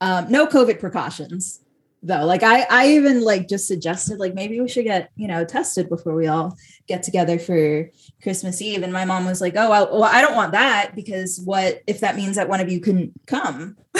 um, 0.00 0.30
no 0.30 0.46
COVID 0.46 0.80
precautions 0.80 1.60
though. 2.02 2.24
Like 2.24 2.42
I, 2.42 2.66
I 2.70 2.88
even 2.90 3.22
like 3.22 3.48
just 3.48 3.66
suggested 3.66 4.18
like 4.18 4.34
maybe 4.34 4.60
we 4.60 4.68
should 4.68 4.84
get 4.84 5.10
you 5.16 5.26
know 5.28 5.44
tested 5.44 5.88
before 5.88 6.14
we 6.14 6.26
all 6.26 6.56
get 6.86 7.02
together 7.02 7.38
for 7.38 7.90
Christmas 8.22 8.62
Eve. 8.62 8.82
And 8.82 8.92
my 8.92 9.04
mom 9.04 9.26
was 9.26 9.40
like, 9.40 9.54
"Oh 9.56 9.70
well, 9.70 9.88
well 9.92 10.04
I 10.04 10.20
don't 10.22 10.34
want 10.36 10.52
that 10.52 10.94
because 10.94 11.40
what 11.40 11.82
if 11.86 12.00
that 12.00 12.16
means 12.16 12.36
that 12.36 12.48
one 12.48 12.60
of 12.60 12.70
you 12.70 12.80
couldn't 12.80 13.12
come?" 13.26 13.76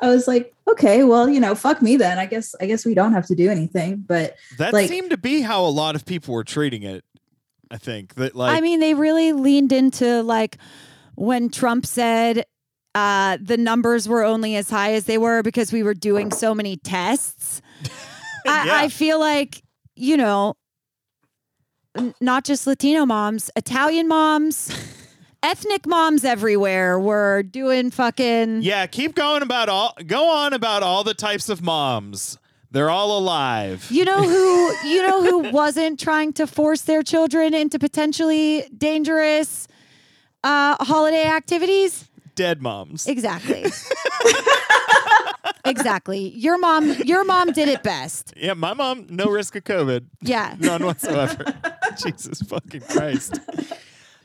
I 0.00 0.08
was 0.08 0.26
like, 0.28 0.52
"Okay, 0.68 1.04
well 1.04 1.28
you 1.28 1.40
know, 1.40 1.54
fuck 1.54 1.82
me 1.82 1.96
then. 1.96 2.18
I 2.18 2.26
guess 2.26 2.54
I 2.60 2.66
guess 2.66 2.84
we 2.84 2.94
don't 2.94 3.12
have 3.12 3.26
to 3.26 3.34
do 3.34 3.50
anything." 3.50 4.04
But 4.06 4.36
That 4.58 4.72
like- 4.72 4.88
seemed 4.88 5.10
to 5.10 5.18
be 5.18 5.40
how 5.42 5.64
a 5.64 5.68
lot 5.68 5.94
of 5.94 6.04
people 6.04 6.34
were 6.34 6.44
treating 6.44 6.82
it. 6.82 7.04
I 7.70 7.78
think 7.78 8.14
that 8.14 8.34
like 8.36 8.56
I 8.56 8.60
mean, 8.60 8.80
they 8.80 8.94
really 8.94 9.32
leaned 9.32 9.72
into 9.72 10.22
like 10.22 10.56
when 11.16 11.48
Trump 11.48 11.84
said 11.84 12.44
uh, 12.96 13.36
the 13.40 13.56
numbers 13.56 14.08
were 14.08 14.24
only 14.24 14.56
as 14.56 14.70
high 14.70 14.92
as 14.94 15.04
they 15.04 15.18
were 15.18 15.42
because 15.42 15.72
we 15.72 15.82
were 15.82 15.94
doing 15.94 16.30
so 16.32 16.54
many 16.54 16.76
tests. 16.78 17.60
I, 18.46 18.66
Yeah. 18.66 18.76
I 18.84 18.88
feel 18.88 19.20
like, 19.20 19.62
you 19.96 20.16
know, 20.16 20.54
n- 21.96 22.14
not 22.20 22.44
just 22.44 22.66
Latino 22.66 23.04
moms, 23.06 23.50
Italian 23.56 24.08
moms, 24.08 24.70
ethnic 25.42 25.86
moms 25.86 26.24
everywhere 26.24 26.98
were 26.98 27.42
doing 27.42 27.90
fucking. 27.90 28.62
yeah, 28.62 28.86
keep 28.86 29.14
going 29.14 29.42
about 29.42 29.68
all 29.68 29.94
go 30.06 30.28
on 30.30 30.52
about 30.52 30.82
all 30.82 31.04
the 31.04 31.14
types 31.14 31.48
of 31.48 31.62
moms. 31.62 32.38
They're 32.72 32.90
all 32.90 33.16
alive. 33.18 33.86
You 33.90 34.04
know 34.04 34.22
who 34.22 34.74
you 34.88 35.06
know 35.06 35.22
who 35.22 35.50
wasn't 35.50 35.98
trying 36.00 36.32
to 36.34 36.46
force 36.46 36.82
their 36.82 37.02
children 37.02 37.54
into 37.54 37.78
potentially 37.78 38.64
dangerous 38.76 39.66
uh, 40.44 40.76
holiday 40.84 41.26
activities? 41.26 42.08
Dead 42.36 42.62
moms. 42.62 43.06
Exactly. 43.06 43.64
exactly. 45.64 46.28
Your 46.36 46.58
mom 46.58 46.92
your 47.04 47.24
mom 47.24 47.52
did 47.52 47.68
it 47.68 47.82
best. 47.82 48.32
Yeah, 48.36 48.54
my 48.54 48.74
mom, 48.74 49.06
no 49.10 49.26
risk 49.26 49.56
of 49.56 49.64
COVID. 49.64 50.06
Yeah. 50.20 50.54
None 50.60 50.84
whatsoever. 50.84 51.44
Jesus 52.02 52.40
fucking 52.42 52.82
Christ. 52.82 53.40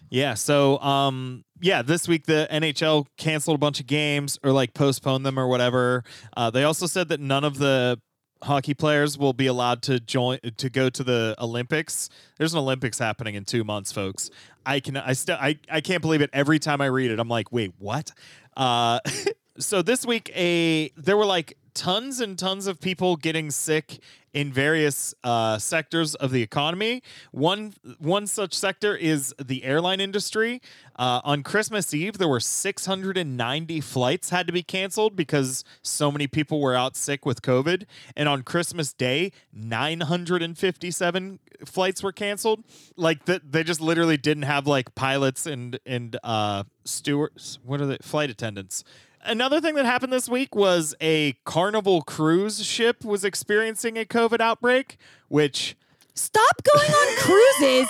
Yeah, 0.10 0.34
so 0.34 0.78
um 0.80 1.46
yeah, 1.62 1.82
this 1.82 2.08
week 2.08 2.26
the 2.26 2.48
NHL 2.52 3.08
canceled 3.18 3.56
a 3.56 3.58
bunch 3.58 3.80
of 3.80 3.88
games 3.88 4.38
or 4.44 4.52
like 4.52 4.74
postponed 4.74 5.26
them 5.26 5.40
or 5.40 5.48
whatever. 5.48 6.04
Uh, 6.36 6.50
they 6.50 6.66
also 6.66 6.88
said 6.88 7.08
that 7.10 7.20
none 7.20 7.44
of 7.44 7.60
the 7.60 8.00
hockey 8.44 8.74
players 8.74 9.18
will 9.18 9.34
be 9.34 9.48
allowed 9.48 9.82
to 9.84 10.00
join 10.00 10.40
to 10.58 10.70
go 10.70 10.90
to 10.90 11.04
the 11.04 11.36
Olympics. 11.40 12.10
There's 12.38 12.54
an 12.54 12.60
Olympics 12.60 13.00
happening 13.00 13.36
in 13.36 13.46
2 13.46 13.64
months, 13.64 13.92
folks. 13.92 14.30
I 14.66 14.80
can 14.80 14.98
I 14.98 15.14
still 15.14 15.38
I 15.40 15.60
I 15.70 15.82
can't 15.82 16.02
believe 16.02 16.22
it 16.22 16.30
every 16.34 16.60
time 16.60 16.82
I 16.82 16.88
read 16.88 17.12
it. 17.12 17.20
I'm 17.20 17.30
like, 17.30 17.52
"Wait, 17.52 17.74
what?" 17.80 18.12
Uh 18.56 19.00
so 19.58 19.82
this 19.82 20.06
week 20.06 20.32
a 20.36 20.92
there 20.98 21.18
were 21.18 21.26
like 21.26 21.58
tons 21.74 22.20
and 22.20 22.38
tons 22.38 22.68
of 22.68 22.80
people 22.80 23.16
getting 23.16 23.52
sick 23.52 24.00
in 24.34 24.52
various 24.52 25.14
uh, 25.24 25.58
sectors 25.58 26.16
of 26.16 26.32
the 26.32 26.42
economy. 26.42 27.04
One 27.32 27.74
one 28.00 28.28
such 28.28 28.54
sector 28.54 28.96
is 28.96 29.34
the 29.44 29.64
airline 29.64 30.00
industry. 30.00 30.62
Uh, 30.96 31.22
on 31.24 31.44
Christmas 31.44 31.94
Eve, 31.94 32.18
there 32.18 32.28
were 32.28 32.40
690 32.40 33.82
flights 33.82 34.30
had 34.30 34.48
to 34.48 34.54
be 34.54 34.64
canceled 34.64 35.16
because 35.16 35.64
so 35.82 36.12
many 36.12 36.28
people 36.28 36.62
were 36.62 36.76
out 36.76 36.96
sick 36.96 37.26
with 37.26 37.42
COVID. 37.42 37.86
And 38.16 38.30
on 38.30 38.44
Christmas 38.44 38.94
Day, 38.94 39.32
957 39.54 41.40
flights 41.66 42.04
were 42.04 42.12
canceled. 42.12 42.64
Like 42.96 43.26
that, 43.26 43.52
they 43.52 43.64
just 43.64 43.82
literally 43.82 44.18
didn't 44.18 44.44
have 44.44 44.68
like 44.68 44.96
pilots 44.96 45.46
and 45.46 45.80
and 45.86 46.18
uh, 46.24 46.64
stewards. 46.86 47.60
What 47.64 47.82
are 47.82 47.86
the 47.86 47.98
flight 48.02 48.30
attendants? 48.30 48.84
Another 49.24 49.62
thing 49.62 49.76
that 49.76 49.86
happened 49.86 50.12
this 50.12 50.28
week 50.28 50.56
was 50.56 50.96
a 51.02 51.34
Carnival 51.46 52.02
cruise 52.02 52.64
ship 52.66 53.04
was 53.06 53.24
experiencing 53.24 53.98
a 53.98 54.06
COVID 54.06 54.40
outbreak, 54.42 54.98
which 55.28 55.76
Stop 56.14 56.62
going 56.64 56.90
on 56.92 57.18
cruises, 57.18 57.88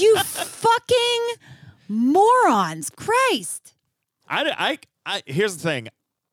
you 0.00 0.16
fucking 0.18 1.26
morons. 1.88 2.90
Christ. 2.90 3.74
I, 4.28 4.52
I, 4.58 4.78
I 5.06 5.22
here's 5.26 5.56
the 5.56 5.62
thing. 5.62 5.88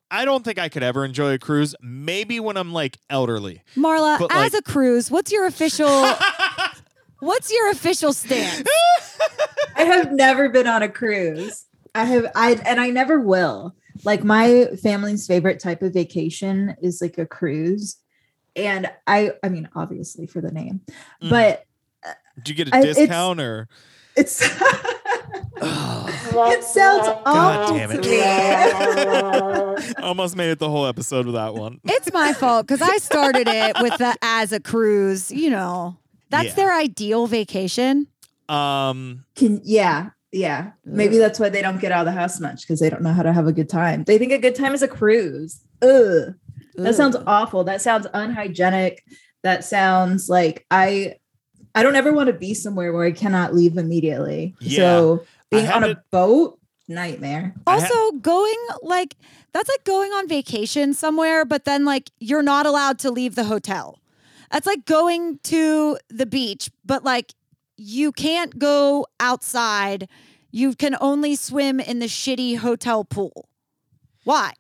I 0.10 0.24
don't 0.26 0.44
think 0.46 0.58
I 0.58 0.70
could 0.70 0.84
ever 0.84 1.04
enjoy 1.04 1.34
a 1.34 1.38
cruise. 1.40 1.76
Maybe 1.82 2.40
when 2.40 2.56
I'm 2.58 2.72
like 2.74 2.98
elderly. 3.10 3.62
Marla, 3.76 4.20
But, 4.20 4.32
as 4.32 4.54
like- 4.54 4.60
a 4.60 4.62
cruise, 4.64 5.12
what's 5.12 5.32
your 5.32 5.46
official 5.46 5.90
what's 7.20 7.52
your 7.52 7.70
official 7.72 8.14
stance? 8.14 8.68
I 9.76 9.84
have 9.84 10.12
never 10.12 10.50
been 10.50 10.68
on 10.68 10.82
a 10.82 10.90
cruise. 10.90 11.66
I 11.94 12.06
have 12.06 12.32
I 12.36 12.54
and 12.66 12.80
I 12.80 12.90
never 12.90 13.20
will. 13.20 13.76
Like 14.04 14.24
my 14.24 14.68
family's 14.82 15.26
favorite 15.28 15.60
type 15.60 15.82
of 15.82 15.94
vacation 15.94 16.76
is 16.82 17.02
like 17.02 17.18
a 17.18 17.26
cruise. 17.26 17.98
And 18.56 18.90
I 19.06 19.32
I 19.44 19.50
mean 19.50 19.70
obviously 19.76 20.26
for 20.28 20.42
the 20.42 20.52
name. 20.52 20.82
Mhm. 21.22 21.30
But 21.30 21.66
Did 22.44 22.50
you 22.50 22.56
get 22.56 22.68
a 22.70 22.76
I- 22.76 22.80
it's- 22.80 22.96
discount 22.98 23.40
or? 23.42 23.68
it's 24.16 24.42
it 25.62 26.64
sounds 26.64 27.08
God 27.08 27.24
awful 27.26 27.78
damn 27.78 27.90
to 27.90 28.00
it. 28.02 29.88
me. 29.88 29.94
Almost 30.04 30.36
made 30.36 30.50
it 30.50 30.60
the 30.60 30.70
whole 30.70 30.86
episode 30.86 31.26
with 31.26 31.36
that 31.36 31.54
one. 31.54 31.80
It's 31.84 32.12
my 32.14 32.34
fault 32.34 32.68
because 32.68 32.82
I 32.82 32.98
started 32.98 33.48
it 33.48 33.76
with 33.82 33.98
the 33.98 34.16
as 34.22 34.52
a 34.52 34.60
cruise, 34.60 35.32
you 35.32 35.50
know. 35.50 35.98
That's 36.30 36.50
Yeah. 36.50 36.54
their 36.56 36.74
ideal 36.74 37.28
vacation. 37.28 38.08
Um, 38.50 39.26
Can 39.36 39.62
yeah. 39.64 40.10
Yeah, 40.32 40.72
maybe 40.84 41.18
that's 41.18 41.40
why 41.40 41.50
they 41.50 41.62
don't 41.62 41.80
get 41.80 41.92
out 41.92 42.06
of 42.06 42.14
the 42.14 42.20
house 42.20 42.40
much 42.40 42.62
because 42.62 42.80
they 42.80 42.90
don't 42.90 43.02
know 43.02 43.14
how 43.14 43.24
to 43.24 43.32
have 43.32 43.48
a 43.48 43.54
good 43.54 43.70
time. 43.70 44.04
They 44.04 44.18
think 44.18 44.34
a 44.34 44.38
good 44.38 44.56
time 44.56 44.74
is 44.74 44.82
a 44.82 44.88
cruise. 44.88 45.62
Ugh. 45.82 46.36
That 46.76 46.96
sounds 46.96 47.16
awful. 47.26 47.64
That 47.64 47.82
sounds 47.82 48.08
unhygienic. 48.14 49.04
That 49.44 49.64
sounds 49.64 50.30
like 50.30 50.66
I 50.70 51.16
I 51.74 51.84
don't 51.84 51.96
ever 51.96 52.12
want 52.12 52.28
to 52.28 52.34
be 52.34 52.54
somewhere 52.54 52.92
where 52.92 53.06
I 53.06 53.12
cannot 53.12 53.54
leave 53.54 53.78
immediately. 53.78 54.56
Yeah. 54.60 54.78
So 54.78 55.26
being 55.50 55.68
on 55.68 55.84
a 55.84 55.96
to- 55.96 56.04
boat, 56.12 56.60
nightmare. 56.88 57.56
Also, 57.66 58.12
going 58.14 58.58
like 58.82 59.16
that's 59.54 59.70
like 59.70 59.84
going 59.84 60.12
on 60.12 60.28
vacation 60.28 60.94
somewhere, 60.94 61.46
but 61.46 61.66
then 61.66 61.86
like 61.86 62.12
you're 62.20 62.44
not 62.44 62.66
allowed 62.66 63.00
to 63.00 63.12
leave 63.12 63.36
the 63.36 63.46
hotel. 63.46 64.00
That's 64.52 64.68
like 64.68 64.86
going 64.86 65.40
to 65.44 65.98
the 66.10 66.26
beach, 66.26 66.70
but 66.86 67.04
like 67.04 67.34
you 67.78 68.12
can't 68.12 68.58
go 68.60 69.06
outside. 69.20 70.10
You 70.52 70.76
can 70.76 70.96
only 71.00 71.36
swim 71.36 71.80
in 71.80 72.00
the 72.00 72.08
shitty 72.08 72.58
hotel 72.58 73.04
pool. 73.06 73.48
Why? 74.24 74.54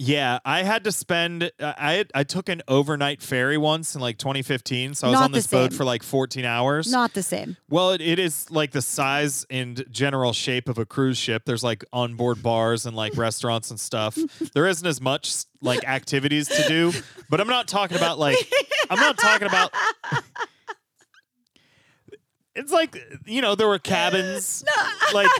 Yeah, 0.00 0.38
I 0.44 0.62
had 0.62 0.84
to 0.84 0.92
spend. 0.92 1.50
Uh, 1.58 1.72
I 1.76 2.04
I 2.14 2.22
took 2.22 2.48
an 2.48 2.62
overnight 2.68 3.20
ferry 3.20 3.58
once 3.58 3.96
in 3.96 4.00
like 4.00 4.16
2015, 4.16 4.94
so 4.94 5.08
I 5.08 5.10
was 5.10 5.18
Not 5.18 5.24
on 5.24 5.32
this 5.32 5.48
boat 5.48 5.72
same. 5.72 5.76
for 5.76 5.84
like 5.84 6.04
14 6.04 6.44
hours. 6.44 6.88
Not 6.92 7.14
the 7.14 7.22
same. 7.22 7.56
Well, 7.68 7.90
it, 7.90 8.00
it 8.00 8.20
is 8.20 8.48
like 8.48 8.70
the 8.70 8.80
size 8.82 9.44
and 9.50 9.84
general 9.90 10.32
shape 10.32 10.68
of 10.68 10.78
a 10.78 10.86
cruise 10.86 11.18
ship. 11.18 11.42
There's 11.46 11.64
like 11.64 11.84
onboard 11.92 12.44
bars 12.44 12.86
and 12.86 12.96
like 12.96 13.16
restaurants 13.16 13.70
and 13.70 13.80
stuff. 13.80 14.16
There 14.54 14.68
isn't 14.68 14.86
as 14.86 15.00
much 15.00 15.34
like 15.62 15.82
activities 15.84 16.46
to 16.48 16.68
do, 16.68 16.92
but 17.28 17.40
I'm 17.40 17.48
not 17.48 17.66
talking 17.66 17.96
about 17.96 18.20
like 18.20 18.36
I'm 18.90 19.00
not 19.00 19.18
talking 19.18 19.48
about. 19.48 19.72
It's 22.58 22.72
like 22.72 22.96
you 23.26 23.40
know 23.40 23.54
there 23.54 23.68
were 23.68 23.78
cabins, 23.78 24.64
like 25.14 25.30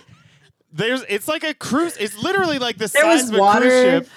there's 0.72 1.02
it's 1.08 1.28
like 1.28 1.44
a 1.44 1.54
cruise. 1.54 1.96
It's 1.98 2.16
literally 2.22 2.58
like 2.58 2.78
the 2.78 2.86
There 2.88 3.02
size 3.02 3.28
of 3.28 3.34
a 3.34 3.38
water. 3.38 3.60
cruise 3.68 3.82
ship, 3.82 4.08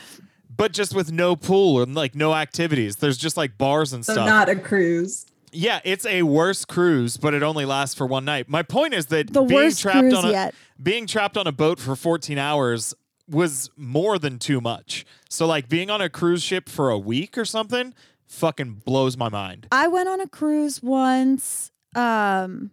but 0.56 0.72
just 0.74 0.94
with 0.94 1.12
no 1.12 1.36
pool 1.36 1.82
and 1.82 1.96
like 1.96 2.16
no 2.16 2.34
activities. 2.36 2.98
There's 2.98 3.18
just 3.18 3.38
like 3.38 3.58
bars 3.58 3.94
and 3.94 4.06
So 4.06 4.14
stuff. 4.14 4.26
not 4.26 4.50
a 4.50 4.56
cruise. 4.56 5.26
Yeah, 5.54 5.82
it's 5.84 6.06
a 6.06 6.24
worse 6.24 6.64
cruise, 6.64 7.18
but 7.18 7.34
it 7.34 7.44
only 7.44 7.66
lasts 7.66 7.94
for 7.96 8.06
one 8.08 8.24
night. 8.24 8.48
My 8.48 8.64
point 8.64 8.94
is 8.94 9.08
that 9.08 9.34
The 9.34 9.42
being 9.42 9.62
worst 9.66 9.82
trapped 9.82 10.00
cruise 10.00 10.14
on 10.14 10.26
a 10.26 10.32
yet. 10.32 10.56
being 10.82 11.08
trapped 11.08 11.36
on 11.36 11.46
a 11.46 11.52
boat 11.52 11.78
for 11.80 11.96
14 11.96 12.38
hours 12.38 12.94
was 13.30 13.70
more 13.76 14.18
than 14.18 14.40
too 14.40 14.62
much. 14.62 15.06
So 15.30 15.46
like 15.48 15.68
being 15.68 15.90
on 15.90 16.00
a 16.02 16.10
cruise 16.10 16.42
ship 16.44 16.70
for 16.70 16.90
a 16.90 16.98
week 16.98 17.38
or 17.38 17.44
something 17.46 17.94
fucking 18.28 18.82
blows 18.86 19.18
my 19.18 19.28
mind. 19.28 19.68
I 19.74 19.88
went 19.90 20.08
on 20.08 20.22
a 20.22 20.28
cruise 20.28 20.82
once 20.82 21.72
um, 21.96 22.72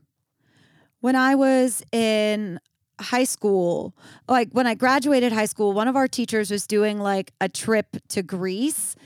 when 1.00 1.16
I 1.16 1.34
was 1.34 1.82
in 1.92 2.60
high 3.00 3.24
school. 3.24 3.94
Like 4.28 4.50
when 4.52 4.66
I 4.66 4.74
graduated 4.74 5.32
high 5.32 5.46
school, 5.46 5.72
one 5.72 5.88
of 5.88 5.96
our 5.96 6.08
teachers 6.08 6.50
was 6.50 6.66
doing 6.66 6.98
like 6.98 7.32
a 7.40 7.48
trip 7.48 7.96
to 8.08 8.22
Greece. 8.22 8.96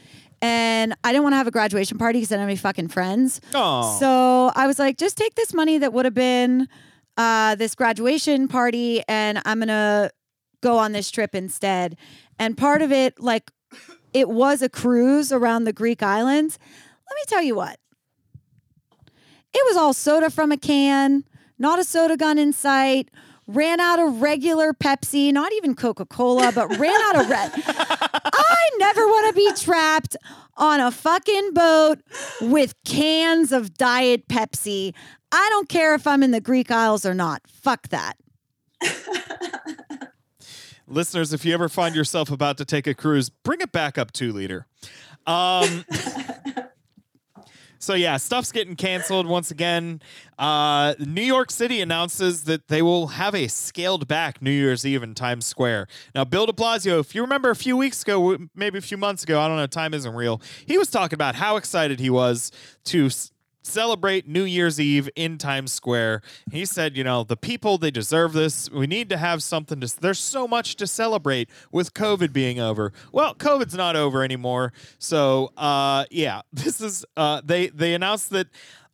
And 0.41 0.95
I 1.05 1.13
didn't 1.13 1.23
want 1.23 1.35
to 1.35 1.37
have 1.37 1.47
a 1.47 1.53
graduation 1.53 1.99
party 1.99 2.19
because 2.19 2.33
I 2.33 2.35
didn't 2.35 2.43
have 2.43 2.49
any 2.49 2.57
fucking 2.57 2.89
friends. 2.89 3.41
Oh. 3.55 3.97
So 4.01 4.51
I 4.57 4.67
was 4.67 4.79
like, 4.79 4.99
just 4.99 5.17
take 5.17 5.35
this 5.35 5.55
money 5.55 5.79
that 5.79 5.93
would 5.93 6.05
have 6.05 6.15
been 6.15 6.69
uh, 7.17 7.55
this 7.55 7.75
graduation 7.75 8.49
party 8.49 9.03
and 9.07 9.41
I'm 9.45 9.59
going 9.59 9.69
to 9.69 10.11
go 10.63 10.79
on 10.79 10.93
this 10.93 11.11
trip 11.11 11.35
instead. 11.35 11.97
And 12.39 12.57
part 12.57 12.83
of 12.83 12.91
it, 12.91 13.21
like, 13.21 13.51
it 14.13 14.29
was 14.29 14.63
a 14.63 14.69
cruise 14.69 15.33
around 15.33 15.65
the 15.65 15.73
Greek 15.73 16.03
islands. 16.03 16.59
Let 17.09 17.15
me 17.15 17.23
tell 17.29 17.43
you 17.43 17.55
what, 17.55 17.79
it 19.53 19.63
was 19.67 19.77
all 19.77 19.93
soda 19.93 20.31
from 20.31 20.51
a 20.51 20.57
can, 20.57 21.25
not 21.63 21.79
a 21.79 21.85
soda 21.85 22.17
gun 22.17 22.37
in 22.39 22.53
sight. 22.53 23.09
Ran 23.47 23.81
out 23.81 23.99
of 23.99 24.21
regular 24.21 24.73
Pepsi, 24.73 25.33
not 25.33 25.53
even 25.55 25.75
Coca 25.75 26.05
Cola, 26.05 26.53
but 26.55 26.69
ran 26.77 27.01
out 27.07 27.21
of 27.21 27.31
red. 27.31 27.53
I 27.67 28.71
never 28.79 29.01
want 29.07 29.29
to 29.29 29.35
be 29.35 29.53
trapped 29.61 30.17
on 30.57 30.81
a 30.81 30.91
fucking 30.91 31.53
boat 31.53 32.01
with 32.41 32.75
cans 32.85 33.53
of 33.53 33.75
Diet 33.75 34.29
Pepsi. 34.29 34.93
I 35.33 35.49
don't 35.51 35.69
care 35.69 35.95
if 35.95 36.07
I'm 36.07 36.23
in 36.23 36.31
the 36.31 36.41
Greek 36.41 36.71
Isles 36.71 37.07
or 37.07 37.15
not. 37.15 37.43
Fuck 37.47 37.89
that. 37.89 38.17
Listeners, 40.87 41.33
if 41.33 41.45
you 41.45 41.55
ever 41.55 41.69
find 41.69 41.95
yourself 41.95 42.31
about 42.31 42.59
to 42.59 42.65
take 42.65 42.87
a 42.87 42.95
cruise, 42.95 43.31
bring 43.31 43.61
it 43.61 43.73
back 43.73 43.99
up 43.99 44.13
2 44.13 44.33
liter. 44.33 44.67
Um 45.27 45.85
So 47.83 47.95
yeah, 47.95 48.17
stuff's 48.17 48.53
getting 48.53 48.77
canceled 48.77 49.27
once 49.27 49.51
again. 49.51 50.01
Uh, 50.39 50.95
New 51.01 51.21
York 51.21 51.51
City 51.51 51.81
announces 51.81 52.45
that 52.45 52.69
they 52.69 52.81
will 52.81 53.09
have 53.09 53.35
a 53.35 53.49
scaled 53.49 54.07
back 54.07 54.41
New 54.41 54.53
Year's 54.53 54.87
Eve 54.87 55.03
in 55.03 55.17
Times 55.17 55.47
Square. 55.47 55.89
Now, 56.15 56.25
Bill 56.25 56.47
De 56.47 56.53
Blasio, 56.53 57.01
if 57.01 57.13
you 57.13 57.23
remember 57.23 57.51
a 57.51 57.57
few 57.57 57.77
weeks 57.77 58.03
ago, 58.03 58.39
maybe 58.55 58.79
a 58.79 58.83
few 58.83 58.97
months 58.97 59.25
ago, 59.25 59.41
I 59.41 59.49
don't 59.49 59.57
know, 59.57 59.67
time 59.67 59.95
isn't 59.95 60.15
real. 60.15 60.41
He 60.65 60.79
was 60.79 60.91
talking 60.91 61.17
about 61.17 61.35
how 61.35 61.57
excited 61.57 61.99
he 61.99 62.09
was 62.09 62.53
to 62.85 63.11
celebrate 63.63 64.29
New 64.29 64.45
Year's 64.45 64.79
Eve 64.81 65.09
in 65.17 65.39
Times 65.39 65.73
Square. 65.73 66.23
He 66.51 66.65
said, 66.65 66.97
you 66.97 67.05
know, 67.05 67.25
the 67.25 67.37
people 67.37 67.79
they 67.79 67.91
deserve 67.91 68.33
this. 68.33 68.71
We 68.71 68.87
need 68.87 69.09
to 69.11 69.17
have 69.17 69.43
something 69.43 69.81
to. 69.81 70.01
There's 70.01 70.19
so 70.19 70.47
much 70.47 70.77
to 70.77 70.87
celebrate 70.87 71.49
with 71.71 71.95
COVID 71.95 72.33
being 72.33 72.61
over. 72.61 72.93
Well, 73.13 73.35
COVID's 73.35 73.75
not 73.75 73.97
over 73.97 74.23
anymore. 74.23 74.73
So, 74.99 75.53
uh, 75.57 76.05
yeah, 76.11 76.43
this 76.53 76.81
is. 76.81 77.05
Uh, 77.17 77.41
they 77.45 77.69
they 77.69 77.95
announced 77.95 78.31
that. 78.31 78.49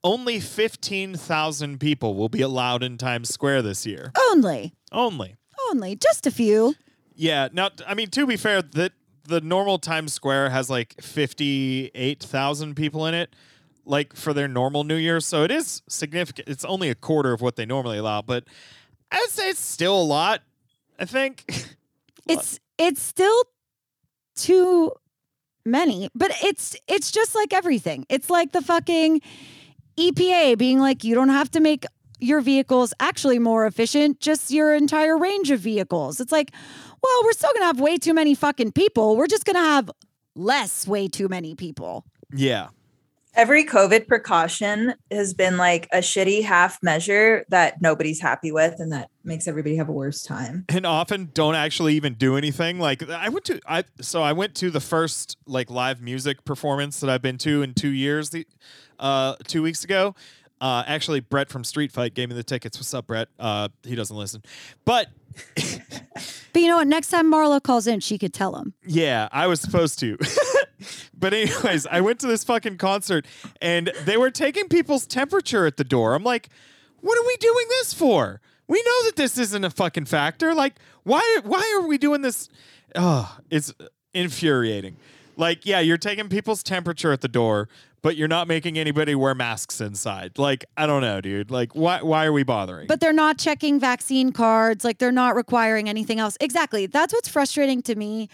Only 0.05 0.39
15,000 0.39 1.81
people 1.81 2.15
will 2.15 2.29
be 2.29 2.41
allowed 2.41 2.85
in 2.85 2.99
Times 2.99 3.31
Square 3.31 3.63
this 3.63 3.85
year. 3.85 4.13
Only, 4.31 4.73
Only. 4.93 5.35
only, 5.71 5.97
just 5.97 6.25
a 6.25 6.31
few. 6.31 6.77
Yeah. 7.17 7.49
Now, 7.53 7.71
I 7.85 7.95
mean, 7.95 8.09
to 8.11 8.25
be 8.25 8.37
fair, 8.37 8.63
that 8.63 8.93
the 9.25 9.41
normal 9.41 9.81
Times 9.81 10.13
Square 10.13 10.51
has 10.51 10.71
like 10.71 10.95
58,000 11.03 12.75
people 12.75 13.07
in 13.07 13.15
it, 13.15 13.35
like 13.89 14.15
for 14.15 14.33
their 14.33 14.47
normal 14.49 14.85
New 14.85 14.97
Year. 14.97 15.19
So 15.21 15.43
it 15.43 15.51
is 15.51 15.83
significant. 15.89 16.49
It's 16.49 16.65
only 16.65 16.91
a 16.91 16.95
quarter 16.95 17.33
of 17.33 17.41
what 17.41 17.57
they 17.57 17.67
normally 17.67 17.99
allow, 17.99 18.23
but 18.23 18.45
I 19.11 19.19
would 19.21 19.31
say 19.31 19.51
it's 19.51 19.61
still 19.61 20.01
a 20.01 20.05
lot. 20.05 20.43
I 20.99 21.05
think. 21.05 21.45
It's 22.31 22.61
it's 22.77 23.01
still 23.01 23.45
too 24.37 24.93
many, 25.65 26.11
but 26.15 26.31
it's 26.43 26.77
it's 26.87 27.11
just 27.11 27.35
like 27.35 27.55
everything. 27.55 28.05
It's 28.11 28.29
like 28.29 28.53
the 28.53 28.61
fucking 28.61 29.23
EPA 29.99 30.59
being 30.59 30.79
like 30.79 31.05
you 31.05 31.15
don't 31.15 31.31
have 31.31 31.51
to 31.53 31.61
make 31.61 31.87
your 32.21 32.43
vehicles 32.43 32.93
actually 33.01 33.39
more 33.39 33.65
efficient, 33.67 34.21
just 34.21 34.51
your 34.51 34.75
entire 34.75 35.17
range 35.17 35.51
of 35.51 35.61
vehicles. 35.61 36.21
It's 36.21 36.33
like, 36.33 36.53
well, 37.03 37.21
we're 37.25 37.33
still 37.33 37.51
going 37.55 37.63
to 37.63 37.67
have 37.67 37.81
way 37.81 37.97
too 37.97 38.13
many 38.13 38.35
fucking 38.35 38.73
people. 38.73 39.17
We're 39.17 39.27
just 39.27 39.47
going 39.47 39.57
to 39.57 39.63
have 39.63 39.91
less 40.35 40.87
way 40.87 41.09
too 41.09 41.29
many 41.29 41.55
people. 41.55 42.05
yeah. 42.35 42.69
Every 43.39 43.65
COVID 43.65 44.09
precaution 44.09 44.95
has 45.13 45.33
been 45.33 45.57
like 45.57 45.89
a 45.93 45.99
shitty 45.99 46.43
half 46.43 46.83
measure 46.83 47.45
that 47.51 47.81
nobody's 47.81 48.21
happy 48.21 48.51
with. 48.51 48.81
And 48.81 48.91
that 48.91 49.11
makes 49.23 49.47
everybody 49.47 49.77
have 49.77 49.89
a 49.89 49.93
worse 49.93 50.25
time. 50.25 50.65
and 50.69 50.85
often 50.85 51.31
don't 51.33 51.55
actually 51.55 51.95
even 51.95 52.15
do 52.15 52.37
anything. 52.37 52.81
Like 52.81 53.09
I 53.09 53.29
went 53.29 53.45
to 53.45 53.61
I 53.65 53.85
so 54.01 54.23
I 54.23 54.33
went 54.33 54.57
to 54.57 54.71
the 54.71 54.81
first 54.81 55.37
like 55.47 55.71
live 55.71 56.03
music 56.03 56.45
performance 56.45 56.99
that 56.99 57.09
I've 57.09 57.23
been 57.23 57.39
to 57.39 57.63
in 57.63 57.75
two 57.75 57.91
years. 57.91 58.31
The 58.31 58.45
uh, 58.99 59.37
two 59.47 59.63
weeks 59.63 59.85
ago. 59.85 60.17
Uh, 60.61 60.83
actually, 60.89 61.21
Brett 61.21 61.49
from 61.49 61.63
Street 61.63 61.93
Fight 61.93 62.15
gave 62.15 62.29
me 62.29 62.35
the 62.35 62.43
tickets. 62.43 62.77
What's 62.77 62.93
up, 62.93 63.07
Brett? 63.07 63.29
Uh, 63.39 63.69
he 63.85 63.95
doesn't 63.95 64.17
listen, 64.17 64.43
but 64.85 65.07
But 66.53 66.63
you 66.63 66.69
know 66.69 66.79
what? 66.79 66.89
Next 66.89 67.11
time 67.11 67.33
Marla 67.33 67.63
calls 67.63 67.87
in, 67.87 68.01
she 68.01 68.19
could 68.19 68.35
tell 68.35 68.57
him. 68.57 68.75
Yeah, 68.85 69.29
I 69.31 69.47
was 69.47 69.61
supposed 69.61 70.01
to. 70.01 70.19
but 71.17 71.35
anyways, 71.35 71.87
I 71.87 72.01
went 72.01 72.21
to 72.21 72.27
this 72.27 72.45
fucking 72.45 72.79
concert 72.79 73.27
and 73.61 73.93
they 74.05 74.17
were 74.17 74.31
taking 74.31 74.69
people's 74.69 75.07
temperature 75.07 75.67
at 75.67 75.77
the 75.77 75.85
door. 75.85 76.15
I'm 76.15 76.25
like, 76.25 76.49
what 77.01 77.19
are 77.19 77.27
we 77.27 77.37
doing 77.37 77.67
this 77.71 77.95
for? 77.95 78.41
We 78.67 78.83
know 78.83 79.05
that 79.07 79.17
this 79.17 79.39
isn't 79.39 79.65
a 79.65 79.71
fucking 79.71 80.05
factor. 80.05 80.55
Like, 80.55 80.75
why 81.05 81.41
why 81.43 81.79
are 81.79 81.87
we 81.87 81.99
doing 81.99 82.23
this? 82.23 82.49
Oh, 82.95 83.39
it's 83.51 83.73
infuriating. 84.13 84.97
Like, 85.37 85.65
yeah, 85.65 85.81
you're 85.81 85.97
taking 85.99 86.29
people's 86.29 86.63
temperature 86.63 87.13
at 87.13 87.21
the 87.21 87.29
door, 87.29 87.69
but 88.03 88.17
you're 88.17 88.29
not 88.29 88.49
making 88.49 88.79
anybody 88.79 89.15
wear 89.15 89.35
masks 89.35 89.81
inside. 89.81 90.39
Like, 90.39 90.65
I 90.77 90.87
don't 90.87 91.01
know, 91.01 91.21
dude. 91.21 91.51
Like, 91.51 91.75
why 91.75 92.03
why 92.03 92.27
are 92.27 92.33
we 92.33 92.43
bothering? 92.43 92.89
But 92.89 93.01
they're 93.01 93.13
not 93.13 93.39
checking 93.39 93.81
vaccine 93.81 94.33
cards. 94.33 94.85
Like 94.85 94.99
they're 94.99 95.13
not 95.13 95.35
requiring 95.35 95.89
anything 95.89 96.19
else. 96.21 96.37
Exactly. 96.41 96.87
That's 96.87 97.15
what's 97.15 97.29
frustrating 97.29 97.83
to 97.83 97.95
me 97.95 98.29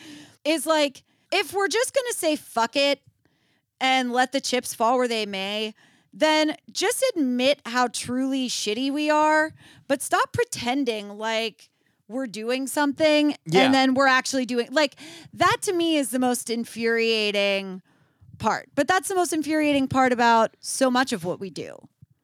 is 0.45 0.67
like, 0.67 1.05
if 1.35 1.53
we're 1.53 1.69
just 1.69 1.93
going 1.95 2.07
to 2.11 2.17
say 2.17 2.37
fuck 2.37 2.77
it 2.77 3.01
and 3.81 4.13
let 4.13 4.33
the 4.33 4.41
chips 4.41 4.73
fall 4.75 4.97
where 4.97 5.09
they 5.09 5.27
may, 5.27 5.75
then 6.13 6.57
just 6.71 7.05
admit 7.15 7.61
how 7.67 7.89
truly 7.89 8.49
shitty 8.49 8.91
we 8.93 9.11
are, 9.11 9.53
but 9.89 10.01
stop 10.01 10.33
pretending 10.33 11.19
like 11.19 11.69
we're 12.07 12.27
doing 12.29 12.67
something 12.67 13.35
Yeah. 13.47 13.63
and 13.65 13.75
then 13.75 13.95
we're 13.95 14.07
actually 14.07 14.47
doing 14.47 14.69
like 14.71 14.95
that 15.33 15.57
to 15.63 15.73
me 15.73 15.97
is 15.97 16.11
the 16.11 16.19
most 16.19 16.51
infuriating 16.51 17.83
part. 18.39 18.69
But 18.75 18.87
that's 18.87 19.09
the 19.09 19.15
most 19.15 19.33
infuriating 19.33 19.89
part 19.89 20.13
about 20.13 20.57
so 20.61 20.91
much 20.91 21.13
of 21.13 21.25
what 21.25 21.41
we 21.41 21.51
do. 21.51 21.77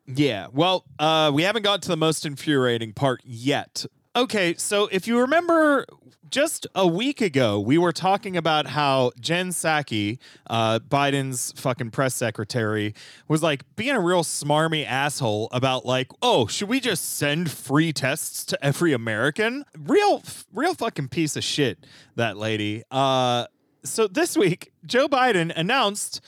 Yeah. 0.06 0.48
Well, 0.52 0.84
uh, 0.98 1.30
we 1.34 1.42
haven't 1.42 1.62
got 1.62 1.82
to 1.82 1.88
the 1.88 1.96
most 1.96 2.24
infuriating 2.24 2.92
part 2.92 3.20
yet 3.24 3.86
Okay, 4.16 4.54
so 4.56 4.88
if 4.90 5.06
you 5.06 5.20
remember 5.20 5.86
just 6.30 6.66
a 6.74 6.86
week 6.86 7.20
ago, 7.20 7.58
we 7.58 7.76
were 7.76 7.92
talking 7.92 8.36
about 8.36 8.68
how 8.68 9.12
Jen 9.20 9.50
Psaki, 9.50 10.18
uh, 10.48 10.78
Biden's 10.78 11.52
fucking 11.52 11.90
press 11.90 12.14
secretary, 12.14 12.94
was 13.28 13.42
like 13.42 13.64
being 13.76 13.96
a 13.96 14.00
real 14.00 14.22
smarmy 14.22 14.86
asshole 14.86 15.48
about 15.52 15.84
like, 15.84 16.08
oh, 16.22 16.46
should 16.46 16.68
we 16.68 16.80
just 16.80 17.16
send 17.16 17.50
free 17.50 17.92
tests 17.92 18.44
to 18.46 18.64
every 18.64 18.92
American? 18.92 19.64
Real, 19.78 20.22
real 20.52 20.74
fucking 20.74 21.08
piece 21.08 21.36
of 21.36 21.44
shit, 21.44 21.84
that 22.16 22.36
lady. 22.36 22.84
Uh, 22.90 23.46
so 23.82 24.06
this 24.06 24.36
week, 24.36 24.72
Joe 24.86 25.08
Biden 25.08 25.52
announced 25.56 26.20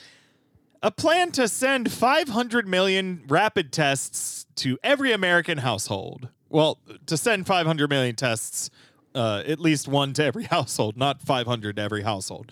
a 0.81 0.91
plan 0.91 1.31
to 1.31 1.47
send 1.47 1.91
500 1.91 2.67
million 2.67 3.23
rapid 3.27 3.71
tests 3.71 4.45
to 4.55 4.77
every 4.83 5.13
American 5.13 5.59
household. 5.59 6.27
Well, 6.49 6.77
to 7.05 7.17
send 7.17 7.47
500 7.47 7.89
million 7.89 8.15
tests, 8.15 8.69
uh, 9.15 9.43
at 9.45 9.59
least 9.59 9.87
one 9.87 10.13
to 10.13 10.23
every 10.23 10.43
household, 10.55 10.97
not 10.97 11.21
500 11.21 11.75
to 11.75 11.81
every 11.81 12.03
household. 12.03 12.51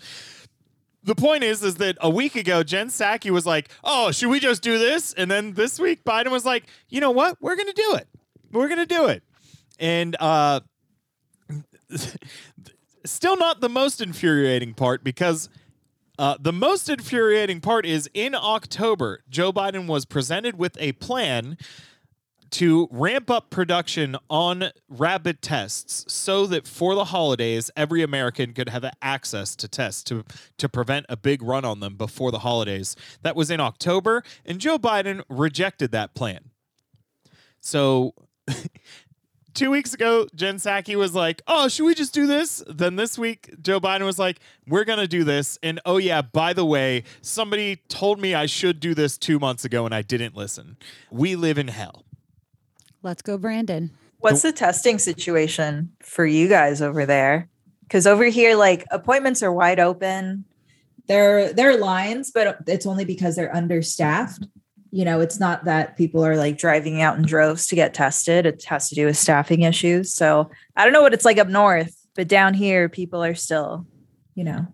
The 1.04 1.14
point 1.16 1.42
is, 1.42 1.64
is 1.64 1.76
that 1.76 1.98
a 2.00 2.08
week 2.08 2.36
ago, 2.36 2.62
Jen 2.62 2.88
Psaki 2.88 3.30
was 3.30 3.44
like, 3.44 3.70
"Oh, 3.82 4.12
should 4.12 4.28
we 4.28 4.38
just 4.38 4.62
do 4.62 4.78
this?" 4.78 5.12
And 5.12 5.28
then 5.28 5.54
this 5.54 5.80
week, 5.80 6.04
Biden 6.04 6.30
was 6.30 6.44
like, 6.44 6.66
"You 6.88 7.00
know 7.00 7.10
what? 7.10 7.38
We're 7.40 7.56
gonna 7.56 7.72
do 7.72 7.94
it. 7.96 8.08
We're 8.52 8.68
gonna 8.68 8.86
do 8.86 9.06
it." 9.06 9.24
And 9.80 10.16
uh, 10.20 10.60
still 13.04 13.36
not 13.36 13.60
the 13.60 13.68
most 13.68 14.00
infuriating 14.00 14.74
part 14.74 15.02
because 15.02 15.48
uh, 16.18 16.36
the 16.38 16.52
most 16.52 16.88
infuriating 16.88 17.60
part 17.60 17.84
is 17.84 18.08
in 18.14 18.34
October, 18.34 19.22
Joe 19.28 19.52
Biden 19.52 19.86
was 19.88 20.04
presented 20.04 20.56
with 20.56 20.76
a 20.78 20.92
plan 20.92 21.58
to 22.52 22.88
ramp 22.90 23.30
up 23.30 23.50
production 23.50 24.16
on 24.30 24.70
rapid 24.88 25.42
tests 25.42 26.04
so 26.12 26.46
that 26.46 26.66
for 26.66 26.94
the 26.94 27.06
holidays 27.06 27.70
every 27.76 28.02
american 28.02 28.52
could 28.52 28.68
have 28.68 28.84
access 29.02 29.56
to 29.56 29.66
tests 29.66 30.02
to 30.02 30.24
to 30.58 30.68
prevent 30.68 31.04
a 31.08 31.16
big 31.16 31.42
run 31.42 31.64
on 31.64 31.80
them 31.80 31.96
before 31.96 32.30
the 32.30 32.40
holidays 32.40 32.94
that 33.22 33.34
was 33.34 33.50
in 33.50 33.60
october 33.60 34.22
and 34.44 34.60
joe 34.60 34.78
biden 34.78 35.22
rejected 35.28 35.90
that 35.90 36.14
plan 36.14 36.50
so 37.60 38.14
two 39.54 39.70
weeks 39.70 39.94
ago, 39.94 40.26
Jen 40.34 40.56
Psaki 40.56 40.96
was 40.96 41.14
like, 41.14 41.42
"Oh, 41.46 41.68
should 41.68 41.84
we 41.84 41.94
just 41.94 42.14
do 42.14 42.26
this?" 42.26 42.62
Then 42.66 42.96
this 42.96 43.18
week, 43.18 43.54
Joe 43.60 43.80
Biden 43.80 44.04
was 44.04 44.18
like, 44.18 44.40
"We're 44.66 44.84
gonna 44.84 45.06
do 45.06 45.24
this." 45.24 45.58
And 45.62 45.80
oh 45.84 45.98
yeah, 45.98 46.22
by 46.22 46.52
the 46.52 46.64
way, 46.64 47.04
somebody 47.20 47.76
told 47.88 48.20
me 48.20 48.34
I 48.34 48.46
should 48.46 48.80
do 48.80 48.94
this 48.94 49.18
two 49.18 49.38
months 49.38 49.64
ago, 49.64 49.84
and 49.84 49.94
I 49.94 50.02
didn't 50.02 50.36
listen. 50.36 50.76
We 51.10 51.36
live 51.36 51.58
in 51.58 51.68
hell. 51.68 52.04
Let's 53.02 53.22
go, 53.22 53.36
Brandon. 53.36 53.90
What's 54.18 54.42
the 54.42 54.52
testing 54.52 54.98
situation 54.98 55.92
for 56.00 56.24
you 56.24 56.48
guys 56.48 56.80
over 56.80 57.04
there? 57.04 57.48
Because 57.82 58.06
over 58.06 58.24
here, 58.24 58.54
like 58.54 58.84
appointments 58.92 59.42
are 59.42 59.52
wide 59.52 59.80
open. 59.80 60.44
There, 61.08 61.52
there 61.52 61.70
are 61.70 61.76
lines, 61.76 62.30
but 62.32 62.58
it's 62.68 62.86
only 62.86 63.04
because 63.04 63.34
they're 63.34 63.54
understaffed. 63.54 64.46
You 64.92 65.04
know, 65.04 65.20
it's 65.20 65.40
not 65.40 65.64
that 65.64 65.96
People 65.96 66.24
are 66.24 66.36
like 66.36 66.56
driving 66.56 67.02
out 67.02 67.16
in 67.16 67.24
droves 67.24 67.66
to 67.68 67.74
get 67.74 67.94
tested. 67.94 68.46
It 68.46 68.62
has 68.64 68.88
to 68.90 68.94
do 68.94 69.06
with 69.06 69.16
staffing 69.16 69.62
issues. 69.62 70.12
So 70.12 70.50
I 70.76 70.84
don't 70.84 70.92
know 70.92 71.02
what 71.02 71.14
it's 71.14 71.24
like 71.24 71.38
up 71.38 71.48
north, 71.48 71.96
but 72.14 72.28
down 72.28 72.54
here, 72.54 72.88
people 72.88 73.24
are 73.24 73.34
still, 73.34 73.86
you 74.36 74.44
know, 74.44 74.66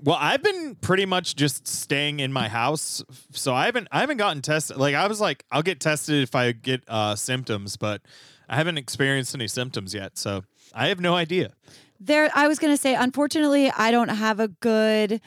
Well, 0.00 0.16
I've 0.20 0.42
been 0.42 0.76
pretty 0.76 1.06
much 1.06 1.34
just 1.34 1.66
staying 1.66 2.20
in 2.20 2.32
my 2.32 2.48
house, 2.48 3.02
so 3.32 3.52
I 3.52 3.64
haven't 3.64 3.88
I 3.90 4.00
haven't 4.00 4.18
gotten 4.18 4.42
tested. 4.42 4.76
Like 4.76 4.94
I 4.94 5.06
was 5.08 5.20
like, 5.20 5.44
I'll 5.50 5.62
get 5.62 5.80
tested 5.80 6.22
if 6.22 6.34
I 6.34 6.52
get 6.52 6.84
uh, 6.86 7.16
symptoms, 7.16 7.76
but 7.76 8.02
I 8.48 8.56
haven't 8.56 8.78
experienced 8.78 9.34
any 9.34 9.48
symptoms 9.48 9.94
yet, 9.94 10.16
so 10.16 10.44
I 10.72 10.88
have 10.88 11.00
no 11.00 11.14
idea. 11.14 11.52
There, 12.00 12.30
I 12.32 12.46
was 12.46 12.60
going 12.60 12.72
to 12.72 12.80
say, 12.80 12.94
unfortunately, 12.94 13.72
I 13.76 13.90
don't 13.90 14.08
have 14.08 14.38
a 14.38 14.48
good 14.48 15.20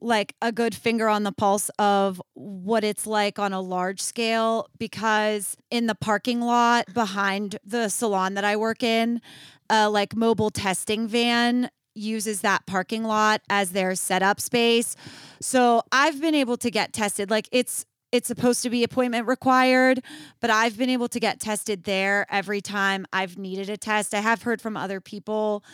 like 0.00 0.34
a 0.42 0.52
good 0.52 0.74
finger 0.74 1.08
on 1.08 1.22
the 1.22 1.32
pulse 1.32 1.70
of 1.78 2.20
what 2.34 2.84
it's 2.84 3.06
like 3.06 3.38
on 3.38 3.52
a 3.52 3.60
large 3.60 4.00
scale 4.00 4.68
because 4.78 5.56
in 5.70 5.86
the 5.86 5.94
parking 5.94 6.40
lot 6.40 6.92
behind 6.92 7.58
the 7.64 7.88
salon 7.88 8.34
that 8.34 8.44
I 8.44 8.56
work 8.56 8.82
in, 8.82 9.22
a 9.70 9.88
like 9.88 10.14
mobile 10.14 10.50
testing 10.50 11.08
van 11.08 11.70
uses 11.94 12.40
that 12.40 12.66
parking 12.66 13.04
lot 13.04 13.40
as 13.48 13.70
their 13.70 13.94
setup 13.94 14.40
space. 14.40 14.96
So 15.40 15.82
I've 15.92 16.20
been 16.20 16.34
able 16.34 16.56
to 16.58 16.70
get 16.70 16.92
tested. 16.92 17.30
Like 17.30 17.48
it's 17.52 17.86
it's 18.12 18.28
supposed 18.28 18.62
to 18.62 18.70
be 18.70 18.84
appointment 18.84 19.26
required, 19.26 20.00
but 20.40 20.48
I've 20.48 20.78
been 20.78 20.88
able 20.88 21.08
to 21.08 21.18
get 21.18 21.40
tested 21.40 21.82
there 21.82 22.26
every 22.30 22.60
time 22.60 23.06
I've 23.12 23.36
needed 23.36 23.68
a 23.68 23.76
test. 23.76 24.14
I 24.14 24.20
have 24.20 24.42
heard 24.42 24.62
from 24.62 24.76
other 24.76 25.00
people 25.00 25.64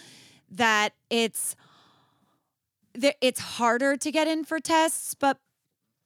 that 0.51 0.95
it's 1.11 1.55
that 2.95 3.17
it's 3.21 3.41
harder 3.41 3.97
to 3.97 4.11
get 4.11 4.27
in 4.27 4.45
for 4.45 4.59
tests, 4.59 5.15
but 5.15 5.37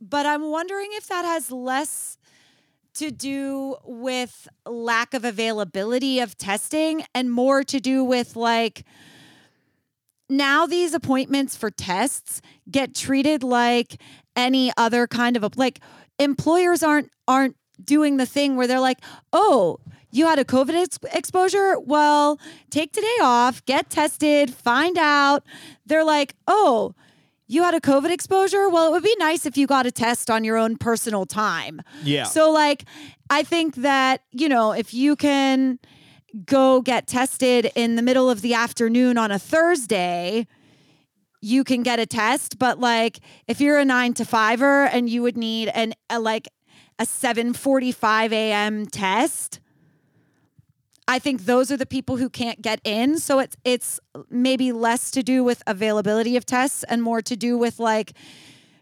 but 0.00 0.26
I'm 0.26 0.50
wondering 0.50 0.88
if 0.92 1.06
that 1.06 1.24
has 1.24 1.50
less 1.50 2.18
to 2.94 3.10
do 3.10 3.76
with 3.84 4.48
lack 4.66 5.14
of 5.14 5.24
availability 5.24 6.20
of 6.20 6.36
testing 6.36 7.04
and 7.14 7.32
more 7.32 7.62
to 7.64 7.80
do 7.80 8.04
with 8.04 8.36
like 8.36 8.84
now 10.28 10.66
these 10.66 10.94
appointments 10.94 11.56
for 11.56 11.70
tests 11.70 12.40
get 12.70 12.94
treated 12.94 13.42
like 13.42 14.00
any 14.36 14.72
other 14.76 15.06
kind 15.06 15.36
of 15.36 15.44
a 15.44 15.50
like 15.56 15.80
employers 16.18 16.82
aren't 16.82 17.10
aren't 17.28 17.56
doing 17.82 18.16
the 18.16 18.26
thing 18.26 18.56
where 18.56 18.66
they're 18.66 18.80
like, 18.80 18.98
"Oh, 19.32 19.78
you 20.10 20.26
had 20.26 20.38
a 20.38 20.44
COVID 20.44 20.74
ex- 20.74 20.98
exposure? 21.12 21.78
Well, 21.78 22.38
take 22.70 22.92
today 22.92 23.18
off, 23.22 23.64
get 23.64 23.90
tested, 23.90 24.52
find 24.54 24.96
out." 24.98 25.44
They're 25.86 26.04
like, 26.04 26.34
"Oh, 26.46 26.94
you 27.46 27.62
had 27.62 27.74
a 27.74 27.80
COVID 27.80 28.10
exposure? 28.10 28.68
Well, 28.68 28.88
it 28.88 28.92
would 28.92 29.02
be 29.02 29.16
nice 29.18 29.44
if 29.44 29.56
you 29.56 29.66
got 29.66 29.86
a 29.86 29.90
test 29.90 30.30
on 30.30 30.44
your 30.44 30.56
own 30.56 30.76
personal 30.76 31.26
time." 31.26 31.82
Yeah. 32.02 32.24
So 32.24 32.50
like 32.50 32.84
I 33.30 33.42
think 33.42 33.76
that, 33.76 34.22
you 34.32 34.48
know, 34.48 34.72
if 34.72 34.94
you 34.94 35.16
can 35.16 35.78
go 36.47 36.80
get 36.80 37.07
tested 37.07 37.70
in 37.74 37.97
the 37.97 38.03
middle 38.03 38.28
of 38.28 38.41
the 38.41 38.55
afternoon 38.55 39.16
on 39.18 39.30
a 39.30 39.39
Thursday, 39.39 40.47
you 41.41 41.62
can 41.62 41.82
get 41.82 41.99
a 41.99 42.07
test. 42.07 42.59
But 42.59 42.80
like 42.80 43.20
if 43.47 43.61
you're 43.61 43.78
a 43.78 43.85
nine 43.85 44.14
to 44.14 44.24
fiver 44.24 44.87
and 44.87 45.09
you 45.09 45.22
would 45.22 45.37
need 45.37 45.68
an 45.68 45.95
a, 46.11 46.18
like 46.18 46.49
a 46.99 47.05
7:45 47.05 48.32
a.m. 48.32 48.87
test, 48.87 49.61
I 51.07 51.18
think 51.18 51.45
those 51.45 51.70
are 51.70 51.76
the 51.76 51.87
people 51.87 52.16
who 52.16 52.30
can't 52.30 52.62
get 52.62 52.80
in. 52.85 53.18
So 53.18 53.39
it's 53.39 53.57
it's 53.64 54.01
maybe 54.30 54.72
less 54.72 55.11
to 55.12 55.22
do 55.22 55.45
with 55.45 55.62
availability 55.66 56.37
of 56.37 56.47
tests 56.47 56.85
and 56.85 57.03
more 57.03 57.20
to 57.22 57.37
do 57.37 57.59
with 57.59 57.78
like 57.78 58.12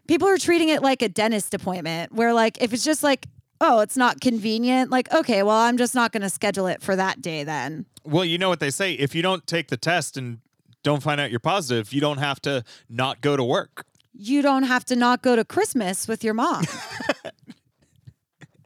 people 0.07 0.27
are 0.27 0.37
treating 0.37 0.69
it 0.69 0.81
like 0.81 1.01
a 1.01 1.09
dentist 1.09 1.53
appointment 1.53 2.13
where 2.13 2.33
like 2.33 2.61
if 2.61 2.73
it's 2.73 2.83
just 2.83 3.03
like 3.03 3.27
oh, 3.63 3.79
it's 3.79 3.97
not 3.97 4.21
convenient, 4.21 4.91
like 4.91 5.11
okay, 5.13 5.41
well, 5.41 5.57
I'm 5.57 5.77
just 5.77 5.95
not 5.95 6.11
going 6.11 6.21
to 6.21 6.29
schedule 6.29 6.67
it 6.67 6.81
for 6.81 6.95
that 6.95 7.21
day 7.21 7.43
then. 7.43 7.85
Well, 8.03 8.25
you 8.25 8.37
know 8.37 8.49
what 8.49 8.59
they 8.59 8.69
say, 8.69 8.93
if 8.93 9.15
you 9.15 9.21
don't 9.21 9.47
take 9.47 9.69
the 9.69 9.77
test 9.77 10.17
and 10.17 10.39
don't 10.83 11.01
find 11.01 11.19
out 11.21 11.31
you're 11.31 11.39
positive, 11.39 11.93
you 11.93 12.01
don't 12.01 12.17
have 12.17 12.41
to 12.41 12.63
not 12.89 13.21
go 13.21 13.37
to 13.37 13.43
work. 13.43 13.85
You 14.13 14.41
don't 14.41 14.63
have 14.63 14.85
to 14.85 14.95
not 14.95 15.21
go 15.21 15.35
to 15.35 15.45
Christmas 15.45 16.07
with 16.07 16.23
your 16.23 16.33
mom. 16.33 16.65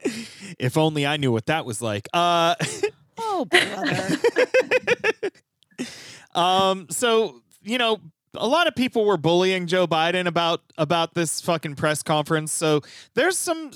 if 0.58 0.76
only 0.76 1.06
I 1.06 1.16
knew 1.16 1.32
what 1.32 1.46
that 1.46 1.64
was 1.64 1.80
like. 1.80 2.08
Uh 2.12 2.54
oh, 3.18 3.46
brother. 3.46 4.18
um 6.34 6.88
so, 6.90 7.40
you 7.62 7.78
know, 7.78 8.00
a 8.34 8.46
lot 8.46 8.66
of 8.66 8.74
people 8.74 9.04
were 9.04 9.16
bullying 9.16 9.66
Joe 9.66 9.86
Biden 9.86 10.26
about 10.26 10.62
about 10.76 11.14
this 11.14 11.40
fucking 11.40 11.76
press 11.76 12.02
conference. 12.02 12.52
So 12.52 12.82
there's 13.14 13.38
some 13.38 13.70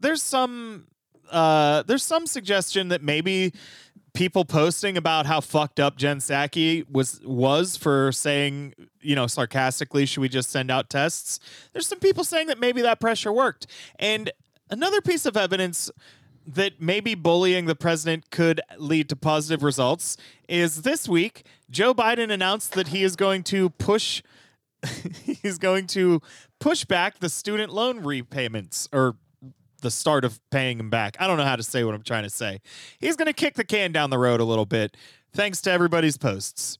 there's 0.00 0.22
some 0.22 0.86
uh 1.30 1.82
there's 1.84 2.04
some 2.04 2.26
suggestion 2.26 2.88
that 2.88 3.02
maybe 3.02 3.52
people 4.16 4.44
posting 4.46 4.96
about 4.96 5.26
how 5.26 5.40
fucked 5.40 5.78
up 5.78 5.96
Jen 5.96 6.18
Psaki 6.18 6.88
was 6.90 7.20
was 7.22 7.76
for 7.76 8.10
saying, 8.12 8.74
you 9.00 9.14
know, 9.14 9.26
sarcastically, 9.26 10.06
should 10.06 10.22
we 10.22 10.28
just 10.28 10.50
send 10.50 10.70
out 10.70 10.88
tests? 10.88 11.38
There's 11.72 11.86
some 11.86 12.00
people 12.00 12.24
saying 12.24 12.46
that 12.48 12.58
maybe 12.58 12.82
that 12.82 12.98
pressure 12.98 13.32
worked. 13.32 13.66
And 13.98 14.30
another 14.70 15.00
piece 15.00 15.26
of 15.26 15.36
evidence 15.36 15.90
that 16.46 16.80
maybe 16.80 17.14
bullying 17.14 17.66
the 17.66 17.74
president 17.74 18.30
could 18.30 18.60
lead 18.78 19.08
to 19.10 19.16
positive 19.16 19.62
results 19.62 20.16
is 20.48 20.82
this 20.82 21.08
week 21.08 21.44
Joe 21.70 21.92
Biden 21.92 22.30
announced 22.30 22.72
that 22.72 22.88
he 22.88 23.02
is 23.02 23.16
going 23.16 23.42
to 23.44 23.70
push 23.70 24.22
he's 25.22 25.58
going 25.58 25.86
to 25.88 26.20
push 26.60 26.84
back 26.84 27.18
the 27.18 27.28
student 27.28 27.72
loan 27.72 28.00
repayments 28.00 28.88
or 28.92 29.16
the 29.82 29.90
start 29.90 30.24
of 30.24 30.40
paying 30.50 30.78
him 30.78 30.90
back. 30.90 31.16
I 31.20 31.26
don't 31.26 31.36
know 31.36 31.44
how 31.44 31.56
to 31.56 31.62
say 31.62 31.84
what 31.84 31.94
I'm 31.94 32.02
trying 32.02 32.24
to 32.24 32.30
say. 32.30 32.60
He's 32.98 33.16
going 33.16 33.26
to 33.26 33.32
kick 33.32 33.54
the 33.54 33.64
can 33.64 33.92
down 33.92 34.10
the 34.10 34.18
road 34.18 34.40
a 34.40 34.44
little 34.44 34.66
bit 34.66 34.96
thanks 35.36 35.60
to 35.62 35.70
everybody's 35.70 36.16
posts. 36.16 36.78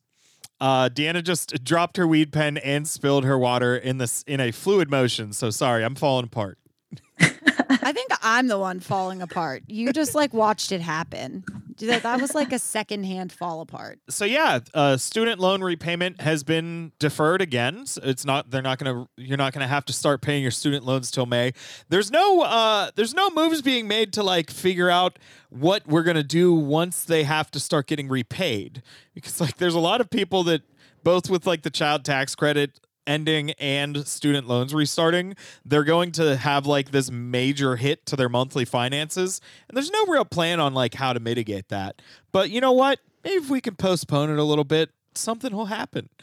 Uh, 0.61 0.89
Deanna 0.89 1.23
just 1.23 1.63
dropped 1.63 1.99
her 1.99 2.07
weed 2.07 2.33
pen 2.33 2.57
and 2.57 2.89
spilled 2.89 3.25
her 3.25 3.39
water 3.39 3.77
in 3.77 3.99
this 3.99 4.23
in 4.27 4.41
a 4.41 4.51
fluid 4.51 4.91
motion. 4.91 5.33
So 5.35 5.51
sorry, 5.51 5.85
I'm 5.85 5.95
falling 5.95 6.25
apart. 6.25 6.59
I 7.21 7.93
think 7.93 8.11
I'm 8.23 8.49
the 8.49 8.59
one 8.59 8.81
falling 8.81 9.21
apart. 9.21 9.65
You 9.67 9.93
just 9.93 10.15
like 10.15 10.33
watched 10.33 10.73
it 10.73 10.81
happen. 10.81 11.45
That, 11.79 12.21
was 12.21 12.35
like 12.35 12.53
a 12.53 12.59
secondhand 12.59 13.33
fall 13.33 13.61
apart. 13.61 13.99
so 14.09 14.25
yeah, 14.25 14.61
uh, 14.75 14.97
student 14.97 15.41
loan 15.41 15.63
repayment 15.63 16.21
has 16.21 16.43
been 16.43 16.93
deferred 16.99 17.43
again. 17.43 17.87
So 17.87 18.01
it's 18.05 18.25
not 18.25 18.51
they're 18.51 18.63
not 18.63 18.79
gonna 18.79 19.09
you're 19.17 19.37
not 19.37 19.53
gonna 19.53 19.67
have 19.67 19.85
to 19.87 19.93
start 19.93 20.23
paying 20.23 20.43
your 20.43 20.51
student 20.51 20.85
loans 20.85 21.11
till 21.11 21.27
May. 21.27 21.53
There's 21.89 22.11
no 22.11 22.43
uh, 22.43 22.91
there's 22.95 23.15
no 23.15 23.31
moves 23.31 23.63
being 23.63 23.89
made 23.89 24.13
to 24.15 24.23
like 24.23 24.51
figure 24.51 24.91
out 24.91 25.19
what 25.51 25.87
we're 25.87 26.03
gonna 26.03 26.23
do 26.23 26.55
once 26.55 27.05
they 27.05 27.25
have 27.25 27.51
to 27.53 27.61
start 27.61 27.87
getting 27.87 28.09
repaid 28.09 28.83
because 29.15 29.41
like 29.41 29.57
there's 29.57 29.75
a 29.75 29.81
lot 29.81 30.01
of 30.01 30.11
people 30.11 30.43
that 30.45 30.63
both 31.03 31.31
with 31.31 31.47
like 31.47 31.63
the 31.63 31.71
child 31.71 32.05
tax 32.05 32.35
credit 32.35 32.81
ending 33.07 33.51
and 33.53 34.07
student 34.07 34.47
loans 34.47 34.75
restarting, 34.75 35.35
they're 35.65 35.85
going 35.85 36.13
to 36.13 36.37
have 36.37 36.67
like 36.67 36.91
this 36.91 37.11
major 37.11 37.77
hit 37.77 38.07
to 38.07 38.17
their 38.17 38.29
monthly 38.29 38.65
finances. 38.65 39.41
And 39.69 39.77
there's 39.77 39.91
no 39.91 40.05
real 40.07 40.25
plan 40.25 40.61
on 40.61 40.75
like 40.75 40.95
how 40.95 41.13
to 41.13 41.21
mitigate 41.21 41.69
that. 41.69 42.03
But 42.33 42.51
you 42.51 42.61
know 42.61 42.73
what? 42.73 43.01
Maybe 43.25 43.37
if 43.37 43.51
we 43.51 43.61
can 43.61 43.75
postpone 43.77 44.31
it 44.31 44.39
a 44.39 44.45
little 44.45 44.65
bit, 44.65 44.91
something 45.15 45.55
will 45.55 45.67
happen. 45.67 46.09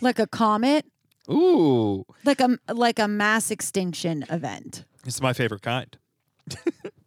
Like 0.00 0.18
a 0.18 0.26
comet, 0.26 0.86
Ooh, 1.30 2.04
like 2.24 2.40
a 2.40 2.58
like 2.72 2.98
a 2.98 3.06
mass 3.06 3.50
extinction 3.52 4.24
event. 4.30 4.84
it's 5.06 5.20
my 5.22 5.32
favorite 5.32 5.62
kind. 5.62 5.96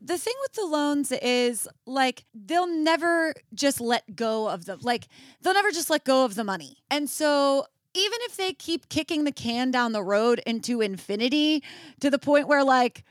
the 0.02 0.18
thing 0.18 0.34
with 0.44 0.54
the 0.54 0.66
loans 0.66 1.12
is 1.12 1.68
like 1.86 2.24
they'll 2.34 2.68
never 2.68 3.34
just 3.54 3.82
let 3.82 4.16
go 4.16 4.48
of 4.48 4.64
the 4.66 4.78
like 4.82 5.08
they'll 5.42 5.54
never 5.54 5.72
just 5.72 5.90
let 5.90 6.06
go 6.06 6.24
of 6.24 6.36
the 6.36 6.44
money. 6.46 6.78
And 6.90 7.10
so 7.10 7.66
even 7.96 8.20
if 8.24 8.36
they 8.38 8.54
keep 8.54 8.90
kicking 8.90 9.24
the 9.24 9.32
can 9.32 9.72
down 9.72 9.92
the 9.94 10.04
road 10.04 10.42
into 10.46 10.82
infinity 10.82 11.64
to 12.02 12.10
the 12.10 12.20
point 12.20 12.48
where 12.48 12.64
like 12.64 13.04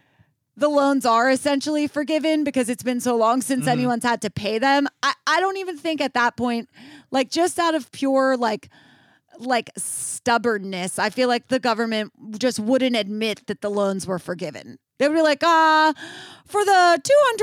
the 0.56 0.69
loans 0.69 1.05
are 1.05 1.31
essentially 1.31 1.89
forgiven 1.89 2.44
because 2.44 2.69
it's 2.69 2.82
been 2.85 3.01
so 3.01 3.16
long 3.16 3.43
since 3.43 3.65
Mhm. 3.65 3.70
anyone's 3.73 4.05
had 4.05 4.23
to 4.23 4.31
pay 4.31 4.59
them. 4.59 4.86
I, 5.02 5.12
I 5.27 5.40
don't 5.40 5.56
even 5.56 5.77
think 5.77 6.01
at 6.01 6.15
that 6.15 6.36
point, 6.36 6.69
like 7.11 7.31
just 7.31 7.59
out 7.59 7.74
of 7.74 7.90
pure 7.90 8.36
like 8.36 8.69
like 9.40 9.70
stubbornness, 9.77 10.97
I 10.98 11.11
feel 11.11 11.27
like 11.28 11.48
the 11.48 11.59
government 11.59 12.12
just 12.39 12.61
wouldn't 12.61 12.94
admit 12.94 13.47
that 13.48 13.62
the 13.62 13.69
loans 13.70 14.06
were 14.06 14.20
forgiven. 14.20 14.78
They 14.99 15.09
would 15.09 15.15
be 15.15 15.23
like, 15.23 15.43
ah, 15.43 15.93
for 16.45 16.65
the 16.65 17.01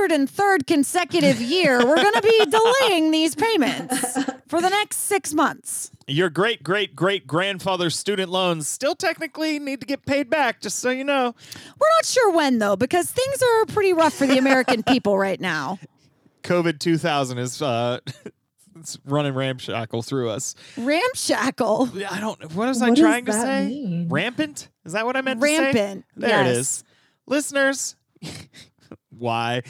203rd 0.07 0.65
consecutive 0.68 1.41
year, 1.41 1.86
we're 1.86 1.95
going 1.98 2.14
to 2.14 2.22
be 2.22 2.45
delaying 2.49 3.11
these 3.11 3.36
payments 3.36 4.23
for 4.48 4.61
the 4.61 4.69
next 4.69 4.98
six 4.98 5.34
months. 5.34 5.91
Your 6.07 6.30
great 6.30 6.64
great 6.64 6.95
great 6.95 7.28
grandfather's 7.28 7.95
student 7.98 8.30
loans 8.30 8.68
still 8.68 8.95
technically 8.95 9.60
need 9.60 9.80
to 9.82 9.86
get 9.86 10.06
paid 10.06 10.30
back, 10.30 10.61
just 10.61 10.80
so 10.80 10.90
you 10.90 11.03
know. 11.03 11.36
We're 11.80 11.90
not 11.98 12.06
sure 12.06 12.32
when, 12.32 12.60
though, 12.60 12.76
because 12.76 13.10
things 13.11 13.41
are 13.41 13.65
pretty 13.65 13.94
rough 13.94 14.14
for 14.14 14.28
the 14.28 14.38
American 14.38 14.84
people 14.84 15.18
right 15.18 15.40
now. 15.40 15.80
COVID 16.44 16.80
2000 16.80 17.38
is 17.38 17.61
uh, 17.61 17.99
it's 18.80 18.98
running 19.06 19.34
ramshackle 19.34 20.02
through 20.02 20.30
us. 20.30 20.56
Ramshackle. 20.78 21.90
I 22.10 22.19
don't. 22.19 22.41
What 22.56 22.68
was 22.68 22.82
I 22.82 22.90
What 22.90 22.95
does 22.95 23.03
trying 23.03 23.26
to 23.26 23.34
say? 23.34 23.68
mean? 23.68 24.10
Rampant? 24.10 24.69
Is 24.86 24.94
that 24.94 25.06
what 25.06 25.15
I 25.15 25.22
meant 25.22 25.40
to 25.41 25.48
say? 25.48 25.60
Rampant. 25.60 26.06
There 26.15 26.41
it 26.41 26.45
yes. 26.48 26.57
is. 26.57 26.84
Listeners, 27.31 27.95
why? 29.17 29.61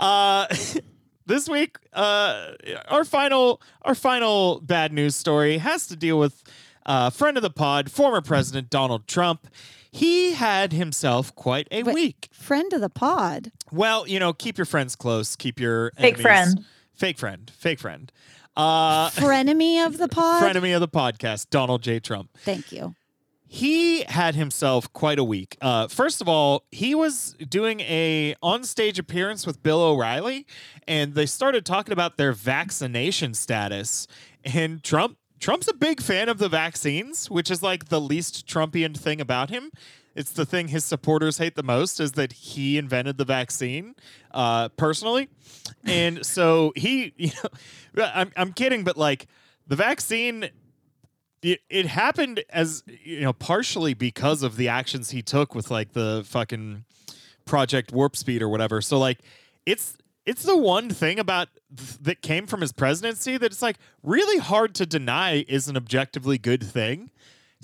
Uh, 0.00 0.46
this 1.26 1.48
week, 1.48 1.78
uh, 1.92 2.50
our 2.88 3.04
final 3.04 3.62
our 3.82 3.94
final 3.94 4.60
bad 4.60 4.92
news 4.92 5.14
story 5.14 5.58
has 5.58 5.86
to 5.86 5.96
deal 5.96 6.18
with 6.18 6.42
uh, 6.86 7.10
friend 7.10 7.36
of 7.36 7.42
the 7.44 7.50
pod, 7.50 7.88
former 7.90 8.20
President 8.20 8.68
Donald 8.68 9.06
Trump. 9.06 9.46
He 9.92 10.32
had 10.32 10.72
himself 10.72 11.32
quite 11.36 11.68
a 11.70 11.84
Wait. 11.84 11.94
week. 11.94 12.28
Friend 12.32 12.72
of 12.72 12.80
the 12.80 12.90
pod. 12.90 13.52
Well, 13.70 14.08
you 14.08 14.18
know, 14.18 14.32
keep 14.32 14.58
your 14.58 14.64
friends 14.64 14.96
close. 14.96 15.36
Keep 15.36 15.60
your 15.60 15.92
Fake 15.92 16.14
enemies- 16.18 16.22
friend. 16.22 16.64
fake 16.94 17.16
friend, 17.18 17.52
fake 17.56 17.78
friend. 17.78 18.10
Uh, 18.56 19.10
Frenemy 19.10 19.86
of 19.86 19.98
the 19.98 20.08
pod. 20.18 20.42
frenemy 20.42 20.74
of 20.74 20.80
the 20.80 20.88
podcast, 20.88 21.48
Donald 21.50 21.82
J. 21.82 22.00
Trump. 22.00 22.30
Thank 22.38 22.72
you. 22.72 22.96
He 23.54 24.02
had 24.08 24.34
himself 24.34 24.92
quite 24.92 25.16
a 25.16 25.22
week. 25.22 25.56
Uh, 25.60 25.86
first 25.86 26.20
of 26.20 26.28
all, 26.28 26.64
he 26.72 26.92
was 26.92 27.36
doing 27.48 27.78
a 27.82 28.34
on-stage 28.42 28.98
appearance 28.98 29.46
with 29.46 29.62
Bill 29.62 29.80
O'Reilly, 29.80 30.44
and 30.88 31.14
they 31.14 31.24
started 31.24 31.64
talking 31.64 31.92
about 31.92 32.16
their 32.16 32.32
vaccination 32.32 33.32
status. 33.32 34.08
And 34.44 34.82
Trump, 34.82 35.18
Trump's 35.38 35.68
a 35.68 35.72
big 35.72 36.02
fan 36.02 36.28
of 36.28 36.38
the 36.38 36.48
vaccines, 36.48 37.30
which 37.30 37.48
is 37.48 37.62
like 37.62 37.90
the 37.90 38.00
least 38.00 38.44
Trumpian 38.44 38.96
thing 38.96 39.20
about 39.20 39.50
him. 39.50 39.70
It's 40.16 40.32
the 40.32 40.44
thing 40.44 40.66
his 40.66 40.84
supporters 40.84 41.38
hate 41.38 41.54
the 41.54 41.62
most 41.62 42.00
is 42.00 42.12
that 42.12 42.32
he 42.32 42.76
invented 42.76 43.18
the 43.18 43.24
vaccine 43.24 43.94
uh, 44.32 44.70
personally, 44.70 45.28
and 45.84 46.26
so 46.26 46.72
he, 46.74 47.12
you 47.16 47.30
know, 47.94 48.10
I'm 48.12 48.32
I'm 48.36 48.52
kidding, 48.52 48.82
but 48.82 48.96
like 48.96 49.28
the 49.64 49.76
vaccine 49.76 50.50
it, 51.44 51.60
it 51.68 51.86
happened 51.86 52.42
as 52.48 52.82
you 52.86 53.20
know 53.20 53.34
partially 53.34 53.92
because 53.92 54.42
of 54.42 54.56
the 54.56 54.68
actions 54.68 55.10
he 55.10 55.20
took 55.20 55.54
with 55.54 55.70
like 55.70 55.92
the 55.92 56.24
fucking 56.26 56.84
project 57.44 57.92
warp 57.92 58.16
speed 58.16 58.40
or 58.40 58.48
whatever. 58.48 58.80
So 58.80 58.98
like 58.98 59.18
it's 59.66 59.96
it's 60.24 60.42
the 60.42 60.56
one 60.56 60.88
thing 60.88 61.18
about 61.18 61.48
th- 61.76 61.98
that 62.00 62.22
came 62.22 62.46
from 62.46 62.62
his 62.62 62.72
presidency 62.72 63.36
that 63.36 63.52
it's 63.52 63.60
like 63.60 63.76
really 64.02 64.38
hard 64.38 64.74
to 64.76 64.86
deny 64.86 65.44
is 65.46 65.68
an 65.68 65.76
objectively 65.76 66.38
good 66.38 66.62
thing 66.62 67.10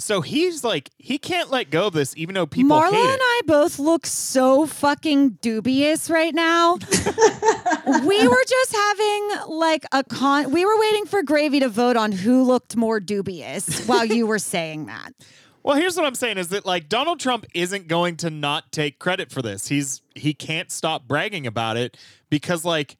so 0.00 0.20
he's 0.22 0.64
like 0.64 0.90
he 0.98 1.18
can't 1.18 1.50
let 1.50 1.70
go 1.70 1.88
of 1.88 1.92
this 1.92 2.16
even 2.16 2.34
though 2.34 2.46
people 2.46 2.76
Marla 2.76 2.90
hate 2.90 3.00
and 3.00 3.14
it 3.14 3.20
I 3.20 3.40
both 3.46 3.78
look 3.78 4.06
so 4.06 4.66
fucking 4.66 5.38
dubious 5.42 6.08
right 6.10 6.34
now. 6.34 6.74
we 8.04 8.26
were 8.28 8.44
just 8.48 8.74
having 8.74 9.30
like 9.48 9.84
a 9.92 10.02
con. 10.04 10.50
We 10.52 10.64
were 10.64 10.78
waiting 10.80 11.06
for 11.06 11.22
Gravy 11.22 11.60
to 11.60 11.68
vote 11.68 11.96
on 11.96 12.12
who 12.12 12.42
looked 12.42 12.76
more 12.76 12.98
dubious 13.00 13.86
while 13.86 14.04
you 14.04 14.26
were 14.26 14.38
saying 14.38 14.86
that. 14.86 15.12
Well, 15.62 15.76
here's 15.76 15.94
what 15.94 16.06
I'm 16.06 16.14
saying 16.14 16.38
is 16.38 16.48
that 16.48 16.64
like 16.64 16.88
Donald 16.88 17.20
Trump 17.20 17.44
isn't 17.54 17.86
going 17.86 18.16
to 18.18 18.30
not 18.30 18.72
take 18.72 18.98
credit 18.98 19.30
for 19.30 19.42
this. 19.42 19.68
He's 19.68 20.00
he 20.14 20.32
can't 20.32 20.72
stop 20.72 21.06
bragging 21.06 21.46
about 21.46 21.76
it 21.76 21.98
because 22.30 22.64
like 22.64 22.96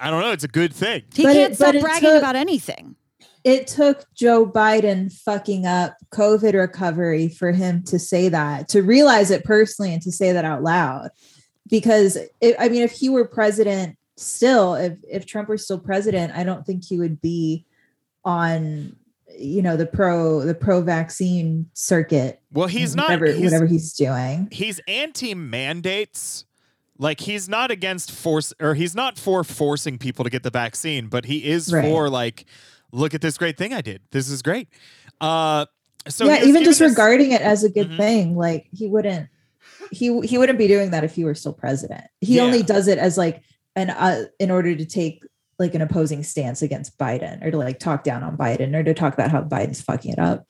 I 0.00 0.10
don't 0.10 0.20
know, 0.20 0.32
it's 0.32 0.42
a 0.42 0.48
good 0.48 0.74
thing. 0.74 1.04
He 1.14 1.22
But 1.22 1.34
can't 1.34 1.52
it- 1.52 1.54
stop 1.54 1.76
bragging 1.80 2.10
took- 2.10 2.18
about 2.18 2.34
anything. 2.34 2.96
It 3.44 3.66
took 3.66 4.04
Joe 4.14 4.44
Biden 4.46 5.12
fucking 5.12 5.66
up 5.66 5.96
COVID 6.12 6.54
recovery 6.54 7.28
for 7.28 7.52
him 7.52 7.82
to 7.84 7.98
say 7.98 8.28
that, 8.28 8.68
to 8.70 8.82
realize 8.82 9.30
it 9.30 9.44
personally 9.44 9.92
and 9.92 10.02
to 10.02 10.12
say 10.12 10.32
that 10.32 10.44
out 10.44 10.62
loud. 10.62 11.10
Because 11.68 12.16
it, 12.40 12.56
I 12.58 12.68
mean, 12.68 12.82
if 12.82 12.92
he 12.92 13.08
were 13.08 13.26
president 13.26 13.96
still, 14.16 14.74
if 14.74 14.94
if 15.08 15.26
Trump 15.26 15.48
were 15.48 15.58
still 15.58 15.78
president, 15.78 16.32
I 16.34 16.42
don't 16.42 16.64
think 16.66 16.84
he 16.84 16.98
would 16.98 17.20
be 17.20 17.64
on 18.24 18.96
you 19.38 19.62
know 19.62 19.76
the 19.76 19.86
pro 19.86 20.40
the 20.40 20.54
pro 20.54 20.80
vaccine 20.80 21.68
circuit. 21.74 22.40
Well, 22.52 22.66
he's 22.68 22.96
not 22.96 23.04
whatever 23.10 23.26
he's, 23.26 23.44
whatever 23.44 23.66
he's 23.66 23.92
doing. 23.92 24.48
he's 24.50 24.80
anti 24.88 25.34
mandates. 25.34 26.44
Like 27.00 27.20
he's 27.20 27.48
not 27.48 27.70
against 27.70 28.10
force 28.10 28.52
or 28.60 28.74
he's 28.74 28.96
not 28.96 29.18
for 29.18 29.44
forcing 29.44 29.98
people 29.98 30.24
to 30.24 30.30
get 30.30 30.42
the 30.42 30.50
vaccine, 30.50 31.06
but 31.06 31.26
he 31.26 31.44
is 31.44 31.72
Right. 31.72 31.84
for 31.84 32.10
like 32.10 32.44
look 32.92 33.14
at 33.14 33.20
this 33.20 33.36
great 33.38 33.56
thing 33.56 33.72
I 33.74 33.80
did. 33.80 34.02
This 34.10 34.28
is 34.28 34.42
great. 34.42 34.68
Uh 35.20 35.66
so 36.06 36.24
yeah, 36.24 36.42
even 36.44 36.64
just 36.64 36.78
this- 36.78 36.90
regarding 36.90 37.32
it 37.32 37.42
as 37.42 37.64
a 37.64 37.68
good 37.70 37.90
Mhm. 37.90 37.96
thing, 37.96 38.36
like 38.36 38.66
he 38.72 38.86
wouldn't 38.88 39.28
he 39.90 40.20
he 40.22 40.38
wouldn't 40.38 40.58
be 40.58 40.68
doing 40.68 40.90
that 40.90 41.04
if 41.04 41.14
he 41.14 41.24
were 41.24 41.34
still 41.34 41.52
president. 41.52 42.04
He 42.20 42.36
Yeah. 42.36 42.42
only 42.42 42.62
does 42.62 42.88
it 42.88 42.98
as 42.98 43.16
like 43.18 43.42
an 43.76 43.90
uh, 43.90 44.24
in 44.38 44.50
order 44.50 44.74
to 44.74 44.84
take 44.84 45.22
like 45.58 45.74
an 45.74 45.82
opposing 45.82 46.22
stance 46.22 46.62
against 46.62 46.96
Biden 46.98 47.44
or 47.44 47.50
to 47.50 47.56
like 47.58 47.78
talk 47.80 48.04
down 48.04 48.22
on 48.22 48.36
Biden 48.36 48.74
or 48.76 48.84
to 48.84 48.94
talk 48.94 49.12
about 49.14 49.30
how 49.30 49.42
Biden's 49.42 49.80
fucking 49.80 50.12
it 50.12 50.18
up. 50.18 50.46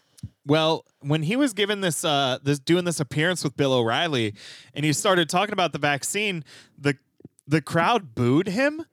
Well, 0.47 0.85
when 1.01 1.23
he 1.23 1.35
was 1.37 1.53
given 1.55 1.81
this 1.81 2.05
uh 2.05 2.39
this 2.43 2.59
doing 2.59 2.85
this 2.85 3.01
appearance 3.01 3.43
with 3.43 3.57
Bill 3.57 3.73
O'Reilly 3.73 4.35
and 4.75 4.85
he 4.85 4.93
started 4.93 5.29
talking 5.29 5.53
about 5.53 5.73
the 5.73 5.79
vaccine, 5.79 6.45
the 6.79 6.97
the 7.47 7.63
crowd 7.63 8.15
booed 8.15 8.49
him, 8.49 8.85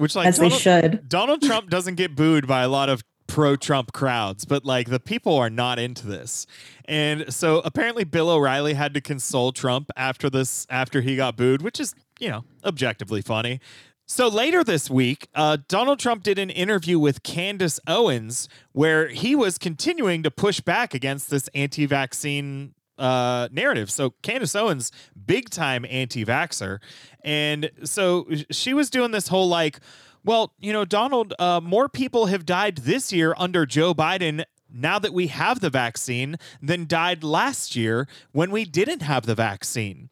which 0.00 0.16
like 0.16 0.26
as 0.26 0.38
they 0.38 0.48
Donald, 0.48 0.60
should. 0.62 1.08
Donald 1.08 1.42
Trump 1.42 1.68
doesn't 1.68 1.96
get 1.96 2.16
booed 2.16 2.46
by 2.46 2.62
a 2.62 2.68
lot 2.68 2.88
of 2.88 3.04
pro 3.26 3.54
Trump 3.54 3.92
crowds, 3.92 4.44
but 4.46 4.64
like 4.64 4.88
the 4.88 4.98
people 4.98 5.36
are 5.36 5.50
not 5.50 5.78
into 5.78 6.06
this. 6.06 6.46
And 6.86 7.32
so 7.32 7.60
apparently 7.64 8.04
Bill 8.04 8.30
O'Reilly 8.30 8.74
had 8.74 8.94
to 8.94 9.00
console 9.00 9.52
Trump 9.52 9.90
after 9.96 10.30
this 10.30 10.66
after 10.70 11.02
he 11.02 11.16
got 11.16 11.36
booed, 11.36 11.60
which 11.62 11.78
is, 11.78 11.94
you 12.18 12.30
know, 12.30 12.44
objectively 12.64 13.20
funny. 13.20 13.60
So 14.06 14.26
later 14.26 14.64
this 14.64 14.90
week, 14.90 15.28
uh, 15.36 15.58
Donald 15.68 16.00
Trump 16.00 16.24
did 16.24 16.38
an 16.38 16.50
interview 16.50 16.98
with 16.98 17.22
Candace 17.22 17.78
Owens 17.86 18.48
where 18.72 19.06
he 19.08 19.36
was 19.36 19.58
continuing 19.58 20.24
to 20.24 20.30
push 20.30 20.60
back 20.60 20.94
against 20.94 21.30
this 21.30 21.48
anti 21.54 21.86
vaccine 21.86 22.74
uh, 23.00 23.48
narrative. 23.50 23.90
So 23.90 24.10
Candace 24.22 24.54
Owens, 24.54 24.92
big 25.26 25.50
time 25.50 25.84
anti 25.88 26.24
vaxxer. 26.24 26.78
And 27.24 27.70
so 27.84 28.28
she 28.50 28.74
was 28.74 28.90
doing 28.90 29.10
this 29.10 29.28
whole 29.28 29.48
like, 29.48 29.80
well, 30.24 30.52
you 30.60 30.72
know, 30.72 30.84
Donald, 30.84 31.34
uh, 31.38 31.60
more 31.62 31.88
people 31.88 32.26
have 32.26 32.44
died 32.44 32.78
this 32.78 33.12
year 33.12 33.34
under 33.38 33.64
Joe 33.64 33.94
Biden 33.94 34.44
now 34.72 34.98
that 34.98 35.12
we 35.12 35.28
have 35.28 35.60
the 35.60 35.70
vaccine 35.70 36.36
than 36.62 36.86
died 36.86 37.24
last 37.24 37.74
year 37.74 38.06
when 38.32 38.50
we 38.50 38.64
didn't 38.64 39.02
have 39.02 39.26
the 39.26 39.34
vaccine. 39.34 40.10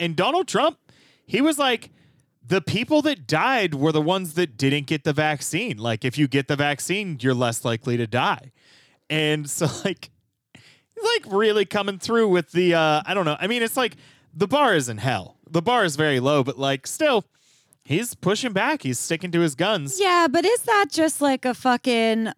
And 0.00 0.16
Donald 0.16 0.48
Trump, 0.48 0.78
he 1.26 1.40
was 1.40 1.58
like, 1.58 1.90
the 2.44 2.60
people 2.60 3.02
that 3.02 3.26
died 3.26 3.74
were 3.74 3.92
the 3.92 4.02
ones 4.02 4.34
that 4.34 4.56
didn't 4.56 4.86
get 4.86 5.04
the 5.04 5.12
vaccine. 5.12 5.76
Like, 5.76 6.04
if 6.04 6.18
you 6.18 6.26
get 6.26 6.48
the 6.48 6.56
vaccine, 6.56 7.18
you're 7.20 7.34
less 7.34 7.64
likely 7.64 7.96
to 7.96 8.06
die. 8.06 8.50
And 9.08 9.48
so, 9.48 9.68
like, 9.84 10.10
like 11.02 11.32
really 11.32 11.64
coming 11.64 11.98
through 11.98 12.28
with 12.28 12.52
the, 12.52 12.74
uh, 12.74 13.02
I 13.04 13.14
don't 13.14 13.24
know. 13.24 13.36
I 13.38 13.46
mean, 13.46 13.62
it's 13.62 13.76
like 13.76 13.96
the 14.34 14.48
bar 14.48 14.74
is 14.74 14.88
in 14.88 14.98
hell. 14.98 15.36
The 15.50 15.62
bar 15.62 15.84
is 15.84 15.96
very 15.96 16.20
low, 16.20 16.42
but 16.42 16.58
like, 16.58 16.86
still, 16.86 17.24
he's 17.84 18.14
pushing 18.14 18.52
back. 18.52 18.82
He's 18.82 18.98
sticking 18.98 19.30
to 19.32 19.40
his 19.40 19.54
guns. 19.54 20.00
Yeah, 20.00 20.26
but 20.30 20.44
is 20.44 20.62
that 20.62 20.86
just 20.90 21.20
like 21.20 21.44
a 21.44 21.54
fucking 21.54 22.32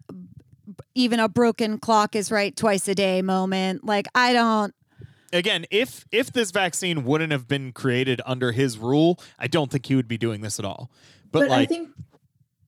even 0.93 1.19
a 1.19 1.29
broken 1.29 1.77
clock 1.77 2.15
is 2.15 2.31
right 2.31 2.55
twice 2.55 2.87
a 2.87 2.95
day 2.95 3.21
moment? 3.21 3.85
Like 3.85 4.07
I 4.15 4.33
don't 4.33 4.73
Again, 5.33 5.65
if 5.69 6.05
if 6.11 6.31
this 6.31 6.51
vaccine 6.51 7.03
wouldn't 7.03 7.31
have 7.31 7.47
been 7.47 7.73
created 7.73 8.21
under 8.25 8.51
his 8.53 8.77
rule, 8.77 9.19
I 9.37 9.47
don't 9.47 9.69
think 9.69 9.85
he 9.85 9.95
would 9.95 10.07
be 10.07 10.17
doing 10.17 10.41
this 10.41 10.59
at 10.59 10.65
all. 10.65 10.89
But, 11.31 11.39
But, 11.39 11.49
like, 11.49 11.59
I 11.59 11.65
think 11.65 11.89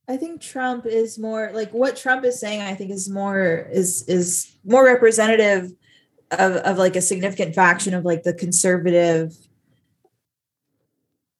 I 0.09 0.17
think 0.17 0.41
Trump 0.41 0.85
is 0.85 1.17
more 1.17 1.51
like 1.53 1.71
what 1.71 1.95
Trump 1.95 2.25
is 2.25 2.39
saying. 2.39 2.61
I 2.61 2.75
think 2.75 2.91
is 2.91 3.09
more 3.09 3.67
is 3.71 4.03
is 4.09 4.53
more 4.65 4.85
representative 4.85 5.71
of 6.31 6.55
of 6.57 6.77
like 6.77 6.95
a 6.95 7.01
significant 7.01 7.55
faction 7.55 7.93
of 7.93 8.05
like 8.05 8.23
the 8.23 8.33
conservative, 8.33 9.35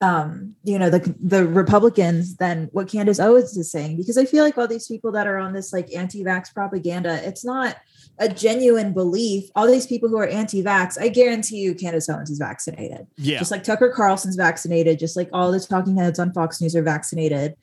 um, 0.00 0.54
you 0.64 0.78
know, 0.78 0.90
the 0.90 1.14
the 1.20 1.46
Republicans 1.46 2.36
than 2.36 2.68
what 2.72 2.88
Candace 2.88 3.20
Owens 3.20 3.56
is 3.56 3.70
saying. 3.70 3.96
Because 3.96 4.16
I 4.16 4.24
feel 4.24 4.44
like 4.44 4.56
all 4.56 4.68
these 4.68 4.86
people 4.86 5.12
that 5.12 5.26
are 5.26 5.38
on 5.38 5.52
this 5.52 5.72
like 5.72 5.92
anti-vax 5.94 6.54
propaganda, 6.54 7.20
it's 7.26 7.44
not 7.44 7.76
a 8.18 8.28
genuine 8.28 8.92
belief. 8.92 9.50
All 9.54 9.66
these 9.66 9.86
people 9.86 10.08
who 10.08 10.18
are 10.18 10.26
anti-vax, 10.26 11.00
I 11.00 11.08
guarantee 11.08 11.58
you, 11.58 11.74
Candace 11.74 12.08
Owens 12.08 12.30
is 12.30 12.38
vaccinated 12.38 13.06
yeah, 13.16 13.38
just 13.38 13.50
like 13.50 13.62
Tucker 13.62 13.92
Carlson's 13.94 14.36
vaccinated, 14.36 14.98
just 14.98 15.16
like 15.16 15.28
all 15.32 15.52
the 15.52 15.60
talking 15.60 15.96
heads 15.96 16.18
on 16.18 16.32
Fox 16.32 16.60
News 16.60 16.74
are 16.74 16.82
vaccinated. 16.82 17.54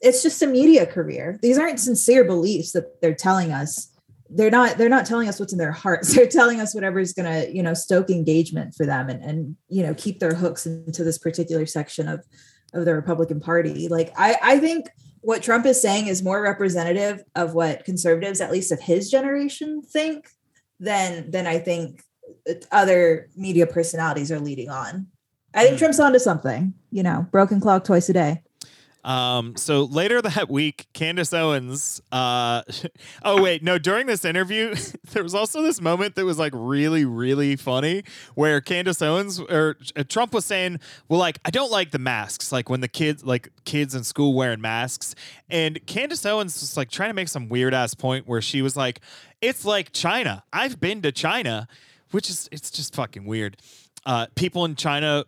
It's 0.00 0.22
just 0.22 0.42
a 0.42 0.48
media 0.48 0.84
career. 0.84 1.38
These 1.42 1.58
aren't 1.58 1.78
sincere 1.78 2.24
beliefs 2.24 2.72
that 2.72 3.00
they're 3.00 3.14
telling 3.14 3.52
us. 3.52 3.88
They're 4.34 4.50
not 4.50 4.78
they're 4.78 4.88
not 4.88 5.06
telling 5.06 5.28
us 5.28 5.38
what's 5.38 5.52
in 5.52 5.58
their 5.58 5.72
hearts. 5.72 6.12
They're 6.14 6.26
telling 6.26 6.60
us 6.60 6.74
whatever's 6.74 7.12
gonna, 7.12 7.46
you 7.50 7.62
know, 7.62 7.74
stoke 7.74 8.10
engagement 8.10 8.74
for 8.74 8.86
them 8.86 9.08
and 9.08 9.22
and 9.22 9.56
you 9.68 9.82
know 9.82 9.94
keep 9.94 10.20
their 10.20 10.34
hooks 10.34 10.66
into 10.66 11.04
this 11.04 11.18
particular 11.18 11.66
section 11.66 12.08
of 12.08 12.24
of 12.72 12.84
the 12.84 12.94
Republican 12.94 13.40
Party. 13.40 13.88
Like 13.88 14.12
I 14.16 14.36
I 14.42 14.58
think 14.58 14.88
what 15.20 15.42
Trump 15.42 15.66
is 15.66 15.80
saying 15.80 16.08
is 16.08 16.22
more 16.22 16.42
representative 16.42 17.22
of 17.36 17.54
what 17.54 17.84
conservatives, 17.84 18.40
at 18.40 18.50
least 18.50 18.72
of 18.72 18.80
his 18.80 19.10
generation, 19.10 19.82
think 19.82 20.28
than 20.80 21.30
than 21.30 21.46
I 21.46 21.58
think 21.58 22.02
other 22.70 23.28
media 23.36 23.66
personalities 23.66 24.32
are 24.32 24.40
leading 24.40 24.68
on. 24.70 25.06
I 25.54 25.64
think 25.64 25.74
Hmm. 25.74 25.78
Trump's 25.78 26.00
onto 26.00 26.18
something. 26.18 26.74
You 26.90 27.02
know, 27.02 27.26
broken 27.30 27.60
clock 27.60 27.84
twice 27.84 28.08
a 28.08 28.12
day. 28.12 28.42
Um, 29.04 29.56
so 29.56 29.84
later 29.84 30.22
that 30.22 30.48
week, 30.48 30.86
Candace 30.92 31.32
Owens, 31.32 32.00
uh, 32.12 32.62
oh 33.24 33.42
wait, 33.42 33.62
no, 33.62 33.78
during 33.78 34.06
this 34.06 34.24
interview, 34.24 34.74
there 35.12 35.22
was 35.22 35.34
also 35.34 35.62
this 35.62 35.80
moment 35.80 36.14
that 36.14 36.24
was 36.24 36.38
like 36.38 36.52
really, 36.54 37.04
really 37.04 37.56
funny 37.56 38.04
where 38.34 38.60
Candace 38.60 39.02
Owens 39.02 39.40
or 39.40 39.76
uh, 39.96 40.04
Trump 40.08 40.32
was 40.32 40.44
saying, 40.44 40.78
well, 41.08 41.18
like, 41.18 41.38
I 41.44 41.50
don't 41.50 41.70
like 41.70 41.90
the 41.90 41.98
masks, 41.98 42.52
like 42.52 42.68
when 42.68 42.80
the 42.80 42.88
kids, 42.88 43.24
like 43.24 43.50
kids 43.64 43.94
in 43.94 44.04
school 44.04 44.34
wearing 44.34 44.60
masks. 44.60 45.14
And 45.50 45.84
Candace 45.86 46.24
Owens 46.24 46.60
was 46.60 46.76
like 46.76 46.90
trying 46.90 47.10
to 47.10 47.14
make 47.14 47.28
some 47.28 47.48
weird 47.48 47.74
ass 47.74 47.94
point 47.94 48.28
where 48.28 48.40
she 48.40 48.62
was 48.62 48.76
like, 48.76 49.00
it's 49.40 49.64
like 49.64 49.92
China. 49.92 50.44
I've 50.52 50.78
been 50.78 51.02
to 51.02 51.10
China, 51.10 51.66
which 52.12 52.30
is, 52.30 52.48
it's 52.52 52.70
just 52.70 52.94
fucking 52.94 53.24
weird. 53.24 53.56
Uh, 54.06 54.26
people 54.36 54.64
in 54.64 54.76
China 54.76 55.24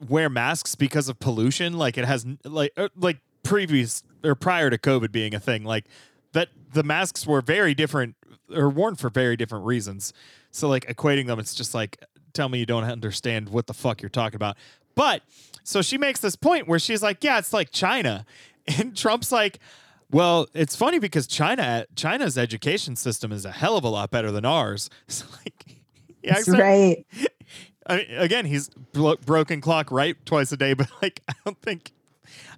wear 0.00 0.28
masks 0.28 0.74
because 0.74 1.08
of 1.08 1.18
pollution? 1.18 1.74
Like 1.78 1.98
it 1.98 2.04
has 2.04 2.26
like 2.44 2.72
uh, 2.76 2.88
like 2.96 3.18
previous 3.42 4.02
or 4.24 4.34
prior 4.34 4.70
to 4.70 4.78
covid 4.78 5.12
being 5.12 5.32
a 5.32 5.38
thing 5.38 5.62
like 5.62 5.84
that 6.32 6.48
the 6.72 6.82
masks 6.82 7.26
were 7.26 7.40
very 7.40 7.74
different 7.74 8.16
or 8.54 8.68
worn 8.68 8.96
for 8.96 9.08
very 9.08 9.36
different 9.36 9.64
reasons. 9.64 10.12
So 10.50 10.68
like 10.68 10.86
equating 10.86 11.26
them 11.26 11.38
it's 11.38 11.54
just 11.54 11.74
like 11.74 12.02
tell 12.32 12.48
me 12.48 12.58
you 12.58 12.66
don't 12.66 12.84
understand 12.84 13.48
what 13.48 13.66
the 13.66 13.74
fuck 13.74 14.02
you're 14.02 14.08
talking 14.08 14.36
about. 14.36 14.56
But 14.94 15.22
so 15.62 15.80
she 15.80 15.96
makes 15.96 16.20
this 16.20 16.36
point 16.36 16.66
where 16.68 16.78
she's 16.78 17.02
like 17.02 17.22
yeah 17.22 17.38
it's 17.38 17.52
like 17.52 17.70
china. 17.70 18.26
And 18.68 18.96
trump's 18.96 19.30
like 19.30 19.60
well 20.10 20.48
it's 20.52 20.74
funny 20.74 20.98
because 20.98 21.28
china 21.28 21.86
china's 21.94 22.36
education 22.36 22.96
system 22.96 23.30
is 23.30 23.44
a 23.44 23.52
hell 23.52 23.76
of 23.76 23.84
a 23.84 23.88
lot 23.88 24.10
better 24.10 24.32
than 24.32 24.44
ours. 24.44 24.90
So 25.08 25.24
like 25.44 25.64
yeah 26.22 26.42
right. 26.48 27.06
I 27.86 27.96
mean, 27.98 28.06
again, 28.16 28.44
he's 28.46 28.68
blo- 28.68 29.16
broken 29.16 29.60
clock 29.60 29.90
right 29.90 30.16
twice 30.26 30.52
a 30.52 30.56
day, 30.56 30.74
but 30.74 30.88
like, 31.02 31.20
I 31.28 31.34
don't 31.44 31.60
think, 31.62 31.92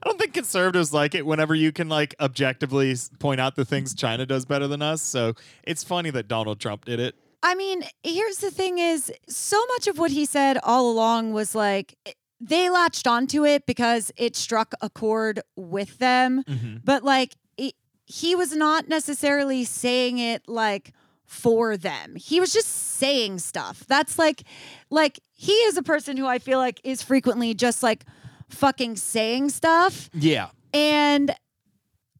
I 0.03 0.09
don't 0.09 0.19
think 0.19 0.35
conservatives 0.35 0.93
like 0.93 1.15
it 1.15 1.27
whenever 1.27 1.55
you 1.55 1.73
can 1.73 1.89
like 1.89 2.15
objectively 2.21 2.95
point 3.19 3.41
out 3.41 3.57
the 3.57 3.65
things 3.65 3.95
China 3.95 4.27
does 4.27 4.45
better 4.45 4.67
than 4.67 4.83
us. 4.83 5.03
So 5.03 5.35
it's 5.63 5.85
funny 5.85 6.11
that 6.11 6.29
Donald 6.29 6.61
Trump 6.61 6.85
did 6.85 7.01
it. 7.01 7.15
I 7.43 7.55
mean, 7.55 7.83
here's 8.03 8.39
the 8.39 8.51
thing 8.51 8.79
is 8.79 9.13
so 9.29 9.65
much 9.67 9.87
of 9.87 9.99
what 9.99 10.11
he 10.11 10.25
said 10.25 10.59
all 10.63 10.91
along 10.91 11.33
was 11.33 11.55
like 11.55 11.95
eh, 12.07 12.13
they 12.41 12.71
latched 12.71 13.07
onto 13.07 13.45
it 13.45 13.67
because 13.67 14.11
it 14.17 14.37
struck 14.37 14.73
a 14.81 14.89
chord 14.91 15.41
with 15.57 15.99
them, 15.99 16.45
but 16.85 17.03
like 17.05 17.35
it, 17.57 17.75
he 18.07 18.35
was 18.37 18.55
not 18.55 18.89
necessarily 18.89 19.65
saying 19.65 20.19
it 20.19 20.49
like 20.49 20.93
for 21.27 21.77
them. 21.77 22.15
He 22.17 22.41
was 22.41 22.53
just 22.53 22.88
saying 22.99 23.39
stuff. 23.39 23.85
That's 23.89 24.19
like 24.19 24.43
like 24.91 25.19
he 25.35 25.53
is 25.69 25.77
a 25.77 25.83
person 25.83 26.17
who 26.17 26.27
I 26.27 26.39
feel 26.39 26.59
like 26.59 26.81
is 26.85 27.03
frequently 27.03 27.55
just 27.55 27.83
like 27.83 28.05
fucking 28.49 28.97
saying 28.97 29.51
stuff 29.51 30.09
Yeah. 30.15 30.49
and 30.73 31.35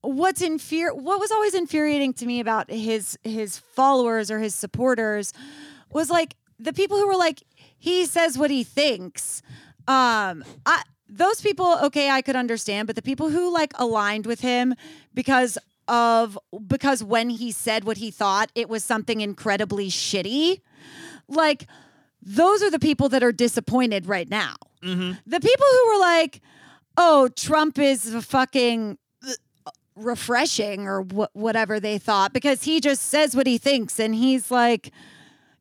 what's 0.03 0.43
infuri- 0.43 0.95
what 0.95 1.19
was 1.19 1.31
always 1.33 1.55
infuriating 1.55 2.13
to 2.15 2.27
me 2.27 2.39
about 2.41 2.71
his 2.71 3.19
his 3.25 3.59
followers 3.59 4.31
or 4.31 4.39
his 4.39 4.55
supporters 4.55 5.33
was 5.91 6.11
like 6.11 6.37
the 6.59 6.73
people 6.73 6.97
who 6.99 7.07
were 7.09 7.17
like 7.17 7.43
he 7.79 8.05
says 8.07 8.37
what 8.39 8.51
he 8.51 8.63
thinks 8.63 9.43
um 9.89 10.45
i 10.67 10.83
those 11.09 11.41
people 11.41 11.79
okay 11.83 12.11
i 12.11 12.21
could 12.23 12.37
understand 12.37 12.87
but 12.87 12.95
the 12.95 13.03
people 13.03 13.31
who 13.31 13.51
like 13.53 13.73
aligned 13.77 14.27
with 14.27 14.41
him 14.41 14.75
because 15.15 15.57
of 15.89 16.39
because 16.67 17.03
when 17.03 17.31
he 17.31 17.51
said 17.51 17.85
what 17.85 17.97
he 17.97 18.11
thought 18.11 18.51
it 18.55 18.69
was 18.69 18.85
something 18.85 19.21
incredibly 19.21 19.89
shitty 19.89 20.61
like 21.29 21.67
those 22.23 22.63
are 22.63 22.71
the 22.71 22.79
people 22.79 23.09
that 23.09 23.23
are 23.23 23.33
disappointed 23.33 24.07
right 24.07 24.29
now 24.29 24.55
Mm-hmm. 24.83 25.13
the 25.27 25.41
people 25.41 25.67
who 25.73 25.89
were 25.93 25.99
like, 25.99 26.41
"Oh, 26.97 27.27
Trump 27.35 27.81
is 27.81 28.15
fucking 28.25 28.97
uh, 29.27 29.71
refreshing" 29.97 30.87
or 30.87 31.03
wh- 31.03 31.35
whatever 31.35 31.81
they 31.81 31.99
thought 31.99 32.33
because 32.33 32.63
he 32.63 32.81
just 32.81 33.03
says 33.07 33.35
what 33.35 33.49
he 33.49 33.59
thinks 33.59 33.99
and 33.99 34.15
he's 34.15 34.53
like, 34.53 34.93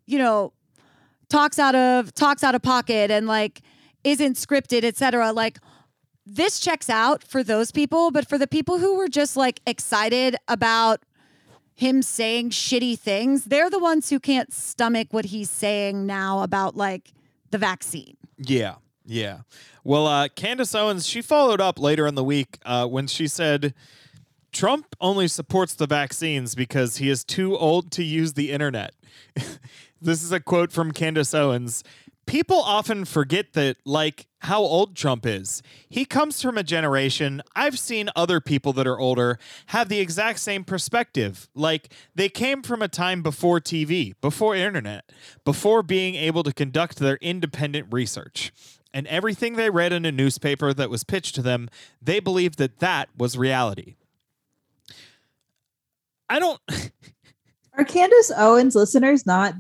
you 0.06 0.20
know, 0.20 0.54
talks 1.30 1.58
out 1.58 1.74
of 1.74 2.14
talks 2.14 2.44
out 2.44 2.54
of 2.54 2.62
pocket 2.62 3.10
and 3.10 3.26
like 3.26 3.62
isn't 4.04 4.36
scripted, 4.36 4.84
etc. 4.84 5.32
Like 5.34 5.58
this 6.28 6.60
checks 6.60 6.90
out 6.90 7.24
for 7.24 7.44
those 7.44 7.72
people, 7.72 8.12
but 8.12 8.28
for 8.28 8.38
the 8.38 8.48
people 8.48 8.80
who 8.80 8.96
were 8.96 9.08
just 9.08 9.38
like 9.38 9.62
excited 9.66 10.36
about 10.48 11.02
him 11.74 12.02
saying 12.02 12.50
shitty 12.50 13.00
things, 13.00 13.46
they're 13.46 13.70
the 13.70 13.80
ones 13.80 14.10
who 14.10 14.20
can't 14.20 14.52
stomach 14.52 15.08
what 15.12 15.26
he's 15.26 15.50
saying 15.50 16.06
now 16.06 16.42
about 16.42 16.76
like 16.76 17.14
the 17.52 17.58
vaccine. 17.58 18.18
Yeah. 18.38 18.76
Yeah. 19.06 19.40
Well, 19.84 20.06
uh, 20.06 20.28
Candace 20.28 20.76
Owens, 20.76 21.08
she 21.08 21.22
followed 21.22 21.62
up 21.62 21.80
later 21.80 22.08
in 22.08 22.16
the 22.16 22.24
week 22.24 22.60
uh, 22.66 22.88
when 22.88 23.08
she 23.08 23.28
said 23.28 23.74
Trump 24.52 24.96
only 25.00 25.28
supports 25.28 25.76
the 25.76 25.88
vaccines 25.88 26.56
because 26.56 26.98
he 26.98 27.10
is 27.10 27.24
too 27.24 27.58
old 27.58 27.92
to 27.92 28.04
use 28.04 28.34
the 28.34 28.52
internet. 28.52 28.94
this 30.02 30.24
is 30.24 30.32
a 30.32 30.40
quote 30.40 30.72
from 30.72 30.92
Candace 30.92 31.34
Owens. 31.34 31.84
People 32.28 32.62
often 32.62 33.06
forget 33.06 33.54
that, 33.54 33.78
like, 33.86 34.28
how 34.40 34.62
old 34.62 34.96
Trump 34.96 35.26
is. 35.26 35.64
He 35.90 36.06
comes 36.06 36.42
from 36.42 36.58
a 36.58 36.64
generation, 36.64 37.42
I've 37.56 37.80
seen 37.80 38.10
other 38.16 38.40
people 38.40 38.74
that 38.74 38.86
are 38.86 39.00
older 39.00 39.40
have 39.68 39.90
the 39.90 40.00
exact 40.00 40.40
same 40.40 40.64
perspective. 40.64 41.50
Like, 41.56 41.92
they 42.14 42.30
came 42.30 42.62
from 42.62 42.82
a 42.82 42.90
time 42.90 43.24
before 43.24 43.60
TV, 43.60 44.14
before 44.22 44.56
internet, 44.56 45.10
before 45.46 45.82
being 45.82 46.16
able 46.16 46.44
to 46.44 46.54
conduct 46.54 47.00
their 47.00 47.18
independent 47.22 47.88
research. 47.92 48.52
And 48.94 49.08
everything 49.08 49.56
they 49.56 49.70
read 49.70 49.94
in 49.94 50.06
a 50.06 50.12
newspaper 50.12 50.74
that 50.74 50.90
was 50.90 51.04
pitched 51.04 51.34
to 51.36 51.42
them, 51.42 51.70
they 52.02 52.20
believed 52.20 52.58
that 52.58 52.80
that 52.80 53.10
was 53.18 53.38
reality. 53.38 53.96
I 56.30 56.40
don't. 56.40 56.60
Are 57.74 57.86
Candace 57.86 58.32
Owens 58.36 58.76
listeners 58.76 59.26
not 59.26 59.54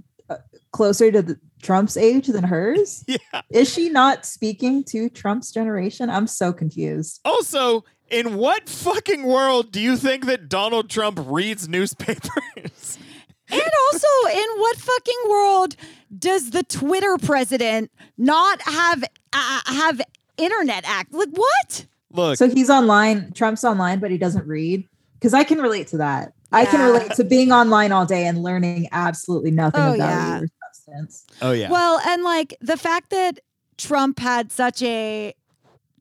closer 0.71 1.11
to 1.11 1.21
the, 1.21 1.39
Trump's 1.61 1.97
age 1.97 2.27
than 2.27 2.43
hers? 2.43 3.03
Yeah. 3.33 3.41
Is 3.51 3.71
she 3.71 3.89
not 3.89 4.25
speaking 4.25 4.83
to 4.85 5.09
Trump's 5.09 5.51
generation? 5.51 6.09
I'm 6.09 6.27
so 6.27 6.53
confused. 6.53 7.19
Also, 7.25 7.83
in 8.09 8.35
what 8.35 8.69
fucking 8.69 9.23
world 9.23 9.71
do 9.71 9.79
you 9.79 9.97
think 9.97 10.25
that 10.25 10.49
Donald 10.49 10.89
Trump 10.89 11.19
reads 11.23 11.67
newspapers? 11.67 12.97
And 13.49 13.61
also, 13.61 14.07
in 14.33 14.45
what 14.57 14.75
fucking 14.75 15.29
world 15.29 15.75
does 16.19 16.49
the 16.49 16.63
Twitter 16.63 17.17
president 17.17 17.89
not 18.17 18.61
have 18.63 19.05
uh, 19.31 19.61
have 19.67 20.01
internet 20.37 20.83
act? 20.85 21.13
Like 21.13 21.29
what? 21.29 21.85
Look, 22.11 22.37
So 22.37 22.49
he's 22.49 22.69
online. 22.69 23.31
Trump's 23.31 23.63
online, 23.63 23.99
but 23.99 24.11
he 24.11 24.17
doesn't 24.17 24.45
read. 24.45 24.85
Because 25.13 25.33
I 25.33 25.45
can 25.45 25.61
relate 25.61 25.87
to 25.87 25.97
that. 25.97 26.33
I 26.52 26.65
can 26.65 26.80
relate 26.82 27.11
to 27.15 27.24
being 27.24 27.52
online 27.52 27.91
all 27.91 28.06
day 28.06 28.26
and 28.26 28.41
learning 28.41 28.88
absolutely 28.91 29.52
nothing 29.52 29.82
Oh, 29.82 29.91
of 29.91 29.98
value 29.98 30.15
yeah. 30.15 30.40
or 30.41 30.48
substance. 30.74 31.26
oh 31.41 31.52
yeah. 31.52 31.69
Well, 31.69 31.99
and 32.07 32.24
like 32.24 32.56
the 32.61 32.78
fact 32.78 33.10
that 33.10 33.40
Trump 33.78 34.19
had 34.19 34.52
such 34.52 34.82
a 34.82 35.34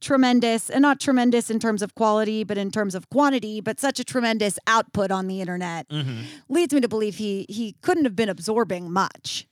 tremendous, 0.00 0.68
and 0.70 0.82
not 0.82 1.00
tremendous 1.00 1.50
in 1.50 1.58
terms 1.58 1.82
of 1.82 1.94
quality, 1.94 2.44
but 2.44 2.58
in 2.58 2.70
terms 2.70 2.94
of 2.94 3.08
quantity, 3.10 3.60
but 3.60 3.80
such 3.80 3.98
a 3.98 4.04
tremendous 4.04 4.58
output 4.66 5.10
on 5.10 5.26
the 5.26 5.40
internet 5.40 5.88
Mhm. 5.88 6.24
leads 6.48 6.72
me 6.74 6.80
to 6.80 6.88
believe 6.88 7.16
he 7.16 7.46
he 7.48 7.76
couldn't 7.82 8.04
have 8.04 8.14
been 8.14 8.28
absorbing 8.28 8.90
much. 8.92 9.46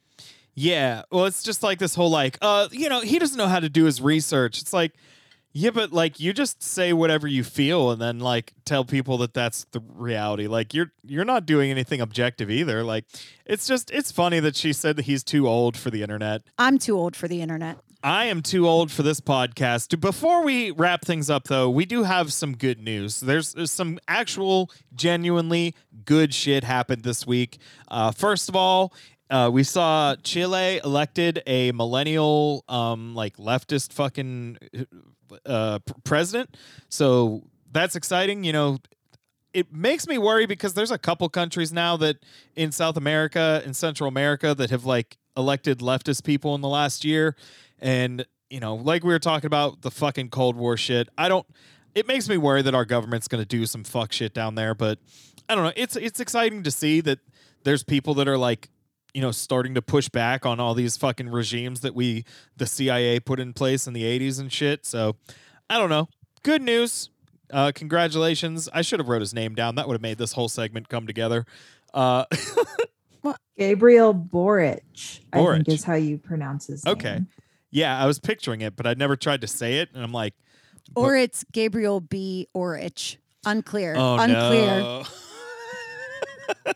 Yeah. 0.54 1.02
Well, 1.10 1.24
it's 1.24 1.42
just 1.42 1.62
like 1.62 1.78
this 1.78 1.94
whole 1.96 2.10
like, 2.10 2.38
uh, 2.40 2.68
you 2.70 2.88
know, 2.88 3.00
he 3.00 3.18
doesn't 3.18 3.36
know 3.38 3.48
how 3.48 3.58
to 3.58 3.68
do 3.68 3.84
his 3.84 4.00
research. 4.00 4.60
It's 4.60 4.72
like, 4.72 4.92
yeah, 5.56 5.70
but 5.70 5.92
like 5.92 6.18
you 6.18 6.32
just 6.32 6.64
say 6.64 6.92
whatever 6.92 7.28
you 7.28 7.44
feel 7.44 7.92
and 7.92 8.02
then 8.02 8.18
like 8.18 8.52
tell 8.64 8.84
people 8.84 9.18
that 9.18 9.34
that's 9.34 9.64
the 9.70 9.80
reality. 9.80 10.48
Like 10.48 10.74
you're 10.74 10.90
you're 11.04 11.24
not 11.24 11.46
doing 11.46 11.70
anything 11.70 12.00
objective 12.00 12.50
either. 12.50 12.82
Like 12.82 13.04
it's 13.46 13.64
just 13.64 13.92
it's 13.92 14.10
funny 14.10 14.40
that 14.40 14.56
she 14.56 14.72
said 14.72 14.96
that 14.96 15.04
he's 15.04 15.22
too 15.22 15.46
old 15.46 15.76
for 15.76 15.90
the 15.90 16.02
internet. 16.02 16.42
I'm 16.58 16.76
too 16.76 16.98
old 16.98 17.14
for 17.14 17.28
the 17.28 17.40
internet. 17.40 17.78
I 18.02 18.24
am 18.26 18.42
too 18.42 18.68
old 18.68 18.90
for 18.90 19.04
this 19.04 19.20
podcast. 19.20 19.98
Before 20.00 20.42
we 20.42 20.72
wrap 20.72 21.04
things 21.04 21.30
up, 21.30 21.44
though, 21.44 21.70
we 21.70 21.86
do 21.86 22.02
have 22.02 22.34
some 22.34 22.54
good 22.54 22.78
news. 22.78 23.20
There's, 23.20 23.54
there's 23.54 23.70
some 23.70 23.98
actual, 24.06 24.70
genuinely 24.94 25.74
good 26.04 26.34
shit 26.34 26.64
happened 26.64 27.02
this 27.02 27.26
week. 27.26 27.56
Uh, 27.88 28.10
first 28.10 28.50
of 28.50 28.56
all, 28.56 28.92
uh, 29.30 29.48
we 29.50 29.62
saw 29.62 30.16
Chile 30.16 30.82
elected 30.84 31.42
a 31.46 31.72
millennial, 31.72 32.62
um, 32.68 33.14
like 33.14 33.38
leftist 33.38 33.94
fucking 33.94 34.58
uh, 35.46 35.78
president. 36.04 36.56
So 36.88 37.42
that's 37.72 37.96
exciting. 37.96 38.44
You 38.44 38.52
know, 38.52 38.78
it 39.52 39.72
makes 39.72 40.06
me 40.06 40.18
worry 40.18 40.46
because 40.46 40.74
there's 40.74 40.90
a 40.90 40.98
couple 40.98 41.28
countries 41.28 41.72
now 41.72 41.96
that 41.98 42.16
in 42.56 42.72
South 42.72 42.96
America 42.96 43.62
and 43.64 43.76
Central 43.76 44.08
America 44.08 44.54
that 44.54 44.70
have 44.70 44.84
like 44.84 45.16
elected 45.36 45.78
leftist 45.78 46.24
people 46.24 46.54
in 46.54 46.60
the 46.60 46.68
last 46.68 47.04
year. 47.04 47.36
And, 47.78 48.24
you 48.50 48.60
know, 48.60 48.74
like 48.74 49.04
we 49.04 49.12
were 49.12 49.18
talking 49.18 49.46
about 49.46 49.82
the 49.82 49.90
fucking 49.90 50.30
Cold 50.30 50.56
War 50.56 50.76
shit, 50.76 51.08
I 51.18 51.28
don't 51.28 51.46
it 51.94 52.08
makes 52.08 52.28
me 52.28 52.36
worry 52.36 52.62
that 52.62 52.74
our 52.74 52.84
government's 52.84 53.28
gonna 53.28 53.44
do 53.44 53.66
some 53.66 53.84
fuck 53.84 54.12
shit 54.12 54.34
down 54.34 54.54
there, 54.54 54.74
but 54.74 54.98
I 55.48 55.54
don't 55.54 55.64
know. 55.64 55.72
It's 55.76 55.96
it's 55.96 56.20
exciting 56.20 56.62
to 56.64 56.70
see 56.70 57.00
that 57.02 57.20
there's 57.64 57.82
people 57.82 58.14
that 58.14 58.28
are 58.28 58.38
like, 58.38 58.68
you 59.14 59.20
know, 59.22 59.30
starting 59.30 59.74
to 59.74 59.80
push 59.82 60.08
back 60.08 60.44
on 60.44 60.58
all 60.60 60.74
these 60.74 60.96
fucking 60.96 61.28
regimes 61.30 61.80
that 61.80 61.94
we 61.94 62.24
the 62.56 62.66
CIA 62.66 63.20
put 63.20 63.38
in 63.40 63.52
place 63.52 63.86
in 63.86 63.92
the 63.94 64.02
80s 64.02 64.40
and 64.40 64.52
shit. 64.52 64.84
So, 64.84 65.16
I 65.70 65.78
don't 65.78 65.88
know. 65.88 66.08
Good 66.42 66.60
news. 66.62 67.10
Uh, 67.52 67.70
congratulations. 67.74 68.68
I 68.72 68.82
should 68.82 68.98
have 68.98 69.08
wrote 69.08 69.20
his 69.22 69.32
name 69.32 69.54
down. 69.54 69.76
That 69.76 69.86
would 69.86 69.94
have 69.94 70.02
made 70.02 70.18
this 70.18 70.32
whole 70.32 70.48
segment 70.48 70.88
come 70.88 71.06
together. 71.06 71.46
Uh, 71.94 72.24
Gabriel 73.56 74.12
Boric, 74.12 74.82
I 75.32 75.38
Boric. 75.38 75.64
think 75.64 75.68
is 75.78 75.84
how 75.84 75.94
you 75.94 76.18
pronounce 76.18 76.66
his 76.66 76.84
Okay. 76.84 77.12
name. 77.12 77.16
Okay. 77.16 77.26
Yeah, 77.70 77.96
I 78.02 78.06
was 78.06 78.18
picturing 78.18 78.60
it, 78.62 78.74
but 78.76 78.86
I 78.86 78.94
never 78.94 79.16
tried 79.16 79.40
to 79.42 79.46
say 79.46 79.78
it, 79.78 79.90
and 79.94 80.02
I'm 80.02 80.12
like, 80.12 80.34
Or 80.96 81.16
it's 81.16 81.44
Gabriel 81.52 82.00
B. 82.00 82.48
Orich. 82.56 83.16
Unclear. 83.46 83.94
oh 83.96 84.16
Unclear. 84.18 84.66
no. 84.80 85.04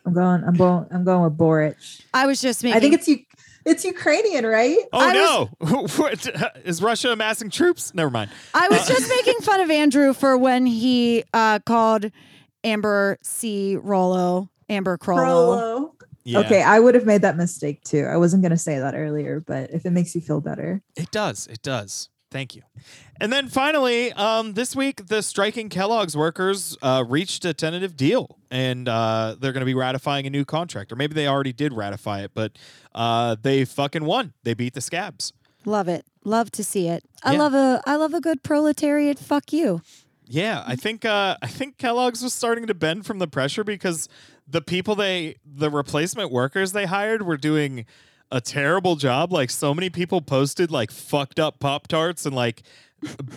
I'm 0.05 0.13
going. 0.13 0.43
I'm 0.43 0.55
going. 0.55 0.87
I'm 0.91 1.03
going 1.03 1.23
with 1.23 1.37
Boric. 1.37 1.77
I 2.13 2.25
was 2.25 2.41
just 2.41 2.63
making 2.63 2.77
I 2.77 2.79
think 2.79 2.93
it's 2.93 3.07
you. 3.07 3.19
It's 3.65 3.83
Ukrainian, 3.83 4.45
right? 4.45 4.77
I 4.93 5.09
Oh 5.19 5.49
no! 5.61 5.87
What- 5.97 6.27
Is 6.65 6.81
Russia 6.81 7.11
amassing 7.11 7.49
troops? 7.49 7.93
Never 7.93 8.09
mind. 8.09 8.31
I 8.53 8.67
was 8.69 8.87
just 8.87 9.09
making 9.25 9.41
fun 9.41 9.59
of 9.59 9.69
Andrew 9.69 10.13
for 10.13 10.37
when 10.37 10.65
he 10.65 11.23
uh, 11.33 11.59
called 11.59 12.09
Amber 12.63 13.17
C. 13.21 13.75
Rollo 13.75 14.49
Amber 14.69 14.97
Crollo. 14.97 15.17
Frollo. 15.17 15.93
Yeah, 16.23 16.39
Okay, 16.39 16.61
I 16.61 16.79
would 16.79 16.95
have 16.95 17.05
made 17.05 17.21
that 17.23 17.37
mistake 17.37 17.83
too. 17.83 18.03
I 18.05 18.17
wasn't 18.17 18.43
going 18.43 18.51
to 18.51 18.57
say 18.57 18.77
that 18.77 18.93
earlier, 18.93 19.39
but 19.39 19.71
if 19.71 19.85
it 19.85 19.91
makes 19.91 20.13
you 20.13 20.21
feel 20.21 20.41
better, 20.41 20.81
it 20.95 21.11
does. 21.11 21.47
It 21.47 21.61
does. 21.61 22.09
Thank 22.31 22.55
you. 22.55 22.61
And 23.19 23.33
then 23.33 23.47
finally, 23.49 24.13
um, 24.13 24.53
this 24.53 24.75
week, 24.75 25.07
the 25.07 25.21
striking 25.23 25.67
Kellogg's 25.69 26.15
workers 26.15 26.77
uh, 26.81 27.03
reached 27.07 27.43
a 27.43 27.53
tentative 27.53 27.97
deal, 27.97 28.37
and 28.51 28.87
uh, 28.87 29.35
they're 29.39 29.51
going 29.51 29.61
to 29.61 29.65
be 29.65 29.73
ratifying 29.73 30.27
a 30.27 30.29
new 30.29 30.45
contract, 30.45 30.91
or 30.91 30.95
maybe 30.95 31.15
they 31.15 31.27
already 31.27 31.53
did 31.53 31.73
ratify 31.73 32.21
it, 32.21 32.31
but 32.35 32.51
uh, 32.93 33.35
they 33.41 33.65
fucking 33.65 34.05
won. 34.05 34.33
They 34.43 34.53
beat 34.53 34.73
the 34.75 34.81
Scabs. 34.81 35.33
Love 35.65 35.87
it. 35.87 36.05
Love 36.23 36.51
to 36.51 36.63
see 36.63 36.87
it. 36.87 37.03
I 37.23 37.33
Yeah. 37.33 37.39
love 37.39 37.53
a 37.53 37.81
I 37.85 37.95
love 37.95 38.13
a 38.13 38.21
good 38.21 38.43
proletariat. 38.43 39.17
Fuck 39.19 39.51
you. 39.51 39.81
Yeah, 40.25 40.63
I 40.67 40.75
think 40.75 41.03
uh, 41.05 41.37
I 41.41 41.47
think 41.47 41.77
Kellogg's 41.77 42.21
was 42.21 42.33
starting 42.33 42.67
to 42.67 42.73
bend 42.73 43.05
from 43.05 43.17
the 43.19 43.27
pressure 43.27 43.63
because 43.63 44.07
the 44.47 44.61
people 44.61 44.95
they 44.95 45.35
the 45.45 45.69
replacement 45.69 46.31
workers 46.31 46.71
they 46.71 46.85
hired 46.85 47.23
were 47.23 47.37
doing 47.37 47.85
a 48.31 48.41
terrible 48.41 48.95
job. 48.95 49.31
Like 49.31 49.49
so 49.49 49.73
many 49.73 49.89
people 49.89 50.21
posted 50.21 50.71
like 50.71 50.91
fucked 50.91 51.39
up 51.39 51.59
Pop 51.59 51.87
Tarts 51.87 52.25
and 52.25 52.35
like 52.35 52.63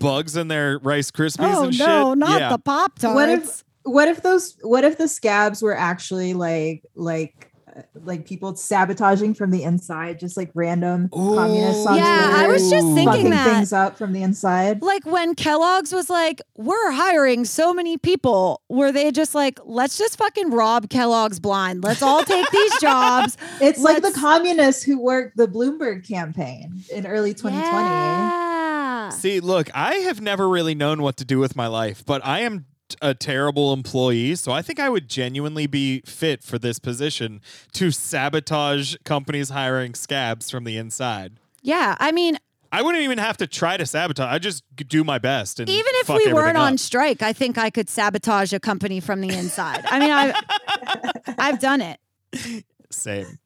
bugs 0.01 0.37
in 0.37 0.49
their 0.49 0.79
Rice 0.79 1.11
Krispies 1.11 1.55
oh 1.55 1.65
and 1.65 1.79
no, 1.79 2.11
shit. 2.11 2.19
not 2.19 2.41
yeah. 2.41 2.49
the 2.51 2.59
Pop 2.59 2.99
Tarts. 2.99 3.15
What 3.15 3.29
if- 3.29 3.65
what 3.85 4.09
if 4.09 4.23
those? 4.23 4.57
What 4.63 4.85
if 4.85 4.97
the 4.99 5.09
scabs 5.09 5.61
were 5.61 5.77
actually 5.77 6.35
like 6.35 6.85
like 6.95 7.52
Uh, 7.75 7.83
like 8.05 8.27
people 8.27 8.55
sabotaging 8.57 9.33
from 9.35 9.51
the 9.51 9.63
inside, 9.63 10.19
just 10.21 10.37
like 10.37 10.51
random 10.55 11.09
communists 11.11 11.87
on 11.87 11.97
Yeah, 11.97 12.31
I 12.35 12.47
was 12.49 12.69
just 12.69 12.87
thinking 12.95 13.31
that. 13.31 13.45
things 13.55 13.73
up 13.73 13.97
from 13.97 14.13
the 14.13 14.23
inside. 14.23 14.83
Like 14.83 15.07
when 15.07 15.35
Kellogg's 15.35 15.93
was 15.93 16.11
like, 16.11 16.43
we're 16.57 16.91
hiring 16.93 17.45
so 17.45 17.73
many 17.73 17.97
people, 17.97 18.61
were 18.69 18.93
they 18.93 19.11
just 19.11 19.35
like, 19.35 19.59
let's 19.65 19.97
just 19.97 20.19
fucking 20.19 20.51
rob 20.51 20.91
Kellogg's 20.91 21.41
blind. 21.41 21.83
Let's 21.83 22.03
all 22.03 22.25
take 22.25 22.51
these 22.51 22.73
jobs. 22.81 23.37
It's 23.61 23.81
like 23.81 24.03
the 24.03 24.13
communists 24.13 24.83
who 24.83 25.01
worked 25.01 25.37
the 25.37 25.47
Bloomberg 25.47 26.07
campaign 26.07 26.83
in 26.93 27.07
early 27.07 27.33
2020. 27.33 27.65
Yeah. 27.69 29.09
See, 29.11 29.41
look, 29.41 29.71
I 29.75 29.95
have 29.97 30.21
never 30.21 30.49
really 30.49 30.75
known 30.75 31.03
what 31.03 31.17
to 31.19 31.25
do 31.25 31.39
with 31.39 31.55
my 31.57 31.67
life, 31.67 32.05
but 32.05 32.25
I 32.25 32.41
am 32.41 32.61
t- 32.61 32.65
a 33.01 33.15
terrible 33.15 33.73
employee, 33.73 34.35
so 34.35 34.53
I 34.53 34.63
think 34.63 34.81
I 34.81 34.89
would 34.89 35.09
genuinely 35.09 35.67
be 35.67 36.01
fit 36.01 36.43
for 36.43 36.59
this 36.59 36.79
position 36.79 37.41
to 37.73 37.91
sabotage 37.91 38.97
companies 39.05 39.51
hiring 39.51 39.95
scabs 39.95 40.51
from 40.51 40.65
the 40.65 40.77
inside. 40.77 41.39
Yeah. 41.63 41.97
I 41.99 42.13
mean, 42.13 42.39
I 42.73 42.83
wouldn't 42.83 43.05
even 43.05 43.19
have 43.19 43.37
to 43.39 43.47
try 43.47 43.77
to 43.77 43.85
sabotage. 43.85 44.33
I 44.33 44.39
just 44.39 44.65
do 44.75 45.05
my 45.05 45.19
best. 45.19 45.61
And 45.61 45.69
even 45.69 45.93
if 45.97 46.09
we 46.09 46.33
weren't 46.33 46.57
on 46.57 46.75
up. 46.75 46.79
strike, 46.79 47.23
I 47.23 47.33
think 47.33 47.59
I 47.59 47.69
could 47.71 47.89
sabotage 47.89 48.53
a 48.53 48.61
company 48.61 48.99
from 48.99 49.21
the 49.21 49.29
inside. 49.29 49.85
I 49.87 49.99
mean, 49.99 50.11
I've, 50.11 50.35
I've 51.39 51.61
done 51.61 51.83
it. 51.83 52.65
Same. 52.91 53.39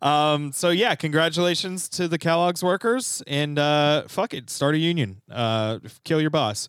Um, 0.00 0.52
so 0.52 0.70
yeah, 0.70 0.94
congratulations 0.94 1.88
to 1.90 2.08
the 2.08 2.18
Kellogg's 2.18 2.62
workers 2.62 3.22
and 3.26 3.58
uh 3.58 4.08
fuck 4.08 4.34
it, 4.34 4.50
start 4.50 4.74
a 4.74 4.78
union. 4.78 5.22
Uh 5.30 5.78
kill 6.04 6.20
your 6.20 6.30
boss. 6.30 6.68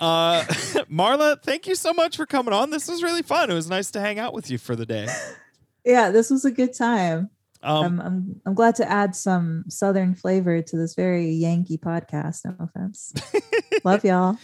Uh 0.00 0.42
Marla, 0.90 1.40
thank 1.42 1.66
you 1.66 1.74
so 1.74 1.92
much 1.92 2.16
for 2.16 2.26
coming 2.26 2.54
on. 2.54 2.70
This 2.70 2.88
was 2.88 3.02
really 3.02 3.22
fun. 3.22 3.50
It 3.50 3.54
was 3.54 3.68
nice 3.68 3.90
to 3.92 4.00
hang 4.00 4.18
out 4.18 4.32
with 4.32 4.50
you 4.50 4.58
for 4.58 4.74
the 4.74 4.86
day. 4.86 5.06
Yeah, 5.84 6.10
this 6.10 6.30
was 6.30 6.44
a 6.44 6.50
good 6.50 6.74
time. 6.74 7.30
Um 7.62 7.84
I'm, 7.84 8.00
I'm 8.00 8.40
I'm 8.46 8.54
glad 8.54 8.74
to 8.76 8.90
add 8.90 9.14
some 9.14 9.64
southern 9.68 10.14
flavor 10.14 10.62
to 10.62 10.76
this 10.76 10.94
very 10.94 11.28
Yankee 11.28 11.78
podcast. 11.78 12.46
No 12.46 12.56
offense. 12.58 13.12
Love 13.84 14.04
y'all. 14.04 14.38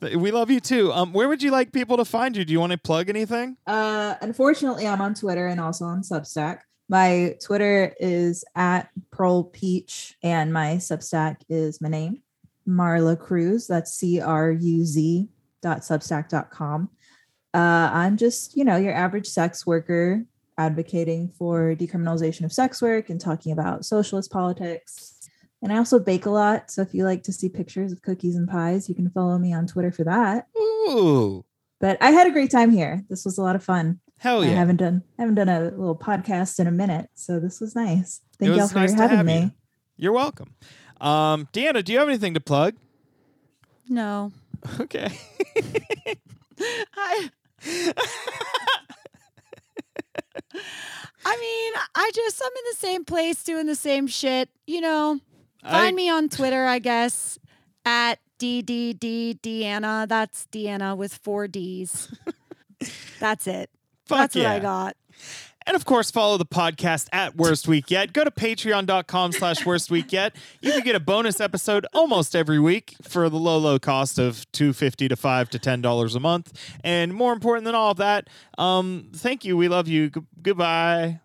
we 0.00 0.30
love 0.30 0.50
you 0.50 0.60
too. 0.60 0.92
Um 0.92 1.12
where 1.12 1.28
would 1.28 1.42
you 1.42 1.50
like 1.50 1.72
people 1.72 1.96
to 1.96 2.04
find 2.04 2.36
you? 2.36 2.44
Do 2.44 2.52
you 2.52 2.60
want 2.60 2.72
to 2.72 2.78
plug 2.78 3.08
anything? 3.08 3.56
Uh, 3.66 4.14
unfortunately, 4.20 4.86
I'm 4.86 5.00
on 5.00 5.14
Twitter 5.14 5.48
and 5.48 5.60
also 5.60 5.84
on 5.84 6.02
Substack. 6.02 6.60
My 6.90 7.36
Twitter 7.40 7.94
is 8.00 8.44
at 8.56 8.90
Prole 9.12 9.44
Peach, 9.44 10.16
and 10.24 10.52
my 10.52 10.74
Substack 10.78 11.36
is 11.48 11.80
my 11.80 11.88
name, 11.88 12.20
Marla 12.70 13.18
Cruz. 13.18 13.66
That's 13.66 13.92
C 13.92 14.20
R 14.20 14.52
U 14.52 14.84
Z 14.84 15.28
dot 15.62 15.80
substack 15.80 16.28
dot 16.28 16.50
com. 16.50 16.88
Uh, 17.52 17.90
I'm 17.92 18.16
just, 18.16 18.56
you 18.56 18.64
know, 18.64 18.76
your 18.76 18.94
average 18.94 19.26
sex 19.26 19.66
worker 19.66 20.24
advocating 20.56 21.28
for 21.28 21.74
decriminalization 21.74 22.44
of 22.44 22.52
sex 22.52 22.80
work 22.80 23.10
and 23.10 23.20
talking 23.20 23.52
about 23.52 23.84
socialist 23.84 24.30
politics. 24.30 25.16
And 25.62 25.72
I 25.72 25.78
also 25.78 25.98
bake 25.98 26.26
a 26.26 26.30
lot. 26.30 26.70
So 26.70 26.80
if 26.82 26.94
you 26.94 27.04
like 27.04 27.22
to 27.24 27.32
see 27.32 27.48
pictures 27.48 27.92
of 27.92 28.02
cookies 28.02 28.36
and 28.36 28.48
pies, 28.48 28.88
you 28.88 28.94
can 28.94 29.10
follow 29.10 29.36
me 29.36 29.52
on 29.52 29.66
Twitter 29.66 29.90
for 29.90 30.04
that. 30.04 30.46
Ooh. 30.56 31.44
But 31.80 31.98
I 32.00 32.10
had 32.12 32.26
a 32.26 32.30
great 32.30 32.50
time 32.50 32.70
here. 32.70 33.04
This 33.08 33.24
was 33.24 33.36
a 33.36 33.42
lot 33.42 33.56
of 33.56 33.64
fun. 33.64 34.00
Hell 34.18 34.42
I 34.42 34.48
yeah. 34.48 34.54
haven't 34.54 34.76
done 34.76 35.02
haven't 35.18 35.36
done 35.36 35.48
a 35.48 35.62
little 35.62 35.96
podcast 35.96 36.60
in 36.60 36.66
a 36.66 36.70
minute, 36.70 37.08
so 37.14 37.40
this 37.40 37.58
was 37.58 37.74
nice. 37.74 38.20
Thank 38.38 38.50
y'all 38.50 38.60
was 38.60 38.72
for 38.72 38.80
nice 38.80 38.92
having 38.92 39.24
me. 39.24 39.40
you. 39.40 39.50
You're 39.96 40.12
welcome. 40.12 40.54
Um 41.00 41.48
Deanna, 41.52 41.82
do 41.84 41.92
you 41.92 41.98
have 41.98 42.08
anything 42.08 42.34
to 42.34 42.40
plug? 42.40 42.74
No. 43.88 44.32
Okay. 44.78 45.10
I, 46.94 47.30
I 51.24 51.36
mean, 51.36 51.72
I 51.94 52.10
just, 52.14 52.42
I'm 52.44 52.50
in 52.50 52.64
the 52.72 52.76
same 52.76 53.04
place 53.04 53.42
doing 53.42 53.66
the 53.66 53.74
same 53.74 54.06
shit. 54.06 54.48
You 54.66 54.80
know, 54.82 55.20
find 55.62 55.74
I- 55.74 55.92
me 55.92 56.08
on 56.10 56.28
Twitter, 56.28 56.66
I 56.66 56.78
guess, 56.78 57.38
at 57.84 58.18
D 58.38 58.62
D 58.62 58.92
D 58.92 59.38
Deanna. 59.42 60.08
That's 60.08 60.46
Deanna 60.52 60.96
with 60.96 61.14
four 61.14 61.46
D's. 61.48 62.14
That's 63.20 63.46
it. 63.46 63.70
Fuck 64.06 64.18
That's 64.18 64.36
yeah. 64.36 64.42
what 64.44 64.56
I 64.56 64.58
got. 64.60 64.96
And 65.66 65.76
of 65.76 65.84
course, 65.84 66.10
follow 66.10 66.36
the 66.36 66.46
podcast 66.46 67.08
at 67.12 67.36
Worst 67.36 67.68
Week 67.68 67.90
Yet. 67.90 68.12
Go 68.12 68.24
to 68.24 68.30
patreon.com 68.30 69.32
slash 69.32 69.64
worst 69.64 69.90
week 69.90 70.10
yet. 70.12 70.34
You 70.60 70.72
can 70.72 70.80
get 70.82 70.96
a 70.96 71.00
bonus 71.00 71.40
episode 71.40 71.86
almost 71.92 72.34
every 72.34 72.58
week 72.58 72.96
for 73.02 73.28
the 73.28 73.36
low, 73.38 73.58
low 73.58 73.78
cost 73.78 74.18
of 74.18 74.50
two 74.52 74.72
fifty 74.72 75.06
to 75.08 75.16
five 75.16 75.50
to 75.50 75.58
ten 75.58 75.80
dollars 75.80 76.14
a 76.14 76.20
month. 76.20 76.52
And 76.82 77.12
more 77.14 77.32
important 77.32 77.66
than 77.66 77.74
all 77.74 77.90
of 77.92 77.98
that, 77.98 78.28
um, 78.58 79.10
thank 79.14 79.44
you. 79.44 79.56
We 79.56 79.68
love 79.68 79.86
you. 79.86 80.10
G- 80.10 80.20
goodbye. 80.42 81.20